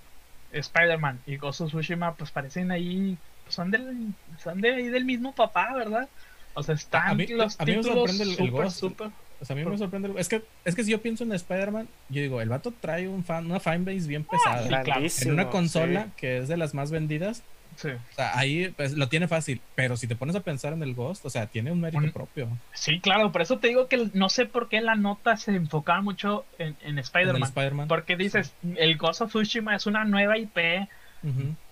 Spider-Man 0.52 1.20
y 1.26 1.38
Ghost 1.38 1.62
of 1.62 1.70
Tsushima, 1.70 2.14
pues 2.16 2.32
parecen 2.32 2.72
ahí, 2.72 3.18
pues, 3.44 3.56
son 3.56 3.72
del, 3.72 4.14
son 4.44 4.62
de 4.62 4.76
ahí 4.76 4.88
del 4.88 5.06
mismo 5.06 5.34
papá, 5.34 5.74
¿verdad? 5.76 6.08
O 6.54 6.64
sea, 6.64 6.76
están 6.76 7.08
A 7.08 7.14
mí- 7.14 7.28
los 7.28 7.60
a 7.60 7.66
mí 7.66 7.72
me 7.72 7.78
títulos 7.78 7.98
sorprende 8.10 8.24
el- 8.24 8.30
el 8.30 8.36
súper, 8.38 8.52
Ghost. 8.52 8.80
súper- 8.80 9.12
O 9.42 9.46
sea, 9.46 9.56
a 9.56 9.60
mí 9.60 9.64
me 9.66 9.78
sorprende. 9.78 10.12
Es 10.18 10.28
que, 10.28 10.42
es 10.66 10.76
que 10.76 10.84
si 10.84 10.92
yo 10.92 11.02
pienso 11.02 11.24
en 11.24 11.32
Spider-Man, 11.32 11.88
yo 12.10 12.22
digo, 12.22 12.42
el 12.42 12.50
vato 12.50 12.74
trae 12.80 13.08
un 13.08 13.24
fan, 13.24 13.46
una 13.46 13.60
fanbase 13.60 14.08
bien 14.08 14.24
pesada. 14.26 14.68
claro. 14.68 14.86
grandísimo, 14.86 15.30
en 15.32 15.40
una 15.40 15.50
consola 15.50 16.04
sí. 16.06 16.12
que 16.18 16.38
es 16.40 16.48
de 16.48 16.58
las 16.58 16.74
más 16.74 16.92
vendidas, 16.92 17.44
Sí. 17.76 17.88
o 17.90 18.16
sea, 18.16 18.38
ahí 18.38 18.74
pues, 18.76 18.92
lo 18.94 19.08
tiene 19.08 19.30
fácil. 19.30 19.62
Pero 19.76 19.96
si 19.96 20.06
te 20.08 20.16
pones 20.18 20.36
a 20.36 20.42
pensar 20.42 20.74
en 20.74 20.84
el 20.84 20.94
Ghost, 20.96 21.26
o 21.26 21.30
sea, 21.30 21.48
tiene 21.48 21.72
un 21.72 21.80
mérito 21.80 22.04
Un- 22.04 22.12
propio. 22.12 22.50
Sí, 22.74 23.00
claro, 23.00 23.32
por 23.32 23.42
eso 23.42 23.60
te 23.60 23.70
digo 23.70 23.88
que 23.88 24.10
no 24.14 24.28
sé 24.28 24.46
por 24.46 24.68
qué 24.68 24.82
la 24.82 24.96
nota 24.96 25.38
se 25.38 25.56
enfocaba 25.56 26.02
mucho 26.02 26.46
en, 26.58 26.76
en 26.84 27.00
Spider-Man. 27.00 27.88
Porque 27.88 28.18
dices, 28.18 28.54
el 28.76 28.98
Ghost 28.98 29.22
of 29.22 29.30
Tsushima 29.30 29.76
es 29.78 29.86
una 29.86 30.04
nueva 30.04 30.38
IP, 30.38 30.58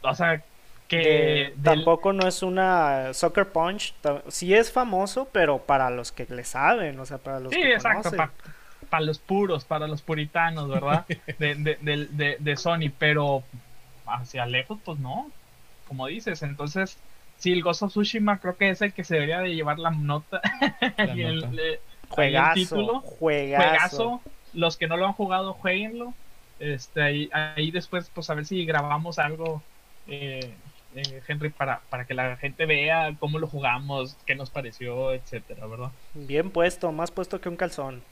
o 0.02 0.16
sea, 0.16 0.42
que 0.88 1.54
del- 1.58 1.64
Tampoco 1.64 2.14
no 2.14 2.28
es 2.28 2.44
una 2.44 3.14
Soccer 3.14 3.48
Punch. 3.52 3.94
Sí 4.30 4.54
es 4.54 4.72
famoso, 4.72 5.28
pero 5.32 5.60
para 5.60 5.90
los 5.90 6.12
que 6.12 6.26
le 6.30 6.44
saben, 6.44 7.00
o 7.00 7.06
sea, 7.06 7.18
para 7.18 7.40
los 7.40 7.54
Sí, 7.54 7.62
que 7.62 7.74
exacto, 7.74 8.10
conocen. 8.12 8.32
para 8.90 9.04
los 9.06 9.20
puros, 9.20 9.66
para 9.66 9.88
los 9.88 10.02
puritanos, 10.02 10.70
¿verdad? 10.70 11.06
De, 11.40 11.56
de, 11.56 12.08
de, 12.12 12.38
de- 12.40 12.58
Sony, 12.58 12.90
pero 12.98 13.44
hacia 14.06 14.46
lejos, 14.46 14.80
pues 14.86 15.00
no, 15.00 15.30
como 15.88 16.08
dices. 16.08 16.42
Entonces, 16.44 16.98
sí, 17.38 17.52
el 17.54 17.64
Ghost 17.64 17.84
of 17.84 17.92
Tsushima 17.92 18.40
creo 18.40 18.56
que 18.58 18.70
es 18.70 18.82
el 18.82 18.94
que 18.94 19.04
se 19.04 19.16
debería 19.16 19.40
de 19.40 19.54
llevar 19.56 19.80
la 19.80 19.92
nota. 19.92 20.42
La 20.98 21.16
y 21.16 21.22
el- 21.22 21.36
nota. 21.42 21.52
le- 21.52 21.80
Juegazo, 22.10 22.52
ahí 22.54 22.62
el 22.62 22.70
título, 22.70 23.02
juegazo. 23.02 23.68
juegazo. 23.70 24.22
Los 24.54 24.78
que 24.78 24.88
no 24.88 24.96
lo 24.98 25.06
han 25.08 25.14
jugado, 25.14 25.54
jueguenlo. 25.54 26.14
Este, 26.60 27.02
ahí, 27.02 27.30
ahí 27.34 27.70
después, 27.72 28.10
pues 28.14 28.30
a 28.30 28.34
ver 28.34 28.46
si 28.46 28.66
grabamos 28.66 29.20
algo, 29.20 29.62
eh, 30.08 30.56
eh, 30.98 31.22
Henry, 31.28 31.50
para, 31.50 31.82
para 31.90 32.06
que 32.06 32.14
la 32.14 32.38
gente 32.38 32.66
vea 32.66 33.16
cómo 33.20 33.40
lo 33.40 33.48
jugamos, 33.48 34.18
qué 34.26 34.36
nos 34.36 34.50
pareció, 34.50 35.14
etcétera, 35.14 35.68
¿verdad? 35.68 35.92
Bien 36.14 36.50
puesto, 36.52 36.92
más 36.92 37.12
puesto 37.12 37.40
que 37.40 37.50
un 37.50 37.56
calzón. 37.56 38.04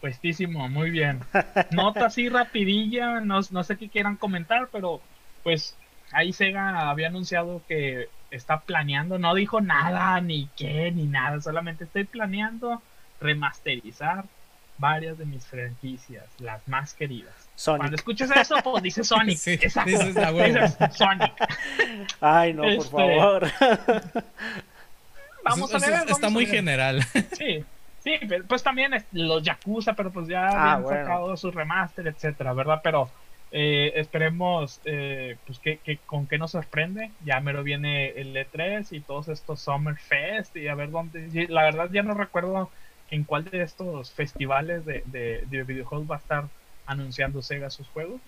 Puestísimo, 0.00 0.68
muy 0.68 0.90
bien. 0.90 1.20
Nota 1.72 2.06
así 2.06 2.28
rapidilla, 2.28 3.20
no, 3.20 3.40
no 3.50 3.64
sé 3.64 3.76
qué 3.76 3.88
quieran 3.88 4.16
comentar, 4.16 4.68
pero 4.70 5.00
pues 5.42 5.78
ahí 6.12 6.32
Sega 6.32 6.90
había 6.90 7.08
anunciado 7.08 7.64
que 7.66 8.08
está 8.30 8.60
planeando, 8.64 9.18
no 9.18 9.34
dijo 9.34 9.60
nada, 9.60 10.20
ni 10.20 10.48
qué, 10.56 10.90
ni 10.92 11.06
nada, 11.06 11.40
solamente 11.40 11.84
estoy 11.84 12.04
planeando 12.04 12.82
remasterizar 13.20 14.28
varias 14.76 15.18
de 15.18 15.26
mis 15.26 15.46
franquicias, 15.46 16.34
las 16.38 16.66
más 16.68 16.94
queridas. 16.94 17.45
Cuando 17.64 17.84
Sonic. 17.86 17.98
escuches 17.98 18.30
eso, 18.30 18.56
pues 18.62 18.82
dices 18.82 19.06
Sonic. 19.08 19.38
Sí, 19.38 19.52
exacto. 19.54 19.90
dices, 19.90 20.16
"A 20.18 20.32
huevo". 20.32 20.60
Dices 20.60 20.76
Sonic. 20.94 21.32
Ay, 22.20 22.52
no, 22.52 22.62
por 22.62 22.70
Este, 22.72 22.90
favor. 22.90 23.46
Vamos 25.44 25.74
a 25.74 25.78
ver. 25.78 25.94
Está 26.08 26.28
muy 26.28 26.44
ver. 26.44 26.54
general. 26.54 27.00
Sí, 27.36 27.64
sí, 28.00 28.18
pero, 28.28 28.44
pues 28.44 28.62
también 28.62 28.94
es- 28.94 29.04
los 29.12 29.42
Yakuza, 29.42 29.94
pero 29.94 30.10
pues 30.10 30.28
ya 30.28 30.46
Ah, 30.48 30.72
habían 30.74 30.82
bueno. 30.82 31.00
sacado 31.02 31.36
su 31.36 31.50
remaster, 31.50 32.06
etcétera, 32.08 32.52
¿verdad? 32.52 32.80
Pero 32.82 33.10
eh, 33.52 33.92
esperemos 33.94 34.80
eh, 34.84 35.36
pues 35.46 35.58
que, 35.60 35.78
que- 35.78 35.98
con 35.98 36.26
qué 36.26 36.36
nos 36.36 36.50
sorprende. 36.50 37.10
Ya 37.24 37.40
mero 37.40 37.62
viene 37.62 38.08
el 38.08 38.34
E3 38.36 38.88
y 38.90 39.00
todos 39.00 39.28
estos 39.28 39.60
Summer 39.60 39.96
Fest 39.96 40.56
y 40.56 40.68
a 40.68 40.74
ver 40.74 40.90
dónde. 40.90 41.46
La 41.48 41.62
verdad 41.62 41.88
ya 41.92 42.02
no 42.02 42.14
recuerdo 42.14 42.70
en 43.10 43.22
cuál 43.24 43.44
de 43.44 43.62
estos 43.62 44.12
festivales 44.12 44.84
de, 44.84 45.02
de, 45.06 45.44
de 45.48 45.62
videojuegos 45.62 46.10
va 46.10 46.16
a 46.16 46.18
estar 46.18 46.44
anunciando 46.86 47.42
Sega 47.42 47.70
sus 47.70 47.86
juegos. 47.88 48.20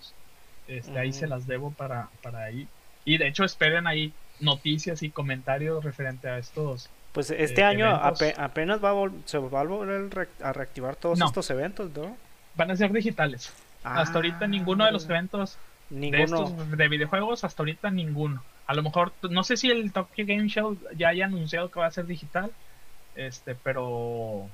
Este, 0.67 0.97
Ahí 0.99 1.11
se 1.13 1.27
las 1.27 1.47
debo 1.47 1.71
para, 1.71 2.09
para 2.21 2.43
ahí. 2.43 2.67
Y 3.05 3.17
de 3.17 3.27
hecho 3.27 3.43
esperen 3.43 3.87
ahí 3.87 4.13
noticias 4.39 5.01
y 5.03 5.09
comentarios 5.09 5.83
referente 5.83 6.29
a 6.29 6.37
estos 6.37 6.89
Pues 7.11 7.31
este 7.31 7.61
eh, 7.61 7.65
año 7.65 7.87
ape- 7.87 8.35
apenas 8.37 8.83
va 8.83 8.91
a 8.91 9.09
se 9.25 9.37
va 9.39 9.61
a 9.61 9.63
volver 9.63 10.29
a 10.43 10.53
reactivar 10.53 10.95
todos 10.95 11.17
No. 11.17 11.25
estos 11.25 11.49
eventos, 11.49 11.91
¿no? 11.95 12.15
van 12.55 12.71
a 12.71 12.75
ser 12.75 12.91
digitales. 12.91 13.51
hasta 13.83 14.15
ahorita 14.15 14.39
Ah, 14.45 14.47
ninguno 14.47 14.85
de 14.85 14.91
los 14.91 15.05
eventos 15.05 15.57
de 15.89 15.97
Ninguno. 16.11 16.23
estos 16.45 16.77
de 16.77 16.87
videojuegos, 16.87 17.43
hasta 17.43 17.63
ahorita 17.63 17.89
ninguno. 17.89 18.43
A 18.67 18.73
lo 18.75 18.83
mejor, 18.83 19.11
no 19.29 19.43
sé 19.43 19.57
si 19.57 19.71
el 19.71 19.91
Tokyo 19.91 20.25
Game 20.27 20.47
Show 20.49 20.77
ya 20.95 21.09
haya 21.09 21.25
anunciado 21.25 21.71
que 21.71 21.79
va 21.79 21.87
a 21.87 21.91
ser 21.91 22.05
digital, 22.05 22.51
este, 23.15 23.55
pero 23.55 24.47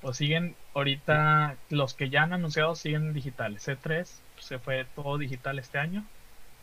pues 0.00 0.16
siguen 0.16 0.54
ahorita 0.74 1.56
los 1.70 1.94
que 1.94 2.10
ya 2.10 2.22
han 2.22 2.32
anunciado 2.32 2.74
siguen 2.74 3.12
digitales. 3.12 3.66
C3 3.66 4.06
se 4.38 4.58
fue 4.58 4.86
todo 4.94 5.18
digital 5.18 5.58
este 5.58 5.78
año. 5.78 6.04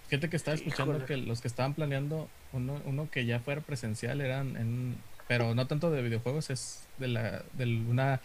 Fíjate 0.07 0.29
que 0.29 0.35
estaba 0.35 0.55
escuchando 0.55 0.97
Híjole. 0.97 1.05
que 1.05 1.17
los 1.17 1.41
que 1.41 1.47
estaban 1.47 1.73
planeando 1.73 2.29
uno, 2.51 2.79
uno 2.85 3.09
que 3.09 3.25
ya 3.25 3.39
fuera 3.39 3.61
presencial 3.61 4.21
eran 4.21 4.57
en 4.57 4.97
pero 5.27 5.55
no 5.55 5.67
tanto 5.67 5.89
de 5.89 6.01
videojuegos 6.01 6.49
es 6.49 6.85
de 6.99 7.07
la 7.07 7.43
de 7.53 7.65
una 7.89 8.21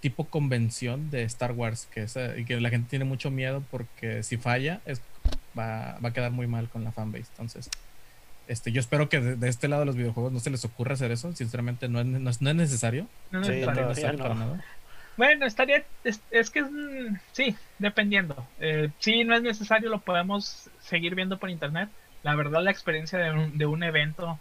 tipo 0.00 0.24
convención 0.24 1.10
de 1.10 1.24
Star 1.24 1.52
Wars 1.52 1.86
que 1.92 2.04
es, 2.04 2.16
y 2.38 2.44
que 2.44 2.60
la 2.60 2.70
gente 2.70 2.88
tiene 2.88 3.04
mucho 3.04 3.30
miedo 3.30 3.62
porque 3.70 4.22
si 4.22 4.36
falla 4.36 4.80
es 4.86 5.02
va, 5.58 5.98
va 6.02 6.08
a 6.10 6.12
quedar 6.12 6.30
muy 6.30 6.46
mal 6.46 6.68
con 6.70 6.84
la 6.84 6.92
fanbase 6.92 7.26
entonces 7.32 7.68
este 8.50 8.72
yo 8.72 8.80
espero 8.80 9.08
que 9.08 9.20
de, 9.20 9.36
de 9.36 9.48
este 9.48 9.68
lado 9.68 9.80
de 9.80 9.86
los 9.86 9.96
videojuegos 9.96 10.32
no 10.32 10.40
se 10.40 10.50
les 10.50 10.64
ocurra 10.64 10.94
hacer 10.94 11.12
eso. 11.12 11.32
Sinceramente 11.32 11.88
no 11.88 12.00
es, 12.00 12.06
no 12.06 12.30
es, 12.30 12.42
no 12.42 12.50
es 12.50 12.56
necesario. 12.56 13.06
No, 13.30 13.40
no 13.40 13.46
Sí, 13.46 13.60
no 13.60 13.66
para 13.66 14.34
nada 14.34 14.64
Bueno, 15.16 15.46
estaría, 15.46 15.84
es, 16.04 16.20
es 16.30 16.50
que 16.50 16.60
es, 16.60 16.70
mm, 16.70 17.16
sí, 17.32 17.56
dependiendo. 17.78 18.48
Eh, 18.58 18.90
si 18.98 19.24
no 19.24 19.36
es 19.36 19.42
necesario, 19.42 19.88
lo 19.88 20.00
podemos 20.00 20.68
seguir 20.80 21.14
viendo 21.14 21.38
por 21.38 21.50
internet. 21.50 21.90
La 22.22 22.34
verdad, 22.34 22.62
la 22.62 22.72
experiencia 22.72 23.18
de 23.18 23.30
un, 23.30 23.56
de 23.56 23.66
un 23.66 23.82
evento, 23.84 24.38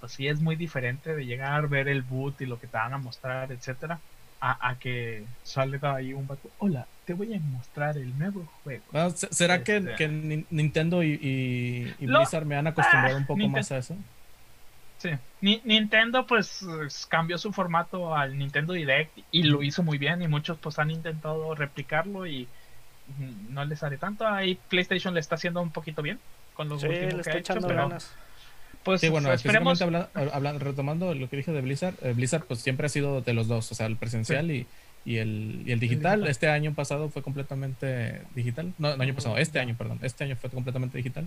pues 0.00 0.12
sí 0.12 0.28
es 0.28 0.40
muy 0.40 0.56
diferente 0.56 1.14
de 1.14 1.26
llegar, 1.26 1.68
ver 1.68 1.88
el 1.88 2.02
boot 2.02 2.40
y 2.40 2.46
lo 2.46 2.58
que 2.58 2.66
te 2.66 2.78
van 2.78 2.94
a 2.94 2.98
mostrar, 2.98 3.52
etcétera, 3.52 4.00
a, 4.44 4.70
a 4.70 4.74
que 4.74 5.24
salga 5.44 5.94
ahí 5.94 6.12
un 6.12 6.26
vato. 6.26 6.50
Hola, 6.58 6.84
te 7.06 7.14
voy 7.14 7.32
a 7.32 7.38
mostrar 7.38 7.96
el 7.96 8.18
nuevo 8.18 8.44
juego. 8.64 8.82
Bueno, 8.90 9.10
se- 9.10 9.32
¿Será 9.32 9.62
que, 9.62 9.76
Este- 9.76 9.94
que 9.94 10.08
Nin- 10.10 10.46
Nintendo 10.50 11.02
y, 11.04 11.12
y- 11.12 11.94
y 12.00 12.06
Lo- 12.08 12.18
Blizzard 12.18 12.44
me 12.44 12.56
han 12.56 12.66
acostumbrado 12.66 13.14
Ah, 13.16 13.18
un 13.20 13.26
poco 13.26 13.38
Ninten- 13.40 13.50
más 13.52 13.70
a 13.70 13.78
eso? 13.78 13.96
Sí. 14.98 15.10
Ni- 15.40 15.60
Nintendo 15.64 16.26
pues 16.26 16.60
es- 16.84 17.06
cambió 17.06 17.38
su 17.38 17.52
formato 17.52 18.14
al 18.16 18.36
Nintendo 18.36 18.72
Direct 18.72 19.16
y 19.30 19.44
lo 19.44 19.62
hizo 19.62 19.84
muy 19.84 19.96
bien 19.98 20.22
y 20.22 20.28
muchos 20.28 20.58
pues 20.58 20.78
han 20.80 20.90
intentado 20.90 21.54
replicarlo 21.54 22.26
y 22.26 22.48
no 23.50 23.64
les 23.64 23.78
sale 23.78 23.96
tanto. 23.96 24.26
Ahí 24.26 24.58
PlayStation 24.68 25.14
le 25.14 25.20
está 25.20 25.36
haciendo 25.36 25.62
un 25.62 25.70
poquito 25.70 26.02
bien 26.02 26.18
con 26.54 26.68
los 26.68 26.80
Sí, 26.80 26.88
últimos 26.88 27.08
le 27.14 27.14
que 27.14 27.20
está 27.20 27.30
ha 27.32 27.36
hecho, 27.38 27.52
echando 27.52 27.68
pero 27.68 27.82
ganas. 27.88 28.12
Pues 28.84 29.00
Sí, 29.00 29.08
bueno, 29.08 29.32
esperemos. 29.32 29.80
habla- 29.82 30.08
habla- 30.14 30.58
retomando 30.58 31.14
lo 31.14 31.28
que 31.28 31.36
dije 31.36 31.52
de 31.52 31.60
Blizzard, 31.60 31.94
eh, 32.02 32.12
Blizzard 32.14 32.44
pues 32.44 32.60
siempre 32.60 32.86
ha 32.86 32.88
sido 32.88 33.20
de 33.20 33.32
los 33.32 33.48
dos, 33.48 33.70
o 33.72 33.74
sea, 33.74 33.86
el 33.86 33.96
presencial 33.96 34.50
y, 34.50 34.66
y 35.04 35.16
el, 35.18 35.62
y 35.66 35.72
el 35.72 35.80
digital. 35.80 36.20
digital. 36.20 36.28
Este 36.30 36.48
año 36.48 36.74
pasado 36.74 37.08
fue 37.08 37.22
completamente 37.22 38.22
digital. 38.34 38.72
No, 38.78 38.96
no 38.96 39.02
año 39.02 39.14
pasado, 39.14 39.38
este 39.38 39.58
año, 39.60 39.74
perdón. 39.76 39.98
Este 40.02 40.24
año 40.24 40.36
fue 40.36 40.50
completamente 40.50 40.96
digital. 40.98 41.26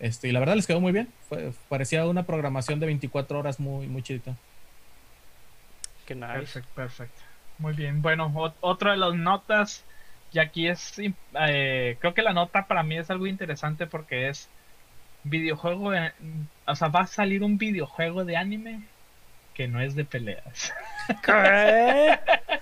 Este, 0.00 0.28
y 0.28 0.32
la 0.32 0.40
verdad 0.40 0.56
les 0.56 0.66
quedó 0.66 0.80
muy 0.80 0.92
bien. 0.92 1.08
Fue, 1.28 1.52
parecía 1.68 2.04
una 2.06 2.24
programación 2.24 2.80
de 2.80 2.86
24 2.86 3.38
horas 3.38 3.60
muy, 3.60 3.86
muy 3.86 4.02
chidita. 4.02 4.34
Qué 6.06 6.14
nice. 6.14 6.26
Perfecto, 6.32 6.68
perfecto. 6.74 7.20
Muy 7.58 7.72
bien. 7.72 8.02
Bueno, 8.02 8.28
ot- 8.34 8.54
otra 8.60 8.90
de 8.92 8.96
las 8.98 9.14
notas, 9.14 9.84
y 10.32 10.38
aquí 10.38 10.66
es, 10.66 10.94
eh, 10.98 11.96
creo 12.00 12.12
que 12.14 12.22
la 12.22 12.32
nota 12.32 12.66
para 12.66 12.82
mí 12.82 12.96
es 12.98 13.08
algo 13.10 13.26
interesante 13.26 13.86
porque 13.86 14.28
es 14.28 14.48
videojuego, 15.24 15.90
de- 15.90 16.12
o 16.66 16.74
sea, 16.76 16.88
va 16.88 17.00
a 17.00 17.06
salir 17.06 17.42
un 17.42 17.58
videojuego 17.58 18.24
de 18.24 18.36
anime 18.36 18.82
que 19.54 19.68
no 19.68 19.80
es 19.80 19.94
de 19.94 20.04
peleas. 20.04 20.72
¿Qué? 21.24 22.18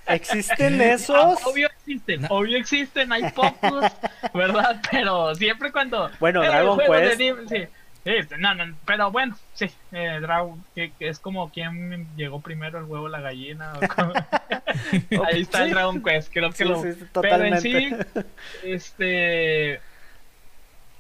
¿Existen 0.09 0.81
Ah, 0.81 0.85
esos? 0.93 1.47
Obvio 1.47 1.69
existen, 1.69 2.23
No. 2.23 2.29
obvio 2.31 2.59
existen, 2.59 3.13
hay 3.13 3.31
pocos, 3.31 3.91
¿verdad? 4.35 4.81
Pero 4.91 5.35
siempre 5.35 5.73
cuando... 5.73 6.11
Bueno, 6.21 6.43
Dragon 6.43 6.77
de 6.79 6.85
Quest. 6.87 7.15
anime, 7.15 7.49
sí. 7.49 7.65
Sí, 8.05 8.11
no, 8.39 8.53
no, 8.57 8.77
pero 8.85 9.13
bueno, 9.13 9.39
sí, 9.55 9.71
eh, 9.93 10.19
Dragon, 10.21 10.63
que, 10.75 10.91
que 10.99 11.07
es 11.09 11.21
como 11.21 11.51
quien 11.53 12.09
llegó 12.17 12.41
primero 12.41 12.81
el 12.81 12.85
huevo 12.87 13.09
la 13.09 13.21
gallina. 13.21 13.75
o 13.75 13.89
como- 13.95 14.13
Ahí 15.27 15.43
está 15.43 15.63
el. 15.65 15.71
Dragon 15.71 16.03
Quest, 16.03 16.33
creo 16.33 16.51
que 16.51 16.57
Sí, 16.57 16.65
lo... 16.65 16.83
Pero 17.23 17.45
en 17.45 17.61
sí, 17.61 17.91
este 18.65 19.81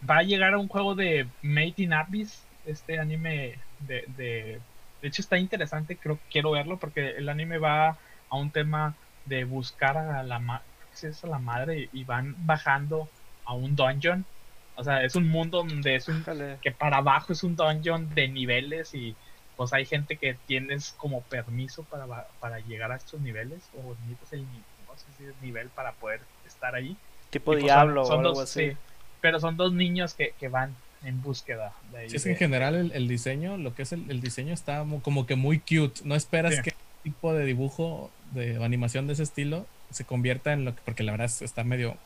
va 0.08 0.18
a 0.18 0.22
llegar 0.22 0.54
a 0.54 0.58
un 0.58 0.68
juego 0.68 0.94
de 0.94 1.32
Made 1.42 1.74
in 1.78 1.92
Abyss, 1.92 2.48
este 2.64 2.98
anime 2.98 3.62
de, 3.78 4.04
de, 4.08 4.64
de 5.00 5.08
hecho 5.08 5.22
está 5.22 5.38
interesante, 5.38 5.98
creo 5.98 6.18
que 6.20 6.26
quiero 6.28 6.52
verlo 6.52 6.78
porque 6.78 7.10
el 7.10 7.28
anime 7.28 7.58
va 7.58 7.90
a 8.28 8.36
un 8.38 8.52
tema 8.52 8.98
de 9.24 9.44
buscar 9.44 9.96
a 9.98 10.22
la 10.22 10.38
ma- 10.40 10.66
¿qué 11.00 11.08
es 11.08 11.24
a 11.24 11.28
la 11.28 11.38
madre 11.38 11.88
y 11.92 12.04
van 12.04 12.34
bajando 12.38 13.12
a 13.44 13.54
un 13.54 13.74
dungeon. 13.76 14.28
O 14.74 14.84
sea, 14.84 15.04
es 15.04 15.14
un 15.16 15.28
mundo 15.28 15.58
donde 15.58 15.94
es 15.96 16.08
un 16.08 16.28
que 16.60 16.72
para 16.72 16.98
abajo 16.98 17.32
es 17.32 17.42
un 17.42 17.56
dungeon 17.56 18.12
de 18.14 18.28
niveles 18.28 18.94
y 18.94 19.18
pues 19.56 19.72
hay 19.72 19.84
gente 19.84 20.18
que 20.18 20.34
tienes 20.46 20.92
como 20.92 21.26
permiso 21.26 21.84
para, 21.86 22.06
para 22.38 22.60
llegar 22.60 22.92
a 22.92 22.96
estos 22.96 23.20
niveles 23.20 23.68
o 23.72 23.96
necesitas 23.96 24.32
el 24.32 24.66
no 24.86 24.96
sé 24.96 25.12
si 25.12 25.24
es 25.26 25.36
nivel 25.38 25.72
para 25.72 25.96
poder 25.96 26.28
estar 26.44 26.74
ahí. 26.74 27.00
Tipo 27.30 27.50
Y, 27.50 27.56
pues, 27.56 27.72
Diablo 27.72 28.02
son, 28.02 28.04
son 28.04 28.20
o 28.20 28.22
algo 28.22 28.40
dos, 28.40 28.40
así. 28.40 28.72
sí, 28.72 28.78
pero 29.22 29.40
son 29.40 29.56
dos 29.56 29.72
niños 29.72 30.12
que, 30.12 30.34
que 30.38 30.48
van 30.48 30.74
en 31.02 31.22
búsqueda 31.22 31.72
de. 31.92 32.10
Sí, 32.10 32.16
es 32.16 32.24
que 32.24 32.30
en 32.32 32.36
general 32.36 32.74
el, 32.74 32.92
el 32.92 33.08
diseño, 33.08 33.56
lo 33.56 33.74
que 33.74 33.82
es 33.82 33.92
el, 33.92 34.10
el 34.10 34.20
diseño 34.20 34.52
está 34.52 34.84
como 35.02 35.24
que 35.26 35.34
muy 35.36 35.58
cute. 35.58 36.02
No 36.04 36.14
esperas 36.14 36.56
Sí. 36.56 36.62
que 36.62 36.70
un 36.70 37.02
tipo 37.12 37.32
de 37.32 37.46
dibujo, 37.46 38.10
de 38.32 38.58
o 38.58 38.64
animación 38.64 39.06
de 39.06 39.14
ese 39.14 39.22
estilo, 39.22 39.66
se 39.90 40.04
convierta 40.04 40.52
en 40.52 40.64
lo 40.66 40.74
que, 40.74 40.82
porque 40.84 41.02
la 41.02 41.12
verdad 41.12 41.24
es- 41.26 41.40
está 41.42 41.64
medio, 41.64 41.96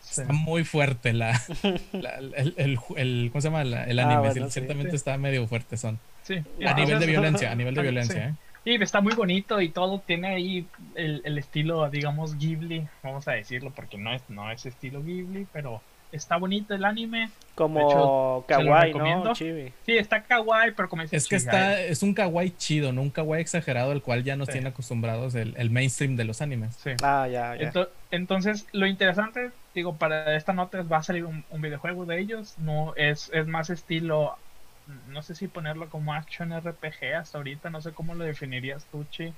sí. 0.00 0.20
está 0.20 0.32
muy 0.32 0.64
fuerte 0.64 1.12
la, 1.12 1.40
la- 1.92 2.14
el, 2.18 2.54
el, 2.56 2.78
el- 2.96 3.28
¿cómo 3.32 3.40
se 3.42 3.48
llama? 3.48 3.64
La- 3.64 3.84
el 3.84 3.98
Ah, 3.98 4.04
anime, 4.04 4.20
bueno, 4.20 4.34
sí, 4.34 4.40
sí. 4.44 4.50
ciertamente 4.52 4.90
Sí. 4.90 4.96
está 4.96 5.18
medio 5.18 5.46
fuerte 5.48 5.76
son. 5.76 5.98
Sí, 6.22 6.42
A 6.66 6.74
nivel 6.74 6.98
de 7.00 7.06
violencia, 7.06 7.52
a 7.52 7.54
nivel 7.54 7.74
de 7.74 7.80
Sí. 7.80 7.82
violencia, 7.82 8.28
¿eh? 8.28 8.34
Y 8.68 8.82
está 8.82 9.00
muy 9.00 9.14
bonito 9.14 9.60
y 9.60 9.68
todo 9.68 10.00
tiene 10.04 10.26
ahí 10.26 10.66
el, 10.96 11.22
el 11.24 11.38
estilo, 11.38 11.88
digamos, 11.88 12.36
Ghibli, 12.36 12.88
vamos 13.00 13.28
a 13.28 13.32
decirlo, 13.32 13.70
porque 13.70 13.96
no 13.96 14.12
es, 14.12 14.22
no 14.28 14.50
es 14.50 14.66
estilo 14.66 15.04
Ghibli, 15.04 15.46
pero 15.52 15.80
está 16.10 16.36
bonito 16.36 16.74
el 16.74 16.84
anime. 16.84 17.34
Como 17.54 17.80
hecho, 17.82 18.44
kawaii, 18.46 18.94
¿no? 18.94 19.32
Chibi. 19.32 19.74
Sí, 19.82 19.96
está 19.96 20.26
kawaii, 20.26 20.74
pero 20.74 20.88
como 20.88 21.02
dice 21.02 21.16
Es 21.16 21.28
que 21.28 21.36
está, 21.36 21.80
es 21.82 22.02
un 22.02 22.14
kawaii 22.14 22.56
chido, 22.56 22.92
no 22.92 23.00
un 23.02 23.10
kawaii 23.10 23.40
exagerado, 23.40 23.92
el 23.92 24.02
cual 24.02 24.24
ya 24.24 24.36
nos 24.36 24.48
Sí. 24.48 24.52
tiene 24.52 24.68
acostumbrados 24.68 25.34
el, 25.34 25.54
el 25.56 25.70
mainstream 25.70 26.16
de 26.16 26.24
los 26.24 26.42
animes. 26.42 26.76
sí. 26.76 26.90
Ah, 27.02 27.28
ya, 27.28 27.54
ya. 27.56 27.70
Ento- 27.70 27.90
entonces, 28.10 28.66
lo 28.72 28.86
interesante, 28.86 29.52
digo, 29.74 29.98
para 29.98 30.36
esta 30.36 30.52
nota 30.52 30.82
va 30.82 30.98
a 30.98 31.02
salir 31.02 31.24
un, 31.24 31.46
un 31.48 31.60
videojuego 31.62 32.06
de 32.06 32.20
ellos, 32.20 32.58
no 32.58 32.94
es, 32.96 33.30
es 33.34 33.46
más 33.46 33.70
estilo, 33.70 34.42
no 34.86 35.22
sé 35.22 35.34
si 35.34 35.48
ponerlo 35.48 35.88
como 35.90 36.14
action 36.14 36.52
RPG 36.52 37.14
hasta 37.16 37.38
ahorita, 37.38 37.70
no 37.70 37.80
sé 37.80 37.94
cómo 37.94 38.14
lo 38.14 38.24
definirías 38.24 38.88
tú, 38.88 39.04
Chi, 39.06 39.36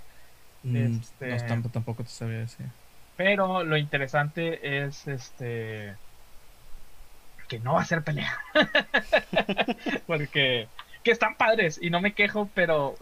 Mm, 0.62 1.00
Este- 1.22 1.28
no, 1.28 1.36
tampoco, 1.46 1.70
tampoco 1.72 2.04
te 2.04 2.10
sabía 2.10 2.38
decir. 2.40 2.72
pero 3.16 3.64
lo 3.64 3.76
interesante 3.76 4.84
es 4.86 5.06
este 5.06 5.98
que 7.48 7.58
no 7.60 7.74
va 7.74 7.82
a 7.82 7.84
ser 7.86 8.02
pelea, 8.02 8.38
porque 10.06 10.68
que 11.02 11.10
están 11.10 11.36
padres 11.36 11.78
y 11.82 11.90
no 11.90 12.00
me 12.00 12.12
quejo, 12.12 12.50
pero 12.54 12.96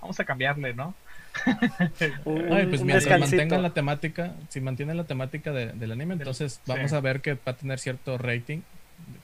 vamos 0.00 0.18
a 0.20 0.24
cambiarle, 0.24 0.74
¿no? 0.74 0.94
Un, 2.24 2.52
Ay, 2.52 2.66
pues 2.66 2.82
mientras 2.82 3.18
mantengan 3.18 3.62
la 3.62 3.70
temática, 3.70 4.34
si 4.48 4.60
mantienen 4.60 4.96
la 4.96 5.04
temática 5.04 5.50
de- 5.50 5.72
del 5.72 5.90
anime, 5.92 6.14
entonces 6.14 6.54
sí. 6.54 6.60
vamos 6.66 6.92
a 6.92 7.00
ver 7.00 7.20
que 7.20 7.34
va 7.34 7.52
a 7.52 7.56
tener 7.56 7.78
cierto 7.80 8.16
rating, 8.18 8.60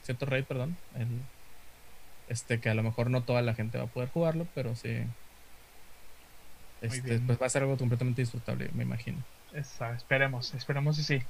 cierto 0.03 0.25
rate, 0.25 0.43
perdón, 0.43 0.75
el- 0.95 1.07
este 2.27 2.59
que 2.59 2.69
a 2.69 2.73
lo 2.73 2.83
mejor 2.83 3.09
no 3.09 3.23
toda 3.23 3.41
la 3.41 3.53
gente 3.53 3.77
va 3.77 3.85
a 3.85 3.87
poder 3.87 4.09
jugarlo, 4.09 4.45
pero 4.53 4.75
sí. 4.75 5.03
Este, 6.81 7.19
pues 7.19 7.39
va 7.41 7.45
a 7.45 7.49
ser 7.49 7.61
algo 7.61 7.77
completamente 7.77 8.21
disfrutable, 8.21 8.69
me 8.73 8.83
imagino. 8.83 9.19
Esa, 9.53 9.93
esperemos, 9.93 10.53
esperemos 10.53 10.97
y 10.99 11.03
sí. 11.03 11.21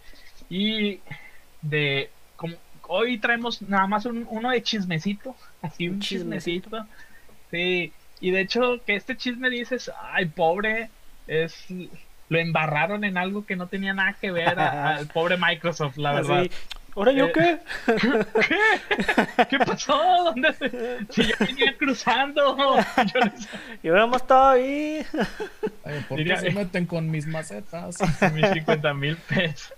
Y 0.49 0.99
de 1.61 2.09
como 2.37 2.55
hoy 2.93 3.17
traemos 3.17 3.61
nada 3.61 3.87
más 3.87 4.05
un- 4.05 4.27
uno 4.29 4.49
de 4.51 4.61
chismecito, 4.61 5.35
así 5.61 5.87
un 5.87 5.99
chismecito. 5.99 6.69
chismecito. 6.69 6.87
Sí, 7.49 7.93
y 8.19 8.31
de 8.31 8.41
hecho 8.41 8.79
que 8.85 8.95
este 8.95 9.15
chisme 9.17 9.49
dices, 9.49 9.91
ay, 10.11 10.25
pobre, 10.25 10.89
es 11.27 11.65
lo 12.29 12.39
embarraron 12.39 13.03
en 13.03 13.17
algo 13.17 13.45
que 13.45 13.55
no 13.57 13.67
tenía 13.67 13.93
nada 13.93 14.15
que 14.19 14.31
ver 14.31 14.57
al 14.59 15.07
pobre 15.07 15.37
Microsoft, 15.37 15.97
la 15.97 16.13
verdad. 16.13 16.39
Así, 16.41 16.51
¿Ahora 16.93 17.13
yo 17.13 17.27
Eh, 17.27 17.31
qué? 17.33 17.59
¿Qué? 19.37 19.45
¿Qué 19.49 19.59
pasó? 19.59 19.97
¿Dónde? 20.25 20.53
Si 21.09 21.23
yo 21.23 21.35
venía 21.39 21.77
cruzando. 21.77 22.57
Yo 22.57 23.19
no 23.21 23.37
sé. 23.37 23.47
Yo 23.81 23.93
nada 23.93 24.07
más 24.07 24.21
estaba 24.23 24.51
ahí. 24.51 25.01
Ay, 25.85 26.05
¿Por 26.09 26.17
Diría- 26.17 26.35
qué 26.35 26.41
se 26.41 26.51
meten 26.51 26.85
con 26.85 27.09
mis 27.09 27.25
macetas? 27.27 27.97
Mis 28.33 28.45
50 28.49 28.93
mil 28.93 29.15
pesos. 29.15 29.73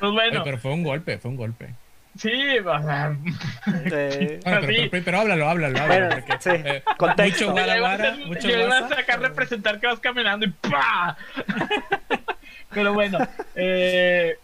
Pues 0.00 0.12
bueno, 0.12 0.38
Ay, 0.38 0.42
pero 0.44 0.58
fue 0.58 0.72
un 0.72 0.82
golpe, 0.84 1.18
fue 1.18 1.30
un 1.30 1.36
golpe. 1.36 1.74
sí, 2.16 2.58
o 2.58 2.82
sea, 2.82 3.16
Bueno, 3.66 4.40
pero, 4.42 4.90
pero, 4.90 5.04
pero 5.04 5.18
háblalo, 5.20 5.48
háblalo, 5.48 5.78
háblalo. 5.80 6.06
Bueno, 6.08 6.24
porque, 6.26 6.42
sí, 6.42 6.50
eh, 6.68 6.82
contexto. 6.96 7.46
mucho 7.46 7.60
yo 7.60 7.66
vara, 7.66 7.76
iba 7.78 7.88
a 7.88 7.96
vara, 7.96 8.12
hacer- 8.12 8.26
mucho 8.26 8.48
yo 8.48 8.58
iba 8.60 8.78
a 8.78 8.88
sacar 8.88 9.20
representar 9.20 9.80
que 9.80 9.86
vas 9.86 10.00
caminando 10.00 10.46
y 10.46 10.50
¡pa! 10.50 11.16
Pero 12.70 12.92
bueno, 12.92 13.18
eh, 13.54 14.36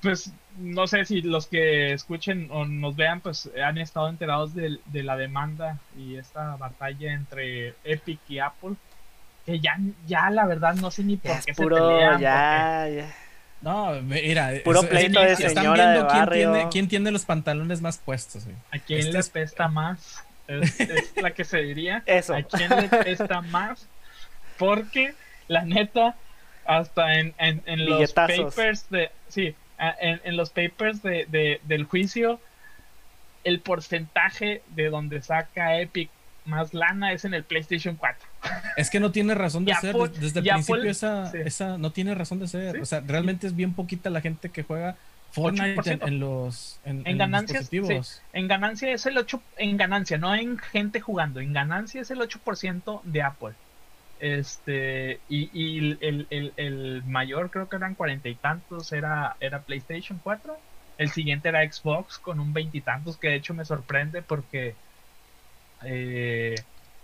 pues 0.00 0.30
no 0.58 0.86
sé 0.86 1.04
si 1.06 1.22
los 1.22 1.46
que 1.46 1.92
escuchen 1.94 2.48
o 2.50 2.64
nos 2.66 2.94
vean, 2.96 3.20
pues 3.20 3.50
han 3.64 3.78
estado 3.78 4.08
enterados 4.08 4.54
de, 4.54 4.78
de 4.86 5.02
la 5.02 5.16
demanda 5.16 5.78
y 5.96 6.16
esta 6.16 6.56
batalla 6.56 7.12
entre 7.14 7.74
Epic 7.84 8.20
y 8.28 8.38
Apple. 8.38 8.74
Que 9.46 9.58
ya, 9.58 9.76
ya 10.06 10.30
la 10.30 10.46
verdad 10.46 10.74
no 10.74 10.90
sé 10.90 11.02
ni 11.02 11.16
por 11.16 11.32
ya 11.32 11.40
qué 11.42 11.50
es 11.52 11.56
se 11.56 11.62
puro, 11.62 11.76
pelean. 11.76 12.20
ya, 12.20 12.88
ya. 12.88 13.14
No, 13.62 13.92
mira, 14.02 14.52
Puro 14.64 14.80
eso- 14.80 14.88
pleito 14.88 15.20
es- 15.22 15.38
de 15.38 15.46
están 15.46 15.62
señora 15.64 15.84
viendo 15.92 16.02
de 16.02 16.10
quién 16.12 16.18
barrio. 16.26 16.52
tiene, 16.52 16.68
quién 16.70 16.88
tiene 16.88 17.10
los 17.12 17.24
pantalones 17.24 17.80
más 17.80 17.98
puestos. 17.98 18.44
güey. 18.44 18.56
¿A 18.72 18.78
quién 18.78 18.98
Este 19.00 19.12
le 19.12 19.18
es- 19.20 19.30
pesta 19.30 19.68
más? 19.68 20.24
Es, 20.48 20.80
es 20.80 21.12
la 21.22 21.30
que 21.30 21.44
se 21.44 21.58
diría. 21.62 22.02
Eso. 22.06 22.34
¿A 22.34 22.42
quién 22.42 22.68
le 22.68 22.88
pesta 22.88 23.40
más? 23.40 23.86
Porque, 24.58 25.14
la 25.48 25.64
neta, 25.64 26.16
hasta 26.64 27.14
en, 27.14 27.34
en, 27.38 27.62
en 27.66 27.86
los 27.86 28.12
papers 28.12 28.88
de. 28.90 29.10
Sí, 29.28 29.54
en, 29.78 30.20
en 30.24 30.36
los 30.36 30.50
papers 30.50 31.02
de, 31.02 31.26
de- 31.28 31.60
del 31.64 31.84
juicio, 31.84 32.40
el 33.44 33.60
porcentaje 33.60 34.62
de 34.68 34.90
donde 34.90 35.22
saca 35.22 35.78
Epic 35.80 36.10
más 36.44 36.74
lana 36.74 37.12
es 37.12 37.24
en 37.24 37.34
el 37.34 37.44
PlayStation 37.44 37.94
4. 37.96 38.28
Es 38.76 38.90
que 38.90 39.00
no 39.00 39.12
tiene 39.12 39.34
razón 39.34 39.64
de 39.64 39.74
ser. 39.76 39.94
Desde 39.96 40.40
el 40.40 40.46
principio 40.46 40.74
Apple- 40.76 40.90
esa, 40.90 41.30
sí. 41.30 41.38
esa 41.44 41.78
no 41.78 41.90
tiene 41.92 42.14
razón 42.14 42.38
de 42.40 42.48
ser. 42.48 42.74
Sí. 42.76 42.80
O 42.80 42.86
sea, 42.86 43.00
realmente 43.00 43.46
es 43.46 43.54
bien 43.54 43.74
poquita 43.74 44.10
la 44.10 44.20
gente 44.20 44.48
que 44.50 44.62
juega 44.62 44.96
Fortnite 45.30 45.92
en, 45.92 46.00
8%. 46.00 46.08
en 46.08 46.20
los 46.20 46.78
en, 46.84 46.98
En 47.00 47.06
en 47.06 47.18
ganancias, 47.18 47.70
dispositivos. 47.70 48.20
En 48.32 48.48
ganancia 48.48 48.92
es 48.92 49.06
el 49.06 49.16
8%, 49.16 49.40
en 49.58 49.76
ganancia, 49.76 50.18
no 50.18 50.34
en 50.34 50.58
gente 50.58 51.00
jugando, 51.00 51.40
en 51.40 51.52
ganancia 51.52 52.00
es 52.02 52.10
el 52.10 52.18
8% 52.20 53.00
de 53.04 53.22
Apple. 53.22 53.52
Este, 54.20 55.20
y, 55.28 55.50
y 55.52 55.96
el, 56.00 56.26
el- 56.30 56.52
el 56.56 57.02
mayor 57.06 57.50
creo 57.50 57.68
que 57.68 57.76
eran 57.76 57.94
cuarenta 57.94 58.28
y 58.28 58.34
tantos, 58.34 58.92
era, 58.92 59.36
era 59.40 59.60
PlayStation 59.62 60.20
4. 60.22 60.56
El 60.98 61.10
siguiente 61.10 61.48
era 61.48 61.60
Xbox 61.70 62.18
con 62.18 62.38
un 62.38 62.52
veintitantos, 62.52 63.16
que 63.16 63.28
de 63.28 63.36
hecho 63.36 63.54
me 63.54 63.64
sorprende 63.64 64.22
porque 64.22 64.74
eh, 65.84 66.54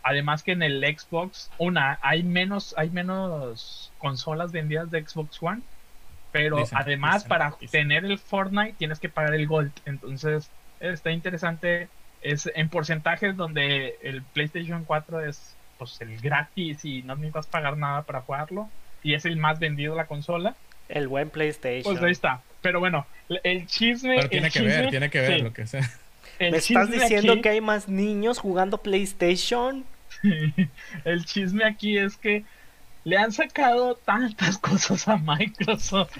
además 0.08 0.42
que 0.42 0.52
en 0.52 0.62
el 0.62 0.80
Xbox, 0.84 1.50
una, 1.58 1.98
hay 2.02 2.22
menos, 2.22 2.74
hay 2.76 2.90
menos 2.90 3.92
consolas 3.98 4.52
vendidas 4.52 4.90
de 4.90 5.04
Xbox 5.06 5.42
One, 5.42 5.60
pero 6.32 6.58
Dicen, 6.58 6.78
además 6.78 7.14
dicen, 7.16 7.28
para 7.28 7.50
dicen. 7.60 7.68
tener 7.88 8.04
el 8.04 8.18
Fortnite 8.18 8.74
tienes 8.78 8.98
que 9.00 9.08
pagar 9.08 9.34
el 9.34 9.46
Gold. 9.46 9.72
Entonces, 9.86 10.50
está 10.80 11.10
interesante. 11.10 11.88
Es 12.20 12.50
en 12.54 12.68
porcentajes 12.68 13.36
donde 13.36 13.96
el 14.02 14.22
PlayStation 14.22 14.84
4 14.84 15.24
es 15.24 15.54
pues 15.78 16.00
el 16.00 16.18
gratis 16.20 16.84
y 16.84 17.02
no 17.04 17.14
necesitas 17.14 17.46
pagar 17.46 17.76
nada 17.76 18.02
para 18.02 18.20
jugarlo. 18.22 18.68
Y 19.02 19.14
es 19.14 19.24
el 19.24 19.36
más 19.36 19.58
vendido 19.60 19.92
de 19.94 19.98
la 19.98 20.06
consola. 20.06 20.54
El 20.88 21.06
buen 21.06 21.30
PlayStation. 21.30 21.92
Pues 21.94 22.02
ahí 22.04 22.10
está. 22.12 22.40
Pero 22.62 22.80
bueno, 22.80 23.06
el 23.44 23.66
chisme. 23.66 24.16
Pero 24.16 24.28
tiene 24.28 24.46
el 24.48 24.52
que 24.52 24.62
ver, 24.62 24.84
chisme- 24.86 24.90
tiene 24.90 25.10
que 25.10 25.20
ver 25.20 25.36
sí, 25.36 25.42
lo 25.42 25.52
que 25.52 25.66
sea. 25.66 25.88
el 26.40 26.50
¿Me 26.52 26.56
estás 26.58 26.90
diciendo 26.90 27.32
aquí- 27.34 27.42
que 27.42 27.48
hay 27.50 27.60
más 27.60 27.88
niños 27.88 28.38
jugando 28.38 28.78
PlayStation? 28.78 29.84
el 31.04 31.24
chisme 31.24 31.64
aquí 31.64 31.98
es 31.98 32.16
que 32.16 32.44
le 33.04 33.16
han 33.16 33.32
sacado 33.32 33.96
tantas 33.96 34.58
cosas 34.58 35.08
a 35.08 35.16
Microsoft 35.16 36.16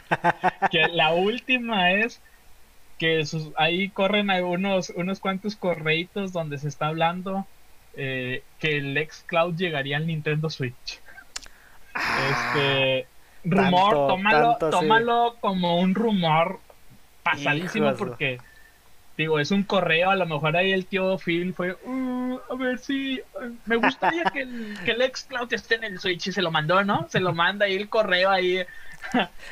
que 0.71 0.89
la 0.89 1.13
última 1.13 1.93
es 1.93 2.23
que 2.99 3.25
sus- 3.27 3.53
ahí 3.57 3.91
corren 3.91 4.31
algunos 4.31 4.91
unos 4.91 5.21
cuantos 5.21 5.57
correitos 5.57 6.33
donde 6.33 6.59
se 6.59 6.69
está 6.69 6.89
hablando 6.89 7.47
eh, 7.95 8.43
que 8.59 8.79
el 8.79 8.97
xCloud 8.97 9.57
llegaría 9.57 9.97
al 9.97 10.07
Nintendo 10.07 10.51
Switch. 10.51 11.01
Este 11.95 13.09
rumor, 13.45 13.91
tanto, 13.91 14.07
tómalo, 14.09 14.51
tanto, 14.59 14.67
sí. 14.67 14.71
tómalo 14.71 15.37
como 15.41 15.81
un 15.81 15.95
rumor 15.95 16.61
pasadísimo 17.23 17.95
porque 17.95 18.39
digo, 19.19 19.39
es 19.41 19.51
un 19.51 19.65
correo, 19.65 20.11
a 20.11 20.17
lo 20.17 20.25
mejor 20.27 20.57
ahí 20.57 20.73
el 20.73 20.87
tío 20.87 21.19
Phil 21.19 21.53
fue, 21.53 21.77
"Uh, 21.85 22.39
a 22.51 22.55
ver 22.55 22.79
si 22.79 23.21
me 23.67 23.77
gustaría 23.77 24.25
que 24.25 24.43
el, 24.43 24.79
que 24.85 24.93
el 24.93 25.03
xCloud 25.03 25.53
esté 25.53 25.75
en 25.75 25.85
el 25.85 25.99
Switch 25.99 26.29
y 26.29 26.33
se 26.33 26.41
lo 26.41 26.51
mandó, 26.51 26.83
¿no? 26.85 27.07
Se 27.11 27.19
lo 27.21 27.35
manda 27.35 27.67
ahí 27.67 27.75
el 27.75 27.89
correo 27.89 28.31
ahí. 28.31 28.65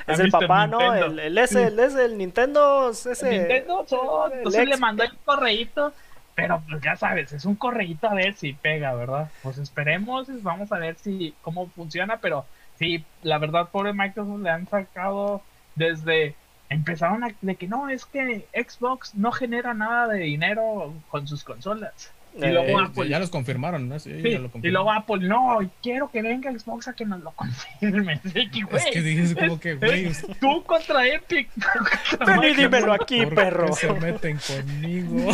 Es 0.06 0.18
el 0.20 0.30
papá, 0.30 0.66
¿no? 0.66 0.78
Nintendo. 0.78 1.06
El, 1.06 1.18
el 1.18 1.38
ese, 1.38 1.66
el 1.66 1.78
el 1.78 2.16
Nintendo, 2.18 2.90
ese. 2.90 3.30
Nintendo, 3.38 3.84
so- 3.88 4.26
el 4.26 4.38
entonces 4.38 4.68
le 4.68 4.76
mandó 4.76 5.02
el 5.02 5.16
correíto, 5.24 5.92
pero 6.34 6.62
pues 6.68 6.80
ya 6.82 6.96
sabes, 6.96 7.32
es 7.32 7.44
un 7.44 7.56
correíto 7.56 8.08
a 8.08 8.14
ver 8.14 8.34
si 8.34 8.52
pega, 8.52 8.94
¿verdad? 8.94 9.30
Pues 9.42 9.58
esperemos, 9.58 10.28
vamos 10.42 10.70
a 10.72 10.78
ver 10.78 10.96
si 10.96 11.34
cómo 11.42 11.68
funciona, 11.70 12.18
pero 12.18 12.44
sí, 12.78 13.04
la 13.22 13.38
verdad, 13.38 13.68
pobre 13.70 13.92
Microsoft 13.92 14.42
le 14.42 14.50
han 14.50 14.68
sacado 14.68 15.42
desde 15.74 16.34
empezaron 16.68 17.24
a, 17.24 17.36
de 17.40 17.56
que 17.56 17.68
no, 17.68 17.88
es 17.88 18.06
que 18.06 18.48
Xbox 18.54 19.14
no 19.14 19.32
genera 19.32 19.74
nada 19.74 20.08
de 20.08 20.20
dinero 20.20 20.94
con 21.08 21.26
sus 21.26 21.44
consolas. 21.44 22.15
Y 22.36 22.46
luego 22.52 22.80
Eh, 22.80 22.84
Apple, 22.84 23.08
ya 23.08 23.18
los 23.18 23.30
confirmaron, 23.30 23.88
¿no? 23.88 23.98
Sí, 23.98 24.10
sí, 24.22 24.30
ya 24.30 24.38
lo 24.38 24.46
y 24.46 24.50
confirmaron. 24.50 24.72
luego 24.72 24.92
Apple, 24.92 25.28
no, 25.28 25.58
quiero 25.82 26.10
que 26.10 26.22
venga 26.22 26.52
Xbox 26.52 26.88
a 26.88 26.92
que 26.94 27.04
nos 27.04 27.20
lo 27.22 27.30
confirme. 27.32 28.20
Sí, 28.24 28.30
Es 28.54 28.62
güey, 28.70 28.92
que 28.92 29.02
dices 29.02 29.34
como 29.34 29.58
que, 29.60 29.74
güey, 29.74 30.06
es 30.06 30.26
tú 30.40 30.62
contra 30.64 31.06
Epic. 31.06 31.48
Ven 32.26 32.42
y 32.52 32.54
dímelo 32.54 32.92
aquí, 32.92 33.24
¿por 33.24 33.34
perro. 33.34 33.66
qué 33.68 33.72
se 33.74 33.92
meten 33.94 34.38
conmigo? 34.46 35.32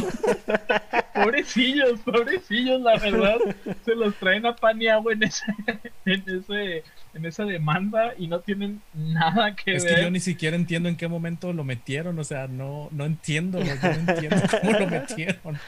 Pobrecillos, 1.15 2.01
pobrecillos, 2.01 2.81
la 2.81 2.99
verdad. 2.99 3.37
Se 3.85 3.95
los 3.95 4.15
traen 4.17 4.47
a 4.47 4.55
pan 4.57 4.81
y 4.81 4.89
agua 4.89 5.13
en 5.13 5.23
ese, 5.25 5.45
en 6.07 6.23
ese, 6.27 6.85
en 7.15 7.27
esa 7.27 7.45
demanda 7.45 8.13
y 8.19 8.27
no 8.29 8.41
tienen 8.41 8.81
nada 8.95 9.55
que 9.55 9.75
Es 9.77 9.85
ver. 9.85 9.97
que 9.97 10.03
yo 10.03 10.11
ni 10.11 10.21
siquiera 10.21 10.57
entiendo 10.57 10.89
en 10.89 10.97
qué 10.97 11.09
momento 11.09 11.53
lo 11.53 11.65
metieron, 11.65 12.19
o 12.19 12.25
sea, 12.25 12.47
no, 12.49 12.89
no 12.93 13.05
entiendo, 13.05 13.61
yo 13.61 13.75
no 13.83 13.89
entiendo 13.89 14.37
cómo 14.63 14.79
lo 14.79 14.87
metieron. 14.87 15.59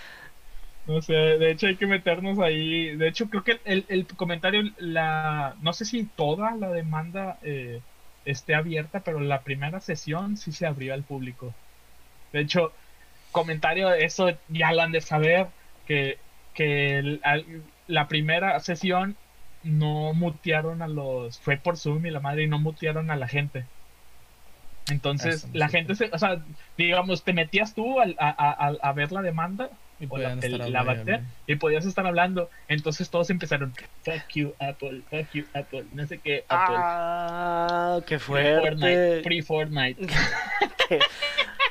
No 0.87 1.01
sé, 1.01 1.15
de 1.15 1.51
hecho 1.51 1.67
hay 1.67 1.77
que 1.79 1.87
meternos 1.87 2.39
ahí. 2.39 2.95
De 2.97 3.09
hecho, 3.09 3.31
creo 3.31 3.43
que 3.43 3.61
el, 3.65 3.87
el 3.89 4.07
comentario, 4.07 4.63
la, 4.77 5.57
no 5.63 5.73
sé 5.73 5.87
si 5.87 6.05
toda 6.07 6.55
la 6.57 6.71
demanda 6.71 7.39
eh, 7.43 7.81
esté 8.25 8.55
abierta, 8.55 9.01
pero 9.03 9.21
la 9.21 9.45
primera 9.45 9.81
sesión 9.81 10.37
sí 10.37 10.53
se 10.53 10.67
abrió 10.67 10.93
al 10.93 11.05
público. 11.05 11.55
De 12.33 12.41
hecho, 12.41 12.73
comentario, 13.33 13.93
eso 13.95 14.39
ya 14.49 14.73
lo 14.73 14.83
han 14.83 14.93
de 14.93 15.01
saber, 15.01 15.49
que, 15.87 16.19
que 16.55 17.21
la 17.87 18.09
primera 18.09 18.61
sesión 18.61 19.17
no 19.63 20.13
mutearon 20.15 20.83
a 20.83 20.89
los, 20.89 21.41
fue 21.41 21.57
por 21.59 21.79
Zoom 21.79 22.07
y 22.07 22.11
la 22.11 22.21
madre 22.21 22.45
y 22.45 22.49
no 22.49 22.59
mutearon 22.59 23.11
a 23.11 23.17
la 23.17 23.29
gente. 23.29 23.71
Entonces, 24.87 25.49
la 25.53 25.69
gente, 25.69 25.95
se, 25.95 26.11
o 26.13 26.19
sea, 26.19 26.45
digamos, 26.77 27.25
te 27.25 27.33
metías 27.33 27.75
tú 27.75 28.01
a, 28.01 28.07
a, 28.19 28.67
a 28.83 28.93
ver 28.93 29.13
la 29.13 29.23
demanda 29.23 29.71
y, 30.01 30.07
la, 30.07 31.23
y 31.47 31.57
podías 31.57 31.87
estar 31.87 32.07
hablando. 32.07 32.51
Entonces 32.69 33.11
todos 33.11 33.31
empezaron, 33.31 33.73
fuck 34.03 34.29
you 34.35 34.55
Apple, 34.59 35.03
fuck 35.11 35.33
you 35.33 35.45
Apple, 35.55 35.85
no 35.93 36.07
sé 36.07 36.19
qué, 36.19 36.45
Apple. 36.49 36.77
Ah, 36.79 38.01
qué 38.07 38.19
fuerte. 38.19 39.23
Free 39.23 39.43
Fortnite. 39.43 40.07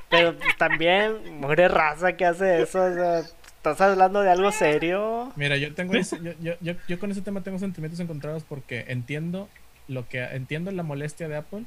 Pero 0.09 0.35
también, 0.57 1.39
muere 1.39 1.67
raza 1.67 2.13
que 2.13 2.25
hace 2.25 2.61
eso, 2.61 2.83
o 2.83 2.93
sea, 2.93 3.23
¿Estás 3.63 3.79
hablando 3.79 4.21
de 4.21 4.29
algo 4.29 4.51
serio? 4.51 5.31
Mira, 5.37 5.55
yo 5.55 5.73
tengo 5.73 5.93
yo, 5.93 6.53
yo, 6.59 6.73
yo, 6.85 6.99
con 6.99 7.11
ese 7.11 7.21
tema 7.21 7.43
tengo 7.43 7.59
sentimientos 7.59 7.97
encontrados 8.01 8.43
porque 8.43 8.83
entiendo 8.89 9.47
lo 9.87 10.05
que 10.09 10.21
entiendo 10.21 10.69
la 10.71 10.83
molestia 10.83 11.29
de 11.29 11.37
Apple. 11.37 11.63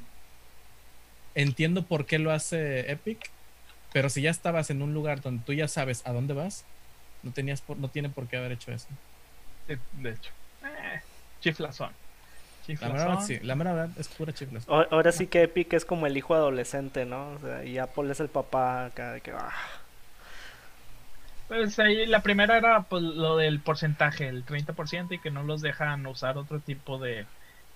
Entiendo 1.33 1.85
por 1.85 2.05
qué 2.05 2.19
lo 2.19 2.29
hace 2.29 2.91
Epic, 2.91 3.31
pero 3.93 4.09
si 4.09 4.21
ya 4.21 4.29
estabas 4.29 4.69
en 4.69 4.81
un 4.81 4.93
lugar 4.93 5.21
donde 5.21 5.43
tú 5.45 5.53
ya 5.53 5.67
sabes 5.67 6.05
a 6.05 6.13
dónde 6.13 6.33
vas, 6.33 6.65
no 7.23 7.31
tenías 7.31 7.61
por, 7.61 7.77
no 7.77 7.89
tiene 7.89 8.09
por 8.09 8.27
qué 8.27 8.37
haber 8.37 8.51
hecho 8.51 8.71
eso. 8.71 8.87
De, 9.67 10.09
hecho. 10.09 10.31
Eh, 10.63 11.01
chiflazón. 11.41 11.91
La 12.81 12.89
verdad, 12.89 13.19
sí, 13.21 13.39
la 13.39 13.55
verdad 13.55 13.89
es 13.97 14.07
pura 14.09 14.33
chiflazón. 14.33 14.87
Ahora 14.91 15.11
sí 15.11 15.27
que 15.27 15.43
Epic 15.43 15.73
es 15.73 15.85
como 15.85 16.05
el 16.05 16.17
hijo 16.17 16.35
adolescente, 16.35 17.05
¿no? 17.05 17.31
O 17.31 17.39
sea, 17.39 17.63
y 17.63 17.77
Apple 17.77 18.11
es 18.11 18.19
el 18.19 18.29
papá 18.29 18.85
acá 18.85 19.13
de 19.13 19.21
que... 19.21 19.31
Ah. 19.31 19.51
Pues 21.47 21.79
ahí 21.79 22.05
la 22.05 22.21
primera 22.21 22.57
era 22.57 22.81
pues, 22.83 23.01
lo 23.01 23.37
del 23.37 23.61
porcentaje, 23.61 24.27
el 24.27 24.45
30%, 24.45 25.13
y 25.13 25.19
que 25.19 25.31
no 25.31 25.43
los 25.43 25.61
dejan 25.61 26.05
usar 26.05 26.37
otro 26.37 26.59
tipo 26.59 26.97
de, 26.97 27.25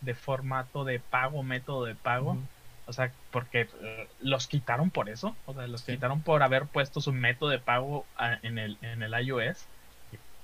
de 0.02 0.14
formato 0.14 0.84
de 0.84 1.00
pago, 1.00 1.42
método 1.42 1.86
de 1.86 1.96
pago. 1.96 2.38
O 2.92 2.94
sea, 2.94 3.12
porque 3.32 3.70
eh, 3.82 4.08
los 4.20 4.48
quitaron 4.48 4.90
por 4.90 5.10
eso. 5.10 5.36
O 5.46 5.54
sea, 5.54 5.66
los 5.68 5.82
quitaron 5.82 6.22
por 6.22 6.44
haber 6.44 6.66
puesto 6.66 7.02
su 7.02 7.14
método 7.14 7.50
de 7.50 7.60
pago 7.60 8.06
en, 8.44 8.58
el, 8.58 8.78
en 8.82 9.02
el 9.02 9.14
iOS. 9.26 9.66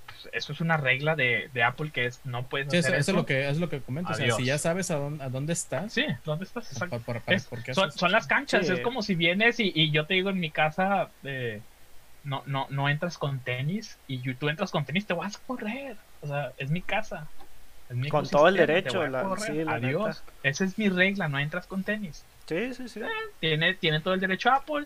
Pues, 0.08 0.30
eso 0.34 0.54
es 0.54 0.62
una 0.62 0.78
regla 0.78 1.16
de, 1.16 1.50
Apple 1.64 1.92
que 1.92 2.06
es 2.06 2.22
no 2.26 2.48
puedes 2.48 2.68
hacer 2.68 2.96
eso. 2.96 3.12
es 3.12 3.18
lo 3.18 3.26
que 3.26 3.50
es 3.50 3.58
lo 3.58 3.70
que 3.70 3.82
comento. 3.82 4.12
O 4.12 4.16
sea, 4.16 4.32
si 4.32 4.46
ya 4.46 4.58
sabes 4.58 4.90
a 4.92 4.96
dónde, 4.96 5.24
a 5.24 5.30
dónde 5.30 5.54
estás. 5.54 5.94
Sí, 5.94 6.06
dónde 6.24 6.46
estás. 6.46 6.68
son, 6.68 8.12
las 8.12 8.28
canchas. 8.28 8.70
Es 8.70 8.80
como 8.80 9.02
si 9.02 9.16
vienes 9.16 9.60
y, 9.60 9.72
y, 9.76 9.92
yo 9.92 10.06
te 10.06 10.16
digo 10.16 10.30
en 10.30 10.40
mi 10.40 10.50
casa. 10.50 11.10
Eh, 11.24 11.62
no, 12.24 12.44
no, 12.46 12.68
no 12.70 12.90
entras 12.90 13.18
con 13.18 13.40
tenis 13.40 13.98
y 14.08 14.34
tú 14.34 14.50
entras 14.50 14.72
con 14.72 14.84
tenis, 14.86 15.06
te 15.06 15.14
vas 15.14 15.38
a 15.38 15.40
correr. 15.48 15.96
O 16.22 16.28
sea, 16.28 16.52
es 16.58 16.72
mi 16.72 16.82
casa. 16.82 17.28
con 18.10 18.28
todo 18.28 18.48
el 18.48 18.56
derecho. 18.56 19.02
Adiós. 19.02 20.24
Esa 20.44 20.66
es 20.66 20.78
mi 20.78 20.90
regla, 20.90 21.28
no 21.28 21.40
entras 21.40 21.68
con 21.68 21.84
tenis. 21.84 22.26
Sí, 22.48 22.74
sí, 22.74 22.88
sí. 22.88 23.02
Eh, 23.02 23.08
tiene, 23.40 23.74
tiene 23.76 24.00
todo 24.00 24.14
el 24.14 24.20
derecho 24.20 24.50
Apple. 24.52 24.86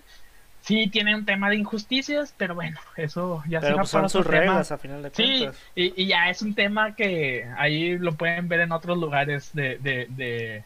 Sí, 0.62 0.88
tiene 0.88 1.16
un 1.16 1.26
tema 1.26 1.50
de 1.50 1.56
injusticias, 1.56 2.34
pero 2.38 2.54
bueno, 2.54 2.80
eso 2.96 3.44
ya 3.48 3.60
pero 3.60 3.78
pues 3.78 3.90
son 3.90 4.10
sus 4.10 4.26
reglas 4.26 4.72
a 4.72 4.78
final 4.78 5.02
de 5.02 5.10
cuentas. 5.10 5.56
Sí, 5.76 5.94
y, 5.96 6.06
ya 6.06 6.30
es 6.30 6.42
un 6.44 6.54
tema 6.54 6.96
que 6.96 7.48
ahí 7.58 7.98
lo 7.98 8.14
pueden 8.14 8.48
ver 8.48 8.62
en 8.62 8.72
otros 8.72 8.98
lugares 8.98 9.52
de, 9.54 9.80
de, 9.80 10.64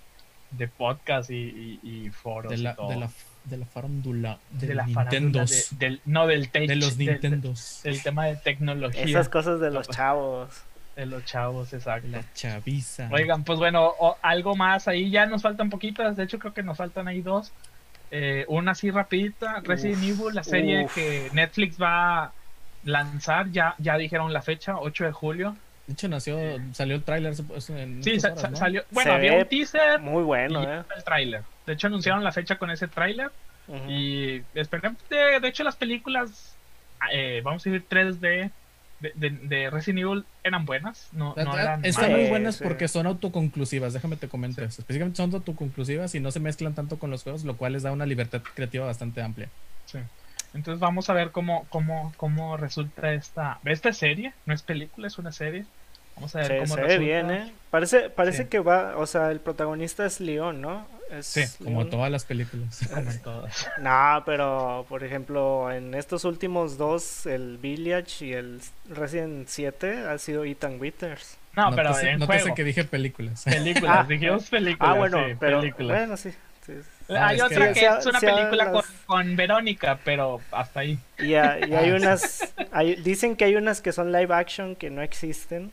de, 0.51 0.67
podcast 0.67 1.29
y, 1.31 2.09
foros. 2.11 2.51
De 2.51 2.57
la, 2.57 2.71
y 2.71 2.75
todo. 2.75 2.89
de 2.89 2.95
la, 2.97 3.09
de 3.45 3.57
la 3.57 3.65
farándula 3.65 4.39
de, 4.49 4.75
la 4.75 4.85
Nintendo. 4.85 5.45
del, 5.71 6.01
no, 6.03 6.27
del 6.27 6.51
De 6.51 6.75
los 6.75 6.97
Nintendos. 6.97 7.79
Del, 7.83 8.03
tema 8.03 8.25
de 8.25 8.35
tecnología. 8.35 9.01
Esas 9.01 9.29
cosas 9.29 9.61
de 9.61 9.71
los 9.71 9.87
chavos. 9.87 10.49
De 10.95 11.05
los 11.05 11.25
chavos, 11.25 11.73
exacto. 11.73 12.07
La 12.09 12.23
chaviza. 12.33 13.09
Oigan, 13.11 13.43
pues 13.43 13.59
bueno, 13.59 13.93
algo 14.21 14.55
más 14.55 14.87
ahí. 14.87 15.09
Ya 15.09 15.25
nos 15.25 15.41
faltan 15.41 15.69
poquitas. 15.69 16.15
De 16.15 16.23
hecho, 16.23 16.39
creo 16.39 16.53
que 16.53 16.63
nos 16.63 16.77
faltan 16.77 17.07
ahí 17.07 17.21
dos. 17.21 17.51
Eh, 18.11 18.45
una 18.47 18.71
así 18.71 18.91
rapidita. 18.91 19.61
Resident 19.61 20.03
Evil, 20.03 20.33
la 20.33 20.43
serie 20.43 20.87
que 20.95 21.29
Netflix 21.33 21.81
va 21.81 22.23
a 22.23 22.33
lanzar. 22.85 23.51
Ya, 23.51 23.75
ya 23.77 23.97
dijeron 23.97 24.31
la 24.31 24.41
fecha, 24.41 24.77
8 24.77 25.05
de 25.05 25.11
julio. 25.11 25.57
De 25.85 25.93
hecho, 25.93 26.07
nació, 26.07 26.39
salió 26.71 26.95
el 26.95 27.03
tráiler. 27.03 27.35
Sí, 27.35 28.19
salió. 28.53 28.83
Bueno, 28.91 29.13
había 29.13 29.33
un 29.33 29.45
teaser. 29.45 29.99
Muy 29.99 30.23
bueno, 30.23 30.63
eh. 30.63 30.83
El 30.95 31.03
tráiler. 31.03 31.43
De 31.65 31.73
hecho, 31.73 31.87
anunciaron 31.87 32.23
la 32.23 32.31
fecha 32.31 32.57
con 32.57 32.71
ese 32.71 32.87
tráiler. 32.87 33.31
Y 33.87 34.41
esperemos. 34.53 34.97
De, 35.09 35.39
de, 35.39 35.47
hecho, 35.47 35.63
las 35.63 35.75
películas, 35.75 36.55
eh, 37.11 37.41
vamos 37.43 37.65
a 37.65 37.69
decir 37.69 37.87
3D, 37.89 38.51
de, 38.99 39.29
de, 39.29 39.69
Resident 39.69 39.99
Evil 39.99 40.25
eran 40.43 40.65
buenas, 40.65 41.09
no, 41.11 41.33
no 41.35 41.57
eran 41.57 41.83
Están 41.83 42.11
muy 42.11 42.27
buenas 42.29 42.57
porque 42.57 42.87
son 42.87 43.07
autoconclusivas, 43.07 43.93
déjame 43.93 44.15
te 44.15 44.27
comento 44.27 44.61
eso. 44.61 44.81
Específicamente 44.81 45.17
son 45.17 45.33
autoconclusivas 45.33 46.15
y 46.15 46.19
no 46.19 46.31
se 46.31 46.39
mezclan 46.39 46.73
tanto 46.73 46.97
con 46.97 47.11
los 47.11 47.23
juegos, 47.23 47.43
lo 47.43 47.57
cual 47.57 47.73
les 47.73 47.83
da 47.83 47.91
una 47.91 48.05
libertad 48.05 48.41
creativa 48.53 48.85
bastante 48.85 49.21
amplia. 49.21 49.49
Sí. 49.85 49.99
Entonces 50.53 50.79
vamos 50.79 51.09
a 51.09 51.13
ver 51.13 51.31
cómo, 51.31 51.65
cómo, 51.69 52.13
cómo 52.15 52.55
resulta 52.55 53.13
esta, 53.13 53.59
esta 53.65 53.91
serie, 53.91 54.33
no 54.45 54.53
es 54.53 54.63
película, 54.63 55.07
es 55.07 55.17
una 55.17 55.33
serie. 55.33 55.65
Vamos 56.15 56.33
a 56.35 56.39
ver 56.39 56.59
cómo 56.59 56.75
se 56.75 56.81
ve 56.81 56.97
bien, 56.97 57.29
¿eh? 57.29 57.53
Parece, 57.69 58.09
parece 58.09 58.47
que 58.47 58.59
va, 58.59 58.95
o 58.97 59.05
sea, 59.05 59.31
el 59.31 59.41
protagonista 59.41 60.05
es 60.05 60.21
León, 60.21 60.61
¿no? 60.61 60.87
Sí, 61.21 61.43
como 61.63 61.87
todas 61.87 62.11
las 62.11 62.25
películas. 62.25 62.79
Como 62.93 63.11
todas. 63.23 63.67
No, 63.79 64.23
pero 64.25 64.85
por 64.89 65.03
ejemplo, 65.03 65.71
en 65.71 65.93
estos 65.93 66.25
últimos 66.25 66.77
dos, 66.77 67.25
el 67.25 67.57
Village 67.57 68.25
y 68.25 68.33
el 68.33 68.61
Resident 68.89 69.47
7, 69.47 70.07
ha 70.07 70.17
sido 70.17 70.45
Ethan 70.45 70.79
Withers. 70.79 71.37
No, 71.55 71.73
pero 71.73 71.97
en 71.99 72.19
no 72.19 72.25
juego. 72.25 72.53
que 72.53 72.63
dije 72.63 72.83
películas. 72.83 73.43
Películas, 73.45 73.97
ah, 73.99 74.05
dijimos 74.07 74.49
películas. 74.49 74.93
Ah, 74.93 74.97
bueno, 74.97 75.19
pero 75.39 75.61
películas. 75.61 75.97
bueno, 75.97 76.17
sí. 76.17 76.31
Ah, 77.09 77.27
hay 77.27 77.39
otra 77.39 77.71
que, 77.71 77.85
es 77.85 78.05
una 78.05 78.19
película 78.19 78.71
con, 78.71 78.83
con, 79.05 79.35
Verónica, 79.35 79.99
pero 80.03 80.41
hasta 80.51 80.81
ahí. 80.81 80.99
Y, 81.19 81.35
hay 81.35 81.91
unas, 81.91 82.53
hay, 82.71 82.95
dicen 82.95 83.35
que 83.35 83.45
hay 83.45 83.55
unas 83.55 83.81
que 83.81 83.91
son 83.91 84.11
live 84.11 84.33
action 84.33 84.75
que 84.75 84.89
no 84.89 85.01
existen. 85.01 85.71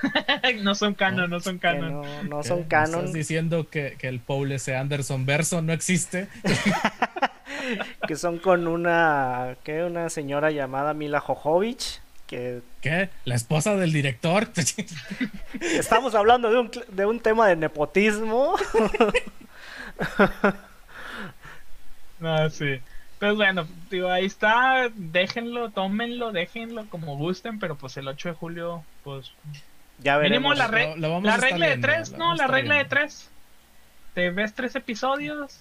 no 0.62 0.74
son 0.74 0.94
canon, 0.94 1.30
no 1.30 1.40
son 1.40 1.58
canon. 1.58 2.28
No, 2.28 2.42
son 2.42 2.64
canon. 2.64 3.00
¿Estás 3.00 3.12
diciendo 3.12 3.68
que, 3.68 3.96
que 3.98 4.08
el 4.08 4.20
Paul 4.20 4.52
S. 4.52 4.74
Anderson 4.74 5.26
verso 5.26 5.62
no 5.62 5.72
existe? 5.72 6.28
que 8.06 8.16
son 8.16 8.38
con 8.38 8.66
una, 8.66 9.56
¿qué? 9.64 9.84
Una 9.84 10.08
señora 10.10 10.50
llamada 10.50 10.94
Mila 10.94 11.20
Jojovich. 11.20 12.00
Que... 12.26 12.62
¿Qué? 12.80 13.10
¿La 13.24 13.34
esposa 13.34 13.76
del 13.76 13.92
director? 13.92 14.48
Estamos 15.60 16.14
hablando 16.14 16.50
de 16.50 16.58
un, 16.58 16.70
de 16.88 17.06
un 17.06 17.20
tema 17.20 17.46
de 17.48 17.56
nepotismo. 17.56 18.54
no, 22.20 22.50
sí. 22.50 22.80
Pues 23.22 23.36
bueno, 23.36 23.68
digo, 23.88 24.10
ahí 24.10 24.24
está, 24.24 24.90
déjenlo, 24.96 25.70
tómenlo, 25.70 26.32
déjenlo 26.32 26.88
como 26.88 27.16
gusten, 27.16 27.60
pero 27.60 27.76
pues 27.76 27.96
el 27.96 28.08
8 28.08 28.30
de 28.30 28.34
julio, 28.34 28.84
pues 29.04 29.30
ya 30.02 30.16
veremos. 30.18 30.56
la, 30.56 30.68
la 30.68 31.36
regla 31.36 31.66
de 31.66 31.78
tres, 31.78 32.12
¿no? 32.12 32.34
La 32.34 32.46
regla 32.46 32.76
de 32.76 32.84
tres. 32.84 33.30
Te 34.14 34.30
ves 34.30 34.52
tres 34.52 34.76
episodios, 34.76 35.60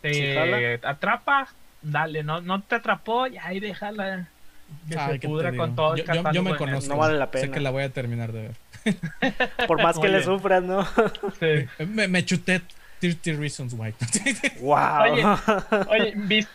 te 0.00 0.80
atrapa, 0.82 1.48
dale, 1.80 2.22
no, 2.24 2.40
no 2.40 2.60
te 2.62 2.74
atrapó, 2.74 3.26
y 3.26 3.38
ahí 3.38 3.60
déjala. 3.60 4.28
Que 4.88 4.98
se 4.98 5.18
pudra 5.20 5.54
con 5.54 5.76
todo 5.76 5.94
el 5.94 6.04
yo, 6.04 6.32
yo, 6.32 6.42
me 6.42 6.56
conozco, 6.56 6.94
no 6.94 6.98
vale 6.98 7.18
la 7.18 7.30
pena. 7.30 7.46
Sé 7.46 7.50
que 7.50 7.60
la 7.60 7.70
voy 7.70 7.84
a 7.84 7.90
terminar 7.90 8.32
de 8.32 8.42
ver. 8.42 8.96
Por 9.68 9.82
más 9.82 9.98
que 9.98 10.08
le 10.08 10.22
sufras, 10.22 10.62
¿no? 10.62 10.84
Sí. 11.38 11.84
Me, 11.86 12.08
me 12.08 12.24
chuté 12.24 12.62
30 13.00 13.32
Reasons 13.40 13.74
Why. 13.74 13.94
wow. 14.60 15.02
Oye, 15.02 15.24
oye 15.88 16.12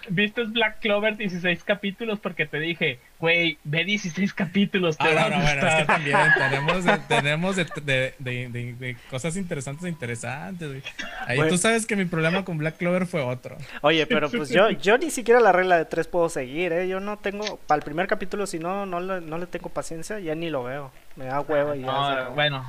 ¿viste, 0.09 0.43
Black 0.45 0.79
Clover 0.79 1.17
16 1.17 1.63
capítulos? 1.63 2.19
Porque 2.19 2.45
te 2.45 2.59
dije, 2.59 2.99
güey, 3.19 3.57
ve 3.63 3.83
16 3.83 4.33
capítulos. 4.33 4.97
Te 4.97 5.07
ah, 5.07 5.29
no, 5.29 5.41
bueno, 5.41 5.67
es 5.67 5.75
que 5.75 5.85
también 5.85 6.17
tenemos, 6.37 6.85
de, 6.85 6.97
tenemos 7.07 7.55
de, 7.55 8.13
de, 8.17 8.49
de, 8.49 8.97
cosas 9.09 9.35
interesantes 9.35 9.85
e 9.85 9.89
interesantes. 9.89 10.83
Ahí 11.27 11.39
tú 11.49 11.57
sabes 11.57 11.85
que 11.85 11.95
mi 11.95 12.05
problema 12.05 12.45
con 12.45 12.57
Black 12.57 12.77
Clover 12.77 13.05
fue 13.05 13.21
otro. 13.21 13.57
Oye, 13.81 14.05
pero 14.07 14.29
pues 14.31 14.49
yo, 14.49 14.69
yo 14.69 14.97
ni 14.97 15.11
siquiera 15.11 15.39
la 15.39 15.51
regla 15.51 15.77
de 15.77 15.85
tres 15.85 16.07
puedo 16.07 16.29
seguir, 16.29 16.71
¿eh? 16.71 16.87
Yo 16.87 16.99
no 16.99 17.17
tengo, 17.17 17.57
para 17.67 17.77
el 17.79 17.83
primer 17.83 18.07
capítulo, 18.07 18.47
si 18.47 18.57
no, 18.57 18.85
no 18.85 18.99
le, 18.99 19.21
no 19.21 19.37
le 19.37 19.47
tengo 19.47 19.69
paciencia, 19.69 20.19
ya 20.19 20.33
ni 20.35 20.49
lo 20.49 20.63
veo. 20.63 20.91
Me 21.15 21.25
da 21.25 21.41
huevo 21.41 21.75
y 21.75 21.81
ya. 21.81 22.29
bueno, 22.33 22.65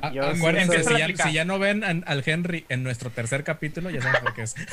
acuérdense, 0.00 0.84
si 0.84 0.96
ya, 0.96 1.08
si 1.24 1.32
ya, 1.32 1.44
no 1.44 1.58
ven 1.58 1.82
al 1.84 2.22
Henry 2.24 2.64
en 2.68 2.84
nuestro 2.84 3.10
tercer 3.10 3.42
capítulo, 3.42 3.90
ya 3.90 4.00
saben 4.00 4.22
por 4.22 4.34
qué 4.34 4.42
es. 4.42 4.54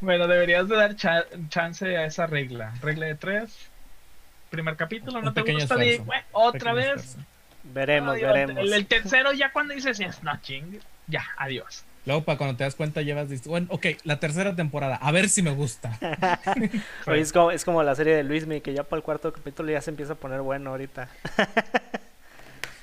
bueno, 0.00 0.26
deberías 0.26 0.68
de 0.68 0.76
dar 0.76 0.96
chance 0.96 1.96
a 1.96 2.04
esa 2.04 2.26
regla. 2.26 2.74
Regla 2.82 3.06
de 3.06 3.14
tres. 3.14 3.56
Primer 4.50 4.76
capítulo, 4.76 5.22
¿no 5.22 5.32
te 5.32 5.42
gusta? 5.42 5.76
otra 6.32 6.72
vez. 6.72 7.16
Veremos, 7.62 8.14
veremos. 8.14 8.58
El, 8.58 8.72
el 8.72 8.86
tercero 8.86 9.32
ya 9.32 9.52
cuando 9.52 9.74
dices, 9.74 10.00
es 10.00 10.22
no 10.22 10.40
ching, 10.40 10.80
ya, 11.06 11.24
adiós. 11.36 11.84
Luego, 12.06 12.24
para 12.24 12.38
cuando 12.38 12.56
te 12.56 12.64
das 12.64 12.74
cuenta, 12.74 13.02
llevas. 13.02 13.28
Bueno, 13.44 13.66
ok, 13.70 13.86
la 14.04 14.18
tercera 14.18 14.56
temporada. 14.56 14.96
A 14.96 15.12
ver 15.12 15.28
si 15.28 15.42
me 15.42 15.50
gusta. 15.50 15.98
Oye, 17.06 17.20
es, 17.20 17.32
como, 17.32 17.50
es 17.50 17.64
como 17.64 17.82
la 17.82 17.94
serie 17.94 18.16
de 18.16 18.24
Luismi, 18.24 18.60
que 18.60 18.72
ya 18.72 18.84
para 18.84 18.98
el 18.98 19.02
cuarto 19.02 19.32
capítulo 19.32 19.70
ya 19.70 19.80
se 19.80 19.90
empieza 19.90 20.14
a 20.14 20.16
poner 20.16 20.40
bueno 20.40 20.70
ahorita. 20.70 21.08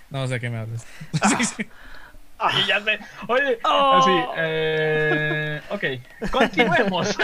No 0.09 0.25
sé 0.25 0.39
qué 0.39 0.49
me 0.49 0.57
hablas. 0.57 0.85
Sí, 1.11 1.43
sí. 1.43 1.67
Y 2.63 2.67
ya 2.67 2.79
sé. 2.81 2.99
Oye, 3.27 3.59
Oh. 3.63 3.93
así, 4.01 4.11
eh, 4.37 5.61
ok, 5.69 5.83
continuemos. 6.31 7.17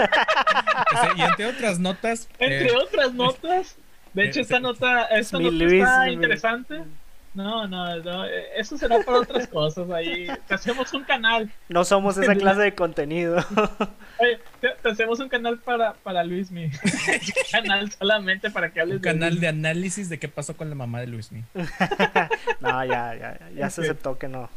Y 1.16 1.22
entre 1.22 1.46
otras 1.48 1.80
notas. 1.80 2.28
Entre 2.40 2.68
eh, 2.68 2.76
otras 2.76 3.14
notas, 3.14 3.76
de 4.14 4.26
hecho, 4.26 4.40
eh, 4.40 4.44
esta 4.44 4.60
nota, 4.60 5.04
esta 5.06 5.38
nota 5.40 5.52
Luis, 5.52 5.74
está 5.84 6.10
interesante. 6.10 6.84
No, 7.36 7.68
no, 7.68 7.96
no, 7.98 8.26
eso 8.56 8.78
será 8.78 9.00
para 9.00 9.20
otras 9.22 9.48
cosas. 9.48 9.90
Ahí 9.90 10.28
te 10.48 10.54
hacemos 10.54 10.94
un 10.94 11.04
canal. 11.04 11.52
No 11.68 11.84
somos 11.84 12.16
esa 12.18 12.36
clase 12.36 12.62
de 12.62 12.76
contenido. 12.76 13.38
Oye, 14.20 14.40
te, 14.62 14.70
te 14.84 14.90
hacemos 14.90 15.20
un 15.20 15.30
canal 15.30 15.58
para, 15.58 15.94
para 15.94 16.24
Luismi. 16.24 16.66
un 16.66 16.72
canal 17.52 17.92
solamente 17.92 18.52
para 18.52 18.70
que 18.72 18.82
hables 18.82 18.98
un 18.98 19.02
canal 19.02 19.30
Luismi. 19.30 19.42
de 19.42 19.48
análisis 19.48 20.10
de 20.10 20.20
qué 20.20 20.28
pasó 20.28 20.56
con 20.56 20.70
la 20.70 20.76
mamá 20.76 21.00
de 21.00 21.08
Luismi. 21.08 21.44
no, 22.60 22.86
ya, 22.86 23.16
ya, 23.16 23.40
ya 23.56 23.70
se 23.72 23.82
aceptó 23.82 24.18
que 24.20 24.28
no. 24.28 24.48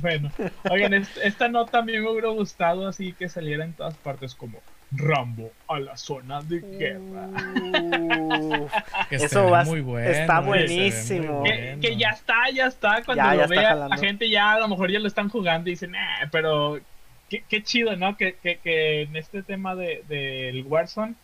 Bueno, 0.00 0.30
oigan, 0.70 0.94
est- 0.94 1.16
esta 1.22 1.48
nota 1.48 1.78
a 1.78 1.82
mí 1.82 1.92
me 1.92 2.08
hubiera 2.08 2.28
gustado 2.28 2.86
así 2.88 3.12
que 3.12 3.28
saliera 3.28 3.64
en 3.64 3.72
todas 3.72 3.94
partes 3.94 4.34
como 4.34 4.58
Rambo 4.92 5.50
a 5.68 5.78
la 5.80 5.96
zona 5.96 6.40
de 6.42 6.60
guerra. 6.60 7.28
Que 9.08 9.16
Eso 9.16 9.48
va- 9.50 9.64
muy 9.64 9.80
bueno. 9.80 10.08
está 10.08 10.40
buenísimo. 10.40 11.42
Que, 11.42 11.50
bueno. 11.56 11.80
que 11.80 11.96
ya 11.96 12.10
está, 12.10 12.50
ya 12.52 12.66
está. 12.66 13.02
Cuando 13.04 13.24
Ya, 13.24 13.34
lo 13.34 13.48
vea, 13.48 13.74
la 13.74 13.96
gente 13.96 14.28
ya 14.30 14.52
a 14.54 14.60
lo 14.60 14.68
mejor 14.68 14.90
ya 14.90 14.98
lo 15.00 15.08
están 15.08 15.28
jugando 15.28 15.68
y 15.68 15.72
dicen, 15.72 15.92
"Nah", 15.92 16.28
pero 16.30 16.80
qué, 17.28 17.42
qué 17.48 17.62
chido, 17.62 17.96
¿no? 17.96 18.16
Que, 18.16 18.34
que, 18.34 18.58
que 18.58 19.02
en 19.02 19.16
este 19.16 19.42
tema 19.42 19.74
del 19.74 20.06
de, 20.08 20.52
del 20.52 20.64
Warzone 20.66 21.14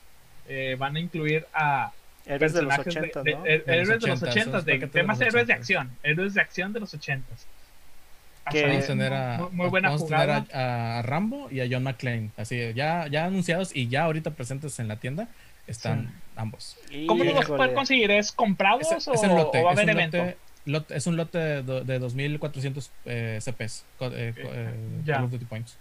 eh, 0.48 0.76
van 0.78 0.96
a 0.96 1.00
incluir 1.00 1.46
a 1.52 1.92
Héroes 2.24 2.52
de 2.54 2.62
los 2.62 2.76
personajes 2.76 3.16
80, 3.16 3.22
de- 3.22 3.34
¿no? 3.34 3.42
de- 3.42 3.50
De 3.50 3.58
los 3.58 3.68
héroes 3.68 4.00
de 4.00 4.08
los 4.08 4.22
80s, 4.22 4.30
80, 4.30 4.50
son 4.58 4.64
de 4.64 4.78
de 4.78 4.86
temas 4.88 5.20
héroes 5.20 5.46
de 5.46 5.52
80s. 5.54 5.56
acción, 5.58 5.90
héroes 6.02 6.34
de 6.34 6.40
acción 6.40 6.72
de 6.72 6.80
los 6.80 6.94
80. 6.94 7.26
Que- 8.50 8.66
Vamos 8.66 8.84
a 8.84 8.86
tener 8.86 9.12
a, 9.12 9.38
muy, 9.38 9.50
muy 9.50 9.68
buena 9.68 9.88
vamos 9.88 10.02
a, 10.02 10.04
jugada. 10.06 10.44
tener 10.44 10.56
a, 10.56 10.98
a 10.98 11.02
Rambo 11.02 11.48
y 11.50 11.60
a 11.60 11.66
John 11.70 11.82
McClane. 11.82 12.30
Así, 12.36 12.58
ya, 12.74 13.06
ya 13.08 13.24
anunciados 13.26 13.74
y 13.74 13.88
ya 13.88 14.04
ahorita 14.04 14.30
presentes 14.30 14.78
en 14.78 14.88
la 14.88 14.96
tienda 14.96 15.28
están 15.66 16.12
ambos. 16.36 16.76
¿Cómo 17.08 17.24
lo 17.24 17.34
vas 17.34 17.44
a 17.44 17.48
poder 17.48 17.74
conseguir? 17.74 18.10
¿Es 18.12 18.30
comprados 18.32 18.90
Es, 18.92 19.08
o, 19.08 19.14
es 19.14 19.22
en 19.22 19.34
lote. 19.34 19.60
o 19.60 19.64
va 19.64 19.70
a 19.70 19.72
haber 19.72 19.84
un 19.84 19.90
evento? 19.90 20.18
lote, 20.64 20.96
es 20.96 21.06
un 21.06 21.16
lote 21.16 21.38
de, 21.38 21.84
de 21.84 21.98
2400 21.98 22.90
eh, 23.04 23.38
CPs. 23.42 23.84
eh, 24.00 24.32
eh, 24.36 24.74
Ya. 25.04 25.14
Call 25.16 25.24
of 25.24 25.30
Duty 25.32 25.44
Points. 25.44 25.76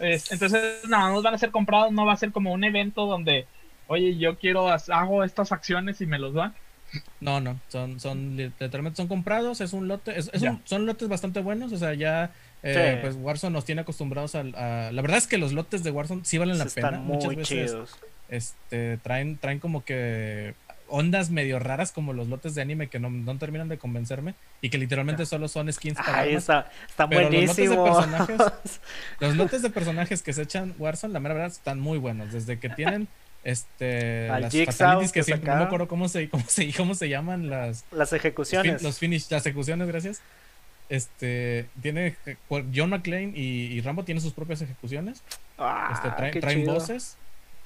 Es- 0.00 0.32
entonces, 0.32 0.80
no, 0.88 1.10
no 1.12 1.22
van 1.22 1.34
a 1.34 1.38
ser 1.38 1.50
comprados, 1.52 1.92
no 1.92 2.04
va 2.06 2.12
a 2.14 2.16
ser 2.16 2.32
como 2.32 2.52
un 2.52 2.64
evento 2.64 3.06
donde, 3.06 3.46
oye, 3.86 4.16
yo 4.18 4.36
quiero, 4.36 4.68
hago 4.68 5.22
estas 5.22 5.52
acciones 5.52 6.00
y 6.00 6.06
me 6.06 6.18
los 6.18 6.34
dan. 6.34 6.52
No, 7.20 7.40
no, 7.40 7.58
son, 7.68 7.98
son 8.00 8.36
li- 8.36 8.52
literalmente 8.58 8.96
son 8.96 9.08
comprados, 9.08 9.60
es 9.60 9.72
un 9.72 9.88
lote, 9.88 10.18
es, 10.18 10.30
es 10.32 10.42
Ya. 10.42 10.50
un- 10.52 10.62
son 10.64 10.86
lotes 10.86 11.08
bastante 11.08 11.40
buenos, 11.40 11.72
o 11.72 11.78
sea, 11.78 11.94
ya 11.94 12.30
eh, 12.62 12.94
Sí. 12.94 12.98
pues 13.02 13.16
Warzone 13.20 13.52
nos 13.52 13.64
tiene 13.64 13.82
acostumbrados 13.82 14.34
a, 14.34 14.42
La 14.44 15.02
verdad 15.02 15.18
es 15.18 15.26
que 15.26 15.36
los 15.38 15.52
lotes 15.52 15.82
de 15.84 15.90
Warzone 15.90 16.22
sí 16.24 16.38
valen 16.38 16.58
la 16.58 16.64
pena. 16.66 16.88
Están 16.88 17.04
Muchas 17.04 17.26
muy 17.26 17.36
veces 17.36 17.70
chidos. 17.70 17.90
este, 18.28 18.96
traen, 18.98 19.36
traen 19.38 19.58
como 19.58 19.84
que 19.84 20.54
ondas 20.88 21.30
medio 21.30 21.58
raras 21.58 21.92
como 21.92 22.12
los 22.12 22.28
lotes 22.28 22.54
de 22.54 22.62
anime 22.62 22.88
que 22.88 22.98
no, 22.98 23.10
no 23.10 23.36
terminan 23.38 23.68
de 23.68 23.78
convencerme 23.78 24.34
y 24.60 24.68
que 24.70 24.78
literalmente 24.78 25.24
solo 25.26 25.48
son 25.48 25.72
skins 25.72 25.96
para 25.96 26.20
Ay, 26.20 26.28
armas. 26.30 26.42
está, 26.42 26.70
están 26.88 27.08
Pero 27.08 27.30
los 27.30 27.40
lotes 27.46 27.56
de 27.70 27.76
personajes- 27.76 28.80
Los 29.20 29.36
lotes 29.36 29.62
de 29.62 29.70
personajes 29.70 30.22
que 30.22 30.32
se 30.32 30.42
echan 30.42 30.74
Warzone, 30.78 31.12
la 31.12 31.20
mera 31.20 31.34
verdad, 31.34 31.52
están 31.52 31.80
muy 31.80 31.98
buenos. 31.98 32.32
Desde 32.32 32.58
que 32.58 32.68
tienen 32.68 33.08
este 33.44 34.28
Al 34.30 34.42
las 34.42 34.52
Jigsaw 34.52 34.72
fatalities 34.74 35.12
que 35.12 35.20
que 35.20 35.24
siempre 35.24 35.50
no 35.50 35.56
me 35.58 35.64
acuerdo 35.64 35.86
cómo 35.88 36.08
se, 36.08 36.28
cómo 36.28 36.44
se, 36.48 36.72
cómo 36.72 36.94
se 36.94 37.08
llaman 37.08 37.48
las 37.50 37.84
Las 37.92 38.12
ejecuciones. 38.12 38.82
los 38.82 38.98
finish, 38.98 39.30
las 39.30 39.44
ejecuciones, 39.46 39.86
gracias. 39.88 40.20
Este 40.88 41.66
tiene 41.80 42.14
eh, 42.26 42.36
John 42.74 42.90
McClane 42.90 43.32
y, 43.34 43.66
y 43.72 43.80
Rambo 43.80 44.04
tienen 44.04 44.22
sus 44.22 44.32
propias 44.34 44.60
ejecuciones. 44.62 45.22
Ah, 45.58 45.90
Este, 45.94 46.10
traen, 46.16 46.40
traen 46.40 46.66
voces, 46.66 47.16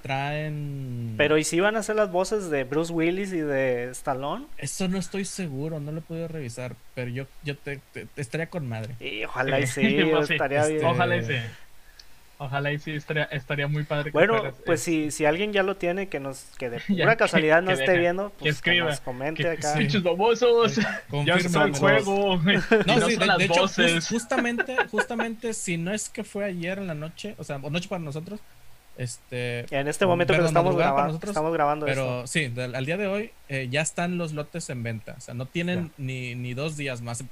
traen 0.02 1.14
Pero 1.16 1.36
¿y 1.36 1.42
si 1.44 1.58
van 1.58 1.74
a 1.76 1.80
hacer 1.80 1.96
las 1.96 2.12
voces 2.12 2.48
de 2.50 2.62
Bruce 2.64 2.92
Willis 2.92 3.32
y 3.32 3.40
de 3.40 3.90
Stallone? 3.90 4.46
Eso 4.56 4.86
no 4.88 4.98
estoy 4.98 5.24
seguro, 5.24 5.80
no 5.80 5.90
lo 5.90 5.98
he 5.98 6.02
podido 6.02 6.28
revisar, 6.28 6.76
pero 6.94 7.10
yo, 7.10 7.26
yo 7.44 7.56
te, 7.56 7.80
te- 7.92 8.06
te 8.06 8.20
estaría 8.20 8.48
con 8.48 8.68
madre. 8.68 8.94
Y 9.00 9.24
ojalá 9.24 9.58
y 9.60 9.66
sí, 9.66 9.98
Pues 10.10 10.28
sí, 10.28 10.34
estaría 10.34 10.60
este, 10.62 10.74
bien. 10.74 10.86
Ojalá 10.86 11.16
y 11.16 11.24
sí. 11.24 11.34
Ojalá 12.40 12.70
y 12.72 12.78
sí, 12.78 12.92
estaría, 12.92 13.24
estaría 13.24 13.66
muy 13.66 13.82
padre. 13.82 14.04
que 14.04 14.10
Bueno, 14.12 14.36
fueras, 14.38 14.54
pues 14.64 14.80
eh, 14.82 14.84
si, 14.84 15.10
si 15.10 15.24
alguien 15.24 15.52
ya 15.52 15.64
lo 15.64 15.76
tiene, 15.76 16.08
que 16.08 16.20
nos 16.20 16.44
que 16.56 16.70
de 16.70 16.78
Ya, 16.88 17.04
pura 17.04 17.16
que- 17.16 17.18
casualidad 17.18 17.62
no 17.62 17.68
que 17.74 17.80
esté 17.80 17.98
viendo, 17.98 18.30
pues 18.30 18.42
que, 18.42 18.48
escriba, 18.50 18.90
nos 18.90 19.00
comente 19.00 19.42
que- 19.42 19.48
acá. 19.50 19.74
Pinches 19.78 20.02
babosos. 20.04 20.76
Ya 20.76 20.94
Confirma, 21.10 21.36
el 21.64 21.74
somos- 21.74 21.78
juego. 21.80 22.36
No, 22.86 22.94
sí, 22.94 23.00
son 23.00 23.18
de, 23.18 23.26
las 23.26 23.38
de 23.38 23.44
hecho, 23.46 23.60
voces. 23.62 24.08
justamente, 24.08 24.76
justamente, 24.88 25.52
si 25.52 25.76
no 25.78 25.92
es 25.92 26.08
que 26.08 26.22
fue 26.22 26.44
ayer 26.44 26.78
en 26.78 26.86
la 26.86 26.94
noche, 26.94 27.34
o 27.38 27.44
sea, 27.44 27.56
o 27.56 27.70
noche 27.70 27.88
para 27.88 28.00
nosotros, 28.02 28.38
este, 28.96 29.60
En 29.76 29.86
este 29.88 30.06
momento 30.06 30.32
que 30.34 30.44
estamos 30.44 30.76
grabando, 30.76 31.06
nosotros, 31.08 31.30
estamos 31.30 31.52
grabando 31.52 31.86
pero 31.86 32.18
esto. 32.24 32.26
sí, 32.26 32.48
del- 32.48 32.74
al 32.74 32.84
día 32.86 32.96
de 32.96 33.06
hoy 33.06 33.30
eh, 33.48 33.68
ya 33.70 33.80
están 33.80 34.18
los 34.18 34.32
lotes 34.32 34.70
en 34.70 34.82
venta, 34.82 35.14
o 35.18 35.20
sea, 35.20 35.34
no 35.34 35.46
tienen 35.46 35.92
ni, 35.98 36.34
ni 36.34 36.54
dos 36.54 36.76
días 36.76 37.00
más. 37.00 37.22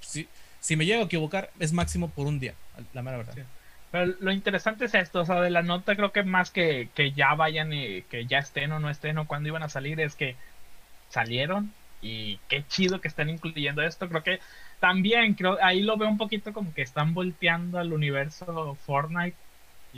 Si, 0.00 0.28
si 0.60 0.76
me 0.76 0.84
llego 0.86 1.02
a 1.02 1.04
equivocar, 1.06 1.50
es 1.60 1.72
máximo 1.72 2.08
por 2.10 2.26
un 2.26 2.38
día, 2.40 2.54
la 2.94 3.02
mera 3.02 3.16
verdad. 3.18 3.32
Sí. 3.36 3.42
Pero 3.90 4.14
lo 4.20 4.32
interesante 4.32 4.84
es 4.86 4.94
esto, 4.94 5.20
o 5.22 5.24
sea, 5.24 5.40
de 5.40 5.50
la 5.50 5.62
nota 5.62 5.96
creo 5.96 6.12
que 6.12 6.22
más 6.22 6.50
que, 6.50 6.92
que 6.94 7.12
ya 7.12 7.34
vayan 7.34 7.72
y 7.72 8.02
que 8.04 8.26
ya 8.26 8.38
estén 8.38 8.72
o 8.72 8.80
no 8.80 8.90
estén 8.90 9.16
o 9.18 9.26
cuándo 9.26 9.48
iban 9.48 9.62
a 9.62 9.68
salir, 9.70 9.98
es 10.00 10.14
que 10.16 10.38
salieron 11.08 11.76
y 12.00 12.38
qué 12.48 12.66
chido 12.66 13.00
que 13.00 13.08
estén 13.08 13.30
incluyendo 13.30 13.82
esto. 13.82 14.08
Creo 14.08 14.22
que 14.22 14.40
también, 14.80 15.34
creo, 15.34 15.58
ahí 15.62 15.82
lo 15.82 15.96
veo 15.98 16.08
un 16.08 16.18
poquito 16.18 16.52
como 16.52 16.74
que 16.74 16.82
están 16.82 17.14
volteando 17.14 17.78
al 17.78 17.92
universo 17.92 18.76
Fortnite 18.76 19.38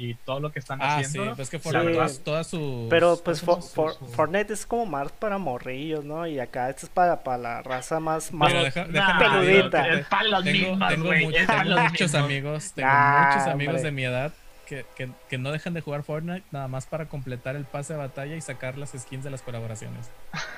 y 0.02 0.14
todo 0.14 0.40
lo 0.40 0.50
que 0.52 0.58
están 0.58 0.80
Ah, 0.82 0.98
sí, 1.00 1.04
haciendo. 1.06 1.36
pues 1.36 1.50
que 1.50 1.58
Sí. 1.58 1.64
Fortnite, 1.64 1.92
todas, 1.94 2.18
todas 2.20 2.46
sus... 2.46 2.88
Pero 2.88 3.18
pues 3.22 3.42
Fortnite 3.42 4.52
es 4.52 4.64
como 4.66 4.86
más 4.86 5.12
para 5.12 5.38
morrillos, 5.38 6.04
¿no? 6.04 6.26
Y 6.26 6.38
acá 6.40 6.70
esto 6.70 6.86
es 6.86 6.90
para, 6.92 7.22
para 7.22 7.38
la 7.38 7.62
raza 7.62 8.00
más, 8.00 8.32
más 8.32 8.48
Mira, 8.50 8.62
deja- 8.64 8.86
Nah, 8.86 9.18
peludita. 9.18 9.82
que 9.84 9.94
Es 10.00 10.06
para 10.06 10.24
los 10.24 10.44
Tengo, 10.44 10.68
mismos, 10.70 10.88
tengo 10.88 11.06
güey. 11.06 11.24
mucho- 11.26 11.36
es 11.38 11.46
para 11.46 11.62
tengo 11.62 11.74
los 11.74 11.84
muchos 11.84 12.00
mismos. 12.00 12.22
amigos, 12.24 12.72
tengo 12.74 12.88
muchos 12.88 13.46
amigos 13.48 13.74
hombre. 13.74 13.82
de 13.82 13.90
mi 13.92 14.04
edad 14.04 14.32
que, 14.66 14.86
que, 14.96 15.08
que 15.28 15.36
no 15.38 15.50
dejan 15.50 15.74
de 15.74 15.80
jugar 15.80 16.02
Fortnite 16.04 16.44
nada 16.52 16.68
más 16.68 16.86
para 16.86 17.06
completar 17.06 17.56
el 17.56 17.64
pase 17.64 17.92
de 17.94 17.98
batalla 17.98 18.36
y 18.36 18.40
sacar 18.40 18.78
las 18.78 18.90
skins 18.96 19.24
de 19.24 19.30
las 19.30 19.42
colaboraciones. 19.42 20.10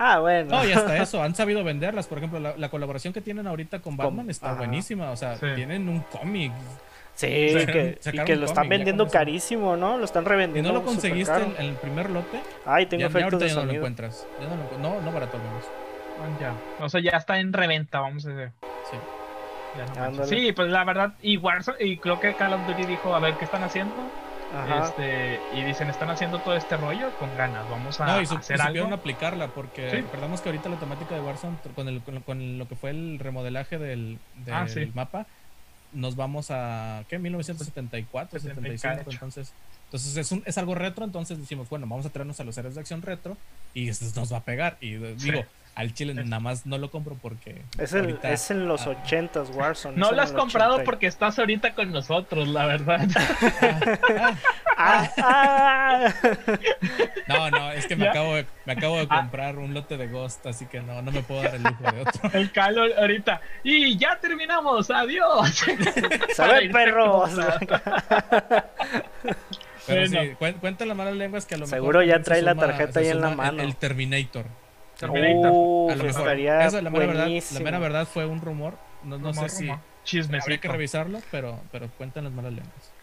Ah, 0.00 0.20
bueno. 0.20 0.50
No, 0.54 0.64
y 0.64 0.70
hasta 0.70 0.96
eso, 1.02 1.20
han 1.24 1.34
sabido 1.34 1.64
venderlas. 1.64 2.06
Por 2.06 2.18
ejemplo, 2.18 2.38
la, 2.38 2.56
la 2.56 2.68
colaboración 2.68 3.12
que 3.12 3.20
tienen 3.20 3.48
ahorita 3.48 3.80
con 3.80 3.96
Batman 3.96 4.30
está 4.30 4.50
ajá. 4.50 4.58
buenísima. 4.58 5.10
O 5.10 5.16
sea, 5.16 5.34
Sí. 5.38 5.46
tienen 5.56 5.88
un 5.88 6.00
cómic. 6.02 6.52
Sí, 7.18 7.48
Sacaron- 8.00 8.24
que, 8.26 8.32
y 8.32 8.36
lo 8.36 8.44
están 8.46 8.64
cómic, 8.64 8.70
ya 8.70 8.76
vendiendo 8.76 9.08
carísimo, 9.08 9.76
¿no? 9.76 9.98
Lo 9.98 10.04
están 10.04 10.24
revendiendo. 10.24 10.72
no 10.72 10.78
lo 10.78 10.84
conseguiste 10.84 11.34
en, 11.34 11.54
en 11.58 11.66
el 11.70 11.74
primer 11.74 12.10
lote, 12.10 12.40
Ay, 12.64 12.86
tengo 12.86 13.00
ya, 13.02 13.08
ya 13.08 13.18
efectos 13.18 13.32
ahorita 13.34 13.44
de 13.44 13.48
ya 13.48 13.54
no 13.60 13.64
lo 13.66 13.72
encuentras. 13.72 14.26
Ya 14.40 14.46
no, 14.48 14.56
lo 14.56 14.78
no, 14.78 15.00
no 15.02 15.12
barato 15.12 15.36
al 15.36 15.42
menos. 15.42 15.64
Ah, 16.20 16.38
Ya. 16.40 16.54
O 16.84 16.88
sea, 16.88 17.00
ya 17.00 17.10
está 17.10 17.40
en 17.40 17.52
reventa, 17.52 18.00
vamos 18.00 18.24
a 18.26 18.30
decir. 18.30 18.52
Sí. 18.90 18.96
Ya 19.96 20.08
no 20.10 20.24
sí, 20.24 20.52
pues 20.52 20.68
la 20.70 20.84
verdad, 20.84 21.12
y 21.22 21.36
Warzone, 21.36 21.76
y 21.84 21.98
creo 21.98 22.18
que 22.20 22.34
Call 22.34 22.52
of 22.54 22.66
Duty 22.66 22.84
dijo, 22.86 23.14
a 23.14 23.18
ver 23.20 23.34
qué 23.34 23.44
están 23.44 23.62
haciendo. 23.64 23.94
Ajá. 24.56 24.84
Este, 24.86 25.38
y 25.54 25.62
dicen, 25.62 25.90
están 25.90 26.08
haciendo 26.08 26.38
todo 26.38 26.56
este 26.56 26.78
rollo 26.78 27.10
con 27.18 27.28
ganas, 27.36 27.68
vamos 27.68 28.00
a 28.00 28.06
No, 28.06 28.20
y, 28.22 28.26
su- 28.26 28.34
y 28.34 28.36
hacer 28.38 28.58
supieron 28.58 28.86
algo. 28.86 28.96
aplicarla 29.00 29.48
porque 29.48 29.90
Sí. 29.90 29.96
recordamos 29.98 30.40
que 30.40 30.48
ahorita 30.48 30.70
la 30.70 30.76
temática 30.76 31.14
de 31.14 31.20
Warzone 31.20 31.56
con, 31.74 31.86
el, 31.88 32.00
con, 32.00 32.20
con 32.20 32.58
lo 32.58 32.66
que 32.66 32.74
fue 32.74 32.90
el 32.90 33.18
remodelaje 33.18 33.76
del, 33.76 34.18
del 34.46 34.54
Ah, 34.54 34.66
sí. 34.66 34.90
mapa 34.94 35.26
nos 35.92 36.16
vamos 36.16 36.50
a 36.50 37.04
¿qué? 37.08 37.18
1974, 37.18 38.40
75, 38.40 38.78
74. 38.78 39.12
entonces 39.12 39.52
entonces 39.88 40.16
es, 40.18 40.32
un, 40.32 40.42
es 40.44 40.58
algo 40.58 40.74
retro, 40.74 41.06
entonces 41.06 41.38
decimos, 41.38 41.70
bueno, 41.70 41.86
vamos 41.86 42.04
a 42.04 42.10
traernos 42.10 42.38
a 42.40 42.44
los 42.44 42.56
héroes 42.58 42.74
de 42.74 42.80
acción 42.80 43.00
retro 43.00 43.38
y 43.72 43.86
nos 43.86 44.30
va 44.30 44.38
a 44.38 44.44
pegar 44.44 44.76
y 44.82 44.96
Sí. 45.18 45.32
Al 45.78 45.94
chile 45.94 46.12
Es- 46.18 46.26
nada 46.26 46.40
más 46.40 46.66
no 46.66 46.76
lo 46.76 46.90
compro 46.90 47.14
porque 47.22 47.62
es, 47.78 47.92
el, 47.92 48.00
ahorita- 48.00 48.32
es 48.32 48.50
en 48.50 48.66
los 48.66 48.86
ah. 48.86 48.90
ochentas 48.90 49.48
Warzone. 49.54 49.96
No 49.96 50.10
lo 50.10 50.20
has 50.20 50.32
comprado 50.32 50.72
80. 50.74 50.84
porque 50.84 51.06
estás 51.06 51.38
ahorita 51.38 51.74
con 51.74 51.92
nosotros, 51.92 52.48
la 52.48 52.66
verdad. 52.66 53.06
Ah, 54.80 55.10
ah. 55.18 56.14
No, 57.26 57.50
no, 57.50 57.72
es 57.72 57.86
que 57.88 57.96
me 57.96 58.04
¿Ya? 58.04 58.10
acabo 58.12 58.36
de, 58.36 58.46
me 58.64 58.74
acabo 58.74 58.96
de 58.96 59.08
Ah. 59.10 59.16
comprar 59.22 59.58
un 59.58 59.74
lote 59.74 59.96
de 59.96 60.06
Ghost, 60.06 60.46
así 60.46 60.66
que 60.66 60.80
no, 60.80 61.02
no 61.02 61.10
me 61.10 61.20
puedo 61.22 61.42
dar 61.42 61.56
el 61.56 61.64
lujo 61.64 61.82
de 61.82 62.00
otro. 62.02 62.30
El 62.32 62.52
calor 62.52 62.90
ahorita. 62.96 63.40
Y 63.64 63.96
ya 63.98 64.18
terminamos, 64.20 64.88
adiós. 64.90 65.66
Irse 65.66 66.68
perros. 66.72 67.30
Pero 69.86 70.00
Bueno. 70.08 70.20
sí, 70.22 70.54
cuentan 70.60 70.88
las 70.88 70.96
malas 70.96 71.14
lenguas 71.14 71.44
que 71.46 71.54
a 71.56 71.58
lo 71.58 71.64
mejor 71.66 71.76
Seguro 71.78 72.02
ya 72.04 72.20
trae 72.22 72.42
la 72.42 72.54
tarjeta 72.54 73.00
ahí 73.00 73.08
en 73.08 73.20
la 73.20 73.30
mano. 73.30 73.62
El, 73.62 73.74
Terminator. 73.74 74.44
Terminator. 74.98 75.52
Uf, 75.52 75.92
A 75.92 75.96
lo 75.96 76.04
mejor. 76.04 76.28
estaría 76.28 76.64
Eso, 76.64 76.80
la 76.82 76.90
mera, 76.90 77.06
verdad, 77.06 77.32
la 77.50 77.60
mera 77.60 77.78
verdad 77.78 78.06
fue 78.08 78.26
un 78.26 78.40
rumor. 78.40 78.78
No, 79.02 79.18
no 79.18 79.32
Rumor, 79.32 79.34
sé 79.34 79.48
si 79.48 79.66
rumor. 79.66 79.76
habría 79.76 80.02
Chismecito. 80.04 80.60
que 80.60 80.68
revisarlo, 80.68 81.24
pero, 81.30 81.68
pero 81.70 81.90
cuentan 81.96 82.24
las 82.24 82.32
malas 82.32 82.52
lenguas. 82.52 82.94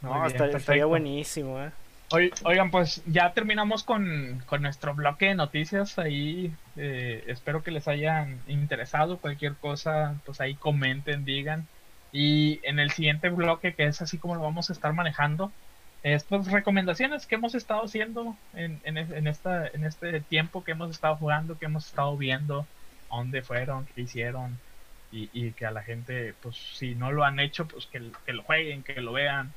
No, 0.00 0.24
bien, 0.26 0.26
estaría, 0.26 0.56
estaría 0.56 0.86
buenísimo, 0.86 1.60
eh. 1.62 1.72
Oi- 2.10 2.32
Oigan, 2.44 2.70
pues 2.70 3.02
ya 3.06 3.32
terminamos 3.32 3.84
con, 3.84 4.42
con 4.46 4.62
nuestro 4.62 4.94
bloque 4.94 5.26
de 5.26 5.34
noticias. 5.34 5.98
Ahí 5.98 6.58
eh, 6.76 7.24
espero 7.28 7.62
que 7.62 7.70
les 7.70 7.88
hayan 7.88 8.42
interesado. 8.46 9.18
Cualquier 9.20 9.56
cosa, 9.56 10.20
pues 10.24 10.40
ahí 10.40 10.56
comenten, 10.56 11.24
digan. 11.24 11.68
Y 12.12 12.60
en 12.68 12.78
el 12.78 12.90
siguiente 12.90 13.30
bloque, 13.30 13.74
que 13.74 13.86
es 13.86 14.02
así 14.02 14.18
como 14.18 14.34
lo 14.34 14.42
vamos 14.42 14.68
a 14.68 14.74
estar 14.74 14.92
manejando, 14.92 15.56
es 16.02 16.24
pues 16.24 16.46
recomendaciones 16.50 17.26
que 17.26 17.36
hemos 17.36 17.54
estado 17.54 17.82
haciendo 17.84 18.40
en, 18.52 18.80
en, 18.84 18.98
es- 18.98 19.10
en 19.10 19.26
esta, 19.26 19.66
en 19.68 19.84
este 19.84 20.20
tiempo 20.22 20.64
que 20.64 20.72
hemos 20.72 20.90
estado 20.90 21.16
jugando, 21.16 21.58
que 21.58 21.66
hemos 21.66 21.86
estado 21.86 22.16
viendo, 22.16 22.70
a 23.08 23.16
dónde 23.18 23.42
fueron, 23.42 23.86
qué 23.86 24.02
hicieron. 24.02 24.62
Y, 25.10 25.30
y 25.32 25.54
que 25.54 25.66
a 25.66 25.70
la 25.72 25.82
gente, 25.82 26.34
pues 26.40 26.56
si 26.76 26.94
no 26.94 27.12
lo 27.12 27.24
han 27.24 27.38
hecho, 27.38 27.68
pues 27.68 27.86
que, 27.86 28.12
que 28.24 28.32
lo 28.32 28.44
jueguen, 28.44 28.82
que 28.82 29.00
lo 29.02 29.12
vean. 29.12 29.54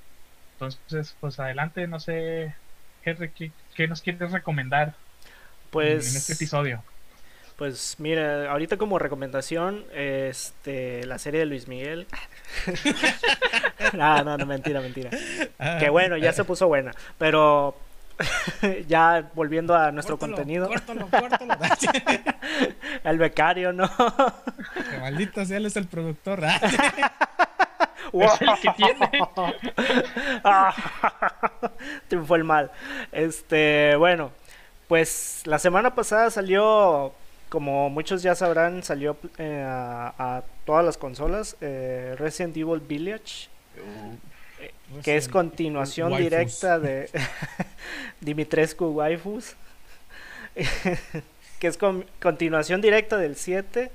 Entonces, 0.54 1.18
pues 1.20 1.40
adelante, 1.40 1.88
no 1.88 2.00
sé, 2.00 2.56
Henry, 3.02 3.34
¿qué, 3.34 3.56
qué 3.76 3.88
nos 3.88 4.02
quieres 4.02 4.32
recomendar 4.32 5.02
Pues, 5.70 6.06
en 6.08 6.16
este 6.18 6.34
episodio? 6.34 6.86
Pues 7.58 7.96
mira, 8.00 8.52
ahorita 8.52 8.78
como 8.78 9.00
recomendación, 9.00 9.86
este, 9.94 11.06
la 11.06 11.18
serie 11.20 11.40
de 11.42 11.46
Luis 11.46 11.68
Miguel. 11.68 12.08
no, 13.94 14.24
no, 14.24 14.38
no, 14.38 14.46
mentira, 14.46 14.82
mentira. 14.82 15.10
Ah, 15.60 15.78
Que 15.80 15.90
bueno, 15.90 16.18
ya 16.18 16.34
se 16.34 16.44
puso 16.44 16.68
buena. 16.68 16.92
Pero 17.18 17.76
ya 18.88 19.30
volviendo 19.34 19.76
a 19.76 19.92
nuestro 19.92 20.18
córtalo, 20.18 20.38
contenido, 20.38 20.68
Córtalo, 20.68 21.08
córtalo. 21.10 21.56
el 23.04 23.18
becario, 23.18 23.74
¿no? 23.74 23.90
Que 24.92 24.98
maldito 25.00 25.46
sea, 25.46 25.58
él 25.58 25.66
es 25.66 25.76
el 25.78 25.88
productor. 25.88 26.44
Ah, 26.44 26.60
Es 28.14 28.42
el 28.42 28.50
que 28.62 28.70
tiene. 28.78 29.10
Triunfó 32.08 32.36
el 32.36 32.44
mal. 32.44 32.72
Este, 33.12 33.96
bueno, 33.98 34.32
pues 34.88 35.42
la 35.46 35.60
semana 35.60 35.96
pasada 35.96 36.30
salió, 36.30 37.14
como 37.56 37.90
muchos 37.90 38.22
ya 38.22 38.36
sabrán, 38.36 38.84
salió 38.84 39.16
eh, 39.38 39.64
a, 39.66 40.14
a 40.18 40.44
todas 40.66 40.84
las 40.84 40.98
consolas 40.98 41.56
eh, 41.62 42.14
Resident 42.20 42.58
Evil 42.58 42.82
Village, 42.82 43.48
que 45.04 45.16
es 45.16 45.30
continuación 45.30 46.12
Waifus. 46.12 46.24
directa 46.30 46.80
de 46.80 47.10
Dimitrescu 48.20 48.88
Waifus, 48.88 49.56
que 51.60 51.68
es 51.68 51.78
con- 51.78 52.06
continuación 52.22 52.82
directa 52.82 53.16
del 53.18 53.38
7. 53.38 53.90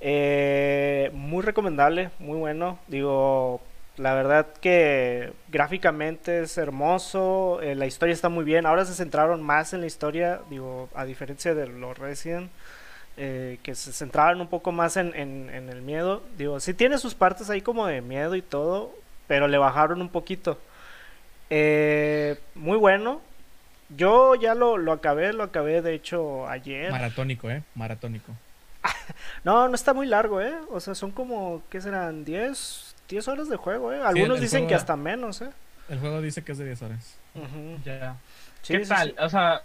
Eh, 0.00 1.10
muy 1.14 1.42
recomendable, 1.42 2.10
muy 2.18 2.36
bueno. 2.36 2.78
Digo, 2.88 3.62
la 3.96 4.12
verdad 4.12 4.46
que 4.60 5.32
gráficamente 5.48 6.42
es 6.42 6.58
hermoso, 6.58 7.60
eh, 7.62 7.74
la 7.74 7.86
historia 7.86 8.12
está 8.12 8.28
muy 8.28 8.44
bien. 8.44 8.66
Ahora 8.66 8.84
se 8.84 8.92
centraron 8.94 9.42
más 9.42 9.72
en 9.72 9.80
la 9.80 9.86
historia, 9.86 10.40
digo, 10.50 10.88
a 10.94 11.04
diferencia 11.06 11.54
de 11.54 11.66
los 11.68 11.96
Resident, 11.96 12.50
eh, 13.16 13.58
que 13.62 13.74
se 13.74 13.92
centraron 13.92 14.40
un 14.40 14.48
poco 14.48 14.72
más 14.72 14.96
en, 14.96 15.14
en- 15.14 15.50
en 15.50 15.68
el 15.68 15.82
miedo. 15.82 16.22
Digo, 16.38 16.58
sí 16.60 16.74
tiene 16.74 16.98
sus 16.98 17.14
partes 17.14 17.50
ahí 17.50 17.60
como 17.62 17.86
de 17.86 18.00
miedo 18.00 18.34
y 18.34 18.42
todo, 18.42 18.92
pero 19.28 19.48
le 19.48 19.58
bajaron 19.58 20.00
un 20.00 20.08
poquito. 20.08 20.58
Eh, 21.50 22.38
muy 22.54 22.76
bueno. 22.78 23.20
Yo 23.96 24.34
ya 24.34 24.54
lo, 24.54 24.78
lo 24.78 24.92
acabé, 24.92 25.32
lo 25.32 25.42
acabé 25.44 25.82
de 25.82 25.94
hecho 25.94 26.48
ayer. 26.48 26.90
Maratónico, 26.90 27.50
¿eh? 27.50 27.62
Maratónico. 27.74 28.32
No, 29.44 29.68
no 29.68 29.74
está 29.74 29.92
muy 29.92 30.06
largo, 30.06 30.40
¿eh? 30.40 30.54
O 30.70 30.80
sea, 30.80 30.94
son 30.94 31.10
como, 31.10 31.62
¿qué 31.70 31.80
serán? 31.80 32.24
10, 32.24 32.94
10 33.08 33.28
horas 33.28 33.48
de 33.50 33.56
juego, 33.56 33.92
¿eh? 33.92 34.00
Algunos 34.02 34.36
el 34.38 34.42
dicen 34.42 34.60
juego- 34.60 34.68
que 34.68 34.74
hasta 34.74 34.96
menos, 34.96 35.42
¿eh? 35.42 35.50
El 35.90 35.98
juego 36.00 36.22
dice 36.22 36.42
que 36.42 36.52
es 36.52 36.58
de 36.58 36.64
10 36.64 36.82
horas. 36.82 37.16
Ya. 37.84 38.16
¿Qué 38.66 38.82
sí, 38.82 38.88
tal? 38.88 39.08
sí. 39.10 39.14
O 39.18 39.28
sea, 39.28 39.60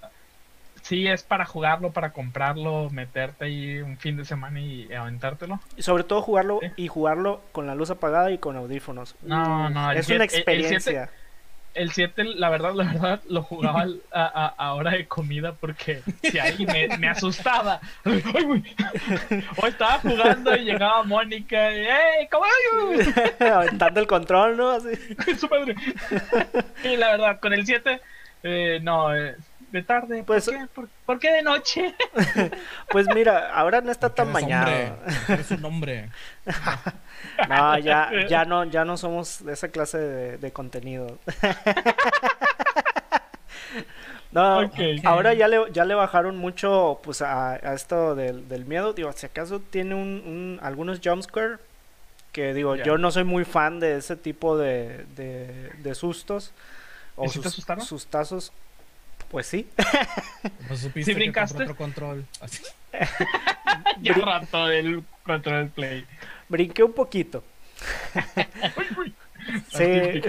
sí 0.90 1.08
es 1.08 1.22
para 1.24 1.46
jugarlo, 1.46 1.92
para 1.92 2.12
comprarlo, 2.12 2.90
meterte 2.90 3.46
ahí 3.46 3.78
un 3.80 3.98
fin 3.98 4.18
de 4.18 4.26
semana 4.26 4.60
y 4.60 4.92
aventártelo. 4.92 5.60
Y 5.78 5.84
sobre 5.84 6.04
todo 6.04 6.22
jugarlo 6.24 6.60
Sí. 6.62 6.72
y 6.78 6.88
jugarlo 6.88 7.42
con 7.52 7.68
la 7.68 7.76
luz 7.76 7.92
apagada 7.92 8.32
y 8.32 8.40
con 8.40 8.58
audífonos. 8.58 9.16
No, 9.22 9.70
no, 9.70 9.92
es 9.92 10.06
siete- 10.08 10.16
una 10.16 10.26
experiencia. 10.26 11.10
El 11.76 11.92
7, 11.92 12.24
la 12.24 12.50
verdad, 12.50 12.74
la 12.74 12.84
verdad, 12.86 13.22
lo 13.30 13.44
jugaba 13.44 13.86
a, 14.12 14.24
a- 14.26 14.48
a 14.58 14.74
hora 14.74 14.92
de 14.92 15.06
comida 15.08 15.54
porque 15.54 16.02
si 16.24 16.40
alguien 16.40 16.68
me, 16.90 16.98
me 16.98 17.08
asustaba. 17.08 17.80
O 19.62 19.68
estaba 19.68 20.00
jugando 20.00 20.56
y 20.56 20.64
llegaba 20.66 21.04
Mónica 21.04 21.72
y 21.72 21.78
¡Ey, 21.86 22.28
caballo! 22.28 23.04
Aventando 23.56 24.00
el 24.00 24.08
control, 24.08 24.58
¿no? 24.58 24.72
Así. 24.72 24.90
Su 25.40 25.48
madre. 25.48 25.76
Y 26.84 26.98
la 26.98 27.12
verdad, 27.12 27.40
con 27.40 27.54
el 27.54 27.66
7, 27.66 28.02
eh, 28.44 28.80
no, 28.82 29.16
eh, 29.16 29.36
de 29.72 29.84
tarde. 29.84 30.24
Pues- 30.26 30.46
¿Por, 30.46 30.54
qué? 30.56 30.68
¿Por, 30.74 30.88
por 31.06 31.20
qué 31.20 31.32
de 31.32 31.42
noche? 31.44 31.96
Pues 32.92 33.08
mira, 33.14 33.54
ahora 33.54 33.82
no 33.82 33.92
está 33.92 34.10
tan 34.10 34.32
porque 34.32 34.92
Eres 35.30 35.52
un 35.52 35.66
hombre. 35.66 36.10
No, 37.50 37.78
ya, 37.78 38.10
ya 38.30 38.46
no, 38.46 38.64
ya 38.66 38.86
no 38.86 38.96
somos 38.98 39.44
de 39.46 39.54
esa 39.54 39.68
clase 39.70 39.98
de, 39.98 40.38
de 40.38 40.52
contenido. 40.52 41.18
No, 44.32 44.70
ahora 45.06 45.34
ya 45.34 45.48
le, 45.48 45.60
ya 45.72 45.86
le 45.86 45.96
bajaron 45.96 46.38
mucho 46.38 47.00
pues 47.04 47.22
a, 47.24 47.54
a 47.54 47.74
esto 47.74 48.14
del, 48.14 48.48
del 48.48 48.66
miedo. 48.66 48.94
Digo, 48.94 49.12
si 49.12 49.26
acaso 49.26 49.60
tiene 49.60 49.96
un, 49.96 50.02
un- 50.26 50.60
algunos 50.62 51.00
jumpscare 51.04 51.58
que 52.32 52.54
digo, 52.54 52.76
yo 52.76 53.00
no 53.00 53.10
soy 53.10 53.24
muy 53.24 53.44
fan 53.44 53.80
de 53.80 53.98
ese 53.98 54.16
tipo 54.16 54.56
de, 54.56 55.06
de, 55.16 55.72
de 55.80 55.96
sustos. 55.96 56.52
O 57.16 57.26
¿Y 57.26 57.30
si 57.30 57.40
te 57.40 57.46
sus- 57.46 57.54
asustaron? 57.54 57.84
sustazos. 57.86 58.54
Pues 59.30 59.46
sí. 59.48 59.68
Pues 60.68 60.82
supiste 60.82 61.12
¿Sí 61.12 61.16
que 61.16 61.20
brincaste? 61.24 61.64
otro 61.64 61.76
control. 61.76 62.26
Así. 62.42 62.64
Ya 64.02 64.14
rato 64.14 64.68
del 64.68 65.04
control 65.24 65.70
play. 65.70 66.06
Brinqué 66.48 66.84
un 66.84 66.94
poquito. 66.94 67.44
Sí. 69.72 70.22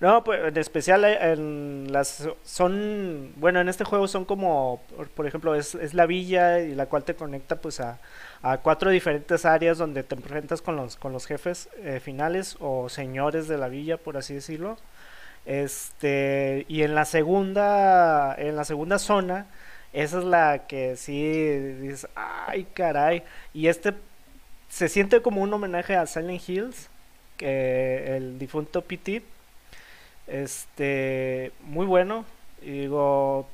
No, 0.00 0.22
pues 0.22 0.40
en 0.44 0.56
especial 0.58 1.04
eh, 1.04 1.32
en 1.32 1.88
las 1.90 2.28
son, 2.44 3.32
bueno, 3.36 3.60
en 3.60 3.68
este 3.68 3.84
juego 3.84 4.06
son 4.06 4.24
como, 4.24 4.80
por, 4.94 5.08
por 5.08 5.26
ejemplo, 5.26 5.54
es, 5.56 5.74
es 5.74 5.92
la 5.94 6.06
villa 6.06 6.60
y 6.60 6.74
la 6.74 6.86
cual 6.86 7.02
te 7.04 7.14
conecta 7.16 7.56
pues 7.56 7.80
a, 7.80 7.98
a 8.42 8.58
cuatro 8.58 8.90
diferentes 8.90 9.44
áreas 9.44 9.78
donde 9.78 10.04
te 10.04 10.14
enfrentas 10.14 10.62
con 10.62 10.76
los 10.76 10.96
con 10.96 11.12
los 11.12 11.26
jefes 11.26 11.68
eh, 11.78 11.98
finales 12.00 12.56
o 12.60 12.88
señores 12.88 13.48
de 13.48 13.58
la 13.58 13.68
villa, 13.68 13.96
por 13.96 14.16
así 14.16 14.34
decirlo. 14.34 14.76
Este, 15.46 16.66
y 16.68 16.82
en 16.82 16.94
la 16.94 17.04
segunda 17.04 18.34
en 18.36 18.56
la 18.56 18.64
segunda 18.64 18.98
zona 18.98 19.46
esa 19.92 20.18
es 20.18 20.24
la 20.24 20.66
que 20.66 20.96
sí 20.96 21.48
dices, 21.80 22.08
ay, 22.16 22.66
caray, 22.74 23.22
y 23.54 23.68
este 23.68 23.94
se 24.68 24.88
siente 24.88 25.22
como 25.22 25.40
un 25.42 25.52
homenaje 25.54 25.96
a 25.96 26.06
Silent 26.06 26.48
Hills 26.48 26.90
que 27.38 28.16
el 28.16 28.38
difunto 28.38 28.82
PT 28.82 29.22
este 30.26 31.52
muy 31.62 31.86
bueno. 31.86 32.24
Y 32.62 32.70
digo 32.80 33.46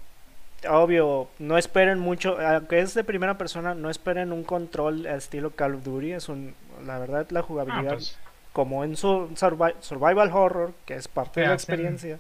obvio 0.68 1.28
no 1.38 1.58
esperen 1.58 1.98
mucho 1.98 2.38
aunque 2.40 2.80
es 2.80 2.94
de 2.94 3.02
primera 3.04 3.36
persona 3.36 3.74
no 3.74 3.90
esperen 3.90 4.32
un 4.32 4.44
control 4.44 5.06
estilo 5.06 5.50
Call 5.50 5.74
of 5.74 5.82
Duty 5.84 6.12
es 6.12 6.28
un 6.28 6.54
la 6.86 6.98
verdad 7.00 7.26
la 7.30 7.40
Ah, 7.40 7.42
jugabilidad 7.42 7.94
pues, 7.94 8.16
como 8.52 8.84
en 8.84 8.96
su 8.96 9.28
survi- 9.34 9.74
survival 9.80 10.30
horror 10.32 10.72
que 10.86 10.94
es 10.94 11.08
parte 11.08 11.34
Te 11.34 11.40
de 11.42 11.46
la 11.48 11.54
hacen- 11.54 11.74
experiencia 11.74 12.18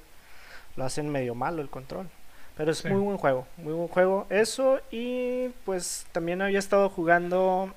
lo 0.76 0.84
hacen 0.84 1.08
medio 1.10 1.34
malo 1.34 1.60
el 1.62 1.68
control 1.68 2.08
pero 2.56 2.70
es 2.72 2.78
Sí. 2.78 2.88
muy 2.88 3.00
buen 3.00 3.18
juego 3.18 3.46
muy 3.58 3.72
buen 3.72 3.88
juego 3.88 4.26
eso 4.30 4.80
y 4.90 5.48
pues 5.64 6.06
también 6.12 6.40
había 6.42 6.58
estado 6.58 6.88
jugando 6.88 7.72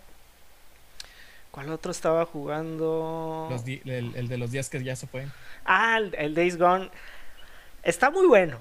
¿Cuál 1.51 1.69
otro 1.69 1.91
estaba 1.93 2.25
jugando? 2.25 3.47
Los 3.49 3.65
el, 3.65 4.11
el 4.15 4.27
de 4.27 4.37
los 4.37 4.51
días 4.51 4.69
que 4.69 4.83
ya 4.83 4.93
se 4.97 5.07
fue. 5.07 5.25
Ah, 5.63 5.97
el, 5.99 6.13
el 6.17 6.35
Days 6.35 6.57
Gone. 6.57 6.89
Está 7.81 8.09
muy 8.11 8.27
bueno. 8.27 8.57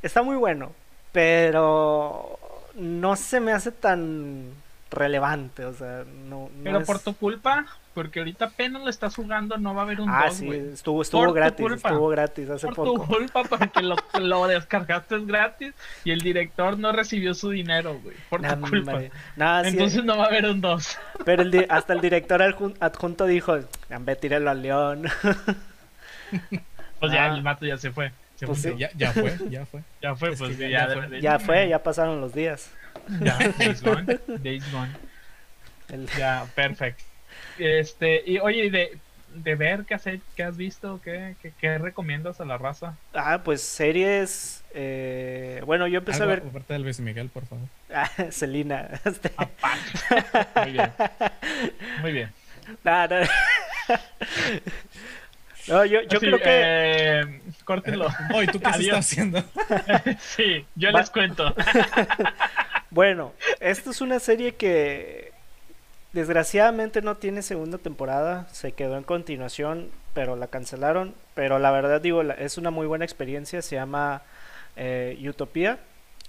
Está 0.00 0.22
muy 0.22 0.36
bueno. 0.36 0.70
Pero 1.10 2.38
no 2.76 3.16
se 3.16 3.40
me 3.40 3.50
hace 3.50 3.72
tan 3.72 4.50
relevante. 4.92 5.64
O 5.64 5.74
sea, 5.74 6.04
no. 6.28 6.50
no 6.54 6.62
Pero 6.62 6.78
es- 6.78 6.86
por 6.86 7.00
tu 7.00 7.16
culpa, 7.16 7.66
porque 7.94 8.18
ahorita 8.18 8.46
apenas 8.46 8.82
lo 8.82 8.90
estás 8.90 9.14
jugando, 9.14 9.56
no 9.56 9.74
va 9.74 9.82
a 9.82 9.84
haber 9.84 10.00
un 10.00 10.10
Ah, 10.10 10.24
2, 10.26 10.34
sí, 10.36 10.48
estuvo, 10.72 11.00
estuvo 11.02 11.20
Por 11.22 11.28
tu 11.28 11.34
gratis. 11.34 11.66
culpa. 11.66 11.88
Estuvo 11.88 12.08
gratis 12.08 12.50
hace 12.50 12.66
Por 12.66 12.74
poco. 12.74 12.92
tu 12.92 13.06
culpa, 13.06 13.42
porque 13.44 13.82
lo, 13.82 13.96
lo 14.20 14.46
descargaste 14.48 15.20
gratis 15.20 15.72
y 16.04 16.10
el 16.10 16.20
director 16.20 16.78
no 16.78 16.92
recibió 16.92 17.32
su 17.34 17.50
dinero, 17.50 17.98
güey. 18.02 18.16
Por 18.28 18.40
tu 18.42 18.46
Nah, 18.48 18.56
culpa. 18.68 18.92
hombre. 18.92 19.10
Nah, 19.36 19.62
sí, 19.62 19.68
Entonces 19.70 20.04
no 20.04 20.18
va 20.18 20.24
a 20.24 20.26
haber 20.26 20.46
un 20.46 20.60
2. 20.60 20.98
pero 21.24 21.42
el 21.42 21.50
di- 21.50 21.64
hasta 21.68 21.92
el 21.92 22.00
director 22.00 22.40
adjun- 22.40 22.76
adjunto 22.80 23.26
dijo: 23.26 23.58
Hombre, 23.94 24.16
tírelo 24.16 24.50
al 24.50 24.60
león. 24.62 25.04
Pues 27.00 27.12
ya 27.12 27.24
Ah. 27.26 27.34
el 27.34 27.42
mato 27.42 27.66
ya 27.66 27.76
se 27.76 27.90
fue. 27.90 28.12
Se 28.36 28.46
Pues 28.46 28.62
fue. 28.62 28.72
sí. 28.72 28.78
Ya, 28.78 28.90
ya 28.96 29.12
fue, 29.12 29.36
ya 29.50 29.66
fue. 29.66 29.82
Ya 30.02 30.14
fue, 30.16 30.30
Es 30.32 30.38
pues 30.38 30.58
ya- 30.58 30.68
ya, 30.68 30.86
fue. 30.88 31.08
de- 31.08 31.20
ya 31.20 31.38
fue, 31.38 31.68
ya 31.68 31.82
pasaron 31.82 32.20
los 32.20 32.32
días. 32.34 32.70
Ya, 33.20 33.38
Days 33.58 33.82
Gone. 33.82 34.18
Days 34.42 34.72
Gone. 34.72 34.90
El- 35.88 36.06
Ya, 36.18 36.46
perfecto. 36.54 37.04
Este, 37.58 38.22
y 38.26 38.38
oye, 38.38 38.70
de, 38.70 38.98
de 39.34 39.54
ver 39.54 39.84
qué 39.84 39.94
has, 39.94 40.04
qué 40.36 40.42
has 40.42 40.56
visto, 40.56 41.00
qué, 41.02 41.34
qué, 41.42 41.52
qué 41.60 41.78
recomiendas 41.78 42.40
a 42.40 42.44
la 42.44 42.58
raza. 42.58 42.96
Ah, 43.14 43.42
pues 43.44 43.62
series. 43.62 44.64
eh, 44.74 45.62
bueno, 45.66 45.86
yo 45.86 45.98
empecé 45.98 46.22
Algo 46.22 46.32
a 46.32 46.36
ver. 46.36 46.46
aparte 46.48 46.72
del 46.72 46.82
Luis 46.82 47.00
Miguel, 47.00 47.28
por 47.28 47.46
favor. 47.46 47.66
Ah, 47.94 48.10
Selena. 48.30 48.88
Este, 49.04 49.30
Aparte. 49.36 50.60
Muy 50.62 50.72
bien. 50.72 50.92
Muy 52.00 52.12
bien. 52.12 52.32
nah, 52.84 53.06
nah. 53.06 53.24
No, 55.68 55.84
yo, 55.84 56.02
yo 56.02 56.18
creo 56.20 56.38
que. 56.38 56.44
eh, 56.46 57.40
córtenlo. 57.64 58.08
Hoy, 58.34 58.46
¿tú 58.48 58.58
qué 58.60 58.66
Adiós. 58.66 58.98
haciendo? 58.98 59.42
Sí, 60.18 60.66
yo 60.74 60.92
Va- 60.92 61.00
les 61.00 61.10
cuento. 61.10 61.54
Bueno, 62.90 63.32
esta 63.60 63.90
es 63.90 64.00
una 64.00 64.18
serie 64.18 64.54
que 64.56 65.32
desgraciadamente 66.14 67.02
no 67.02 67.16
tiene 67.16 67.42
segunda 67.42 67.76
temporada, 67.78 68.46
se 68.52 68.72
quedó 68.72 68.96
en 68.96 69.02
continuación, 69.04 69.90
pero 70.14 70.36
la 70.36 70.46
cancelaron. 70.46 71.14
Pero 71.34 71.58
la 71.58 71.70
verdad 71.70 72.00
digo, 72.00 72.22
es 72.22 72.56
una 72.56 72.70
muy 72.70 72.86
buena 72.86 73.04
experiencia, 73.04 73.60
se 73.62 73.76
llama 73.76 74.22
eh, 74.76 75.18
Utopía, 75.28 75.78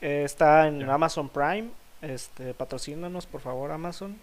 Eh, 0.01 0.23
está 0.25 0.67
en. 0.67 0.89
Amazon 0.89 1.29
Prime, 1.29 1.69
este, 2.01 2.53
patrocínanos 2.53 3.25
por 3.25 3.39
favor 3.41 3.71
Amazon. 3.71 4.17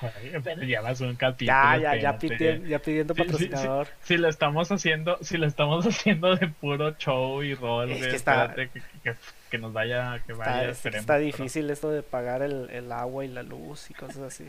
Pero 0.44 0.62
ya 0.64 0.80
vas 0.82 1.00
un 1.00 1.14
capítulo. 1.16 1.46
Ya, 1.56 1.76
ya, 1.78 1.96
ya, 1.96 2.10
espérate. 2.10 2.58
pidi- 2.60 2.68
ya 2.68 2.78
pidiendo 2.78 3.14
patrocinador. 3.14 3.88
Si 4.02 4.16
lo 4.18 4.28
estamos 4.28 4.70
haciendo, 4.70 5.18
si 5.22 5.36
lo 5.38 5.46
estamos 5.46 5.86
haciendo 5.86 6.34
de 6.36 6.48
puro 6.48 6.92
show 6.98 7.42
y 7.42 7.54
rol, 7.54 7.90
Es 7.92 8.06
que 8.06 8.16
está- 8.16 8.54
que, 8.54 8.68
que- 8.70 9.14
que 9.50 9.58
nos 9.58 9.72
vaya, 9.72 10.20
que 10.26 10.32
vaya, 10.32 10.70
Está, 10.70 10.88
es- 10.88 10.94
está 10.96 11.14
pero- 11.14 11.24
difícil 11.26 11.70
esto 11.70 11.90
de 11.90 12.02
pagar 12.02 12.42
el, 12.42 12.68
el 12.70 12.90
agua 12.92 13.24
y 13.24 13.28
la 13.28 13.42
luz 13.42 13.90
y 13.90 13.94
cosas 13.94 14.18
así. 14.18 14.48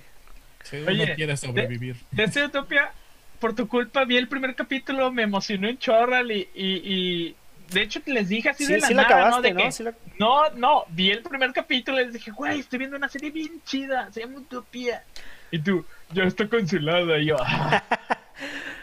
Sí, 0.64 0.78
Oye, 0.88 1.04
uno 1.04 1.16
quiere 1.16 1.38
sobrevivir. 1.38 1.96
De 2.12 2.24
este 2.24 2.44
Utopia, 2.46 2.92
por 3.40 3.54
tu 3.56 3.68
culpa 3.68 4.06
vi 4.06 4.18
el 4.18 4.28
primer 4.28 4.56
capítulo, 4.56 5.12
me 5.12 5.24
emocionó 5.24 5.70
un 5.70 5.78
chorral 5.78 6.32
y, 6.32 6.48
y, 6.56 6.66
y 6.84 7.36
de 7.72 7.82
hecho 7.82 8.02
les 8.06 8.30
dije 8.30 8.50
así 8.50 8.66
Sí, 8.66 8.74
de 8.74 8.80
la 8.80 8.88
sí 8.88 8.94
la 8.94 9.04
nada, 9.04 9.16
¿no? 9.16 9.22
acabaste, 9.26 9.48
De 9.50 9.54
¿no? 9.54 9.60
que- 9.64 9.72
Sí 9.72 9.84
la- 9.84 9.94
no, 10.20 10.50
no, 10.52 10.86
vi 10.90 11.12
el 11.12 11.22
primer 11.22 11.52
capítulo 11.54 12.00
y 12.02 12.06
les 12.06 12.14
dije, 12.14 12.32
güey, 12.32 12.60
estoy 12.60 12.80
viendo 12.80 12.98
una 12.98 13.10
serie 13.10 13.32
bien 13.32 13.62
chida, 13.66 14.12
se 14.12 14.22
llama 14.22 14.38
Utopía. 14.40 15.04
Y 15.52 15.60
tú, 15.60 15.86
ya 16.14 16.24
está 16.24 16.48
cancelada. 16.48 17.18
Y 17.20 17.26
yo, 17.28 17.38
"Ah". 17.40 17.84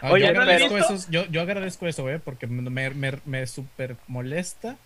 Ah, 0.01 0.11
Oye, 0.11 0.23
yo, 0.23 0.29
agradezco 0.29 0.73
pero- 0.73 0.85
eso, 0.95 1.07
yo, 1.11 1.25
yo 1.27 1.41
agradezco 1.41 1.87
eso, 1.87 2.09
eh, 2.09 2.19
porque 2.19 2.47
me, 2.47 2.89
me, 2.89 3.19
me 3.25 3.45
super 3.47 3.97
molesta 4.07 4.77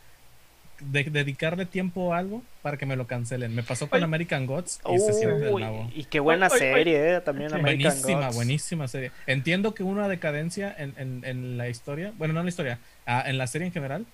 de, 0.80 1.04
dedicarle 1.06 1.66
tiempo 1.66 2.14
a 2.14 2.18
algo 2.18 2.44
para 2.62 2.78
que 2.78 2.86
me 2.86 2.96
lo 2.96 3.08
cancelen. 3.08 3.54
Me 3.56 3.64
pasó 3.64 3.90
con. 3.90 4.04
American 4.04 4.46
Gods 4.46 4.82
y 4.94 5.00
se 5.00 5.14
siente 5.14 5.50
Uy, 5.50 5.62
nabo. 5.64 5.90
y 5.96 6.04
qué 6.06 6.20
buena 6.20 6.50
serie, 6.50 7.16
eh, 7.16 7.22
también 7.22 7.50
Sí. 7.50 7.56
American 7.56 7.92
Buenísima, 7.92 8.26
Gods. 8.28 8.36
buenísima 8.36 8.88
serie. 8.88 9.12
Entiendo 9.28 9.74
que 9.74 9.84
una 9.84 10.08
decadencia 10.08 10.74
en, 10.78 10.94
en, 10.98 11.24
en 11.26 11.58
la 11.58 11.70
historia, 11.70 12.12
bueno, 12.18 12.34
no 12.34 12.40
en 12.42 12.46
la 12.48 12.50
historia, 12.50 12.80
ah, 13.06 13.24
en 13.26 13.38
la 13.38 13.48
serie 13.48 13.68
en 13.68 13.74
general, 13.74 14.06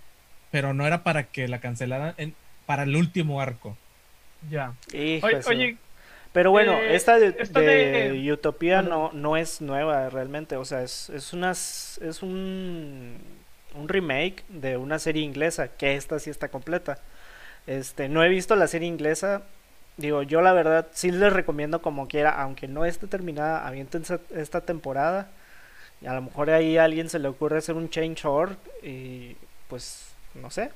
pero 0.52 0.74
no 0.74 0.86
era 0.86 1.04
para 1.04 1.24
que 1.24 1.48
la 1.48 1.60
cancelaran 1.60 2.14
en, 2.18 2.34
para 2.66 2.84
el 2.84 2.96
último 2.96 3.42
arco. 3.42 3.78
ya. 4.50 4.74
Oye, 4.94 5.20
de 5.22 5.78
Pero 6.34 6.52
bueno, 6.52 6.74
eh, 6.78 6.96
esta 6.96 7.18
de, 7.20 7.36
esta 7.40 7.60
de 7.60 8.12
de- 8.12 8.32
Utopía 8.34 8.82
no, 8.82 9.12
no 9.14 9.36
es 9.36 9.62
nueva 9.62 10.10
realmente, 10.10 10.56
o 10.56 10.64
sea, 10.66 10.82
es, 10.84 11.10
es 11.10 11.34
unas 11.34 11.98
es 12.02 12.22
un, 12.24 13.18
un 13.76 13.90
remake 13.90 14.44
de 14.50 14.78
una 14.78 15.00
serie 15.00 15.24
inglesa, 15.24 15.70
que 15.70 15.96
esta 15.96 16.20
sí 16.20 16.30
está 16.30 16.50
completa. 16.50 17.00
Este, 17.68 18.10
no 18.10 18.24
he 18.24 18.30
visto 18.30 18.56
la 18.56 18.68
serie 18.68 18.88
inglesa, 18.88 19.44
digo, 19.98 20.24
yo 20.24 20.42
la 20.42 20.54
verdad 20.54 20.88
sí 20.94 21.12
les 21.12 21.34
recomiendo 21.34 21.82
como 21.82 22.08
quiera, 22.08 22.32
aunque 22.42 22.68
no 22.68 22.86
esté 22.86 23.08
terminada, 23.08 23.68
aviéntense 23.68 24.20
esta 24.36 24.62
temporada. 24.62 25.30
Y 26.02 26.08
a 26.08 26.14
lo 26.14 26.22
mejor 26.24 26.50
ahí 26.50 26.78
a 26.78 26.86
alguien 26.86 27.10
se 27.10 27.20
le 27.20 27.28
ocurre 27.28 27.60
hacer 27.60 27.76
un 27.76 27.90
change 27.90 28.26
org 28.26 28.58
y 28.84 29.36
pues 29.68 30.08
no 30.34 30.50
sé, 30.50 30.72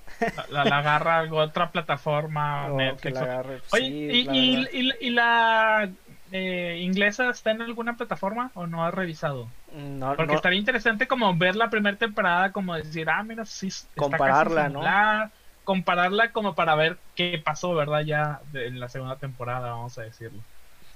la, 0.49 0.65
la 0.65 0.77
agarra 0.79 1.19
algo, 1.19 1.37
otra 1.37 1.71
plataforma, 1.71 2.67
o 2.73 2.99
que 2.99 3.11
Netflix. 3.11 3.13
la 3.13 3.21
agarre. 3.23 3.61
Oye, 3.71 3.95
Sí, 4.07 4.07
y, 4.09 4.23
la 4.23 4.33
y, 4.33 4.51
verdad. 4.51 4.69
y- 4.73 4.93
y 5.07 5.09
la 5.11 5.91
eh, 6.31 6.79
inglesa 6.81 7.29
está 7.29 7.51
en 7.51 7.61
alguna 7.61 7.95
plataforma 7.97 8.51
o 8.53 8.67
no 8.67 8.85
has 8.85 8.93
revisado? 8.93 9.49
No, 9.75 10.15
Porque 10.15 10.31
no- 10.31 10.35
estaría 10.35 10.59
interesante 10.59 11.07
como 11.07 11.35
ver 11.37 11.55
la 11.55 11.69
primera 11.69 11.97
temporada, 11.97 12.51
como 12.51 12.75
decir, 12.75 13.09
ah, 13.09 13.23
mira, 13.23 13.45
sí, 13.45 13.67
está 13.67 13.87
casi 13.95 13.99
Compararla, 13.99 14.63
¿no? 14.69 14.79
similar, 14.79 15.31
Compararla 15.63 16.31
como 16.31 16.55
para 16.55 16.75
ver 16.75 16.97
qué 17.15 17.41
pasó, 17.43 17.73
¿verdad? 17.73 18.01
Ya 18.01 18.39
de- 18.51 18.67
en 18.67 18.79
la 18.79 18.87
segunda 18.89 19.17
temporada, 19.17 19.71
vamos 19.71 19.97
a 19.97 20.03
decirlo. 20.03 20.41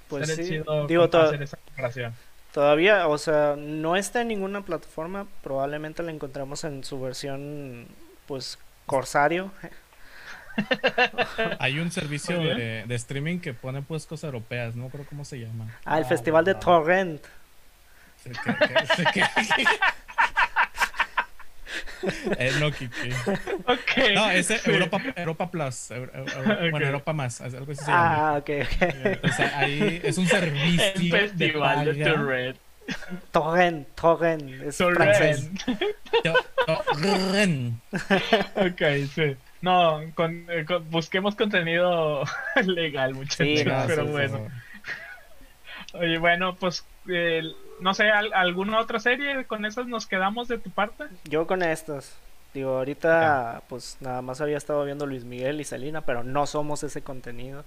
pues 0.07 0.27
sí, 0.27 0.43
chido 0.43 0.88
digo, 0.88 1.03
hacer 1.03 1.41
esa 1.43 1.57
comparación. 1.57 2.13
Todavía, 2.53 3.07
o 3.07 3.17
sea, 3.17 3.55
no 3.57 3.95
está 3.95 4.21
en 4.21 4.30
ninguna 4.30 4.61
plataforma. 4.61 5.27
Probablemente 5.43 6.01
la 6.01 6.11
encontramos 6.11 6.63
en 6.63 6.84
su 6.84 6.99
versión, 6.99 7.88
pues, 8.27 8.57
Corsario. 8.86 9.51
Hay 11.59 11.80
un 11.80 11.91
servicio 11.91 12.39
de, 12.39 12.84
de 12.88 12.95
streaming 12.95 13.39
que 13.39 13.53
pone 13.53 13.82
pues 13.82 14.05
cosas 14.05 14.25
europeas, 14.25 14.75
no 14.75 14.89
creo 14.89 15.05
cómo 15.05 15.23
se 15.25 15.39
llama. 15.39 15.67
Ah, 15.86 15.97
el 15.97 16.03
No, 16.03 16.09
Festival 16.09 16.43
de. 16.45 16.55
Torrent. 16.55 17.21
Que- 18.24 19.24
Eh, 22.38 22.51
no, 22.59 22.72
Kiki. 22.72 23.09
Ok. 23.65 24.13
No, 24.15 24.32
ese 24.32 24.57
sí. 24.59 24.72
Europa, 24.72 25.01
Europa 25.15 25.51
Plus. 25.51 25.91
Euro- 25.91 26.11
Euro- 26.13 26.72
Bueno. 26.72 26.86
Europa 26.86 27.13
más, 27.13 27.41
algo 27.41 27.72
así 27.72 27.76
se 27.84 27.91
llama. 27.91 28.30
Ah, 28.30 28.38
ok, 28.38 28.49
ok. 28.63 29.26
O 29.26 29.28
sea, 29.34 29.59
ahí 29.59 30.01
es 30.03 30.17
un 30.17 30.26
servicio 30.28 30.84
El 30.95 31.11
festival 31.11 31.38
de, 31.38 31.49
paga. 32.05 32.13
Tourette. 32.15 32.57
Torrent, 33.32 33.88
Torrent. 33.95 34.49
Es 34.63 34.78
Torrent. 34.78 35.15
francés. 35.17 35.49
Torren. 36.93 37.82
Ok, 38.55 38.82
sí. 39.13 39.36
No, 39.61 40.01
con, 40.15 40.45
eh, 40.49 40.63
con- 40.65 40.89
busquemos 40.89 41.36
contenido 41.36 42.24
legal, 42.65 43.13
muchachos. 43.13 43.45
Sí, 43.45 43.63
no, 43.65 43.84
pero 43.88 44.05
sí, 44.05 44.11
bueno. 44.11 44.47
Oye, 45.93 46.17
bueno, 46.17 46.55
pues 46.55 46.84
eh, 47.09 47.43
no 47.82 47.93
sé, 47.93 48.09
¿al- 48.09 48.34
¿alguna 48.34 48.80
otra 48.80 48.99
serie? 48.99 49.45
¿Con 49.45 49.65
esas 49.65 49.88
nos 49.88 50.07
quedamos 50.07 50.47
de 50.47 50.57
tu 50.57 50.69
parte? 50.69 51.05
Yo 51.25 51.47
con 51.47 51.63
estas. 51.63 52.15
Digo, 52.53 52.77
ahorita, 52.80 53.61
pues, 53.69 53.97
nada 53.99 54.23
más 54.23 54.41
había 54.41 54.57
estado 54.57 54.84
viendo 54.84 55.05
Luis 55.05 55.23
Miguel 55.23 55.61
y 55.61 55.65
Selena, 55.65 56.01
pero 56.01 56.23
no 56.23 56.47
somos 56.47 56.82
ese 56.82 57.03
contenido. 57.03 57.63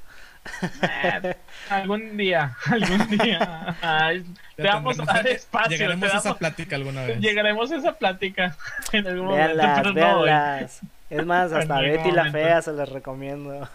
Eh, 0.83 1.37
algún 1.71 2.17
día, 2.17 2.57
algún 2.67 3.07
día. 3.17 3.77
Ay, 3.81 4.25
te 4.57 4.65
Ya 4.65 4.73
damos 4.75 4.97
tendremos- 4.97 5.25
espacio, 5.27 5.71
Llegaremos 5.71 6.13
a 6.13 6.19
esa 6.19 6.35
plática 6.37 6.75
alguna 6.77 7.05
vez. 7.05 7.21
llegaremos 7.21 7.71
a 7.71 7.77
esa 7.77 7.93
plática 7.93 8.57
en 8.93 9.07
algún 9.07 9.27
momento, 9.27 9.57
Véanlas, 9.57 9.81
pero 9.83 9.93
no 9.95 10.19
hoy. 10.19 10.25
véanlas. 10.25 10.81
Es 11.11 11.27
más, 11.27 11.53
hasta 11.53 11.79
Betty 11.81 12.11
la 12.11 12.25
momento. 12.25 12.39
Fea 12.39 12.63
se 12.63 12.73
las 12.73 12.89
recomiendo. 12.89 13.69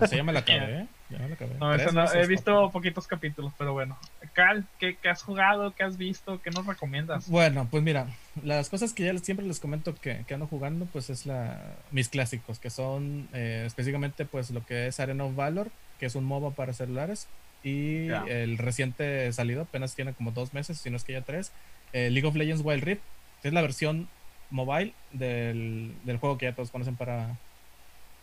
O 0.00 0.06
sea, 0.06 0.16
ya 0.18 0.22
me 0.22 0.32
la 0.32 0.40
acabé, 0.40 0.78
¿eh? 0.80 0.86
Ya 1.18 1.34
acabé. 1.34 1.54
No, 1.58 1.74
esa 1.74 1.92
no- 1.92 2.12
he 2.12 2.26
visto 2.26 2.54
papá. 2.54 2.72
poquitos 2.72 3.06
capítulos, 3.06 3.52
pero 3.58 3.72
bueno. 3.72 3.98
Cal, 4.32 4.66
¿qué, 4.78 4.96
qué 4.96 5.08
has 5.08 5.22
jugado? 5.22 5.74
¿Qué 5.74 5.82
has 5.82 5.96
visto? 5.96 6.40
¿Qué 6.42 6.50
nos 6.50 6.66
recomiendas? 6.66 7.28
Bueno, 7.28 7.68
pues 7.70 7.82
mira, 7.82 8.06
las 8.42 8.68
cosas 8.68 8.92
que 8.92 9.04
ya 9.04 9.16
siempre 9.18 9.46
les 9.46 9.60
comento 9.60 9.94
que, 9.94 10.24
que 10.26 10.34
ando 10.34 10.46
jugando, 10.46 10.86
pues 10.86 11.10
es 11.10 11.26
la 11.26 11.60
mis 11.90 12.08
clásicos, 12.08 12.58
que 12.58 12.70
son 12.70 13.28
eh, 13.32 13.64
específicamente 13.66 14.24
pues 14.24 14.50
lo 14.50 14.64
que 14.64 14.86
es 14.86 15.00
Arena 15.00 15.24
of 15.24 15.34
Valor, 15.36 15.70
que 15.98 16.06
es 16.06 16.14
un 16.14 16.24
MOBA 16.24 16.50
para 16.52 16.72
celulares, 16.72 17.28
y 17.64 18.08
el 18.08 18.58
reciente 18.58 19.32
salido, 19.32 19.62
apenas 19.62 19.94
tiene 19.94 20.14
como 20.14 20.32
dos 20.32 20.52
meses, 20.52 20.78
si 20.78 20.90
no 20.90 20.96
es 20.96 21.04
que 21.04 21.12
ya 21.12 21.20
tres, 21.20 21.52
eh, 21.92 22.10
League 22.10 22.26
of 22.26 22.34
Legends 22.34 22.62
Wild 22.64 22.82
Rift, 22.82 23.02
que 23.40 23.48
es 23.48 23.54
la 23.54 23.62
versión 23.62 24.08
mobile 24.50 24.94
del, 25.12 25.94
del 26.04 26.16
juego 26.16 26.38
que 26.38 26.46
ya 26.46 26.54
todos 26.54 26.70
conocen 26.70 26.96
para, 26.96 27.36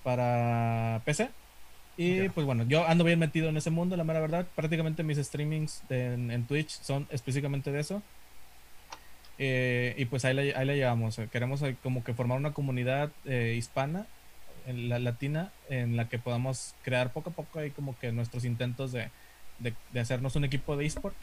para 0.03 1.01
PC. 1.05 1.29
Y 2.01 2.29
pues 2.29 2.45
bueno, 2.45 2.63
yo 2.67 2.87
ando 2.87 3.03
bien 3.03 3.19
metido 3.19 3.49
en 3.49 3.57
ese 3.57 3.69
mundo, 3.71 3.97
la 3.97 4.03
mera 4.05 4.19
verdad. 4.21 4.47
Prácticamente 4.55 5.03
mis 5.03 5.17
streamings 5.17 5.83
de- 5.89 6.13
en, 6.13 6.31
en 6.31 6.45
Twitch 6.45 6.69
son 6.81 7.07
específicamente 7.11 7.71
de 7.71 7.79
eso. 7.81 8.01
Eh, 9.37 9.95
y 9.97 10.05
pues 10.05 10.25
ahí 10.25 10.33
la, 10.33 10.41
ahí 10.59 10.65
la 10.65 10.73
llevamos. 10.75 11.17
eh, 11.19 11.27
Queremos 11.31 11.61
eh, 11.61 11.75
como 11.83 12.03
que 12.03 12.13
formar 12.13 12.37
una 12.37 12.51
comunidad 12.53 13.11
eh, 13.25 13.55
hispana, 13.57 14.05
en 14.67 14.87
la 14.89 14.99
latina, 14.99 15.51
en 15.69 15.95
la 15.97 16.07
que 16.09 16.19
podamos 16.19 16.75
crear 16.83 17.11
poco 17.11 17.31
a 17.31 17.33
poco 17.33 17.59
ahí 17.59 17.71
como 17.71 17.97
que 17.97 18.11
nuestros 18.11 18.45
intentos 18.45 18.91
de, 18.91 19.09
de, 19.59 19.73
de 19.93 19.99
hacernos 19.99 20.35
un 20.35 20.43
equipo 20.45 20.75
de 20.77 20.85
eSport. 20.85 21.15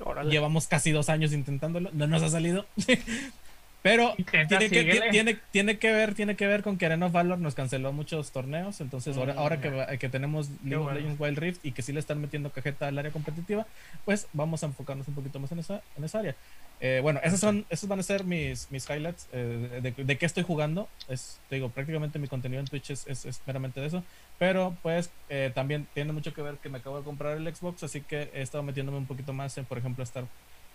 Órale. 0.00 0.30
Llevamos 0.30 0.66
casi 0.68 0.90
dos 0.92 1.08
años 1.08 1.32
intentándolo, 1.32 1.90
no 1.92 2.06
nos 2.06 2.22
ha 2.22 2.28
salido. 2.28 2.66
Pero 3.86 4.14
Intenta, 4.18 4.58
tiene 4.58 4.84
que, 4.84 5.00
tiene, 5.12 5.38
tiene 5.52 5.78
que 5.78 5.92
ver, 5.92 6.14
tiene 6.14 6.34
que 6.34 6.46
ver 6.48 6.64
con 6.64 6.76
que 6.76 6.86
Arena 6.86 7.06
of 7.06 7.12
Valor 7.12 7.38
nos 7.38 7.54
canceló 7.54 7.92
muchos 7.92 8.32
torneos. 8.32 8.80
Entonces, 8.80 9.16
ahora, 9.16 9.34
Mm. 9.34 9.38
ahora 9.38 9.60
que, 9.60 9.98
que 9.98 10.08
tenemos 10.08 10.48
League 10.64 10.84
of. 10.84 10.92
Legends 10.92 11.20
Wild 11.20 11.38
Rift 11.38 11.64
y 11.64 11.70
que 11.70 11.82
sí 11.82 11.92
le 11.92 12.00
están 12.00 12.20
metiendo 12.20 12.50
cajeta 12.50 12.88
al 12.88 12.98
área 12.98 13.12
competitiva, 13.12 13.64
pues 14.04 14.26
vamos 14.32 14.64
a 14.64 14.66
enfocarnos 14.66 15.06
un 15.06 15.14
poquito 15.14 15.38
más 15.38 15.52
en 15.52 15.60
esa, 15.60 15.82
en 15.96 16.02
esa 16.02 16.18
área. 16.18 16.34
Eh, 16.80 16.98
bueno, 17.00 17.20
esos 17.22 17.38
son, 17.38 17.64
esos 17.70 17.88
van 17.88 18.00
a 18.00 18.02
ser 18.02 18.24
mis, 18.24 18.68
mis 18.72 18.90
highlights 18.90 19.28
eh, 19.32 19.80
de, 19.80 20.04
de 20.04 20.18
qué 20.18 20.26
estoy 20.26 20.42
jugando. 20.42 20.88
Es, 21.08 21.38
te 21.48 21.54
digo, 21.54 21.68
prácticamente 21.68 22.18
mi 22.18 22.26
contenido 22.26 22.58
en 22.58 22.66
Twitch 22.66 22.90
es, 22.90 23.06
es, 23.06 23.24
es 23.24 23.40
meramente 23.46 23.80
de 23.80 23.86
eso. 23.86 24.02
Pero 24.38 24.76
pues 24.82 25.10
eh, 25.28 25.52
también 25.54 25.86
tiene 25.94 26.12
mucho 26.12 26.34
que 26.34 26.42
ver 26.42 26.56
que 26.56 26.68
me 26.68 26.78
acabo 26.78 26.98
de 26.98 27.04
comprar 27.04 27.36
el 27.36 27.54
Xbox, 27.54 27.84
así 27.84 28.00
que 28.00 28.30
he 28.34 28.42
estado 28.42 28.64
metiéndome 28.64 28.98
un 28.98 29.06
poquito 29.06 29.32
más 29.32 29.56
en, 29.58 29.64
por 29.64 29.78
ejemplo, 29.78 30.02
estar 30.02 30.24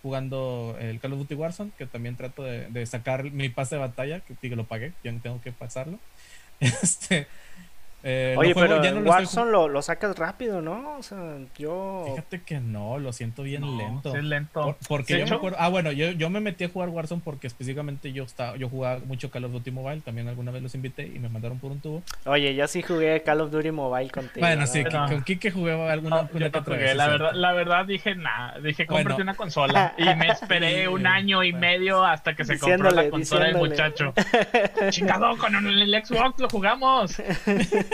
jugando 0.02 0.76
el 0.80 1.00
Call 1.00 1.14
of 1.14 1.20
Duty 1.20 1.36
Warzone, 1.36 1.72
que 1.78 1.86
también 1.86 2.16
trato 2.16 2.44
de, 2.44 2.86
sacar 2.86 3.32
mi 3.32 3.50
pase 3.50 3.76
de 3.76 3.82
batalla, 3.82 4.20
que, 4.22 4.36
que 4.36 4.56
lo 4.56 4.66
pagué, 4.66 4.94
ya 5.04 5.12
no 5.12 5.20
tengo 5.22 5.42
que 5.42 5.52
pasarlo. 5.52 6.00
Este, 6.62 7.26
eh, 8.04 8.36
Oye, 8.38 8.54
pero 8.56 8.82
ya 8.84 8.92
no 8.92 9.10
Warzone 9.10 9.52
lo, 9.52 9.68
lo, 9.68 9.82
sacas 9.82 10.18
rápido, 10.18 10.62
¿no? 10.62 10.98
O 10.98 11.04
sea, 11.04 11.38
yo... 11.58 12.06
Fíjate 12.08 12.42
que 12.42 12.60
no, 12.60 13.00
lo 13.00 13.14
siento 13.14 13.44
bien 13.44 13.78
lento. 13.78 14.16
Es 14.16 14.24
lento. 14.24 14.78
porque 14.88 15.20
yo 15.20 15.28
me 15.28 15.36
acuerdo... 15.36 15.58
Ah, 15.60 15.70
bueno, 15.70 15.92
yo, 15.92 16.12
yo 16.12 16.30
me 16.30 16.40
metí 16.40 16.64
a 16.64 16.70
jugar 16.70 16.90
Warzone 16.90 17.22
porque 17.24 17.48
específicamente 17.48 18.12
yo 18.12 18.24
estaba, 18.24 18.56
yo 18.58 18.70
jugaba 18.70 19.00
mucho 19.06 19.30
Call 19.30 19.46
of 19.46 19.52
Duty 19.52 19.72
Mobile, 19.72 20.02
también 20.02 20.28
alguna 20.28 20.52
vez 20.52 20.64
los 20.64 20.76
invité 20.76 21.04
y 21.04 21.20
me 21.20 21.30
mandaron 21.30 21.60
por 21.60 21.72
un 21.72 21.80
tubo. 21.80 22.04
Oye, 22.26 22.56
yo 22.56 22.68
sí 22.68 22.82
jugué 22.82 23.22
Call 23.24 23.42
of 23.42 23.52
Duty 23.52 23.72
Mobile 23.72 24.10
contigo. 24.10 24.46
Bueno, 24.46 24.68
sí, 24.68 24.84
con 24.84 25.24
Kike 25.24 25.52
jugué 25.52 25.74
alguna, 25.90 26.30
no, 26.34 26.40
La 26.94 27.08
verdad, 27.08 27.32
la 27.34 27.54
verdad 27.54 27.86
dije 27.86 28.16
nada, 28.16 28.60
dije 28.60 28.86
cómprate 28.86 29.22
una 29.22 29.36
consola 29.36 29.94
y 29.98 30.06
me 30.16 30.28
esperé 30.32 30.88
un 30.88 31.08
año 31.08 31.44
y 31.44 31.54
medio 31.54 32.04
hasta 32.04 32.36
que 32.36 32.46
se 32.46 32.60
compró 32.60 32.92
la 32.92 33.10
consola 33.10 33.46
del 33.48 33.58
muchacho. 33.58 34.14
Chingado, 34.90 35.38
con 35.38 35.56
el 35.56 36.04
Xbox 36.04 36.40
lo 36.40 36.50
jugamos. 36.50 37.22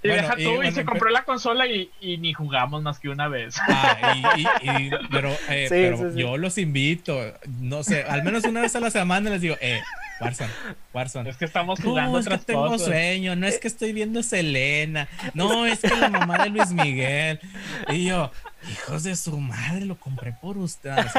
Y 0.00 0.08
deja 0.08 0.36
tú, 0.36 0.62
y, 0.62 0.70
se 0.70 0.84
compró 0.84 1.10
la 1.10 1.24
consola 1.24 1.66
y, 1.66 1.90
ni 2.00 2.32
jugamos 2.32 2.82
más 2.82 3.00
que 3.00 3.08
una 3.08 3.26
vez. 3.26 3.56
Ah, 3.60 4.36
y, 4.62 4.90
pero, 5.10 5.36
eh, 5.48 5.66
pero 5.68 6.14
yo 6.14 6.36
los 6.36 6.56
invito, 6.56 7.20
no 7.60 7.82
sé, 7.82 8.04
al 8.04 8.22
menos 8.22 8.44
una 8.44 8.60
vez 8.60 8.76
a 8.76 8.80
la 8.80 8.90
semana 8.90 9.30
les 9.30 9.40
digo, 9.40 9.56
eh, 9.60 9.82
Warzone, 10.20 10.50
Warzone. 10.94 11.30
Es 11.30 11.36
que 11.36 11.46
estamos 11.46 11.80
jugando 11.80 12.12
no, 12.12 12.18
es 12.18 12.28
que 12.28 12.38
tengo 12.38 12.78
sueño, 12.78 13.34
no 13.34 13.46
es 13.46 13.58
que 13.58 13.66
estoy 13.66 13.92
viendo 13.92 14.22
Selena, 14.22 15.08
no, 15.34 15.66
es 15.66 15.80
que 15.80 15.96
la 15.96 16.08
mamá 16.08 16.44
de 16.44 16.50
Luis 16.50 16.70
Miguel. 16.70 17.40
Y 17.88 18.06
yo, 18.06 18.30
hijos 18.70 19.02
de 19.02 19.16
su 19.16 19.36
madre, 19.38 19.84
lo 19.84 19.96
compré 19.96 20.32
por 20.32 20.58
ustedes. 20.58 21.12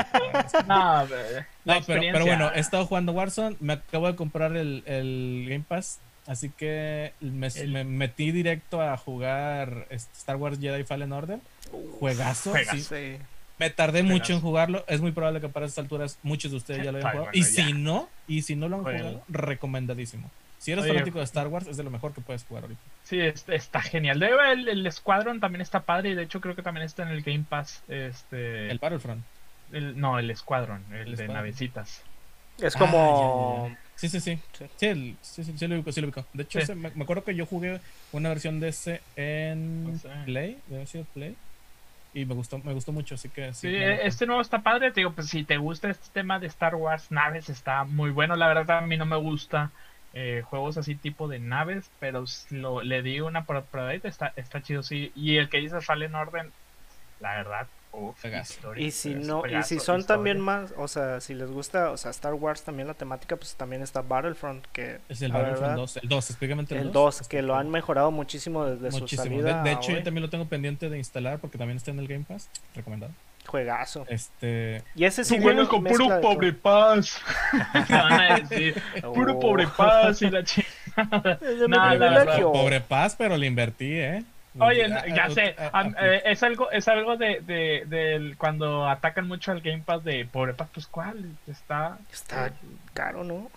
No, 1.65 1.81
pero, 1.85 2.01
pero, 2.01 2.25
bueno, 2.25 2.51
he 2.53 2.59
estado 2.59 2.85
jugando 2.85 3.11
Warzone, 3.11 3.57
me 3.59 3.73
acabo 3.73 4.07
de 4.07 4.15
comprar 4.15 4.55
el, 4.55 4.83
el 4.85 5.45
Game 5.47 5.65
Pass 5.67 5.99
Así 6.29 6.51
que 6.51 7.13
me, 7.21 7.49
metí 7.85 8.31
directo 8.31 8.83
a 8.83 8.95
jugar 8.97 9.87
este, 9.89 10.15
Star 10.15 10.35
Wars 10.35 10.59
Jedi 10.59 10.83
Fallen 10.83 11.11
Order. 11.11 11.39
Juegazo. 11.99 12.53
Sí. 12.77 13.17
Me 13.57 13.71
tardé 13.71 14.03
mucho 14.03 14.33
en 14.33 14.39
jugarlo. 14.39 14.85
Es 14.87 15.01
muy 15.01 15.11
probable 15.11 15.41
que 15.41 15.49
para 15.49 15.65
estas 15.65 15.83
alturas 15.83 16.19
muchos 16.21 16.51
de 16.51 16.57
ustedes 16.57 16.85
ya 16.85 16.91
lo 16.91 16.99
hayan 16.99 17.11
jugado. 17.13 17.31
y 17.33 17.43
si 17.43 17.73
no, 17.73 18.09
y 18.27 18.43
si 18.43 18.55
no 18.55 18.69
lo 18.69 18.75
han 18.75 18.83
jugado, 18.83 19.23
recomendadísimo. 19.27 20.29
Si 20.59 20.71
eres 20.71 20.85
fanático 20.85 21.17
de 21.17 21.25
Star 21.25 21.47
Wars, 21.47 21.65
es 21.65 21.77
de 21.77 21.83
lo 21.83 21.89
mejor 21.89 22.13
que 22.13 22.21
puedes 22.21 22.43
jugar 22.43 22.65
ahorita. 22.65 22.81
Sí, 23.05 23.19
está, 23.19 23.81
genial. 23.81 24.21
el, 24.21 24.67
el 24.67 24.91
Squadron 24.91 25.39
también 25.39 25.61
está 25.61 25.79
padre 25.79 26.11
y 26.11 26.13
de 26.13 26.23
hecho 26.23 26.41
creo 26.41 26.55
que 26.55 26.61
también 26.61 26.85
está 26.85 27.01
en 27.03 27.09
el 27.09 27.23
Game 27.23 27.45
Pass. 27.49 27.81
Este... 27.87 28.69
El 28.69 28.77
Battlefront. 28.77 29.23
no, 29.71 30.19
el 30.19 30.35
Squadron, 30.37 30.85
el, 30.93 31.15
de 31.15 31.27
navecitas. 31.27 32.03
Es 32.59 32.75
como... 32.75 33.71
Ah, 33.71 33.88
Sí, 33.99 34.07
sí, 34.07 34.21
sí. 34.21 34.39
Sí, 34.77 35.17
sí, 35.21 35.43
sí, 35.43 35.53
sí, 35.57 35.67
lo 35.67 35.75
ubico, 35.75 35.91
sí 35.91 35.99
lo 35.99 36.07
ubico. 36.07 36.25
De 36.31 36.43
hecho, 36.43 36.59
me, 36.73 36.87
acuerdo 36.87 37.25
que 37.25 37.35
yo 37.35 37.45
jugué 37.45 37.81
una 38.13 38.29
versión 38.29 38.61
de 38.61 38.69
ese 38.69 39.01
en 39.17 39.99
Play, 40.23 40.57
debe 40.67 40.85
ser 40.87 41.03
Play. 41.13 41.35
Y 42.13 42.23
me 42.23 42.33
gustó, 42.33 42.59
me 42.59 42.71
gustó 42.71 42.93
mucho, 42.93 43.15
así 43.15 43.27
que 43.27 43.53
sí. 43.53 43.67
este 43.75 44.25
nuevo 44.25 44.41
está 44.41 44.59
padre, 44.59 44.91
te 44.91 45.01
digo, 45.01 45.11
pues 45.11 45.27
si 45.27 45.43
te 45.43 45.57
gusta 45.57 45.89
este 45.89 46.07
tema 46.13 46.39
de 46.39 46.47
Star 46.47 46.75
Wars, 46.75 47.11
naves, 47.11 47.49
está 47.49 47.83
muy 47.83 48.11
bueno. 48.11 48.37
La 48.37 48.47
verdad 48.47 48.77
a 48.77 48.81
mí 48.81 48.95
no 48.95 49.05
me 49.05 49.17
gusta 49.17 49.71
eh, 50.13 50.43
juegos 50.45 50.77
así 50.77 50.95
tipo 50.95 51.27
de 51.27 51.39
naves, 51.39 51.91
pero 51.99 52.23
lo, 52.51 52.81
le 52.81 53.01
di 53.01 53.19
una 53.19 53.43
probadita, 53.43 54.07
está, 54.07 54.31
está 54.37 54.61
chido, 54.61 54.81
sí. 54.81 55.11
Y 55.13 55.35
el 55.35 55.49
que 55.49 55.57
dice 55.57 55.81
Fallen 55.81 56.15
Orden, 56.15 56.53
la 57.19 57.35
verdad, 57.35 57.67
y 58.75 58.91
si 58.91 59.15
no, 59.15 59.43
y 59.45 59.63
si 59.63 59.79
son 59.79 60.05
también 60.05 60.39
más, 60.39 60.73
o 60.77 60.87
sea, 60.87 61.19
si 61.21 61.33
les 61.33 61.49
gusta, 61.49 61.91
o 61.91 61.97
sea, 61.97 62.11
Star 62.11 62.33
Wars 62.33 62.63
también 62.63 62.87
la 62.87 62.93
temática, 62.93 63.35
pues 63.35 63.55
también 63.55 63.81
está 63.81 64.01
Battlefront, 64.01 64.65
que 64.71 64.99
es 65.09 65.21
el 65.21 65.31
Battlefront 65.31 65.75
2, 65.75 65.97
el 65.97 66.09
2, 66.09 66.37
el 66.71 66.91
2. 66.91 67.27
que 67.27 67.41
lo 67.41 67.55
han 67.55 67.69
mejorado 67.69 68.11
muchísimo 68.11 68.65
desde 68.65 68.91
su 68.97 69.07
salida. 69.07 69.63
De, 69.63 69.71
hecho, 69.71 69.91
yo 69.91 70.03
también 70.03 70.21
lo 70.21 70.29
tengo 70.29 70.45
pendiente 70.45 70.89
de 70.89 70.97
instalar 70.97 71.39
porque 71.39 71.57
también 71.57 71.77
está 71.77 71.91
en 71.91 71.99
el 71.99 72.07
Game 72.07 72.25
Pass, 72.27 72.49
recomendado. 72.75 73.11
Juegazo. 73.45 74.05
Este. 74.07 74.83
Y 74.95 75.05
ese 75.05 75.23
sí. 75.23 75.39
bueno 75.39 75.67
con 75.67 75.83
puro 75.83 76.21
pobre 76.21 76.53
paz. 76.53 77.19
puro 79.13 79.39
pobre 79.39 79.67
paz 79.67 80.21
y 80.21 80.29
la 80.29 80.43
chingada. 80.43 81.39
Pobre 82.41 82.81
paz, 82.81 83.15
pero 83.17 83.35
le 83.35 83.47
invertí, 83.47 83.91
¿eh? 83.93 84.23
Oye, 84.57 84.89
ya 85.15 85.29
sé, 85.29 85.55
eh, 85.55 86.21
es 86.25 86.41
algo, 86.41 86.71
es 86.71 86.87
algo 86.87 87.17
de, 87.17 87.41
de, 87.41 88.35
cuando 88.37 88.87
atacan 88.87 89.27
mucho 89.27 89.51
al 89.51 89.61
Game 89.61 89.83
Pass 89.85 90.03
de 90.03 90.25
pobre 90.25 90.53
pues 90.53 90.87
cuál 90.87 91.31
está 91.47 91.99
está 92.11 92.51
caro, 92.93 93.23
¿no? 93.23 93.51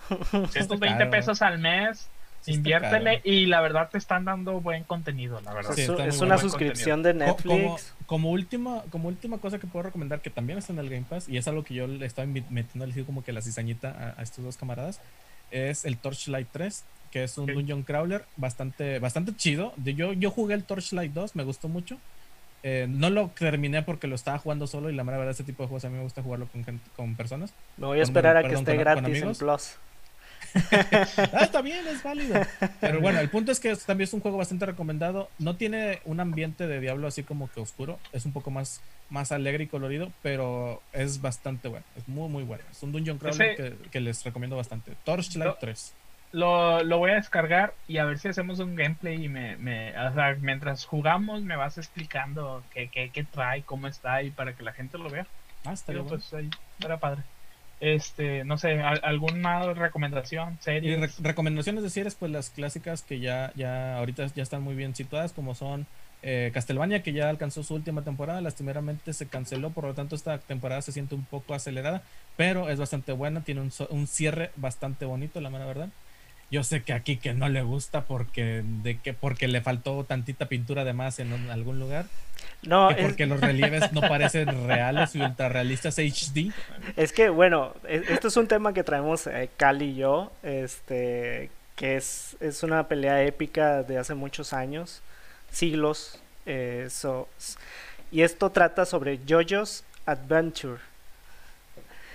Estos 0.53 0.79
20 0.79 1.07
pesos 1.07 1.41
al 1.41 1.57
mes, 1.57 2.09
inviértele 2.45 3.21
y 3.23 3.47
la 3.47 3.61
verdad 3.61 3.89
te 3.91 3.97
están 3.97 4.25
dando 4.25 4.61
buen 4.61 4.83
contenido, 4.83 5.41
la 5.41 5.53
verdad. 5.53 5.77
es 5.77 6.21
una 6.21 6.37
suscripción 6.37 7.01
de 7.01 7.15
Netflix. 7.15 7.95
Como, 8.05 8.29
última, 8.29 8.83
como 8.91 9.07
última 9.07 9.39
cosa 9.39 9.57
que 9.57 9.65
puedo 9.65 9.83
recomendar 9.83 10.21
que 10.21 10.29
también 10.29 10.59
está 10.59 10.73
en 10.73 10.79
el 10.79 10.89
Game 10.89 11.05
Pass 11.09 11.27
y 11.27 11.37
es 11.37 11.47
algo 11.47 11.63
que 11.63 11.73
yo 11.73 11.87
le 11.87 12.05
estaba 12.05 12.27
metiendo 12.27 12.83
al 12.83 13.05
como 13.05 13.23
que 13.23 13.33
la 13.33 13.41
cizañita 13.41 14.13
a 14.15 14.21
estos 14.21 14.45
dos 14.45 14.57
camaradas 14.57 15.01
es 15.53 15.85
el 15.85 15.97
Torchlight 15.97 16.47
3 16.51 16.83
que 17.13 17.23
es 17.23 17.37
un 17.37 17.45
dungeon 17.45 17.83
crawler 17.83 18.25
bastante, 18.37 18.97
bastante 18.97 19.35
chido. 19.35 19.71
Yo, 19.83 20.13
yo 20.13 20.31
jugué 20.31 20.55
el 20.55 20.63
Torchlight 20.63 21.13
2, 21.13 21.35
me 21.35 21.43
gustó 21.43 21.67
mucho. 21.67 21.99
Eh, 22.63 22.87
no 22.89 23.11
lo 23.11 23.27
terminé 23.27 23.83
porque 23.83 24.07
lo 24.07 24.15
estaba 24.15 24.39
jugando 24.39 24.65
solo 24.65 24.89
y 24.89 24.95
la 24.95 25.03
verdad 25.03 25.29
este 25.29 25.43
tipo 25.43 25.61
de 25.61 25.67
juegos 25.67 25.85
a 25.85 25.89
mí 25.89 25.97
me 25.97 26.01
gusta 26.01 26.23
jugarlo 26.23 26.47
con, 26.47 26.81
con 26.95 27.15
personas. 27.15 27.53
Me 27.77 27.85
voy 27.85 27.99
a 27.99 28.03
esperar 28.03 28.35
a 28.37 28.41
que 28.41 28.55
esté 28.55 28.77
gratis 28.77 29.21
en 29.21 29.35
Plus. 29.35 29.77
Ah, 30.71 31.39
está 31.41 31.61
bien, 31.61 31.85
es 31.87 32.03
válido. 32.03 32.39
Pero 32.79 33.01
bueno, 33.01 33.19
el 33.19 33.29
punto 33.29 33.51
es 33.51 33.59
que 33.59 33.75
también 33.75 34.05
es 34.05 34.13
un 34.13 34.19
juego 34.19 34.37
bastante 34.37 34.65
recomendado. 34.65 35.29
No 35.39 35.55
tiene 35.55 36.01
un 36.05 36.19
ambiente 36.19 36.67
de 36.67 36.79
Diablo 36.79 37.07
así 37.07 37.23
como 37.23 37.51
que 37.51 37.59
oscuro. 37.59 37.99
Es 38.11 38.25
un 38.25 38.33
poco 38.33 38.51
más, 38.51 38.81
más 39.09 39.31
alegre 39.31 39.65
y 39.65 39.67
colorido, 39.67 40.11
pero 40.21 40.81
es 40.93 41.21
bastante 41.21 41.67
bueno. 41.67 41.85
Es 41.95 42.07
muy, 42.07 42.29
muy 42.29 42.43
bueno. 42.43 42.63
Es 42.71 42.81
un 42.83 42.91
dungeon 42.91 43.17
crawler 43.17 43.77
que, 43.91 43.99
les 43.99 44.23
recomiendo 44.23 44.55
bastante. 44.55 44.93
Torchlight 45.03 45.59
3 45.59 45.93
lo, 46.33 46.83
lo, 46.83 46.97
voy 46.97 47.11
a 47.11 47.15
descargar 47.15 47.75
y 47.87 47.99
a 47.99 48.05
ver 48.05 48.17
si 48.17 48.27
hacemos 48.27 48.59
un 48.59 48.75
gameplay 48.75 49.23
y 49.23 49.29
me, 49.29 49.55
me 49.57 49.95
o 49.95 50.13
sea, 50.15 50.35
mientras 50.41 50.83
jugamos 50.83 51.43
me 51.43 51.55
vas 51.55 51.77
explicando 51.77 52.63
qué, 52.73 52.87
qué, 52.87 53.11
qué, 53.11 53.23
trae, 53.23 53.61
cómo 53.61 53.85
está 53.87 54.23
y 54.23 54.31
para 54.31 54.55
que 54.55 54.63
la 54.63 54.73
gente 54.73 54.97
lo 54.97 55.09
vea. 55.11 55.27
Ah, 55.63 55.73
está 55.73 55.93
bien. 55.93 56.05
Pues 56.07 56.33
ahí, 56.33 56.49
era 56.83 56.97
padre. 56.97 57.21
Este, 57.83 58.45
no 58.45 58.57
sé, 58.57 58.79
¿alguna 58.81 59.73
recomendación? 59.73 60.57
Series? 60.61 61.19
recomendaciones 61.19 61.83
de 61.83 61.89
series, 61.89 62.15
pues 62.15 62.31
las 62.31 62.49
clásicas 62.49 63.01
que 63.01 63.19
ya, 63.19 63.51
ya 63.57 63.97
ahorita 63.97 64.25
ya 64.27 64.41
están 64.41 64.61
muy 64.61 64.73
bien 64.73 64.95
situadas, 64.95 65.33
como 65.33 65.53
son 65.53 65.85
eh, 66.21 66.51
Castlevania, 66.53 67.03
que 67.03 67.11
ya 67.11 67.27
alcanzó 67.27 67.61
su 67.61 67.75
última 67.75 68.01
temporada, 68.01 68.39
lastimeramente 68.39 69.11
se 69.11 69.27
canceló, 69.27 69.71
por 69.71 69.83
lo 69.83 69.93
tanto 69.93 70.15
esta 70.15 70.37
temporada 70.37 70.81
se 70.81 70.93
siente 70.93 71.13
un 71.13 71.25
poco 71.25 71.55
acelerada, 71.55 72.03
pero 72.37 72.69
es 72.69 72.79
bastante 72.79 73.11
buena, 73.11 73.43
tiene 73.43 73.59
un, 73.59 73.71
un 73.89 74.07
cierre 74.07 74.51
bastante 74.55 75.03
bonito, 75.03 75.41
la 75.41 75.49
mera 75.49 75.65
verdad. 75.65 75.89
Yo 76.53 76.63
sé 76.63 76.83
que 76.83 76.93
aquí 76.93 77.17
que 77.17 77.33
no 77.33 77.49
le 77.49 77.63
gusta 77.63 78.01
porque 78.01 78.61
de 78.63 78.99
que 78.99 79.11
porque 79.11 79.47
le 79.47 79.61
faltó 79.61 80.03
tantita 80.03 80.45
pintura 80.45 80.83
de 80.83 80.93
más 80.93 81.17
en 81.17 81.33
algún 81.49 81.79
lugar. 81.79 82.05
No, 82.61 82.91
es... 82.91 83.03
porque 83.03 83.25
los 83.25 83.41
relieves 83.41 83.91
no 83.91 84.01
parecen 84.01 84.67
reales 84.67 85.15
y 85.15 85.21
ultra 85.21 85.49
realistas 85.49 85.97
HD. 85.97 86.53
Es 86.95 87.11
que 87.11 87.29
bueno, 87.29 87.73
e, 87.85 88.03
esto 88.07 88.27
es 88.27 88.37
un 88.37 88.47
tema 88.47 88.71
que 88.71 88.83
traemos 88.83 89.25
eh, 89.25 89.49
Cali 89.57 89.85
y 89.85 89.95
yo, 89.95 90.31
este 90.43 91.49
que 91.75 91.95
es, 91.95 92.37
es 92.39 92.61
una 92.61 92.87
pelea 92.87 93.23
épica 93.23 93.81
de 93.81 93.97
hace 93.97 94.13
muchos 94.13 94.53
años, 94.53 95.01
siglos. 95.51 96.21
Eh, 96.45 96.87
y 98.11 98.21
esto 98.21 98.51
trata 98.51 98.85
sobre 98.85 99.19
JoJo's 99.27 99.83
Adventure. 100.05 100.77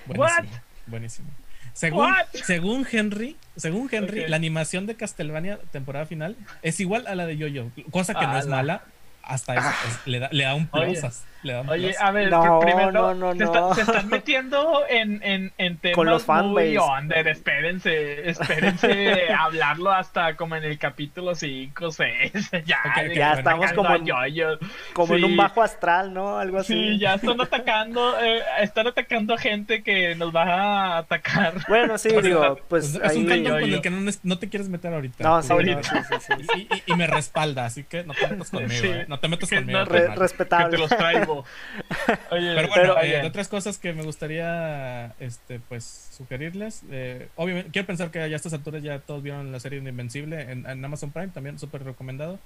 Buenísimo, 0.06 0.60
buenísimo. 0.86 1.28
Según, 1.78 2.12
según 2.32 2.86
Henry, 2.90 3.36
según 3.54 3.88
Henry, 3.92 4.26
la 4.26 4.34
animación 4.34 4.86
de 4.86 4.96
Castlevania 4.96 5.60
temporada 5.70 6.06
final 6.06 6.34
es 6.60 6.80
igual 6.80 7.06
a 7.06 7.14
la 7.14 7.24
de 7.24 7.36
Yo-Yo, 7.36 7.70
cosa 7.92 8.14
que 8.14 8.26
no 8.26 8.36
es 8.36 8.48
mala, 8.48 8.82
hasta 9.22 9.54
eso, 9.54 9.68
le, 10.04 10.18
da, 10.18 10.28
le 10.32 10.42
da 10.42 10.56
un 10.56 10.66
plus. 10.66 10.98
Oye, 11.68 11.94
a 11.98 12.10
ver, 12.10 12.30
No, 12.30 12.60
que 12.60 12.66
primero 12.66 13.14
no, 13.14 13.14
no, 13.14 13.44
está- 13.44 13.74
se 13.74 13.80
están 13.82 14.08
metiendo 14.08 14.82
en, 14.88 15.22
en, 15.22 15.52
en 15.58 15.76
temas 15.76 15.94
Con 15.96 16.06
los 16.06 16.26
muy 16.26 16.76
under. 16.78 17.28
Espérense, 17.28 18.28
espérense 18.28 19.32
hablarlo 19.38 19.92
hasta 19.92 20.36
como 20.36 20.56
en 20.56 20.64
el 20.64 20.78
capítulo 20.78 21.34
5, 21.34 21.90
6. 21.90 22.32
Ya, 22.66 22.78
estamos 23.34 23.72
como 23.72 23.94
en- 23.94 24.04
un 25.24 25.36
bajo 25.36 25.62
astral, 25.62 26.12
¿no? 26.12 26.38
Algo 26.38 26.58
así. 26.58 26.72
Sí, 26.74 26.98
ya 26.98 27.14
están 27.14 27.40
atacando, 27.40 28.18
eh, 28.20 28.40
están 28.60 28.86
atacando 28.86 29.34
a 29.34 29.38
gente 29.38 29.82
que 29.82 30.14
nos 30.14 30.34
va 30.34 30.42
a 30.42 30.98
atacar. 30.98 31.54
Bueno, 31.68 31.98
sí, 31.98 32.08
digo, 32.22 32.58
pues 32.68 32.86
es, 32.86 32.94
es 32.96 33.02
ahí... 33.02 33.18
un 33.18 33.26
con 33.44 33.62
el 33.74 33.80
que 33.80 33.90
no, 34.22 34.38
te 34.38 34.48
quieres 34.48 34.68
meter 34.68 34.92
ahorita. 34.92 35.24
No, 35.24 35.42
sí, 35.42 35.52
Ahorita. 35.52 35.76
no, 35.76 35.82
sí, 35.82 35.98
sí, 36.08 36.16
sí, 36.38 36.46
sí. 36.54 36.68
Y, 36.70 36.74
y- 36.74 36.82
y 36.92 36.94
me 36.96 37.06
respalda, 37.06 37.66
así 37.66 37.84
que 37.84 38.02
no 38.04 38.14
te 38.14 38.26
metas 38.28 38.50
conmigo, 38.50 38.80
Sí. 38.80 38.88
¿eh? 38.88 39.04
No 39.08 39.18
te 39.20 39.28
metas 39.28 39.48
conmigo. 39.50 39.78
no- 39.78 39.84
Re-. 39.84 40.06
Que 40.08 40.14
respetable. 40.16 40.70
te 40.70 40.78
los 40.78 40.88
traigo. 40.90 41.27
Oye, 42.30 42.54
Pero 42.54 42.68
bueno, 42.68 42.72
Pero- 42.74 43.00
eh, 43.02 43.20
de 43.22 43.26
otras 43.26 43.48
cosas 43.48 43.78
que 43.78 43.92
me 43.92 44.02
gustaría 44.02 45.14
este, 45.20 45.60
pues, 45.60 46.10
sugerirles. 46.16 46.82
eh, 46.90 47.28
obviamente, 47.36 47.70
quiero 47.70 47.86
pensar 47.86 48.10
que 48.10 48.18
ya 48.18 48.34
a 48.34 48.36
estas 48.36 48.52
alturas 48.52 48.82
ya 48.82 48.98
todos 49.00 49.22
vieron 49.22 49.52
la 49.52 49.60
serie 49.60 49.80
de 49.80 49.90
Invencible 49.90 50.40
en, 50.50 50.66
en 50.66 50.84
Amazon 50.84 51.10
Prime, 51.10 51.28
también 51.28 51.58
súper 51.58 51.84
recomendado. 51.84 52.38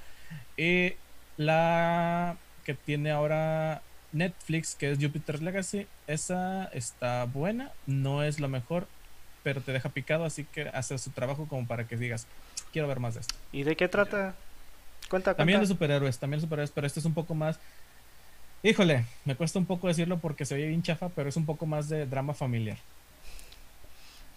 Y 0.57 0.95
la 1.37 2.37
que 2.65 2.75
tiene 2.75 3.11
ahora 3.11 3.83
Netflix, 4.13 4.75
que 4.75 4.91
es 4.91 4.99
Jupiter's 4.99 5.43
Legacy, 5.43 5.87
esa 6.07 6.67
está 6.73 7.25
buena, 7.25 7.71
no 7.87 8.23
es 8.23 8.41
la 8.41 8.49
mejor, 8.49 8.87
pero 9.43 9.61
te 9.61 9.73
deja 9.73 9.89
picado, 9.89 10.25
así 10.25 10.45
que 10.45 10.69
hace 10.69 10.97
su 10.99 11.11
trabajo 11.11 11.47
como 11.49 11.67
para 11.67 11.85
que 11.89 11.97
digas, 11.97 12.27
quiero 12.73 12.87
ver 12.89 13.01
más 13.01 13.15
de 13.15 13.21
esto. 13.21 13.35
¿Y 13.53 13.65
de 13.65 13.75
qué 13.77 13.89
trata? 13.89 14.35
Cuenta, 15.09 15.35
También 15.35 15.61
de 15.61 15.67
superhéroes, 15.67 16.19
también 16.19 16.41
de 16.41 16.47
superhéroes, 16.47 16.71
pero 16.71 16.87
este 16.87 17.01
es 17.01 17.07
un 17.07 17.15
poco 17.15 17.35
más. 17.35 17.59
Híjole, 18.63 19.05
me 19.25 19.35
cuesta 19.35 19.59
un 19.59 19.67
poco 19.67 19.89
decirlo 19.89 20.19
porque 20.19 20.45
se 20.45 20.55
oye 20.55 20.69
bien 20.69 20.83
chafa, 20.83 21.09
pero 21.09 21.29
es 21.29 21.37
un 21.37 21.47
poco 21.47 21.67
más 21.67 21.89
de 21.89 22.07
drama 22.07 22.33
familiar. 22.35 22.79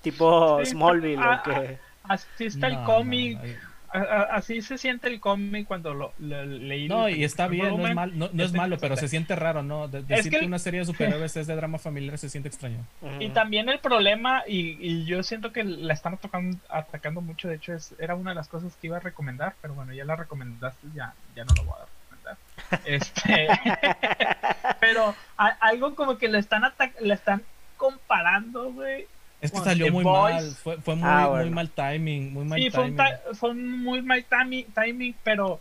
Tipo 0.02 0.60
Sí, 0.64 0.72
Smallville, 0.72 1.18
ah, 1.22 1.42
¿o 1.46 1.50
qué? 1.50 1.78
así 2.04 2.46
está 2.46 2.70
No, 2.70 2.80
el 2.80 2.86
cómic. 2.86 3.38
no, 3.38 3.76
a- 3.94 4.00
a- 4.00 4.36
Así 4.36 4.62
se 4.62 4.78
siente 4.78 5.08
el 5.08 5.20
cómic 5.20 5.66
cuando 5.68 5.94
lo, 5.94 6.12
lo- 6.20 6.46
leí. 6.46 6.88
No, 6.88 7.08
el 7.08 7.18
y 7.18 7.24
está 7.24 7.48
bien, 7.48 7.78
no 7.78 7.88
es, 7.88 7.96
mal, 7.96 8.18
no, 8.18 8.30
no 8.34 8.44
es 8.44 8.48
Está 8.50 8.58
malo, 8.58 8.78
pero 8.78 8.98
se 8.98 9.08
siente 9.08 9.36
raro, 9.36 9.64
¿no? 9.64 9.88
De- 9.88 10.04
decir 10.04 10.24
que 10.26 10.30
que, 10.32 10.38
el- 10.38 10.48
una 10.48 10.60
serie 10.60 10.82
de 10.82 10.86
superhéroes 11.22 11.38
es 11.38 11.48
de 11.48 11.56
drama 11.56 11.78
familiar 11.78 12.18
se 12.18 12.30
siente 12.30 12.50
extraño. 12.50 12.80
Y 13.20 13.30
también 13.30 13.70
el 13.70 13.80
problema, 13.80 14.44
y, 14.48 14.78
y 14.86 15.06
yo 15.06 15.24
siento 15.24 15.54
que 15.54 15.64
la 15.64 15.94
están 15.94 16.16
atacando, 16.16 16.58
atacando 16.68 17.22
mucho, 17.22 17.48
de 17.48 17.56
hecho 17.56 17.74
es, 17.74 17.94
era 18.00 18.16
una 18.16 18.32
de 18.32 18.36
las 18.36 18.48
cosas 18.50 18.76
que 18.76 18.88
iba 18.88 18.98
a 18.98 19.02
recomendar, 19.02 19.56
pero 19.62 19.74
bueno, 19.76 19.94
ya 19.94 20.04
la 20.04 20.16
recomendaste, 20.16 20.88
ya, 20.94 21.14
ya 21.36 21.46
no 21.46 21.54
lo 21.54 21.64
voy 21.64 21.74
a 21.76 21.86
recomendar. 21.86 21.95
Este, 22.86 23.48
pero 24.80 25.16
a- 25.38 25.58
algo 25.62 25.96
como 25.96 26.18
que 26.18 26.28
le 26.28 26.40
están 26.40 26.64
le 27.02 27.14
están 27.14 27.44
comparando, 27.78 28.72
güey. 28.74 29.06
Es 29.42 29.52
que 29.52 29.60
salió 29.60 29.86
The 29.88 29.92
muy 29.92 30.04
Boys. 30.04 30.34
mal, 30.36 30.52
fue, 30.56 30.78
fue 30.82 30.96
muy, 30.96 31.08
Ah, 31.08 31.30
muy 31.36 31.50
mal 31.52 31.70
timing, 31.70 32.34
muy 32.34 32.46
mal 32.46 32.60
Sí, 32.62 32.70
fue 32.72 32.84
un, 32.86 32.96
timing. 32.96 33.14
ti- 33.14 33.36
fue 33.38 33.50
un 33.52 33.84
muy 33.84 34.02
mal 34.02 34.26
timing, 34.26 34.74
timing, 34.74 35.16
pero, 35.24 35.60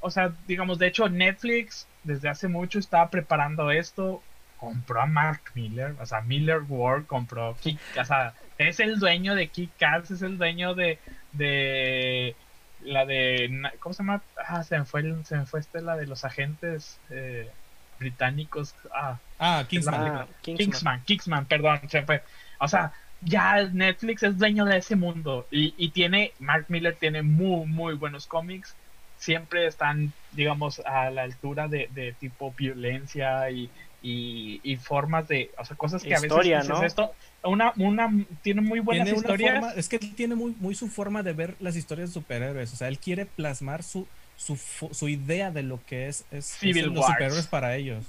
o 0.00 0.10
sea, 0.10 0.32
digamos, 0.46 0.78
de 0.78 0.88
hecho 0.88 1.08
Netflix 1.08 1.86
desde 2.02 2.28
hace 2.28 2.48
mucho 2.48 2.78
estaba 2.78 3.08
preparando 3.08 3.70
esto, 3.70 4.22
compró 4.58 5.00
a 5.00 5.06
Mark 5.06 5.42
Miller, 5.54 5.94
o 6.00 6.04
sea, 6.06 6.20
Miller 6.22 6.60
World 6.68 7.06
compró, 7.06 7.56
Kick, 7.60 7.78
o 7.98 8.04
sea, 8.04 8.34
es 8.58 8.78
el 8.80 8.98
dueño 8.98 9.34
de 9.34 9.50
Kick-Ass, 9.50 10.10
es 10.10 10.22
el 10.22 10.36
dueño 10.36 10.74
de, 10.74 10.98
de 11.32 12.36
la 12.84 13.06
de, 13.06 13.50
¿cómo 13.80 13.92
se 13.94 14.02
llama? 14.02 14.26
Ah, 14.36 14.62
se 14.64 14.78
me 14.78 14.84
fue, 14.84 15.00
el- 15.00 15.24
se 15.24 15.36
me 15.38 15.46
fue 15.46 15.60
este, 15.60 15.82
la 15.82 15.96
de 15.96 16.06
los 16.06 16.24
agentes 16.24 17.02
eh, 17.10 17.56
británicos, 17.98 18.76
ah, 18.94 19.22
Ah, 19.38 19.64
Kingsman. 19.68 20.00
Ah, 20.00 20.28
Kingsman. 20.42 20.72
Kingsman, 20.72 21.04
Kingsman, 21.04 21.48
perdón, 21.48 21.80
se 21.88 22.02
fue. 22.04 22.22
O 22.60 22.68
sea, 22.68 22.92
ya 23.20 23.64
Netflix 23.72 24.22
es 24.22 24.38
dueño 24.38 24.64
de 24.64 24.76
ese 24.78 24.96
mundo 24.96 25.48
y, 25.50 25.74
y 25.78 25.92
tiene, 25.92 26.34
Mark 26.38 26.66
Miller 26.68 26.98
tiene 26.98 27.22
muy, 27.22 27.66
muy 27.66 27.94
buenos 27.96 28.26
cómics. 28.26 28.78
Siempre 29.16 29.66
están, 29.66 30.14
digamos, 30.30 30.80
a 30.84 31.10
la 31.10 31.22
altura 31.22 31.68
de, 31.68 31.88
de 31.90 32.14
tipo 32.14 32.52
violencia 32.54 33.50
y, 33.50 33.72
y, 34.06 34.60
y 34.62 34.76
formas 34.76 35.26
de, 35.28 35.50
o 35.56 35.64
sea, 35.64 35.76
cosas 35.76 36.02
que 36.02 36.10
Historia, 36.10 36.58
a 36.58 36.60
veces 36.60 36.68
dices 36.76 36.80
¿no? 36.80 36.86
esto, 36.86 37.14
una, 37.42 37.72
una, 37.76 38.12
tiene 38.42 38.60
muy 38.60 38.80
buenas 38.80 39.06
Tiene 39.06 39.18
una 39.18 39.26
historias. 39.26 39.54
forma- 39.60 39.72
es 39.72 39.88
que 39.88 39.96
él 39.96 40.14
tiene 40.14 40.34
muy, 40.34 40.54
muy 40.60 40.74
su 40.74 40.88
forma 40.88 41.22
de 41.22 41.32
ver 41.32 41.56
las 41.58 41.74
historias 41.74 42.10
de 42.10 42.14
superhéroes. 42.14 42.72
O 42.72 42.76
sea, 42.76 42.88
él 42.88 42.98
quiere 42.98 43.24
plasmar 43.24 43.82
su, 43.82 44.06
su, 44.36 44.56
su 44.56 45.08
idea 45.08 45.50
de 45.50 45.62
lo 45.62 45.80
que 45.86 46.08
es, 46.08 46.20
es, 46.30 46.38
es 46.38 46.44
Civil 46.46 46.86
los 46.88 46.96
Wars. 46.98 47.06
superhéroes 47.06 47.46
para 47.46 47.76
ellos. 47.76 48.04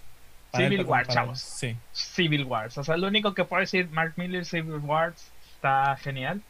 Para 0.51 0.65
Civil 0.65 0.79
él, 0.81 0.85
War, 0.85 1.05
para- 1.05 1.13
chavos. 1.15 1.39
Sí. 1.39 1.75
Civil 1.93 2.43
Wars. 2.43 2.77
O 2.77 2.83
sea, 2.83 2.97
lo 2.97 3.07
único 3.07 3.33
que 3.33 3.45
puedo 3.45 3.61
decir, 3.61 3.87
Mark 3.89 4.13
Miller 4.17 4.45
Civil 4.45 4.75
Wars 4.83 5.31
está 5.55 5.95
genial. 5.97 6.41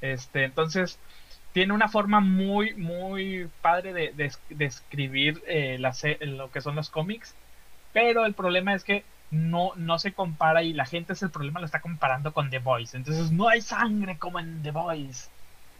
Este, 0.00 0.44
entonces, 0.44 0.98
tiene 1.52 1.72
una 1.74 1.88
forma 1.88 2.20
muy, 2.20 2.74
muy 2.74 3.48
padre 3.62 3.92
de, 3.92 4.12
de, 4.12 4.32
de 4.50 4.64
escribir 4.64 5.42
eh, 5.46 5.78
lo 6.20 6.50
que 6.50 6.60
son 6.62 6.76
los 6.76 6.88
cómics. 6.90 7.34
Pero 7.96 8.26
el 8.26 8.34
problema 8.34 8.74
es 8.74 8.84
que 8.84 9.04
no, 9.30 9.72
no 9.76 9.98
se 9.98 10.12
compara 10.12 10.62
y 10.62 10.74
la 10.74 10.84
gente 10.84 11.14
es 11.14 11.22
el 11.22 11.30
problema, 11.30 11.60
lo 11.60 11.64
está 11.64 11.80
comparando 11.80 12.34
con 12.34 12.50
The 12.50 12.58
Voice. 12.58 12.94
Entonces, 12.94 13.32
no 13.32 13.48
hay 13.48 13.62
sangre 13.62 14.18
como 14.18 14.38
en 14.38 14.62
The 14.62 14.70
Voice. 14.70 15.30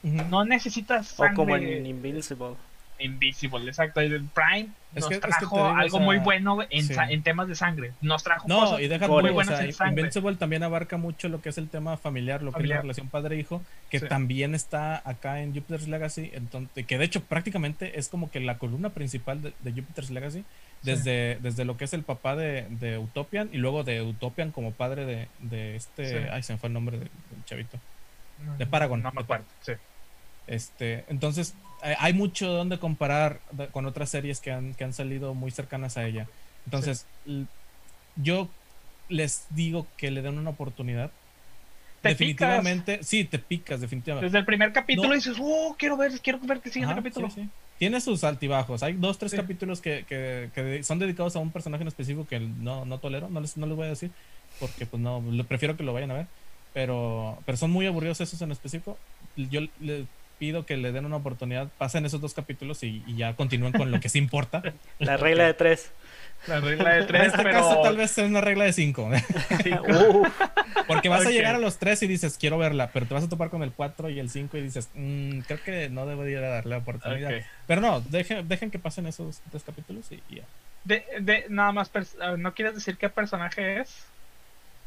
No 0.03 0.47
necesitas 0.47 1.13
O 1.13 1.17
sangre. 1.17 1.37
como 1.37 1.57
en 1.57 1.85
Invincible. 1.85 2.57
Invisible, 2.99 3.67
exacto. 3.67 4.03
Y 4.03 4.07
el 4.07 4.25
Prime 4.25 4.69
Es 4.95 5.01
nos 5.03 5.09
que- 5.09 5.15
es 5.17 5.21
que 5.21 5.27
te 5.29 5.39
trajo 5.39 5.57
o 5.57 5.67
algo 5.67 5.99
muy 6.01 6.17
bueno 6.19 6.59
en, 6.71 6.83
sí. 6.85 6.95
en 7.11 7.23
temas 7.23 7.47
de 7.47 7.55
sangre. 7.55 7.93
Nos 8.01 8.25
trajo 8.25 8.49
No, 8.49 8.61
cosas 8.61 8.81
y 8.81 8.89
deja 8.89 9.07
muy 9.07 9.29
o 9.29 9.33
buenas 9.35 9.59
sea, 9.59 9.67
en 9.67 9.73
sangre. 9.75 10.01
Invincible 10.01 10.37
también 10.37 10.63
abarca 10.63 10.97
mucho 10.97 11.29
lo 11.29 11.43
que 11.43 11.51
es 11.51 11.59
el 11.59 11.69
tema 11.69 11.97
familiar, 11.99 12.43
lo 12.43 12.53
que 12.53 12.63
es 12.63 12.69
la 12.69 12.81
relación 12.81 13.09
padre-hijo, 13.09 13.63
que 13.91 14.01
Sí. 14.01 14.09
también 14.09 14.55
está 14.55 15.03
acá 15.09 15.43
en 15.43 15.55
Jupiter's 15.55 15.89
Legacy, 15.89 16.31
entonces, 16.33 16.87
que 16.87 16.97
de 16.97 17.05
hecho 17.05 17.21
prácticamente 17.23 17.99
es 17.99 18.09
como 18.09 18.31
que 18.31 18.41
la 18.41 18.57
columna 18.59 18.89
principal 18.91 19.43
de, 19.43 19.53
de 19.61 19.73
Jupiter's 19.73 20.11
Legacy, 20.11 20.45
desde, 20.83 21.39
desde 21.43 21.65
lo 21.65 21.77
que 21.77 21.85
es 21.85 21.93
el 21.93 22.03
papá 22.03 22.35
de, 22.37 22.67
de 22.71 22.97
Utopian 22.99 23.51
y 23.53 23.59
luego 23.59 23.83
de 23.85 24.01
Utopian 24.03 24.53
como 24.53 24.73
padre 24.73 25.05
de, 25.05 25.29
de 25.41 25.77
este, 25.77 26.31
ay, 26.31 26.43
se 26.43 26.53
me 26.55 26.59
fue 26.59 26.69
el 26.69 26.73
nombre 26.73 26.99
del, 26.99 27.09
del 27.31 27.45
chavito. 27.45 27.79
De 28.59 28.67
Paragon. 28.67 29.03
No 29.03 29.11
me 29.13 29.23
acuerdo, 29.23 29.45
sí. 29.63 29.73
Este, 30.47 31.05
entonces, 31.09 31.55
eh, 31.85 31.95
hay 31.99 32.13
mucho 32.13 32.49
donde 32.49 32.79
comparar 32.79 33.41
con 33.73 33.87
otras 33.87 34.11
series 34.11 34.41
que 34.41 34.53
han, 34.53 34.75
que 34.75 34.85
han 34.85 34.93
salido 34.93 35.35
muy 35.35 35.51
cercanas 35.51 35.97
a 35.97 36.07
ella. 36.07 36.27
Entonces, 36.65 37.07
yo 38.17 38.49
les 39.09 39.47
digo 39.51 39.87
que 39.97 40.11
le 40.11 40.23
den 40.23 40.39
una 40.39 40.51
oportunidad. 40.51 41.11
Te 42.03 42.11
definitivamente, 42.11 43.03
sí, 43.03 43.25
te 43.25 43.39
picas, 43.39 43.81
definitivamente. 43.81 44.27
Desde 44.27 44.39
el 44.39 44.45
primer 44.45 44.73
capítulo 44.73 45.09
No. 45.09 45.15
dices, 45.15 45.37
oh, 45.41 45.75
quiero 45.79 45.97
ver, 45.97 46.13
quiero 46.23 46.39
ver 46.41 46.61
el 46.65 46.73
siguiente 46.73 46.93
Ajá, 46.93 47.03
capítulo. 47.03 47.31
sí, 47.31 47.43
sí. 47.43 47.51
Tiene 47.79 48.01
sus 48.01 48.25
altibajos. 48.25 48.83
Hay 48.83 48.95
dos, 48.95 49.19
tres 49.19 49.33
capítulos 49.35 49.81
que, 49.81 50.05
que- 50.07 50.83
son 50.83 50.99
dedicados 50.99 51.37
a 51.37 51.41
un 51.41 51.53
personaje 51.53 51.83
en 51.83 51.89
específico 51.89 52.27
que 52.27 52.41
no, 52.41 52.85
no 52.87 53.01
tolero. 53.01 53.29
No 53.29 53.41
les, 53.41 53.57
no 53.57 53.67
les 53.67 53.77
voy 53.77 53.87
a 53.87 53.91
decir 53.91 54.13
porque 54.59 54.87
pues 54.87 55.03
no, 55.03 55.23
prefiero 55.47 55.77
que 55.77 55.83
lo 55.83 55.93
vayan 55.93 56.11
a 56.11 56.15
ver. 56.15 56.27
Pero, 56.73 57.43
pero 57.47 57.57
son 57.59 57.71
muy 57.71 57.87
aburridos 57.87 58.21
esos 58.21 58.41
en 58.43 58.53
específico. 58.53 58.97
Yo 59.35 59.61
les 59.79 60.07
pido 60.39 60.67
que 60.67 60.77
le 60.77 60.93
den 60.93 61.07
una 61.07 61.17
oportunidad, 61.17 61.69
pasen 61.79 62.05
esos 62.07 62.21
dos 62.21 62.35
capítulos 62.35 62.83
y, 62.83 63.03
y 63.07 63.17
ya 63.17 63.35
continúen 63.35 63.73
con 63.73 63.91
lo 63.91 64.01
que 64.01 64.09
sí 64.09 64.19
importa. 64.19 64.63
La 64.99 65.17
regla 65.17 65.45
de 65.45 65.55
tres. 65.55 65.91
La 66.47 66.61
regla 66.61 66.91
de 66.95 67.01
En 67.01 67.07
tres, 67.07 67.27
este 67.29 67.39
pero 67.43 67.51
caso 67.51 67.81
tal 67.83 67.97
vez 67.97 68.11
sea 68.11 68.25
una 68.27 68.41
regla 68.41 68.65
de 68.65 68.73
cinco. 68.73 69.11
Uh, 69.89 70.25
Porque 70.87 71.09
vas 71.09 71.27
a 71.27 71.31
llegar 71.31 71.55
a 71.55 71.59
los 71.59 71.79
tres 71.79 72.03
y 72.03 72.07
dices, 72.07 72.37
quiero 72.39 72.59
verla, 72.59 72.91
pero 72.93 73.07
te 73.07 73.15
vas 73.15 73.25
a 73.25 73.29
topar 73.29 73.51
con 73.51 73.63
el 73.63 73.73
4 73.73 74.11
y 74.11 74.21
el 74.21 74.31
5 74.31 74.57
y 74.59 74.63
dices, 74.63 74.89
"Mm, 74.95 75.41
creo 75.41 75.61
que 75.65 75.89
no 75.89 76.07
debería 76.07 76.41
darle 76.41 76.71
la 76.71 76.79
oportunidad. 76.79 77.33
Pero 77.67 77.81
no, 77.81 78.01
dejen, 78.01 78.47
dejen 78.47 78.71
que 78.71 78.79
pasen 78.79 79.07
esos 79.07 79.41
tres 79.51 79.63
capítulos 79.65 80.07
y, 80.13 80.23
y 80.29 80.37
ya. 80.37 80.43
de, 80.85 81.05
de, 81.21 81.47
nada 81.49 81.73
más, 81.73 81.91
ah, 82.21 82.37
¿no 82.39 82.55
quieres 82.55 82.75
decir 82.75 82.97
qué 82.97 83.09
personaje 83.09 83.81
es? 83.81 84.07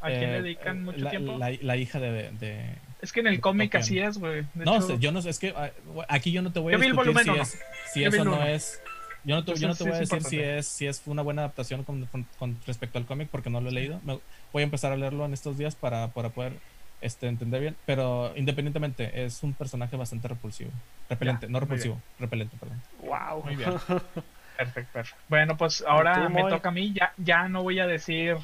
¿A 0.00 0.06
quién 0.08 0.22
Eh, 0.22 0.32
le 0.32 0.42
dedican 0.42 0.78
eh, 0.78 0.80
mucho 0.80 0.98
la, 0.98 1.10
tiempo? 1.10 1.38
La, 1.38 1.50
la 1.60 1.76
hija 1.76 1.98
de... 2.00 2.30
de- 2.32 2.74
es 3.02 3.12
que 3.12 3.20
en 3.20 3.26
el 3.28 3.40
cómic 3.40 3.74
así 3.74 3.98
es, 3.98 4.18
güey. 4.18 4.44
No 4.54 4.76
hecho, 4.76 4.86
sé, 4.88 4.98
yo 4.98 5.10
no 5.12 5.22
sé, 5.22 5.30
es 5.30 5.38
que 5.38 5.54
ah, 5.56 5.70
aquí 6.08 6.32
yo 6.32 6.42
no 6.42 6.52
te 6.52 6.60
voy 6.60 6.74
a 6.74 6.78
volumen 6.94 7.24
si, 7.24 7.30
es, 7.30 7.58
si 7.92 8.04
eso 8.04 8.24
no 8.24 8.42
es... 8.44 8.82
Yo 9.22 9.36
no 9.36 9.44
te, 9.44 9.54
yo 9.56 9.68
no 9.68 9.74
te 9.74 9.78
sí 9.78 9.84
voy 9.84 9.92
a 9.98 10.00
es 10.00 10.08
decir 10.08 10.24
si 10.24 10.40
es, 10.40 10.66
si 10.66 10.86
es 10.86 11.02
una 11.04 11.20
buena 11.20 11.42
adaptación 11.42 11.84
con, 11.84 12.06
con- 12.06 12.26
con 12.38 12.58
respecto 12.66 12.98
al 12.98 13.04
cómic 13.04 13.28
porque 13.30 13.50
no 13.50 13.60
lo 13.60 13.68
he 13.68 13.72
leído. 13.72 14.00
Me- 14.04 14.18
voy 14.52 14.62
a 14.62 14.64
empezar 14.64 14.92
a 14.92 14.96
leerlo 14.96 15.26
en 15.26 15.34
estos 15.34 15.58
días 15.58 15.74
para, 15.74 16.08
para 16.08 16.30
poder 16.30 16.54
este, 17.02 17.26
entender 17.28 17.60
bien. 17.60 17.76
Pero 17.84 18.32
independientemente, 18.36 19.24
es 19.24 19.42
un 19.42 19.52
personaje 19.52 19.96
bastante 19.96 20.26
repulsivo. 20.28 20.70
Repelente, 21.10 21.46
Ya, 21.46 21.52
no 21.52 21.60
repulsivo, 21.60 22.00
repelente, 22.18 22.56
perdón. 22.58 22.80
wow. 23.02 23.42
Muy 23.44 23.56
bien. 23.56 23.72
Perfecto, 24.56 24.90
perfecto. 24.92 25.22
Bueno, 25.28 25.56
pues 25.56 25.82
ahora 25.86 26.28
me 26.28 26.44
toca 26.44 26.68
a 26.68 26.72
mí. 26.72 26.92
Ya, 26.92 27.12
ya 27.16 27.48
no 27.48 27.62
voy 27.62 27.78
a 27.78 27.86
decir 27.86 28.36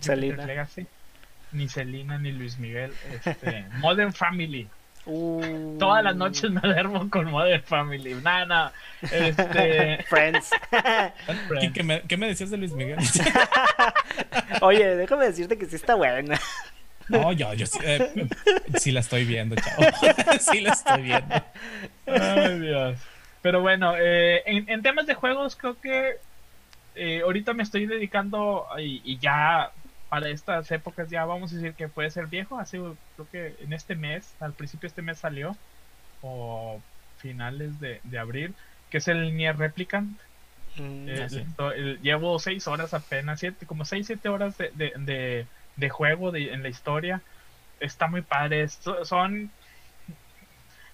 Selena. 0.00 0.46
Legacy, 0.46 0.86
ni 1.52 1.68
Selena, 1.68 2.18
ni 2.18 2.32
Luis 2.32 2.58
Miguel. 2.58 2.92
Este, 3.24 3.64
Modern 3.78 4.12
Family. 4.12 4.68
Uh. 5.06 5.78
Todas 5.78 6.04
las 6.04 6.16
noches 6.16 6.50
me 6.50 6.60
duermo 6.60 7.08
con 7.08 7.30
Modern 7.30 7.62
Family. 7.62 8.14
Nada, 8.14 8.44
nada. 8.44 8.72
Este... 9.02 10.04
Friends. 10.08 10.50
¿Qué, 11.72 11.82
me, 11.82 12.02
¿Qué, 12.02 12.16
me, 12.16 12.26
decías 12.26 12.50
de 12.50 12.58
Luis 12.58 12.72
Miguel? 12.72 12.98
Oye, 14.60 14.96
déjame 14.96 15.26
decirte 15.26 15.56
que 15.56 15.66
sí 15.66 15.76
está 15.76 15.94
buena. 15.94 16.38
No, 17.08 17.32
yo, 17.32 17.54
yo 17.54 17.64
sí, 17.64 17.78
eh, 17.82 18.28
sí 18.76 18.92
la 18.92 19.00
estoy 19.00 19.24
viendo, 19.24 19.56
chavo. 19.56 19.82
sí 20.38 20.60
la 20.60 20.72
estoy 20.72 21.02
viendo. 21.02 21.42
Ay, 22.06 22.58
Dios. 22.58 22.98
Pero 23.40 23.62
bueno, 23.62 23.94
eh, 23.96 24.42
en, 24.44 24.68
en, 24.68 24.82
temas 24.82 25.06
de 25.06 25.14
juegos, 25.14 25.56
creo 25.56 25.80
que 25.80 26.18
eh, 26.94 27.22
ahorita 27.22 27.54
me 27.54 27.62
estoy 27.62 27.86
dedicando 27.86 28.66
y, 28.78 29.00
y, 29.04 29.18
ya 29.18 29.70
para 30.08 30.28
estas 30.30 30.70
épocas 30.70 31.10
ya 31.10 31.24
vamos 31.24 31.52
a 31.52 31.56
decir 31.56 31.74
que 31.74 31.88
puede 31.88 32.10
ser 32.10 32.26
viejo. 32.26 32.58
Así 32.58 32.78
creo 32.78 33.28
que 33.30 33.56
en 33.60 33.72
este 33.72 33.94
mes, 33.94 34.34
al 34.40 34.52
principio 34.52 34.82
de 34.82 34.88
este 34.88 35.02
mes 35.02 35.18
salió, 35.18 35.56
o 36.22 36.80
finales 37.18 37.78
de, 37.80 38.00
de 38.04 38.18
abril, 38.18 38.54
que 38.90 38.98
es 38.98 39.08
el 39.08 39.36
Nier 39.36 39.56
Replicant. 39.56 40.18
Mm, 40.76 41.08
eh, 41.08 41.98
llevo 42.02 42.38
seis 42.38 42.68
horas 42.68 42.94
apenas, 42.94 43.40
siete, 43.40 43.66
como 43.66 43.84
seis, 43.84 44.06
siete 44.06 44.28
horas 44.28 44.56
de, 44.58 44.70
de, 44.74 45.46
de, 45.76 45.88
juego 45.90 46.34
en 46.34 46.62
la 46.62 46.68
historia. 46.68 47.20
Está 47.80 48.06
muy 48.06 48.22
padre. 48.22 48.68
Son. 48.68 49.50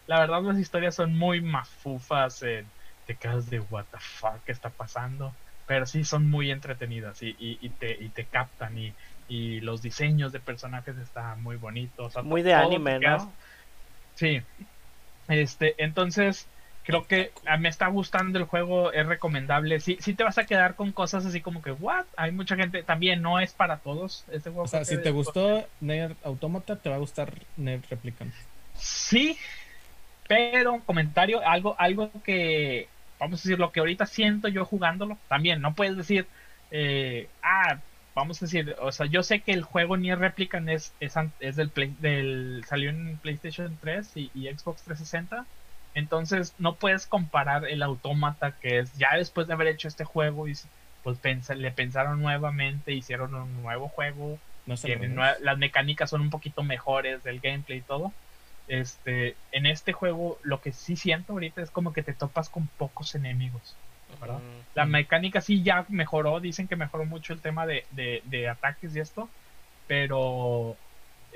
La 0.06 0.20
verdad, 0.20 0.42
las 0.42 0.58
historias 0.58 0.94
son 0.94 1.16
muy 1.16 1.40
mafufas. 1.40 2.42
Eh, 2.42 2.64
te 3.06 3.14
quedas 3.14 3.50
de 3.50 3.60
what 3.60 3.84
the 3.90 3.98
fuck 3.98 4.42
¿qué 4.44 4.52
está 4.52 4.70
pasando. 4.70 5.34
Pero 5.66 5.86
sí 5.86 6.04
son 6.04 6.28
muy 6.28 6.50
entretenidas 6.50 7.22
y, 7.22 7.36
y, 7.38 7.68
te, 7.70 7.92
y 7.92 8.08
te 8.10 8.24
captan. 8.24 8.76
Y, 8.76 8.92
y 9.28 9.60
los 9.60 9.82
diseños 9.82 10.32
de 10.32 10.40
personajes 10.40 10.96
están 10.98 11.42
muy 11.42 11.56
bonitos. 11.56 12.22
muy 12.22 12.42
de 12.42 12.54
anime, 12.54 12.98
¿no? 12.98 13.32
Sí. 14.14 14.42
Este, 15.28 15.74
entonces, 15.78 16.46
creo 16.84 17.06
que 17.06 17.32
me 17.58 17.68
está 17.68 17.88
gustando 17.88 18.38
el 18.38 18.44
juego, 18.44 18.92
es 18.92 19.06
recomendable. 19.06 19.80
Sí, 19.80 19.96
sí 20.00 20.14
te 20.14 20.24
vas 20.24 20.38
a 20.38 20.44
quedar 20.44 20.74
con 20.74 20.92
cosas 20.92 21.24
así 21.24 21.40
como 21.40 21.62
que, 21.62 21.72
¿what? 21.72 22.04
Hay 22.16 22.30
mucha 22.30 22.56
gente, 22.56 22.82
también 22.82 23.22
no 23.22 23.40
es 23.40 23.54
para 23.54 23.78
todos 23.78 24.24
este 24.30 24.50
juego. 24.50 24.64
O 24.64 24.68
sea, 24.68 24.84
si 24.84 24.98
te 24.98 25.10
gustó 25.10 25.66
Nier 25.80 26.14
Automata, 26.22 26.76
te 26.76 26.90
va 26.90 26.96
a 26.96 26.98
gustar 26.98 27.32
Nier 27.56 27.80
Replicant. 27.88 28.34
Sí, 28.74 29.38
pero 30.28 30.80
comentario, 30.84 31.40
algo, 31.46 31.74
algo 31.78 32.10
que, 32.22 32.88
vamos 33.18 33.40
a 33.40 33.42
decir, 33.44 33.58
lo 33.58 33.72
que 33.72 33.80
ahorita 33.80 34.06
siento 34.06 34.48
yo 34.48 34.64
jugándolo, 34.64 35.18
también, 35.28 35.60
no 35.60 35.74
puedes 35.74 35.96
decir, 35.96 36.26
eh, 36.70 37.28
ah, 37.42 37.78
vamos 38.14 38.42
a 38.42 38.46
decir, 38.46 38.76
o 38.80 38.92
sea, 38.92 39.06
yo 39.06 39.22
sé 39.22 39.40
que 39.40 39.52
el 39.52 39.62
juego 39.62 39.96
Nier 39.96 40.18
Replicant 40.18 40.68
es, 40.68 40.92
es, 41.00 41.14
es 41.40 41.56
del, 41.56 41.70
play, 41.70 41.94
del, 42.00 42.64
salió 42.66 42.90
en 42.90 43.18
PlayStation 43.18 43.76
3 43.80 44.16
y, 44.16 44.30
y 44.34 44.48
Xbox 44.48 44.82
360 44.82 45.46
entonces 45.94 46.54
no 46.58 46.76
puedes 46.76 47.06
comparar 47.06 47.66
el 47.66 47.82
autómata 47.82 48.58
que 48.58 48.80
es 48.80 48.92
ya 48.94 49.16
después 49.16 49.46
de 49.46 49.54
haber 49.54 49.68
hecho 49.68 49.88
este 49.88 50.04
juego 50.04 50.48
y 50.48 50.54
pues 51.02 51.20
le 51.54 51.70
pensaron 51.70 52.20
nuevamente, 52.20 52.92
hicieron 52.92 53.34
un 53.34 53.62
nuevo 53.62 53.88
juego, 53.88 54.38
las 54.66 55.58
mecánicas 55.58 56.10
son 56.10 56.22
un 56.22 56.30
poquito 56.30 56.62
mejores 56.62 57.22
del 57.22 57.40
gameplay 57.40 57.78
y 57.78 57.82
todo. 57.82 58.12
Este, 58.66 59.36
en 59.52 59.66
este 59.66 59.92
juego 59.92 60.38
lo 60.42 60.60
que 60.60 60.72
sí 60.72 60.96
siento 60.96 61.34
ahorita 61.34 61.62
es 61.62 61.70
como 61.70 61.92
que 61.92 62.02
te 62.02 62.14
topas 62.14 62.48
con 62.48 62.66
pocos 62.78 63.14
enemigos. 63.14 63.76
La 64.74 64.86
mecánica 64.86 65.40
sí 65.40 65.62
ya 65.62 65.84
mejoró, 65.88 66.40
dicen 66.40 66.68
que 66.68 66.76
mejoró 66.76 67.04
mucho 67.04 67.32
el 67.32 67.40
tema 67.40 67.66
de, 67.66 67.84
de, 67.90 68.22
de 68.24 68.48
ataques 68.48 68.94
y 68.94 69.00
esto, 69.00 69.28
pero 69.86 70.76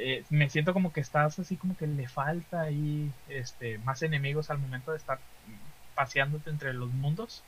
eh, 0.01 0.25
me 0.31 0.49
siento 0.49 0.73
como 0.73 0.93
que 0.93 1.01
estás 1.01 1.39
así 1.41 1.57
como 1.57 1.77
que 1.77 1.89
le 1.89 2.07
falta 2.07 2.63
ahí 2.63 3.11
este, 3.29 3.79
más 3.79 4.01
enemigos 4.03 4.49
al 4.49 4.59
momento 4.59 4.93
de 4.93 4.99
estar 4.99 5.19
paseándote 5.97 6.51
entre 6.51 6.73
los 6.73 6.91
mundos. 6.91 7.43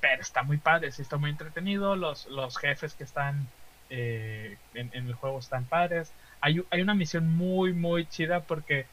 Pero 0.00 0.22
está 0.22 0.42
muy 0.42 0.56
padre, 0.56 0.92
sí 0.92 1.02
está 1.02 1.18
muy 1.18 1.30
entretenido. 1.30 1.94
Los, 1.94 2.26
los 2.26 2.56
jefes 2.56 2.94
que 2.94 3.04
están 3.04 3.46
eh, 3.90 4.56
en, 4.72 4.90
el 4.94 5.12
juego 5.12 5.38
están 5.38 5.66
padres. 5.66 6.10
Hay, 6.40 6.62
hay 6.70 6.80
una 6.80 6.94
misión 6.94 7.36
muy, 7.36 7.74
muy 7.74 8.06
chida 8.06 8.40
porque 8.40 8.86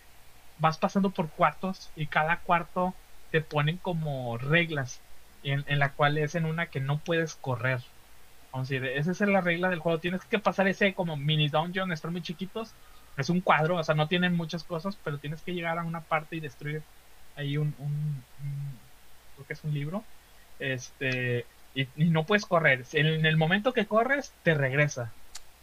vas 0.59 0.77
pasando 0.77 1.11
por 1.11 1.29
cuartos 1.29 1.91
y 1.95 2.07
cada 2.07 2.37
cuarto 2.39 2.93
te 3.31 3.41
ponen 3.41 3.77
como 3.77 4.37
reglas 4.37 5.01
en, 5.43 5.63
en 5.67 5.79
la 5.79 5.91
cual 5.93 6.17
es 6.17 6.35
en 6.35 6.45
una 6.45 6.67
que 6.67 6.79
no 6.79 6.99
puedes 6.99 7.35
correr. 7.35 7.81
Vamos 8.51 8.71
a 8.71 8.75
esa 8.75 9.11
es 9.11 9.21
la 9.21 9.41
regla 9.41 9.69
del 9.69 9.79
juego. 9.79 9.99
Tienes 9.99 10.23
que 10.25 10.39
pasar 10.39 10.67
ese 10.67 10.93
como 10.93 11.17
mini 11.17 11.49
dungeon, 11.49 11.91
estar 11.91 12.11
muy 12.11 12.21
chiquitos 12.21 12.73
es 13.17 13.29
un 13.29 13.41
cuadro, 13.41 13.77
o 13.77 13.83
sea, 13.83 13.95
no 13.95 14.07
tienen 14.07 14.35
muchas 14.35 14.63
cosas, 14.63 14.97
pero 15.03 15.17
tienes 15.17 15.41
que 15.41 15.53
llegar 15.53 15.79
a 15.79 15.83
una 15.83 16.01
parte 16.01 16.35
y 16.35 16.39
destruir 16.39 16.83
ahí 17.35 17.57
un, 17.57 17.73
un, 17.79 18.23
creo 19.35 19.47
que 19.47 19.53
es 19.53 19.63
un 19.63 19.73
libro, 19.73 20.03
este, 20.59 21.45
y, 21.73 21.87
no 21.95 22.25
puedes 22.25 22.45
correr. 22.45 22.85
En, 22.93 23.25
el 23.25 23.37
momento 23.37 23.73
que 23.73 23.87
corres, 23.87 24.33
te 24.43 24.53
regresa. 24.53 25.11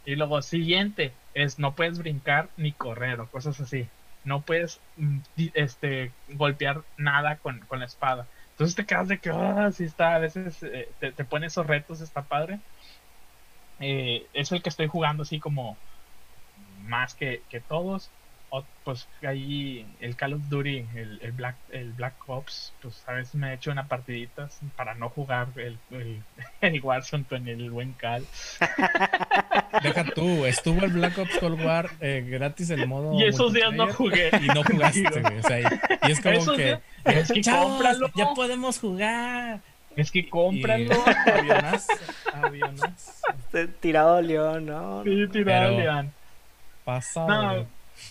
Y 0.05 0.15
luego 0.15 0.41
siguiente 0.41 1.13
es 1.33 1.57
no 1.57 1.73
puedes 1.75 1.97
brincar 1.97 2.49
ni 2.57 2.73
correr 2.73 3.21
o 3.21 3.27
cosas 3.27 3.59
así. 3.59 3.87
No 4.25 4.45
puedes 4.45 4.83
mm, 4.95 5.21
este, 5.55 6.17
golpear 6.27 6.85
nada 6.97 7.39
con, 7.39 7.61
con 7.61 7.79
la 7.79 7.85
espada. 7.85 8.29
Entonces 8.51 8.75
te 8.75 8.85
quedas 8.87 9.09
de 9.09 9.21
que, 9.21 9.31
ah, 9.31 9.71
sí 9.73 9.85
está, 9.85 10.15
a 10.15 10.19
veces 10.19 10.63
eh, 10.63 10.95
te, 10.99 11.13
te 11.13 11.25
pone 11.25 11.47
esos 11.47 11.67
retos, 11.67 12.01
está 12.01 12.27
padre. 12.27 12.63
Eh, 13.79 14.29
es 14.33 14.51
el 14.51 14.61
que 14.63 14.69
estoy 14.69 14.87
jugando 14.87 15.23
así 15.23 15.39
como 15.39 15.83
más 16.55 17.15
que, 17.15 17.45
que 17.49 17.61
todos. 17.61 18.15
Pues 18.83 19.07
ahí 19.23 19.85
el 19.99 20.15
Call 20.15 20.33
of 20.33 20.49
Duty, 20.49 20.85
el, 20.95 21.19
el, 21.21 21.31
Black, 21.31 21.55
el 21.71 21.91
Black 21.93 22.13
Ops, 22.27 22.73
pues 22.81 23.03
a 23.07 23.13
veces 23.13 23.35
me 23.35 23.51
he 23.51 23.55
hecho 23.55 23.71
una 23.71 23.87
partidita 23.87 24.49
para 24.75 24.93
no 24.93 25.09
jugar 25.09 25.47
el, 25.55 25.77
el, 25.91 26.21
el 26.61 26.81
Warzone 26.81 27.25
con 27.25 27.47
el 27.47 27.69
buen 27.71 27.93
Cal. 27.93 28.23
Deja 29.83 30.05
tú, 30.13 30.45
estuvo 30.45 30.85
el 30.85 30.91
Black 30.91 31.17
Ops 31.17 31.37
Cold 31.39 31.63
War 31.65 31.89
eh, 31.99 32.25
gratis 32.27 32.69
el 32.69 32.87
modo. 32.87 33.19
Y 33.19 33.25
esos 33.25 33.53
días 33.53 33.73
no 33.73 33.91
jugué. 33.91 34.29
Y 34.41 34.47
no 34.47 34.63
jugaste, 34.63 35.03
O 35.39 35.47
sea, 35.47 35.59
y, 35.59 36.11
es 36.11 36.21
como 36.21 36.55
que. 36.55 36.79
Es 37.05 37.31
que 37.31 37.41
cómpralo. 37.41 38.09
Ya 38.15 38.33
podemos 38.33 38.79
jugar. 38.79 39.61
Es 39.95 40.11
que 40.11 40.29
cómpralo. 40.29 40.93
Avionazo. 41.25 41.93
Avionazo. 42.33 43.11
Tirado 43.79 44.21
León, 44.21 44.65
¿no? 44.65 45.03
Sí, 45.03 45.27
tirado 45.31 45.77
León. 45.77 46.13
Pasado. 46.83 47.67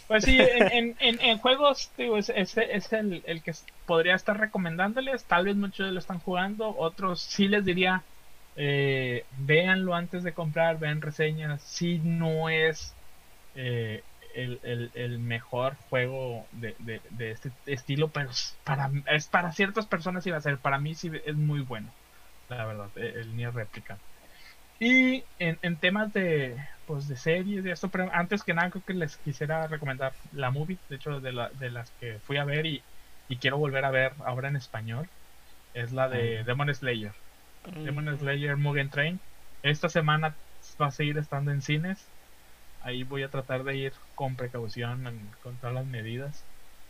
Pues 0.07 0.25
sí, 0.25 0.39
en, 0.39 0.97
en, 0.99 1.21
en 1.21 1.39
juegos, 1.39 1.91
digo, 1.97 2.17
es, 2.19 2.31
es, 2.31 2.57
el, 2.93 3.23
el, 3.27 3.43
que 3.43 3.53
podría 3.87 4.15
estar 4.15 4.39
recomendándoles. 4.39 5.25
Tal 5.25 5.47
vez 5.47 5.57
muchos 5.57 5.91
lo 5.93 5.99
están 5.99 6.19
jugando, 6.19 6.75
otros 6.77 7.21
sí 7.21 7.49
les 7.49 7.65
diría, 7.65 8.03
eh, 8.57 9.25
véanlo 9.39 9.95
antes 9.95 10.23
de 10.23 10.33
comprar, 10.33 10.79
vean 10.79 11.01
reseñas. 11.01 11.63
Si 11.63 11.99
no 11.99 12.49
es 12.49 12.95
eh, 13.55 14.03
el, 14.35 14.61
el, 14.63 14.91
el, 14.95 15.19
mejor 15.19 15.77
juego 15.91 16.47
de, 16.53 16.75
de, 16.81 17.01
de, 17.11 17.31
este 17.31 17.51
estilo, 17.67 18.09
pero 18.09 18.31
para, 18.65 18.91
es 19.11 19.29
para 19.29 19.53
ciertas 19.53 19.87
personas 19.87 20.27
iba 20.27 20.37
a 20.37 20.43
ser. 20.43 20.59
Para 20.59 20.79
mí 20.79 20.95
sí 20.95 21.11
es 21.25 21.37
muy 21.37 21.61
bueno, 21.61 21.89
la 22.49 22.65
verdad, 22.67 22.89
el 22.97 23.37
Nier 23.37 23.55
Replica. 23.55 23.99
Y 24.81 25.25
en, 25.39 25.59
en 25.63 25.77
temas 25.77 26.13
de, 26.13 26.57
pues 26.87 27.09
de 27.09 27.17
series 27.17 27.65
y 27.65 27.71
esto, 27.71 27.89
pero 27.89 28.11
antes 28.13 28.43
que 28.43 28.55
nada 28.55 28.71
creo 28.71 28.85
que 28.85 28.95
les 28.95 29.17
quisiera 29.19 29.67
recomendar 29.67 30.13
la 30.33 30.51
movie, 30.51 30.79
de 30.89 30.97
hecho 30.97 31.21
de, 31.21 31.33
la, 31.33 31.49
de 31.51 31.71
las 31.71 31.91
que 31.93 32.19
fui 32.19 32.37
a 32.37 32.45
ver 32.45 32.67
y, 32.67 32.83
y, 33.29 33.37
quiero 33.37 33.59
volver 33.59 33.85
a 33.85 33.91
ver 33.91 34.13
ahora 34.25 34.49
en 34.49 34.57
español, 34.57 35.09
es 35.75 35.93
la 35.93 36.09
de 36.09 36.43
mm. 36.43 36.47
Demon 36.47 36.75
Slayer. 36.75 37.13
Mm. 37.67 37.85
Demon 37.85 38.19
Slayer 38.19 38.57
Mugen 38.57 38.91
Train. 38.91 39.21
Esta 39.63 39.89
semana 39.89 40.35
va 40.81 40.87
a 40.87 40.91
seguir 40.91 41.19
estando 41.19 41.51
en 41.51 41.63
cines. 41.63 42.07
Ahí 42.83 43.03
voy 43.03 43.23
a 43.23 43.29
tratar 43.29 43.65
de 43.65 43.77
ir 43.77 43.93
con 44.15 44.37
precaución, 44.37 45.09
con 45.43 45.57
todas 45.57 45.75
las 45.75 45.87
medidas. 45.87 46.45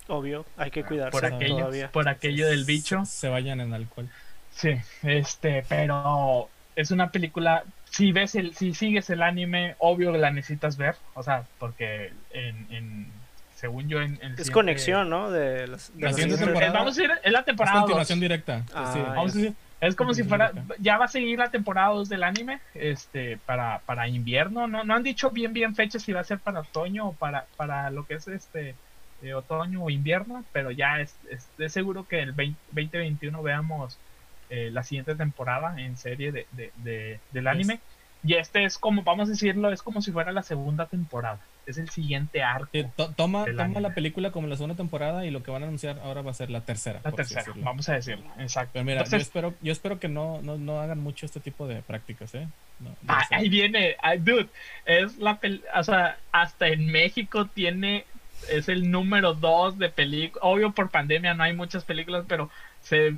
Obvio, 0.09 0.45
hay 0.57 0.71
que 0.71 0.85
cuidarse 0.85 1.13
por 1.13 1.25
aquello, 1.25 1.71
por 1.93 2.09
aquello 2.09 2.49
del 2.49 2.65
bicho. 2.65 3.05
Se 3.07 3.29
vayan 3.29 3.61
en 3.61 3.73
alcohol. 3.73 4.09
Sí, 4.51 4.77
este, 5.03 5.65
pero 5.69 6.51
es 6.77 6.91
una 6.91 7.11
película 7.11 7.65
si 7.91 8.13
ves 8.13 8.35
el, 8.35 8.55
si 8.55 8.75
sigues 8.75 9.09
el 9.11 9.23
anime, 9.23 9.77
obvio 9.79 10.13
que 10.13 10.19
la 10.19 10.31
necesitas 10.31 10.77
ver, 10.77 10.97
o 11.15 11.23
sea, 11.23 11.45
porque 11.59 12.13
en, 12.33 12.67
en 12.71 13.13
según 13.55 13.89
yo 13.89 14.01
en, 14.01 14.19
es 14.37 14.51
conexión, 14.51 15.09
¿no? 15.09 15.31
De 15.31 15.67
las, 15.69 15.93
la 15.97 16.13
temporada. 16.13 16.73
Vamos 16.73 16.99
a 16.99 17.03
decir, 17.03 17.17
es 17.23 17.33
la 17.33 17.45
temporada. 17.45 17.79
Es 17.79 17.83
continuación 17.83 18.21
directa. 18.21 18.63
Ah, 18.75 18.91
sí. 18.93 18.99
Vamos 19.01 19.33
a 19.33 19.39
decir, 19.39 19.55
es 19.81 19.95
como 19.95 20.15
si 20.15 20.25
fuera, 20.25 20.53
ya 20.79 20.97
va 20.97 21.05
a 21.05 21.09
seguir 21.09 21.39
la 21.39 21.51
temporada 21.51 21.89
2 21.89 22.09
del 22.09 22.23
anime, 22.23 22.61
este, 22.75 23.39
para, 23.45 23.81
para 23.87 24.09
invierno, 24.09 24.67
no, 24.67 24.83
no 24.83 24.95
han 24.95 25.03
dicho 25.03 25.31
bien 25.31 25.53
bien 25.53 25.75
fechas 25.75 26.03
si 26.03 26.13
va 26.13 26.21
a 26.21 26.25
ser 26.25 26.39
para 26.39 26.61
otoño 26.61 27.09
o 27.09 27.13
para, 27.13 27.47
para 27.57 27.91
lo 27.91 28.07
que 28.07 28.15
es 28.15 28.27
este 28.29 28.75
eh, 29.23 29.35
otoño 29.35 29.83
o 29.83 29.91
invierno, 29.91 30.45
pero 30.53 30.71
ya 30.71 31.01
es, 31.01 31.15
es, 31.31 31.73
seguro 31.73 32.07
que 32.09 32.21
el 32.21 32.33
20, 32.33 32.59
2021 32.73 33.43
veamos 33.43 33.99
eh, 34.51 34.71
la 34.73 34.83
siguiente 34.83 35.15
temporada 35.15 35.81
en 35.81 35.97
serie 35.97 36.33
de, 36.33 37.21
del 37.33 37.47
anime. 37.47 37.81
Y 38.27 38.35
este 38.35 38.65
es 38.65 38.79
como, 38.79 39.03
vamos 39.03 39.29
a 39.29 39.33
decirlo, 39.33 39.71
es 39.71 39.83
como 39.83 40.01
si 40.01 40.11
fuera 40.11 40.33
la 40.33 40.43
segunda 40.43 40.87
temporada. 40.87 41.41
es 41.67 41.77
el 41.77 41.91
siguiente 41.91 42.43
arco. 42.43 42.71
toma 43.17 43.45
toma 43.45 43.81
la 43.81 43.95
película 43.95 44.31
como 44.33 44.49
la 44.49 44.57
segunda 44.57 44.77
temporada 44.77 45.27
y 45.27 45.31
lo 45.31 45.43
que 45.43 45.51
van 45.51 45.63
a 45.63 45.67
anunciar 45.67 45.99
ahora 45.99 46.23
va 46.23 46.31
a 46.31 46.35
ser 46.35 46.51
la 46.51 46.63
tercera. 46.63 47.01
La 47.05 47.13
tercera, 47.13 47.45
vamos 47.57 47.89
a 47.91 47.95
decirlo, 47.95 48.25
exacto. 48.39 48.71
Pero 48.75 48.85
mira, 48.87 49.05
yo, 49.05 49.17
espero, 49.19 49.55
yo 49.61 49.73
espero 49.73 50.01
que 50.01 50.09
no, 50.09 50.41
no, 50.41 50.57
no, 50.57 50.81
hagan 50.81 51.01
mucho 51.01 51.27
este 51.27 51.41
tipo 51.41 51.67
de 51.67 51.83
prácticas, 51.83 52.35
¿eh? 52.35 52.49
Ah, 53.07 53.27
ahí 53.31 53.51
viene, 53.51 53.97
dude, 54.21 54.49
es 54.87 55.19
la 55.19 55.39
o 55.75 55.85
sea, 55.85 56.17
hasta 56.33 56.69
en 56.69 56.87
México 56.87 57.47
tiene, 57.47 58.07
es 58.51 58.71
el 58.71 58.91
número 58.91 59.35
dos 59.35 59.79
de 59.79 59.91
películas, 59.91 60.43
obvio 60.43 60.73
por 60.73 60.91
pandemia 60.91 61.35
no 61.35 61.45
hay 61.45 61.53
muchas 61.53 61.85
películas, 61.85 62.25
pero 62.27 62.51
se 62.81 63.17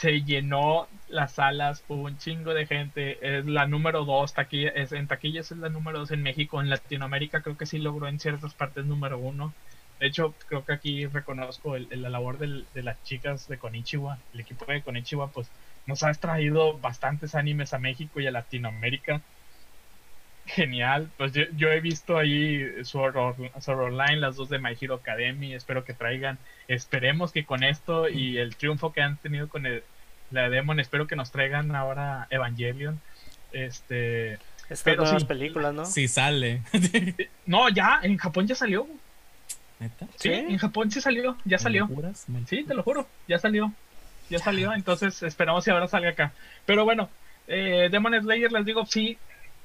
se 0.00 0.22
llenó 0.24 0.88
las 1.06 1.34
salas, 1.34 1.84
hubo 1.88 2.02
un 2.04 2.18
chingo 2.18 2.52
de 2.54 2.66
gente, 2.66 3.38
es 3.38 3.46
la 3.46 3.66
número 3.66 4.04
dos, 4.04 4.34
taquilla, 4.34 4.68
es, 4.70 4.92
en 4.92 5.06
taquillas 5.08 5.50
es 5.52 5.58
la 5.58 5.70
número 5.70 6.00
dos 6.00 6.10
en 6.10 6.22
México, 6.22 6.60
en 6.60 6.68
Latinoamérica 6.68 7.42
creo 7.42 7.56
que 7.56 7.64
sí 7.66 7.78
logró 7.78 8.06
en 8.08 8.18
ciertas 8.20 8.54
partes 8.54 8.84
número 8.84 9.18
uno. 9.18 9.56
De 9.98 10.06
hecho, 10.08 10.36
creo 10.46 10.64
que 10.66 10.74
aquí 10.74 11.06
reconozco 11.06 11.78
la 11.78 12.10
labor 12.10 12.36
de 12.38 12.82
las 12.82 13.02
chicas 13.02 13.46
de 13.48 13.58
Konichiwa, 13.58 14.22
el 14.32 14.40
equipo 14.40 14.66
de 14.66 14.82
Konichiwa, 14.82 15.32
pues 15.32 15.50
nos 15.86 16.02
ha 16.02 16.12
traído 16.12 16.78
bastantes 16.78 17.34
animes 17.34 17.72
a 17.72 17.78
México 17.78 18.20
y 18.20 18.26
a 18.26 18.30
Latinoamérica. 18.30 19.24
Genial, 20.46 21.10
pues 21.16 21.32
yo, 21.32 21.68
he 21.68 21.80
visto 21.80 22.16
ahí 22.16 22.64
Sword, 22.84 23.16
Online, 23.16 24.16
las 24.16 24.36
dos 24.36 24.48
de 24.48 24.58
My 24.58 24.76
Hero 24.80 24.94
Academy, 24.94 25.54
espero 25.54 25.84
que 25.84 25.92
traigan, 25.92 26.38
esperemos 26.68 27.32
que 27.32 27.44
con 27.44 27.64
esto 27.64 28.08
y 28.08 28.38
el 28.38 28.54
triunfo 28.56 28.92
que 28.92 29.02
han 29.02 29.16
tenido 29.16 29.48
con 29.48 29.66
el, 29.66 29.82
la 30.30 30.48
Demon, 30.48 30.78
espero 30.78 31.06
que 31.06 31.16
nos 31.16 31.32
traigan 31.32 31.74
ahora 31.74 32.28
Evangelion. 32.30 33.00
Este, 33.52 34.38
Estas 34.68 34.96
nuevas 34.96 35.24
películas, 35.24 35.74
¿no? 35.74 35.84
Sí 35.84 36.06
sale. 36.06 36.62
no, 37.46 37.68
ya, 37.68 38.00
en 38.02 38.16
Japón 38.16 38.46
ya 38.46 38.54
salió. 38.54 38.86
Sí, 40.16 40.30
en 40.30 40.58
Japón 40.58 40.90
sí 40.90 41.00
salió, 41.00 41.36
ya 41.44 41.58
salió. 41.58 41.88
Sí, 42.46 42.64
te 42.64 42.74
lo 42.74 42.82
juro, 42.82 43.06
ya 43.26 43.38
salió. 43.38 43.72
Ya 44.28 44.38
salió, 44.38 44.72
entonces 44.72 45.22
esperamos 45.22 45.64
que 45.64 45.70
ahora 45.70 45.86
salga 45.86 46.10
acá. 46.10 46.32
Pero 46.64 46.84
bueno, 46.84 47.08
eh, 47.46 47.88
Demon 47.90 48.20
Slayer, 48.20 48.50
les 48.50 48.64
digo, 48.64 48.84
sí, 48.86 49.18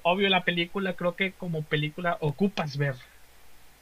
obvio 0.04 0.30
la 0.30 0.44
película, 0.44 0.94
creo 0.94 1.16
que 1.16 1.32
como 1.34 1.64
película 1.64 2.18
ocupas 2.22 2.78
ver 2.78 2.96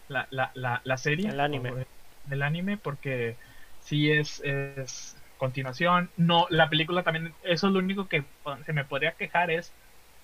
la, 0.08 0.28
la, 0.32 0.52
la, 0.56 0.82
la 0.84 0.98
serie. 0.98 1.30
El 1.30 1.40
anime. 1.40 1.86
El 2.30 2.42
anime, 2.42 2.78
porque 2.78 3.36
sí 3.82 4.12
es, 4.12 4.42
es 4.42 5.16
continuación. 5.38 6.10
No, 6.18 6.48
la 6.50 6.70
película 6.70 7.04
también, 7.04 7.34
eso 7.44 7.68
es 7.68 7.74
lo 7.74 7.80
único 7.80 8.08
que 8.08 8.24
se 8.66 8.74
me 8.74 8.84
podría 8.84 9.14
quejar 9.14 9.52
es, 9.52 9.72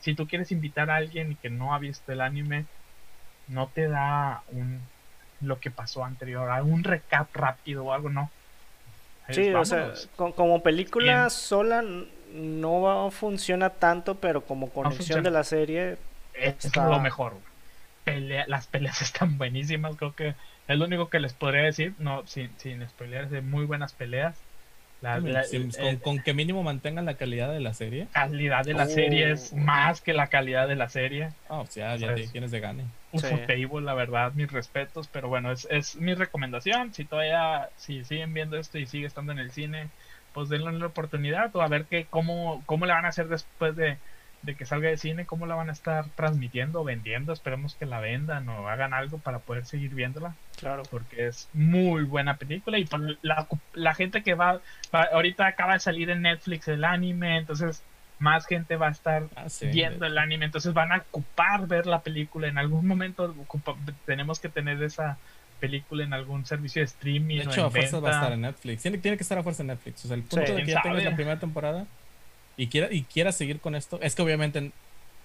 si 0.01 0.13
tú 0.13 0.27
quieres 0.27 0.51
invitar 0.51 0.89
a 0.89 0.97
alguien 0.97 1.37
que 1.41 1.49
no 1.49 1.73
ha 1.73 1.79
visto 1.79 2.11
el 2.11 2.21
anime, 2.21 2.65
no 3.47 3.67
te 3.73 3.87
da 3.87 4.43
un 4.51 4.79
lo 5.41 5.59
que 5.59 5.69
pasó 5.69 6.03
anterior, 6.03 6.49
un 6.63 6.83
recap 6.83 7.35
rápido 7.35 7.85
o 7.85 7.93
algo, 7.93 8.09
no. 8.09 8.29
Sí, 9.29 9.49
o 9.53 9.65
sea, 9.65 9.93
como 10.15 10.61
película 10.61 11.29
sola 11.29 11.83
no 12.35 13.09
funciona 13.11 13.69
tanto, 13.69 14.15
pero 14.15 14.41
como 14.41 14.69
conexión 14.69 15.23
de 15.23 15.31
la 15.31 15.43
serie 15.43 15.97
es 16.33 16.75
lo 16.75 16.99
mejor. 16.99 17.33
las 18.47 18.67
peleas 18.67 19.01
están 19.01 19.37
buenísimas, 19.37 19.95
creo 19.95 20.15
que 20.15 20.35
es 20.67 20.77
lo 20.77 20.85
único 20.85 21.09
que 21.09 21.19
les 21.19 21.33
podría 21.33 21.63
decir, 21.63 21.93
no 21.99 22.25
sin, 22.25 22.49
sin 22.57 22.87
spoilers, 22.87 23.29
de 23.29 23.41
muy 23.41 23.65
buenas 23.65 23.93
peleas. 23.93 24.35
con, 26.01 26.19
que 26.19 26.33
mínimo 26.33 26.63
mantengan 26.63 27.05
la 27.05 27.15
calidad 27.15 27.51
de 27.51 27.59
la 27.59 27.73
serie. 27.73 28.07
Calidad 28.11 28.65
de 28.65 28.73
la 28.73 28.87
serie 28.87 29.31
es 29.31 29.51
oh. 29.53 29.57
más 29.57 30.01
que 30.01 30.13
la 30.13 30.27
calidad 30.27 30.67
de 30.67 30.75
la 30.75 30.89
serie. 30.89 31.29
Ah, 31.49 31.59
o 31.59 31.67
sea, 31.67 31.95
ya 31.95 32.15
te 32.15 32.27
tienes 32.27 32.51
de 32.51 32.59
gane. 32.59 32.85
Un 33.11 33.85
la 33.85 33.93
verdad, 33.93 34.33
mis 34.33 34.51
respetos, 34.51 35.07
pero 35.07 35.29
bueno, 35.29 35.51
es, 35.51 35.67
es 35.71 35.95
mi 35.95 36.15
recomendación. 36.15 36.93
Si 36.93 37.05
todavía, 37.05 37.69
si 37.77 38.03
siguen 38.03 38.33
viendo 38.33 38.57
esto 38.57 38.77
y 38.77 38.87
sigue 38.87 39.05
estando 39.05 39.31
en 39.31 39.39
el 39.39 39.51
cine, 39.51 39.89
pues 40.35 40.49
denle 40.49 40.67
una 40.67 40.87
oportunidad 40.87 41.55
o 41.55 41.61
a 41.61 41.69
ver 41.69 41.85
qué, 41.85 42.07
cómo, 42.09 42.61
cómo 42.65 42.85
le 42.85 42.91
van 42.91 43.05
a 43.05 43.07
hacer 43.07 43.29
después 43.29 43.73
de, 43.77 43.97
que 44.57 44.65
salga 44.65 44.89
de 44.89 44.97
cine, 44.97 45.25
cómo 45.25 45.45
la 45.47 45.55
van 45.55 45.69
a 45.69 45.71
estar 45.71 46.09
transmitiendo, 46.09 46.83
vendiendo. 46.83 47.31
Esperemos 47.31 47.73
que 47.75 47.85
la 47.85 48.01
vendan 48.01 48.47
o 48.49 48.67
hagan 48.67 48.93
algo 48.93 49.17
para 49.17 49.39
poder 49.39 49.65
seguir 49.65 49.95
viéndola. 49.95 50.35
Claro. 50.59 50.83
Porque 50.91 51.25
es 51.25 51.49
muy 51.53 52.03
buena 52.03 52.35
película 52.35 52.77
y 52.77 52.83
pues 52.83 53.17
la, 53.21 53.47
la 53.73 53.95
gente 53.95 54.23
que 54.23 54.33
va, 54.33 54.59
ahorita 54.91 55.47
acaba 55.47 55.73
de 55.73 55.79
salir 55.79 56.09
en 56.09 56.23
Netflix 56.23 56.67
el 56.67 56.83
anime, 56.83 57.37
entonces 57.37 57.81
más 58.19 58.45
gente 58.45 58.75
va 58.75 58.87
a 58.89 58.91
estar 58.91 59.23
ah, 59.37 59.47
viendo 59.71 60.05
el 60.05 60.17
anime, 60.17 60.45
entonces 60.45 60.73
van 60.73 60.91
a 60.91 60.97
ocupar 60.97 61.65
ver 61.65 61.85
la 61.85 62.01
película. 62.01 62.49
En 62.49 62.57
algún 62.57 62.85
momento 62.85 63.33
tenemos 64.05 64.41
que 64.41 64.49
tener 64.49 64.83
esa 64.83 65.17
película 65.59 66.03
en 66.03 66.13
algún 66.13 66.45
servicio 66.45 66.81
de 66.81 66.85
streaming. 66.85 67.37
De 67.37 67.43
hecho, 67.43 67.65
a 67.65 67.71
fuerza 67.71 67.99
va 67.99 68.09
a 68.09 68.13
estar 68.13 68.33
en 68.33 68.41
Netflix. 68.41 68.81
Tiene, 68.81 68.97
tiene, 68.97 69.17
que 69.17 69.23
estar 69.23 69.37
a 69.37 69.43
fuerza 69.43 69.63
en 69.63 69.67
Netflix. 69.67 70.05
O 70.05 70.07
sea, 70.07 70.15
el 70.15 70.23
punto 70.23 70.53
de 70.53 70.63
que 70.63 70.71
ya 70.71 70.81
tengas 70.81 71.03
la 71.03 71.15
primera 71.15 71.39
temporada 71.39 71.85
y 72.57 72.67
quiera, 72.67 72.87
y 72.91 73.03
quiera 73.03 73.31
seguir 73.31 73.59
con 73.59 73.75
esto, 73.75 73.99
es 74.01 74.15
que 74.15 74.21
obviamente 74.21 74.71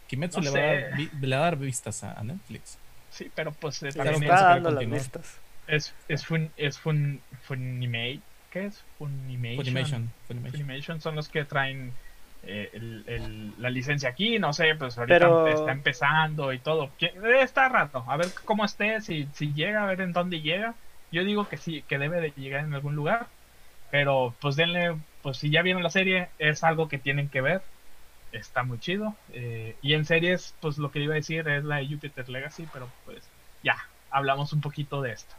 Kimetsu 0.08 0.40
le, 0.40 0.50
va 0.50 0.58
a 0.58 0.62
dar, 0.62 0.98
le, 0.98 1.28
va 1.28 1.36
a 1.36 1.40
dar, 1.40 1.56
vistas 1.56 2.02
a, 2.02 2.22
Netflix. 2.22 2.78
Sí, 3.10 3.30
pero 3.34 3.52
pues 3.52 3.82
está 3.82 4.04
dando 4.04 4.70
las 4.70 4.88
vistas. 4.88 5.38
Es, 5.66 5.94
es, 6.08 6.26
fun, 6.26 6.50
es 6.56 6.78
fun, 6.78 7.20
Funimation. 7.42 8.22
¿Qué 8.50 8.66
es? 8.66 8.82
Funimation. 8.98 9.64
Funimation. 9.64 10.10
Funimation 10.26 11.00
son 11.00 11.14
los 11.14 11.28
que 11.28 11.44
traen 11.44 11.92
eh, 12.42 12.70
el, 12.72 13.54
la 13.58 13.70
licencia 13.70 14.08
aquí, 14.10 14.38
no 14.38 14.52
sé, 14.52 14.74
pues 14.74 14.96
ahorita 14.98 15.50
está 15.50 15.72
empezando 15.72 16.52
y 16.52 16.58
todo. 16.58 16.90
Está 17.40 17.68
rato, 17.68 18.04
a 18.08 18.16
ver 18.16 18.28
cómo 18.44 18.64
esté, 18.64 19.00
si, 19.00 19.26
si 19.34 19.52
llega, 19.52 19.82
a 19.82 19.86
ver 19.86 20.00
en 20.00 20.12
dónde 20.12 20.40
llega. 20.40 20.74
Yo 21.12 21.24
digo 21.24 21.48
que 21.48 21.56
sí, 21.56 21.82
que 21.88 21.98
debe 21.98 22.20
de 22.20 22.30
llegar 22.30 22.64
en 22.64 22.74
algún 22.74 22.94
lugar. 22.96 23.28
Pero 23.90 24.36
pues 24.40 24.56
denle, 24.56 24.96
pues 25.22 25.36
si 25.38 25.50
ya 25.50 25.62
vieron 25.62 25.82
la 25.82 25.90
serie, 25.90 26.28
es 26.38 26.62
algo 26.64 26.88
que 26.88 26.98
tienen 26.98 27.28
que 27.28 27.40
ver. 27.40 27.62
Está 28.32 28.62
muy 28.62 28.78
chido. 28.78 29.14
Eh, 29.32 29.76
y 29.82 29.94
en 29.94 30.04
series, 30.04 30.54
pues 30.60 30.78
lo 30.78 30.90
que 30.90 31.00
iba 31.00 31.14
a 31.14 31.16
decir 31.16 31.48
es 31.48 31.64
la 31.64 31.76
de 31.76 31.88
Jupiter 31.88 32.28
Legacy, 32.28 32.66
pero 32.72 32.88
pues 33.04 33.28
ya, 33.62 33.76
hablamos 34.10 34.52
un 34.52 34.60
poquito 34.60 35.02
de 35.02 35.12
esto. 35.12 35.34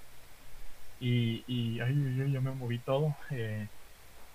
Y, 0.99 1.43
y 1.47 1.79
ay, 1.79 2.31
yo 2.31 2.41
me 2.41 2.51
moví 2.51 2.79
todo. 2.79 3.15
Eh, 3.31 3.67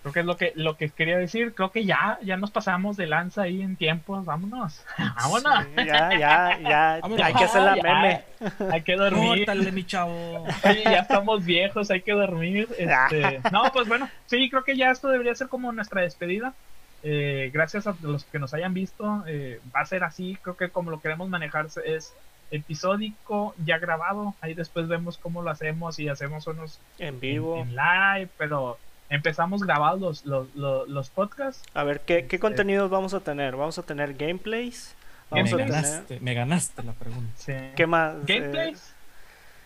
Creo 0.02 0.12
que 0.12 0.20
es 0.20 0.26
lo 0.26 0.36
que, 0.36 0.52
lo 0.54 0.76
que 0.76 0.88
quería 0.90 1.18
decir. 1.18 1.54
Creo 1.54 1.72
que 1.72 1.84
ya, 1.84 2.18
ya 2.22 2.36
nos 2.36 2.50
pasamos 2.50 2.96
de 2.96 3.06
lanza 3.06 3.42
ahí 3.42 3.60
en 3.62 3.76
tiempos. 3.76 4.24
Vámonos. 4.24 4.84
Vámonos. 5.16 5.66
ya, 5.76 6.16
ya, 6.16 6.58
ya. 6.60 6.94
Hay 6.94 7.34
que 7.34 7.44
hacer 7.44 7.62
la 7.62 7.76
meme. 7.76 8.22
Hay 8.70 8.82
que 8.82 8.96
dormir. 8.96 9.38
Córtale, 9.38 9.72
mi 9.72 9.84
chavo. 9.84 10.44
Sí, 10.62 10.82
ya 10.84 11.00
estamos 11.00 11.44
viejos, 11.44 11.90
hay 11.90 12.02
que 12.02 12.12
dormir. 12.12 12.68
Este, 12.78 13.40
no, 13.50 13.64
pues 13.72 13.88
bueno, 13.88 14.08
sí, 14.26 14.48
creo 14.48 14.62
que 14.62 14.76
ya 14.76 14.90
esto 14.90 15.08
debería 15.08 15.34
ser 15.34 15.48
como 15.48 15.72
nuestra 15.72 16.02
despedida. 16.02 16.54
Eh, 17.02 17.50
gracias 17.52 17.86
a 17.86 17.96
los 18.02 18.24
que 18.24 18.38
nos 18.38 18.54
hayan 18.54 18.74
visto. 18.74 19.24
Eh, 19.26 19.60
va 19.74 19.80
a 19.80 19.86
ser 19.86 20.04
así. 20.04 20.38
Creo 20.42 20.56
que 20.56 20.68
como 20.68 20.90
lo 20.90 21.00
queremos 21.00 21.28
manejar 21.28 21.66
es 21.84 22.14
episódico 22.50 23.54
ya 23.64 23.78
grabado. 23.78 24.34
Ahí 24.40 24.54
después 24.54 24.88
vemos 24.88 25.18
cómo 25.18 25.42
lo 25.42 25.50
hacemos 25.50 25.98
y 25.98 26.08
hacemos 26.08 26.46
unos 26.46 26.80
en 26.98 27.20
vivo, 27.20 27.58
en 27.58 27.74
live, 27.74 28.28
pero 28.38 28.78
empezamos 29.08 29.62
grabados 29.62 30.24
los, 30.24 30.48
los, 30.54 31.10
podcasts. 31.10 31.62
A 31.74 31.84
ver, 31.84 32.00
¿qué, 32.00 32.14
¿qué, 32.14 32.36
este, 32.36 32.38
contenidos 32.38 32.90
vamos 32.90 33.14
a 33.14 33.20
tener? 33.20 33.56
¿Vamos 33.56 33.78
a 33.78 33.82
tener 33.82 34.14
gameplays? 34.14 34.94
Vamos 35.30 35.52
me, 35.52 35.58
ganaste, 35.58 36.20
me 36.20 36.34
ganaste 36.34 36.82
la 36.82 36.92
pregunta. 36.92 37.32
¿Qué 37.74 37.86
más? 37.86 38.14
¿Gameplays? 38.26 38.94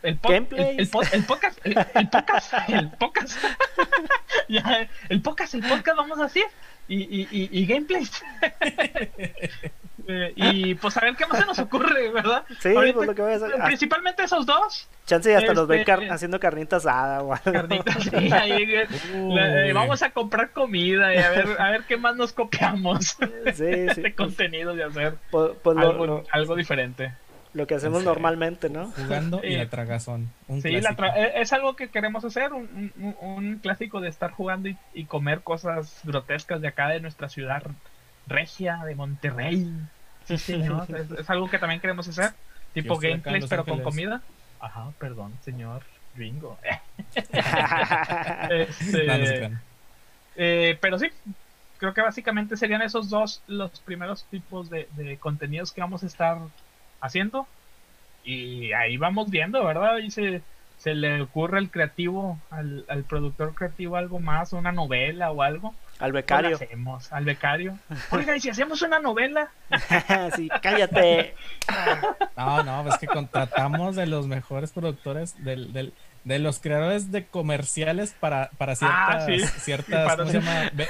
El, 0.02 0.18
¿Gameplays? 0.22 0.78
El, 0.78 0.88
podcast, 0.88 1.12
el, 1.12 1.26
podcast, 1.26 1.58
el 1.64 2.08
podcast, 2.08 2.52
el 2.68 2.90
podcast, 5.22 5.54
el 5.54 5.62
podcast 5.62 5.96
vamos 5.96 6.18
a 6.18 6.24
hacer 6.24 6.44
y, 6.90 7.02
y, 7.02 7.28
y, 7.30 7.60
y 7.60 7.66
gameplays. 7.66 8.22
Eh, 10.12 10.32
y 10.34 10.74
pues 10.74 10.96
a 10.96 11.02
ver 11.02 11.14
qué 11.14 11.24
más 11.26 11.38
se 11.38 11.46
nos 11.46 11.58
ocurre, 11.60 12.10
¿verdad? 12.10 12.42
Sí, 12.58 12.70
pues 12.74 13.06
lo 13.06 13.14
que 13.14 13.22
voy 13.22 13.32
a 13.32 13.36
hacer. 13.36 13.52
Principalmente 13.64 14.24
esos 14.24 14.44
dos. 14.44 14.88
Chance 15.06 15.30
y 15.30 15.34
hasta 15.34 15.54
los 15.54 15.68
ven 15.68 15.80
este, 15.80 16.10
haciendo 16.10 16.40
carnitas 16.40 16.84
asada 16.84 17.22
o 17.22 17.36
Carnitas, 17.44 18.02
sí, 18.10 18.32
ahí, 18.32 18.74
eh, 18.74 19.72
vamos 19.72 20.02
a 20.02 20.10
comprar 20.10 20.50
comida 20.50 21.14
y 21.14 21.18
a 21.18 21.30
ver, 21.30 21.60
a 21.60 21.70
ver 21.70 21.84
qué 21.86 21.96
más 21.96 22.16
nos 22.16 22.32
copiamos. 22.32 23.18
Sí, 23.54 23.88
sí. 23.94 24.00
de 24.00 24.14
contenido 24.16 24.74
de 24.74 24.82
hacer 24.82 25.14
pues, 25.30 25.52
pues 25.62 25.78
algo, 25.78 26.24
algo 26.32 26.56
diferente 26.56 27.12
lo 27.52 27.66
que 27.66 27.74
hacemos 27.74 28.04
normalmente, 28.04 28.70
¿no? 28.70 28.92
Jugando 28.92 29.40
y 29.42 29.56
la 29.56 29.68
tragazón. 29.68 30.30
sí, 30.62 30.68
e, 30.68 31.32
es 31.34 31.52
algo 31.52 31.74
que 31.74 31.88
queremos 31.88 32.24
hacer, 32.24 32.52
un, 32.52 32.92
un, 33.20 33.58
clásico 33.58 34.00
de 34.00 34.08
estar 34.08 34.30
jugando 34.30 34.68
y, 34.68 34.76
y, 34.94 35.04
comer 35.04 35.40
cosas 35.40 36.00
grotescas 36.04 36.60
de 36.60 36.68
acá 36.68 36.88
de 36.88 37.00
nuestra 37.00 37.28
ciudad 37.28 37.62
regia, 38.26 38.84
de 38.84 38.94
Monterrey. 38.94 39.68
Sí, 40.24 40.38
señor, 40.38 40.86
es, 41.18 41.28
algo 41.28 41.50
que 41.50 41.58
también 41.58 41.80
queremos 41.80 42.06
hacer, 42.08 42.32
tipo 42.72 42.96
gameplays 42.98 43.46
pero 43.46 43.64
con 43.64 43.82
comida. 43.82 44.22
Ajá, 44.60 44.90
perdón, 44.98 45.34
señor 45.42 45.82
Ringo. 46.16 46.58
este, 48.50 49.50
eh, 50.36 50.78
pero 50.80 50.98
sí, 50.98 51.08
creo 51.78 51.92
que 51.92 52.02
básicamente 52.02 52.56
serían 52.56 52.82
esos 52.82 53.10
dos 53.10 53.42
los 53.48 53.80
primeros 53.80 54.24
tipos 54.24 54.70
de, 54.70 54.88
de 54.96 55.16
contenidos 55.16 55.72
que 55.72 55.80
vamos 55.80 56.04
a 56.04 56.06
estar 56.06 56.38
haciendo. 57.00 57.46
y 58.24 58.72
ahí 58.72 58.96
vamos 58.98 59.30
viendo, 59.30 59.64
¿verdad? 59.64 59.96
Y 59.98 60.10
se, 60.10 60.42
se 60.78 60.94
le 60.94 61.22
ocurre 61.22 61.58
al 61.58 61.70
creativo, 61.70 62.38
al, 62.50 62.84
al 62.88 63.04
productor 63.04 63.54
creativo 63.54 63.96
algo 63.96 64.18
más, 64.20 64.52
una 64.52 64.72
novela 64.72 65.30
o 65.30 65.42
algo. 65.42 65.74
Al 65.98 66.12
Pues 66.12 66.22
becario. 66.24 66.56
hacemos, 66.56 67.12
al 67.12 67.24
becario. 67.24 67.78
Oiga, 68.10 68.36
¿y 68.36 68.40
si 68.40 68.48
hacemos 68.50 68.80
una 68.82 68.98
novela? 68.98 69.50
sí, 70.36 70.48
cállate. 70.62 71.34
No, 72.36 72.62
no, 72.62 72.88
es 72.88 72.98
que 72.98 73.06
contratamos 73.06 73.96
de 73.96 74.06
los 74.06 74.26
mejores 74.26 74.72
productores, 74.72 75.42
del, 75.44 75.72
del, 75.72 75.92
de 76.24 76.38
los 76.38 76.58
creadores 76.60 77.10
de 77.10 77.26
comerciales 77.26 78.14
para, 78.18 78.50
para 78.58 78.74
ciertas, 78.76 78.98
Ah, 79.08 79.26
sí. 79.26 79.38
ciertas 79.60 80.04
Para- 80.06 80.16
¿cómo 80.24 80.30
se 80.30 80.40
llama? 80.40 80.70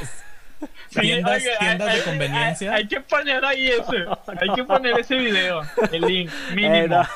Sí, 0.90 1.00
tiendas, 1.00 1.42
oiga, 1.42 1.58
tiendas 1.58 1.88
hay- 1.88 1.94
de 1.94 2.00
hay- 2.00 2.06
conveniencia. 2.08 2.72
Hay, 2.72 2.82
hay 2.82 2.88
que 2.88 3.00
poner 3.00 3.44
ahí 3.44 3.68
ese, 3.68 4.04
hay 4.40 4.54
que 4.54 4.64
poner 4.64 4.98
ese 4.98 5.14
video, 5.16 5.62
el 5.92 6.00
link 6.02 6.30
mínimo. 6.54 6.74
Eh, 6.74 6.88
no. 6.88 7.02
no, 7.02 7.06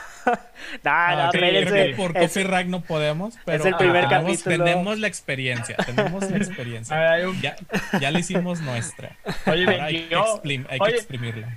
Ah, 0.85 1.25
no, 1.27 1.31
que 1.33 1.95
por 1.97 2.17
Es- 2.17 2.33
copyright 2.33 2.67
no 2.69 2.81
podemos, 2.81 3.35
pero 3.45 3.65
el 3.67 3.77
primer 3.77 4.09
tenemos, 4.09 4.39
capítulo. 4.39 4.65
tenemos 4.65 4.99
la 4.99 5.07
experiencia, 5.09 5.77
tenemos 5.77 6.31
la 6.31 6.37
experiencia. 6.39 6.97
Un- 7.29 7.41
Ya, 7.43 7.57
ya 8.01 8.11
la 8.11 8.19
hicimos 8.21 8.61
nuestra. 8.63 9.11
Oye, 9.47 9.65
Ahora 9.67 9.85
hay, 9.85 10.09
que, 10.09 10.17
exprim- 10.17 10.67
hay 10.71 10.79
oye, 10.81 10.93
que 10.93 10.97
exprimirla. 10.99 11.49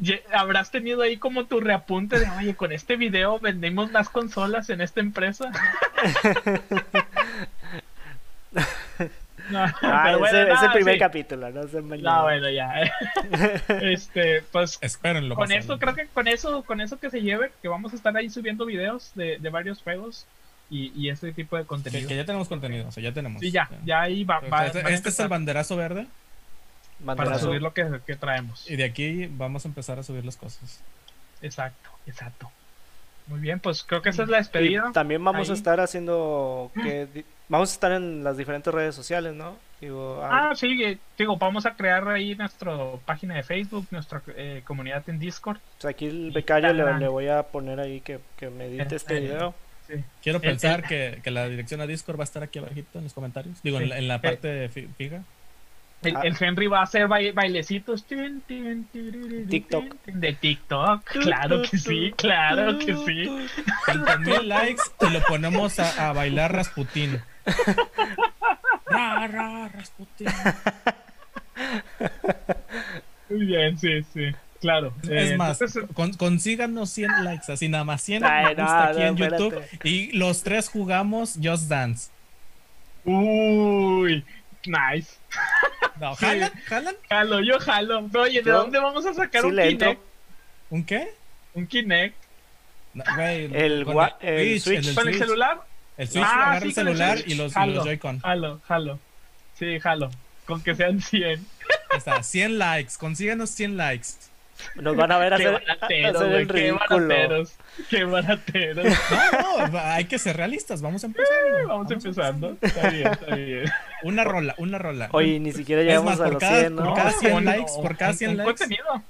ye- 0.00 0.22
habrás 0.32 0.70
tenido 0.70 1.00
ahí 1.00 1.16
como 1.16 1.46
tu 1.46 1.60
reapunte 1.60 2.18
de, 2.18 2.28
oye, 2.38 2.54
con 2.54 2.72
este 2.72 2.96
video 2.96 3.38
vendimos 3.38 3.90
más 3.90 4.10
consolas 4.10 4.68
en 4.68 4.82
esta 4.82 5.00
empresa. 5.00 5.50
No, 9.50 9.58
Ah, 9.64 9.74
pero 10.06 10.18
bueno, 10.20 10.38
ese- 10.38 10.52
es 10.52 10.62
el 10.62 10.72
primer 10.72 10.94
sí. 10.94 10.98
capítulo, 11.00 11.50
no 11.50 11.62
No, 11.62 12.22
bueno, 12.22 12.50
ya. 12.50 12.72
este, 13.80 14.42
pues 14.52 14.78
Espérenlo. 14.80 15.34
con 15.34 15.52
esto, 15.52 15.74
adelante. 15.74 15.84
creo 15.94 16.06
que 16.06 16.12
con 16.14 16.28
eso, 16.28 16.62
con 16.64 16.80
eso 16.80 16.98
que 16.98 17.10
se 17.10 17.20
lleve, 17.20 17.50
que 17.62 17.68
vamos 17.68 17.92
a 17.92 17.96
estar 17.96 18.16
ahí 18.16 18.30
subiendo 18.30 18.64
videos 18.66 19.12
de, 19.14 19.38
de 19.38 19.48
varios 19.50 19.82
juegos 19.82 20.26
y, 20.70 20.92
y 21.00 21.10
ese 21.10 21.32
tipo 21.32 21.56
de 21.56 21.64
contenido. 21.64 22.08
que 22.08 22.16
ya 22.16 22.24
tenemos 22.24 22.48
contenido, 22.48 22.88
o 22.88 22.92
sea, 22.92 23.02
ya 23.02 23.12
tenemos. 23.12 23.40
Sí, 23.40 23.50
ya, 23.50 23.68
ya 23.84 24.00
ahí 24.02 24.24
va. 24.24 24.40
va- 24.40 24.66
Este, 24.66 24.92
este 24.92 25.08
es 25.10 25.20
el 25.20 25.28
banderazo 25.28 25.76
verde 25.76 26.06
para 27.04 27.38
subir 27.38 27.60
lo 27.60 27.74
que, 27.74 28.00
que 28.06 28.16
traemos. 28.16 28.68
y 28.70 28.76
de 28.76 28.84
aquí 28.84 29.26
vamos 29.26 29.64
a 29.64 29.68
empezar 29.68 29.98
a 29.98 30.02
subir 30.02 30.24
las 30.24 30.36
cosas. 30.36 30.80
Exacto, 31.42 31.90
exacto. 32.06 32.50
Muy 33.26 33.40
bien, 33.40 33.58
pues 33.60 33.82
creo 33.82 34.02
que 34.02 34.10
esa 34.10 34.22
es 34.24 34.28
la 34.28 34.36
despedida. 34.38 34.86
Y 34.90 34.92
también 34.92 35.24
vamos 35.24 35.48
a 35.50 35.54
estar 35.54 35.80
haciendo 35.80 36.70
que 36.74 37.06
di- 37.06 37.24
vamos 37.48 37.70
a 37.70 37.72
estar 37.74 37.92
en 37.92 38.22
las 38.22 38.36
diferentes 38.36 38.72
redes 38.72 38.94
sociales, 38.94 39.34
¿no? 39.34 39.56
Digo, 39.80 40.20
ah, 40.22 40.50
Ah, 40.50 40.54
sí, 40.54 40.82
eh, 40.82 40.98
digo, 41.18 41.36
vamos 41.36 41.64
a 41.66 41.74
crear 41.74 42.06
ahí 42.08 42.34
nuestra 42.34 42.76
página 43.04 43.34
de 43.36 43.42
Facebook, 43.42 43.86
nuestra 43.90 44.22
eh, 44.36 44.62
comunidad 44.66 45.02
en 45.08 45.18
Discord. 45.18 45.58
aquí 45.86 46.06
el 46.06 46.30
becario 46.32 46.72
le, 46.72 47.08
voy 47.08 47.28
a 47.28 47.42
poner 47.44 47.80
ahí 47.80 48.00
que, 48.00 48.18
que 48.36 48.50
me 48.50 48.66
edite 48.66 48.96
este 48.96 49.16
Eh, 49.16 49.20
video. 49.20 49.54
Sí. 49.86 49.94
Quiero 50.22 50.36
El- 50.38 50.42
pensar 50.42 50.80
el- 50.80 50.86
que, 50.86 51.20
que 51.22 51.30
la 51.30 51.48
dirección 51.48 51.80
a 51.80 51.86
Discord 51.86 52.18
va 52.18 52.22
a 52.22 52.24
estar 52.24 52.42
aquí 52.42 52.58
abajito 52.58 52.98
en 52.98 53.04
los 53.04 53.12
comentarios. 53.12 53.62
Digo, 53.62 53.78
en, 53.80 53.88
la, 53.90 53.98
en 53.98 54.08
la 54.08 54.14
Eh, 54.16 54.20
parte 54.20 54.68
fi- 54.70 54.88
fija. 54.96 55.22
El, 56.04 56.16
Ah. 56.16 56.20
el 56.24 56.36
Henry 56.38 56.66
va 56.66 56.80
a 56.80 56.82
hacer 56.84 57.06
baile- 57.08 57.32
bailecitos 57.32 58.04
TikTok. 58.06 59.84
de 60.06 60.32
TikTok. 60.34 61.04
Claro 61.04 61.62
que 61.62 61.78
sí, 61.78 62.12
claro 62.16 62.78
que 62.78 62.94
sí. 62.94 63.30
5000 63.86 64.48
likes 64.48 64.82
y 65.00 65.10
lo 65.10 65.20
ponemos 65.22 65.78
a, 65.78 66.08
a 66.08 66.12
bailar 66.12 66.52
Rasputín. 66.54 67.20
Ra, 68.86 69.26
ra, 69.26 69.68
Rasputín. 69.68 70.28
Muy 73.30 73.46
bien, 73.46 73.78
sí, 73.78 74.02
sí. 74.12 74.26
Claro. 74.60 74.94
Es 75.02 75.32
Eh, 75.32 75.36
más, 75.36 75.60
entonces, 75.60 75.84
con- 75.94 76.12
consíganos 76.14 76.90
100 76.90 77.24
likes, 77.24 77.52
así 77.52 77.68
nada 77.68 77.84
más 77.84 78.00
100 78.02 78.24
Ay, 78.24 78.44
me 78.44 78.62
gusta 78.62 78.64
no, 78.64 78.80
aquí 78.90 79.00
no, 79.00 79.06
en 79.06 79.16
YouTube 79.16 79.54
espérate. 79.58 79.88
y 79.88 80.12
los 80.12 80.42
tres 80.42 80.68
jugamos 80.70 81.38
Just 81.42 81.68
Dance. 81.68 82.10
uy, 83.04 84.24
nice. 84.64 85.16
No. 86.00 86.14
¿jalan? 86.16 86.52
¿Jalan? 86.66 86.96
Jalo, 87.08 87.40
yo 87.40 87.58
jalo. 87.60 88.10
Oye, 88.14 88.42
¿de 88.42 88.50
Yo 88.50 88.56
dónde 88.58 88.78
vamos 88.78 89.06
a 89.06 89.14
sacar 89.14 89.42
sí 89.42 89.46
un 89.46 89.52
Kinect? 89.56 89.70
entro. 89.82 90.04
¿Un 90.70 90.84
qué? 90.84 91.14
Un 91.54 91.66
Kinect. 91.66 92.16
No, 92.94 93.04
güey, 93.16 93.48
El 93.54 93.84
con 93.84 93.94
gua- 93.94 94.16
el 94.20 94.60
Switch. 94.60 94.86
el 94.88 94.94
¿Con 94.94 95.08
el 95.08 95.14
Switch. 95.14 95.26
celular? 95.26 95.60
El 95.96 96.08
Switch, 96.08 96.24
Ah, 96.24 96.34
agarra 96.50 96.56
sí, 96.60 96.62
el 96.64 96.68
el 96.70 96.74
celular 96.74 97.18
Switch. 97.18 97.28
y 97.28 97.34
los, 97.36 97.56
y 97.56 97.66
los 97.70 97.84
Joy-Con. 97.84 98.20
Jalo, 98.20 98.60
jalo. 98.66 98.98
Sí, 99.58 99.78
jalo. 99.80 100.10
Con 100.46 100.62
que 100.62 100.74
sean 100.74 101.00
100. 101.00 101.46
Ahí 101.90 101.98
Está, 101.98 102.22
100 102.22 102.58
likes, 102.58 102.92
consíganos 102.98 103.50
100 103.50 103.76
likes. 103.76 104.08
Nos 104.76 104.96
van 104.96 105.12
a 105.12 105.18
ver 105.18 105.28
Qué 105.30 105.34
hacer, 105.48 105.52
barateros, 105.52 106.16
hacer 106.16 106.32
el 106.32 106.46
Qué 106.46 106.52
ridículo. 106.52 107.08
barateros. 107.08 107.54
Qué 107.90 108.04
barateros. 108.04 108.86
No, 109.32 109.68
no, 109.68 109.78
hay 109.78 110.04
que 110.06 110.18
ser 110.18 110.36
realistas, 110.36 110.82
vamos 110.82 111.04
empezando. 111.04 111.68
Vamos 111.68 111.90
empezando. 111.90 112.56
Está 112.60 112.88
bien, 112.90 113.06
está 113.06 113.34
bien. 113.36 113.64
Una 114.02 114.24
rola, 114.24 114.54
una 114.58 114.78
rola. 114.78 115.08
Oye, 115.12 115.38
ni 115.40 115.52
siquiera 115.52 115.82
llegamos 115.82 116.04
más, 116.12 116.20
a 116.20 116.24
por 116.24 116.32
los 116.34 116.40
cada- 116.40 116.60
100, 116.60 116.76
por 116.76 116.84
¿no? 116.86 116.94
cada 116.94 117.10
100 117.12 117.34
Un- 117.34 117.44
likes, 117.44 117.72
por 117.82 117.96
cada 117.96 118.10
un- 118.12 118.16
100 118.16 118.30
un 118.32 118.36
likes. 118.38 118.52
contenido. 118.52 119.02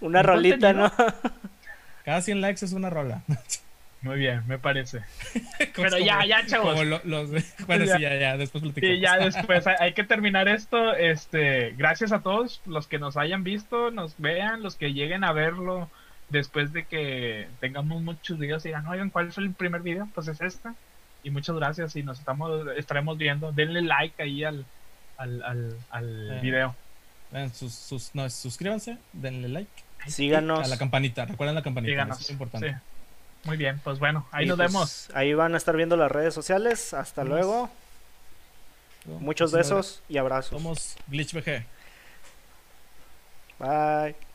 Una 0.00 0.20
un 0.20 0.24
rolita, 0.26 0.72
¿no? 0.72 0.92
Cada 2.04 2.22
100 2.22 2.40
likes 2.40 2.64
es 2.64 2.72
una 2.72 2.88
rola. 2.88 3.22
Muy 4.02 4.16
bien, 4.16 4.42
me 4.46 4.58
parece. 4.58 5.00
Pero 5.76 5.98
ya, 5.98 6.24
ya, 6.24 6.46
chavos. 6.46 6.70
Como 6.70 6.84
lo- 6.84 7.00
los, 7.04 7.30
bueno, 7.66 7.84
Ya. 7.84 7.96
sí, 7.96 8.02
ya, 8.02 8.16
ya, 8.16 8.36
después 8.36 8.62
platicamos. 8.62 8.94
Sí, 8.96 9.00
ya 9.00 9.16
después 9.24 9.66
hay, 9.66 9.74
hay 9.80 9.92
que 9.92 10.04
terminar 10.04 10.48
esto. 10.48 10.94
Este, 10.94 11.72
gracias 11.76 12.12
a 12.12 12.20
todos 12.22 12.60
los 12.66 12.86
que 12.86 12.98
nos 12.98 13.16
hayan 13.16 13.42
visto, 13.42 13.90
nos 13.90 14.14
vean, 14.18 14.62
los 14.62 14.76
que 14.76 14.92
lleguen 14.92 15.24
a 15.24 15.32
verlo 15.32 15.90
después 16.28 16.72
de 16.72 16.84
que 16.84 17.48
tengamos 17.60 18.02
muchos 18.02 18.38
videos 18.38 18.64
y 18.64 18.68
digan, 18.68 18.86
oigan, 18.86 19.10
¿cuál 19.10 19.32
fue 19.32 19.42
el 19.44 19.52
primer 19.52 19.80
video? 19.82 20.08
Pues 20.14 20.28
es 20.28 20.40
este. 20.40 20.68
Y 21.24 21.30
muchas 21.30 21.56
gracias 21.56 21.96
y 21.96 22.02
nos 22.04 22.20
estamos 22.20 22.68
estaremos 22.76 23.18
viendo. 23.18 23.50
Denle 23.50 23.82
like 23.82 24.22
ahí 24.22 24.44
al 24.44 24.64
al, 25.16 25.42
al, 25.42 25.76
al 25.90 26.30
Eh. 26.36 26.40
video. 26.40 26.76
Vean, 27.32 27.52
sus, 27.52 27.74
sus, 27.74 28.14
no, 28.14 28.30
suscríbanse, 28.30 28.96
denle 29.12 29.48
like. 29.48 29.70
Síganos. 30.06 30.64
A 30.64 30.68
la 30.68 30.78
campanita, 30.78 31.24
recuerden 31.24 31.56
la 31.56 31.62
campanita, 31.62 31.90
Síganos. 31.90 32.20
es 32.20 32.30
importante. 32.30 32.70
Sí. 32.70 32.74
Muy 33.44 33.56
bien, 33.56 33.80
pues 33.84 33.98
bueno, 33.98 34.26
ahí 34.30 34.44
Y 34.44 34.48
nos 34.48 34.56
pues, 34.56 34.72
vemos. 34.72 35.10
Ahí 35.14 35.34
van 35.34 35.54
a 35.54 35.56
estar 35.56 35.76
viendo 35.76 35.96
las 35.96 36.10
redes 36.10 36.34
sociales. 36.34 36.92
Hasta 36.94 37.24
luego. 37.24 37.70
Muchos 39.06 39.52
besos 39.52 40.02
y 40.08 40.18
abrazos. 40.18 40.60
Somos 40.60 40.96
Glitch 41.08 41.32
VG. 41.32 41.64
Bye. 43.58 44.27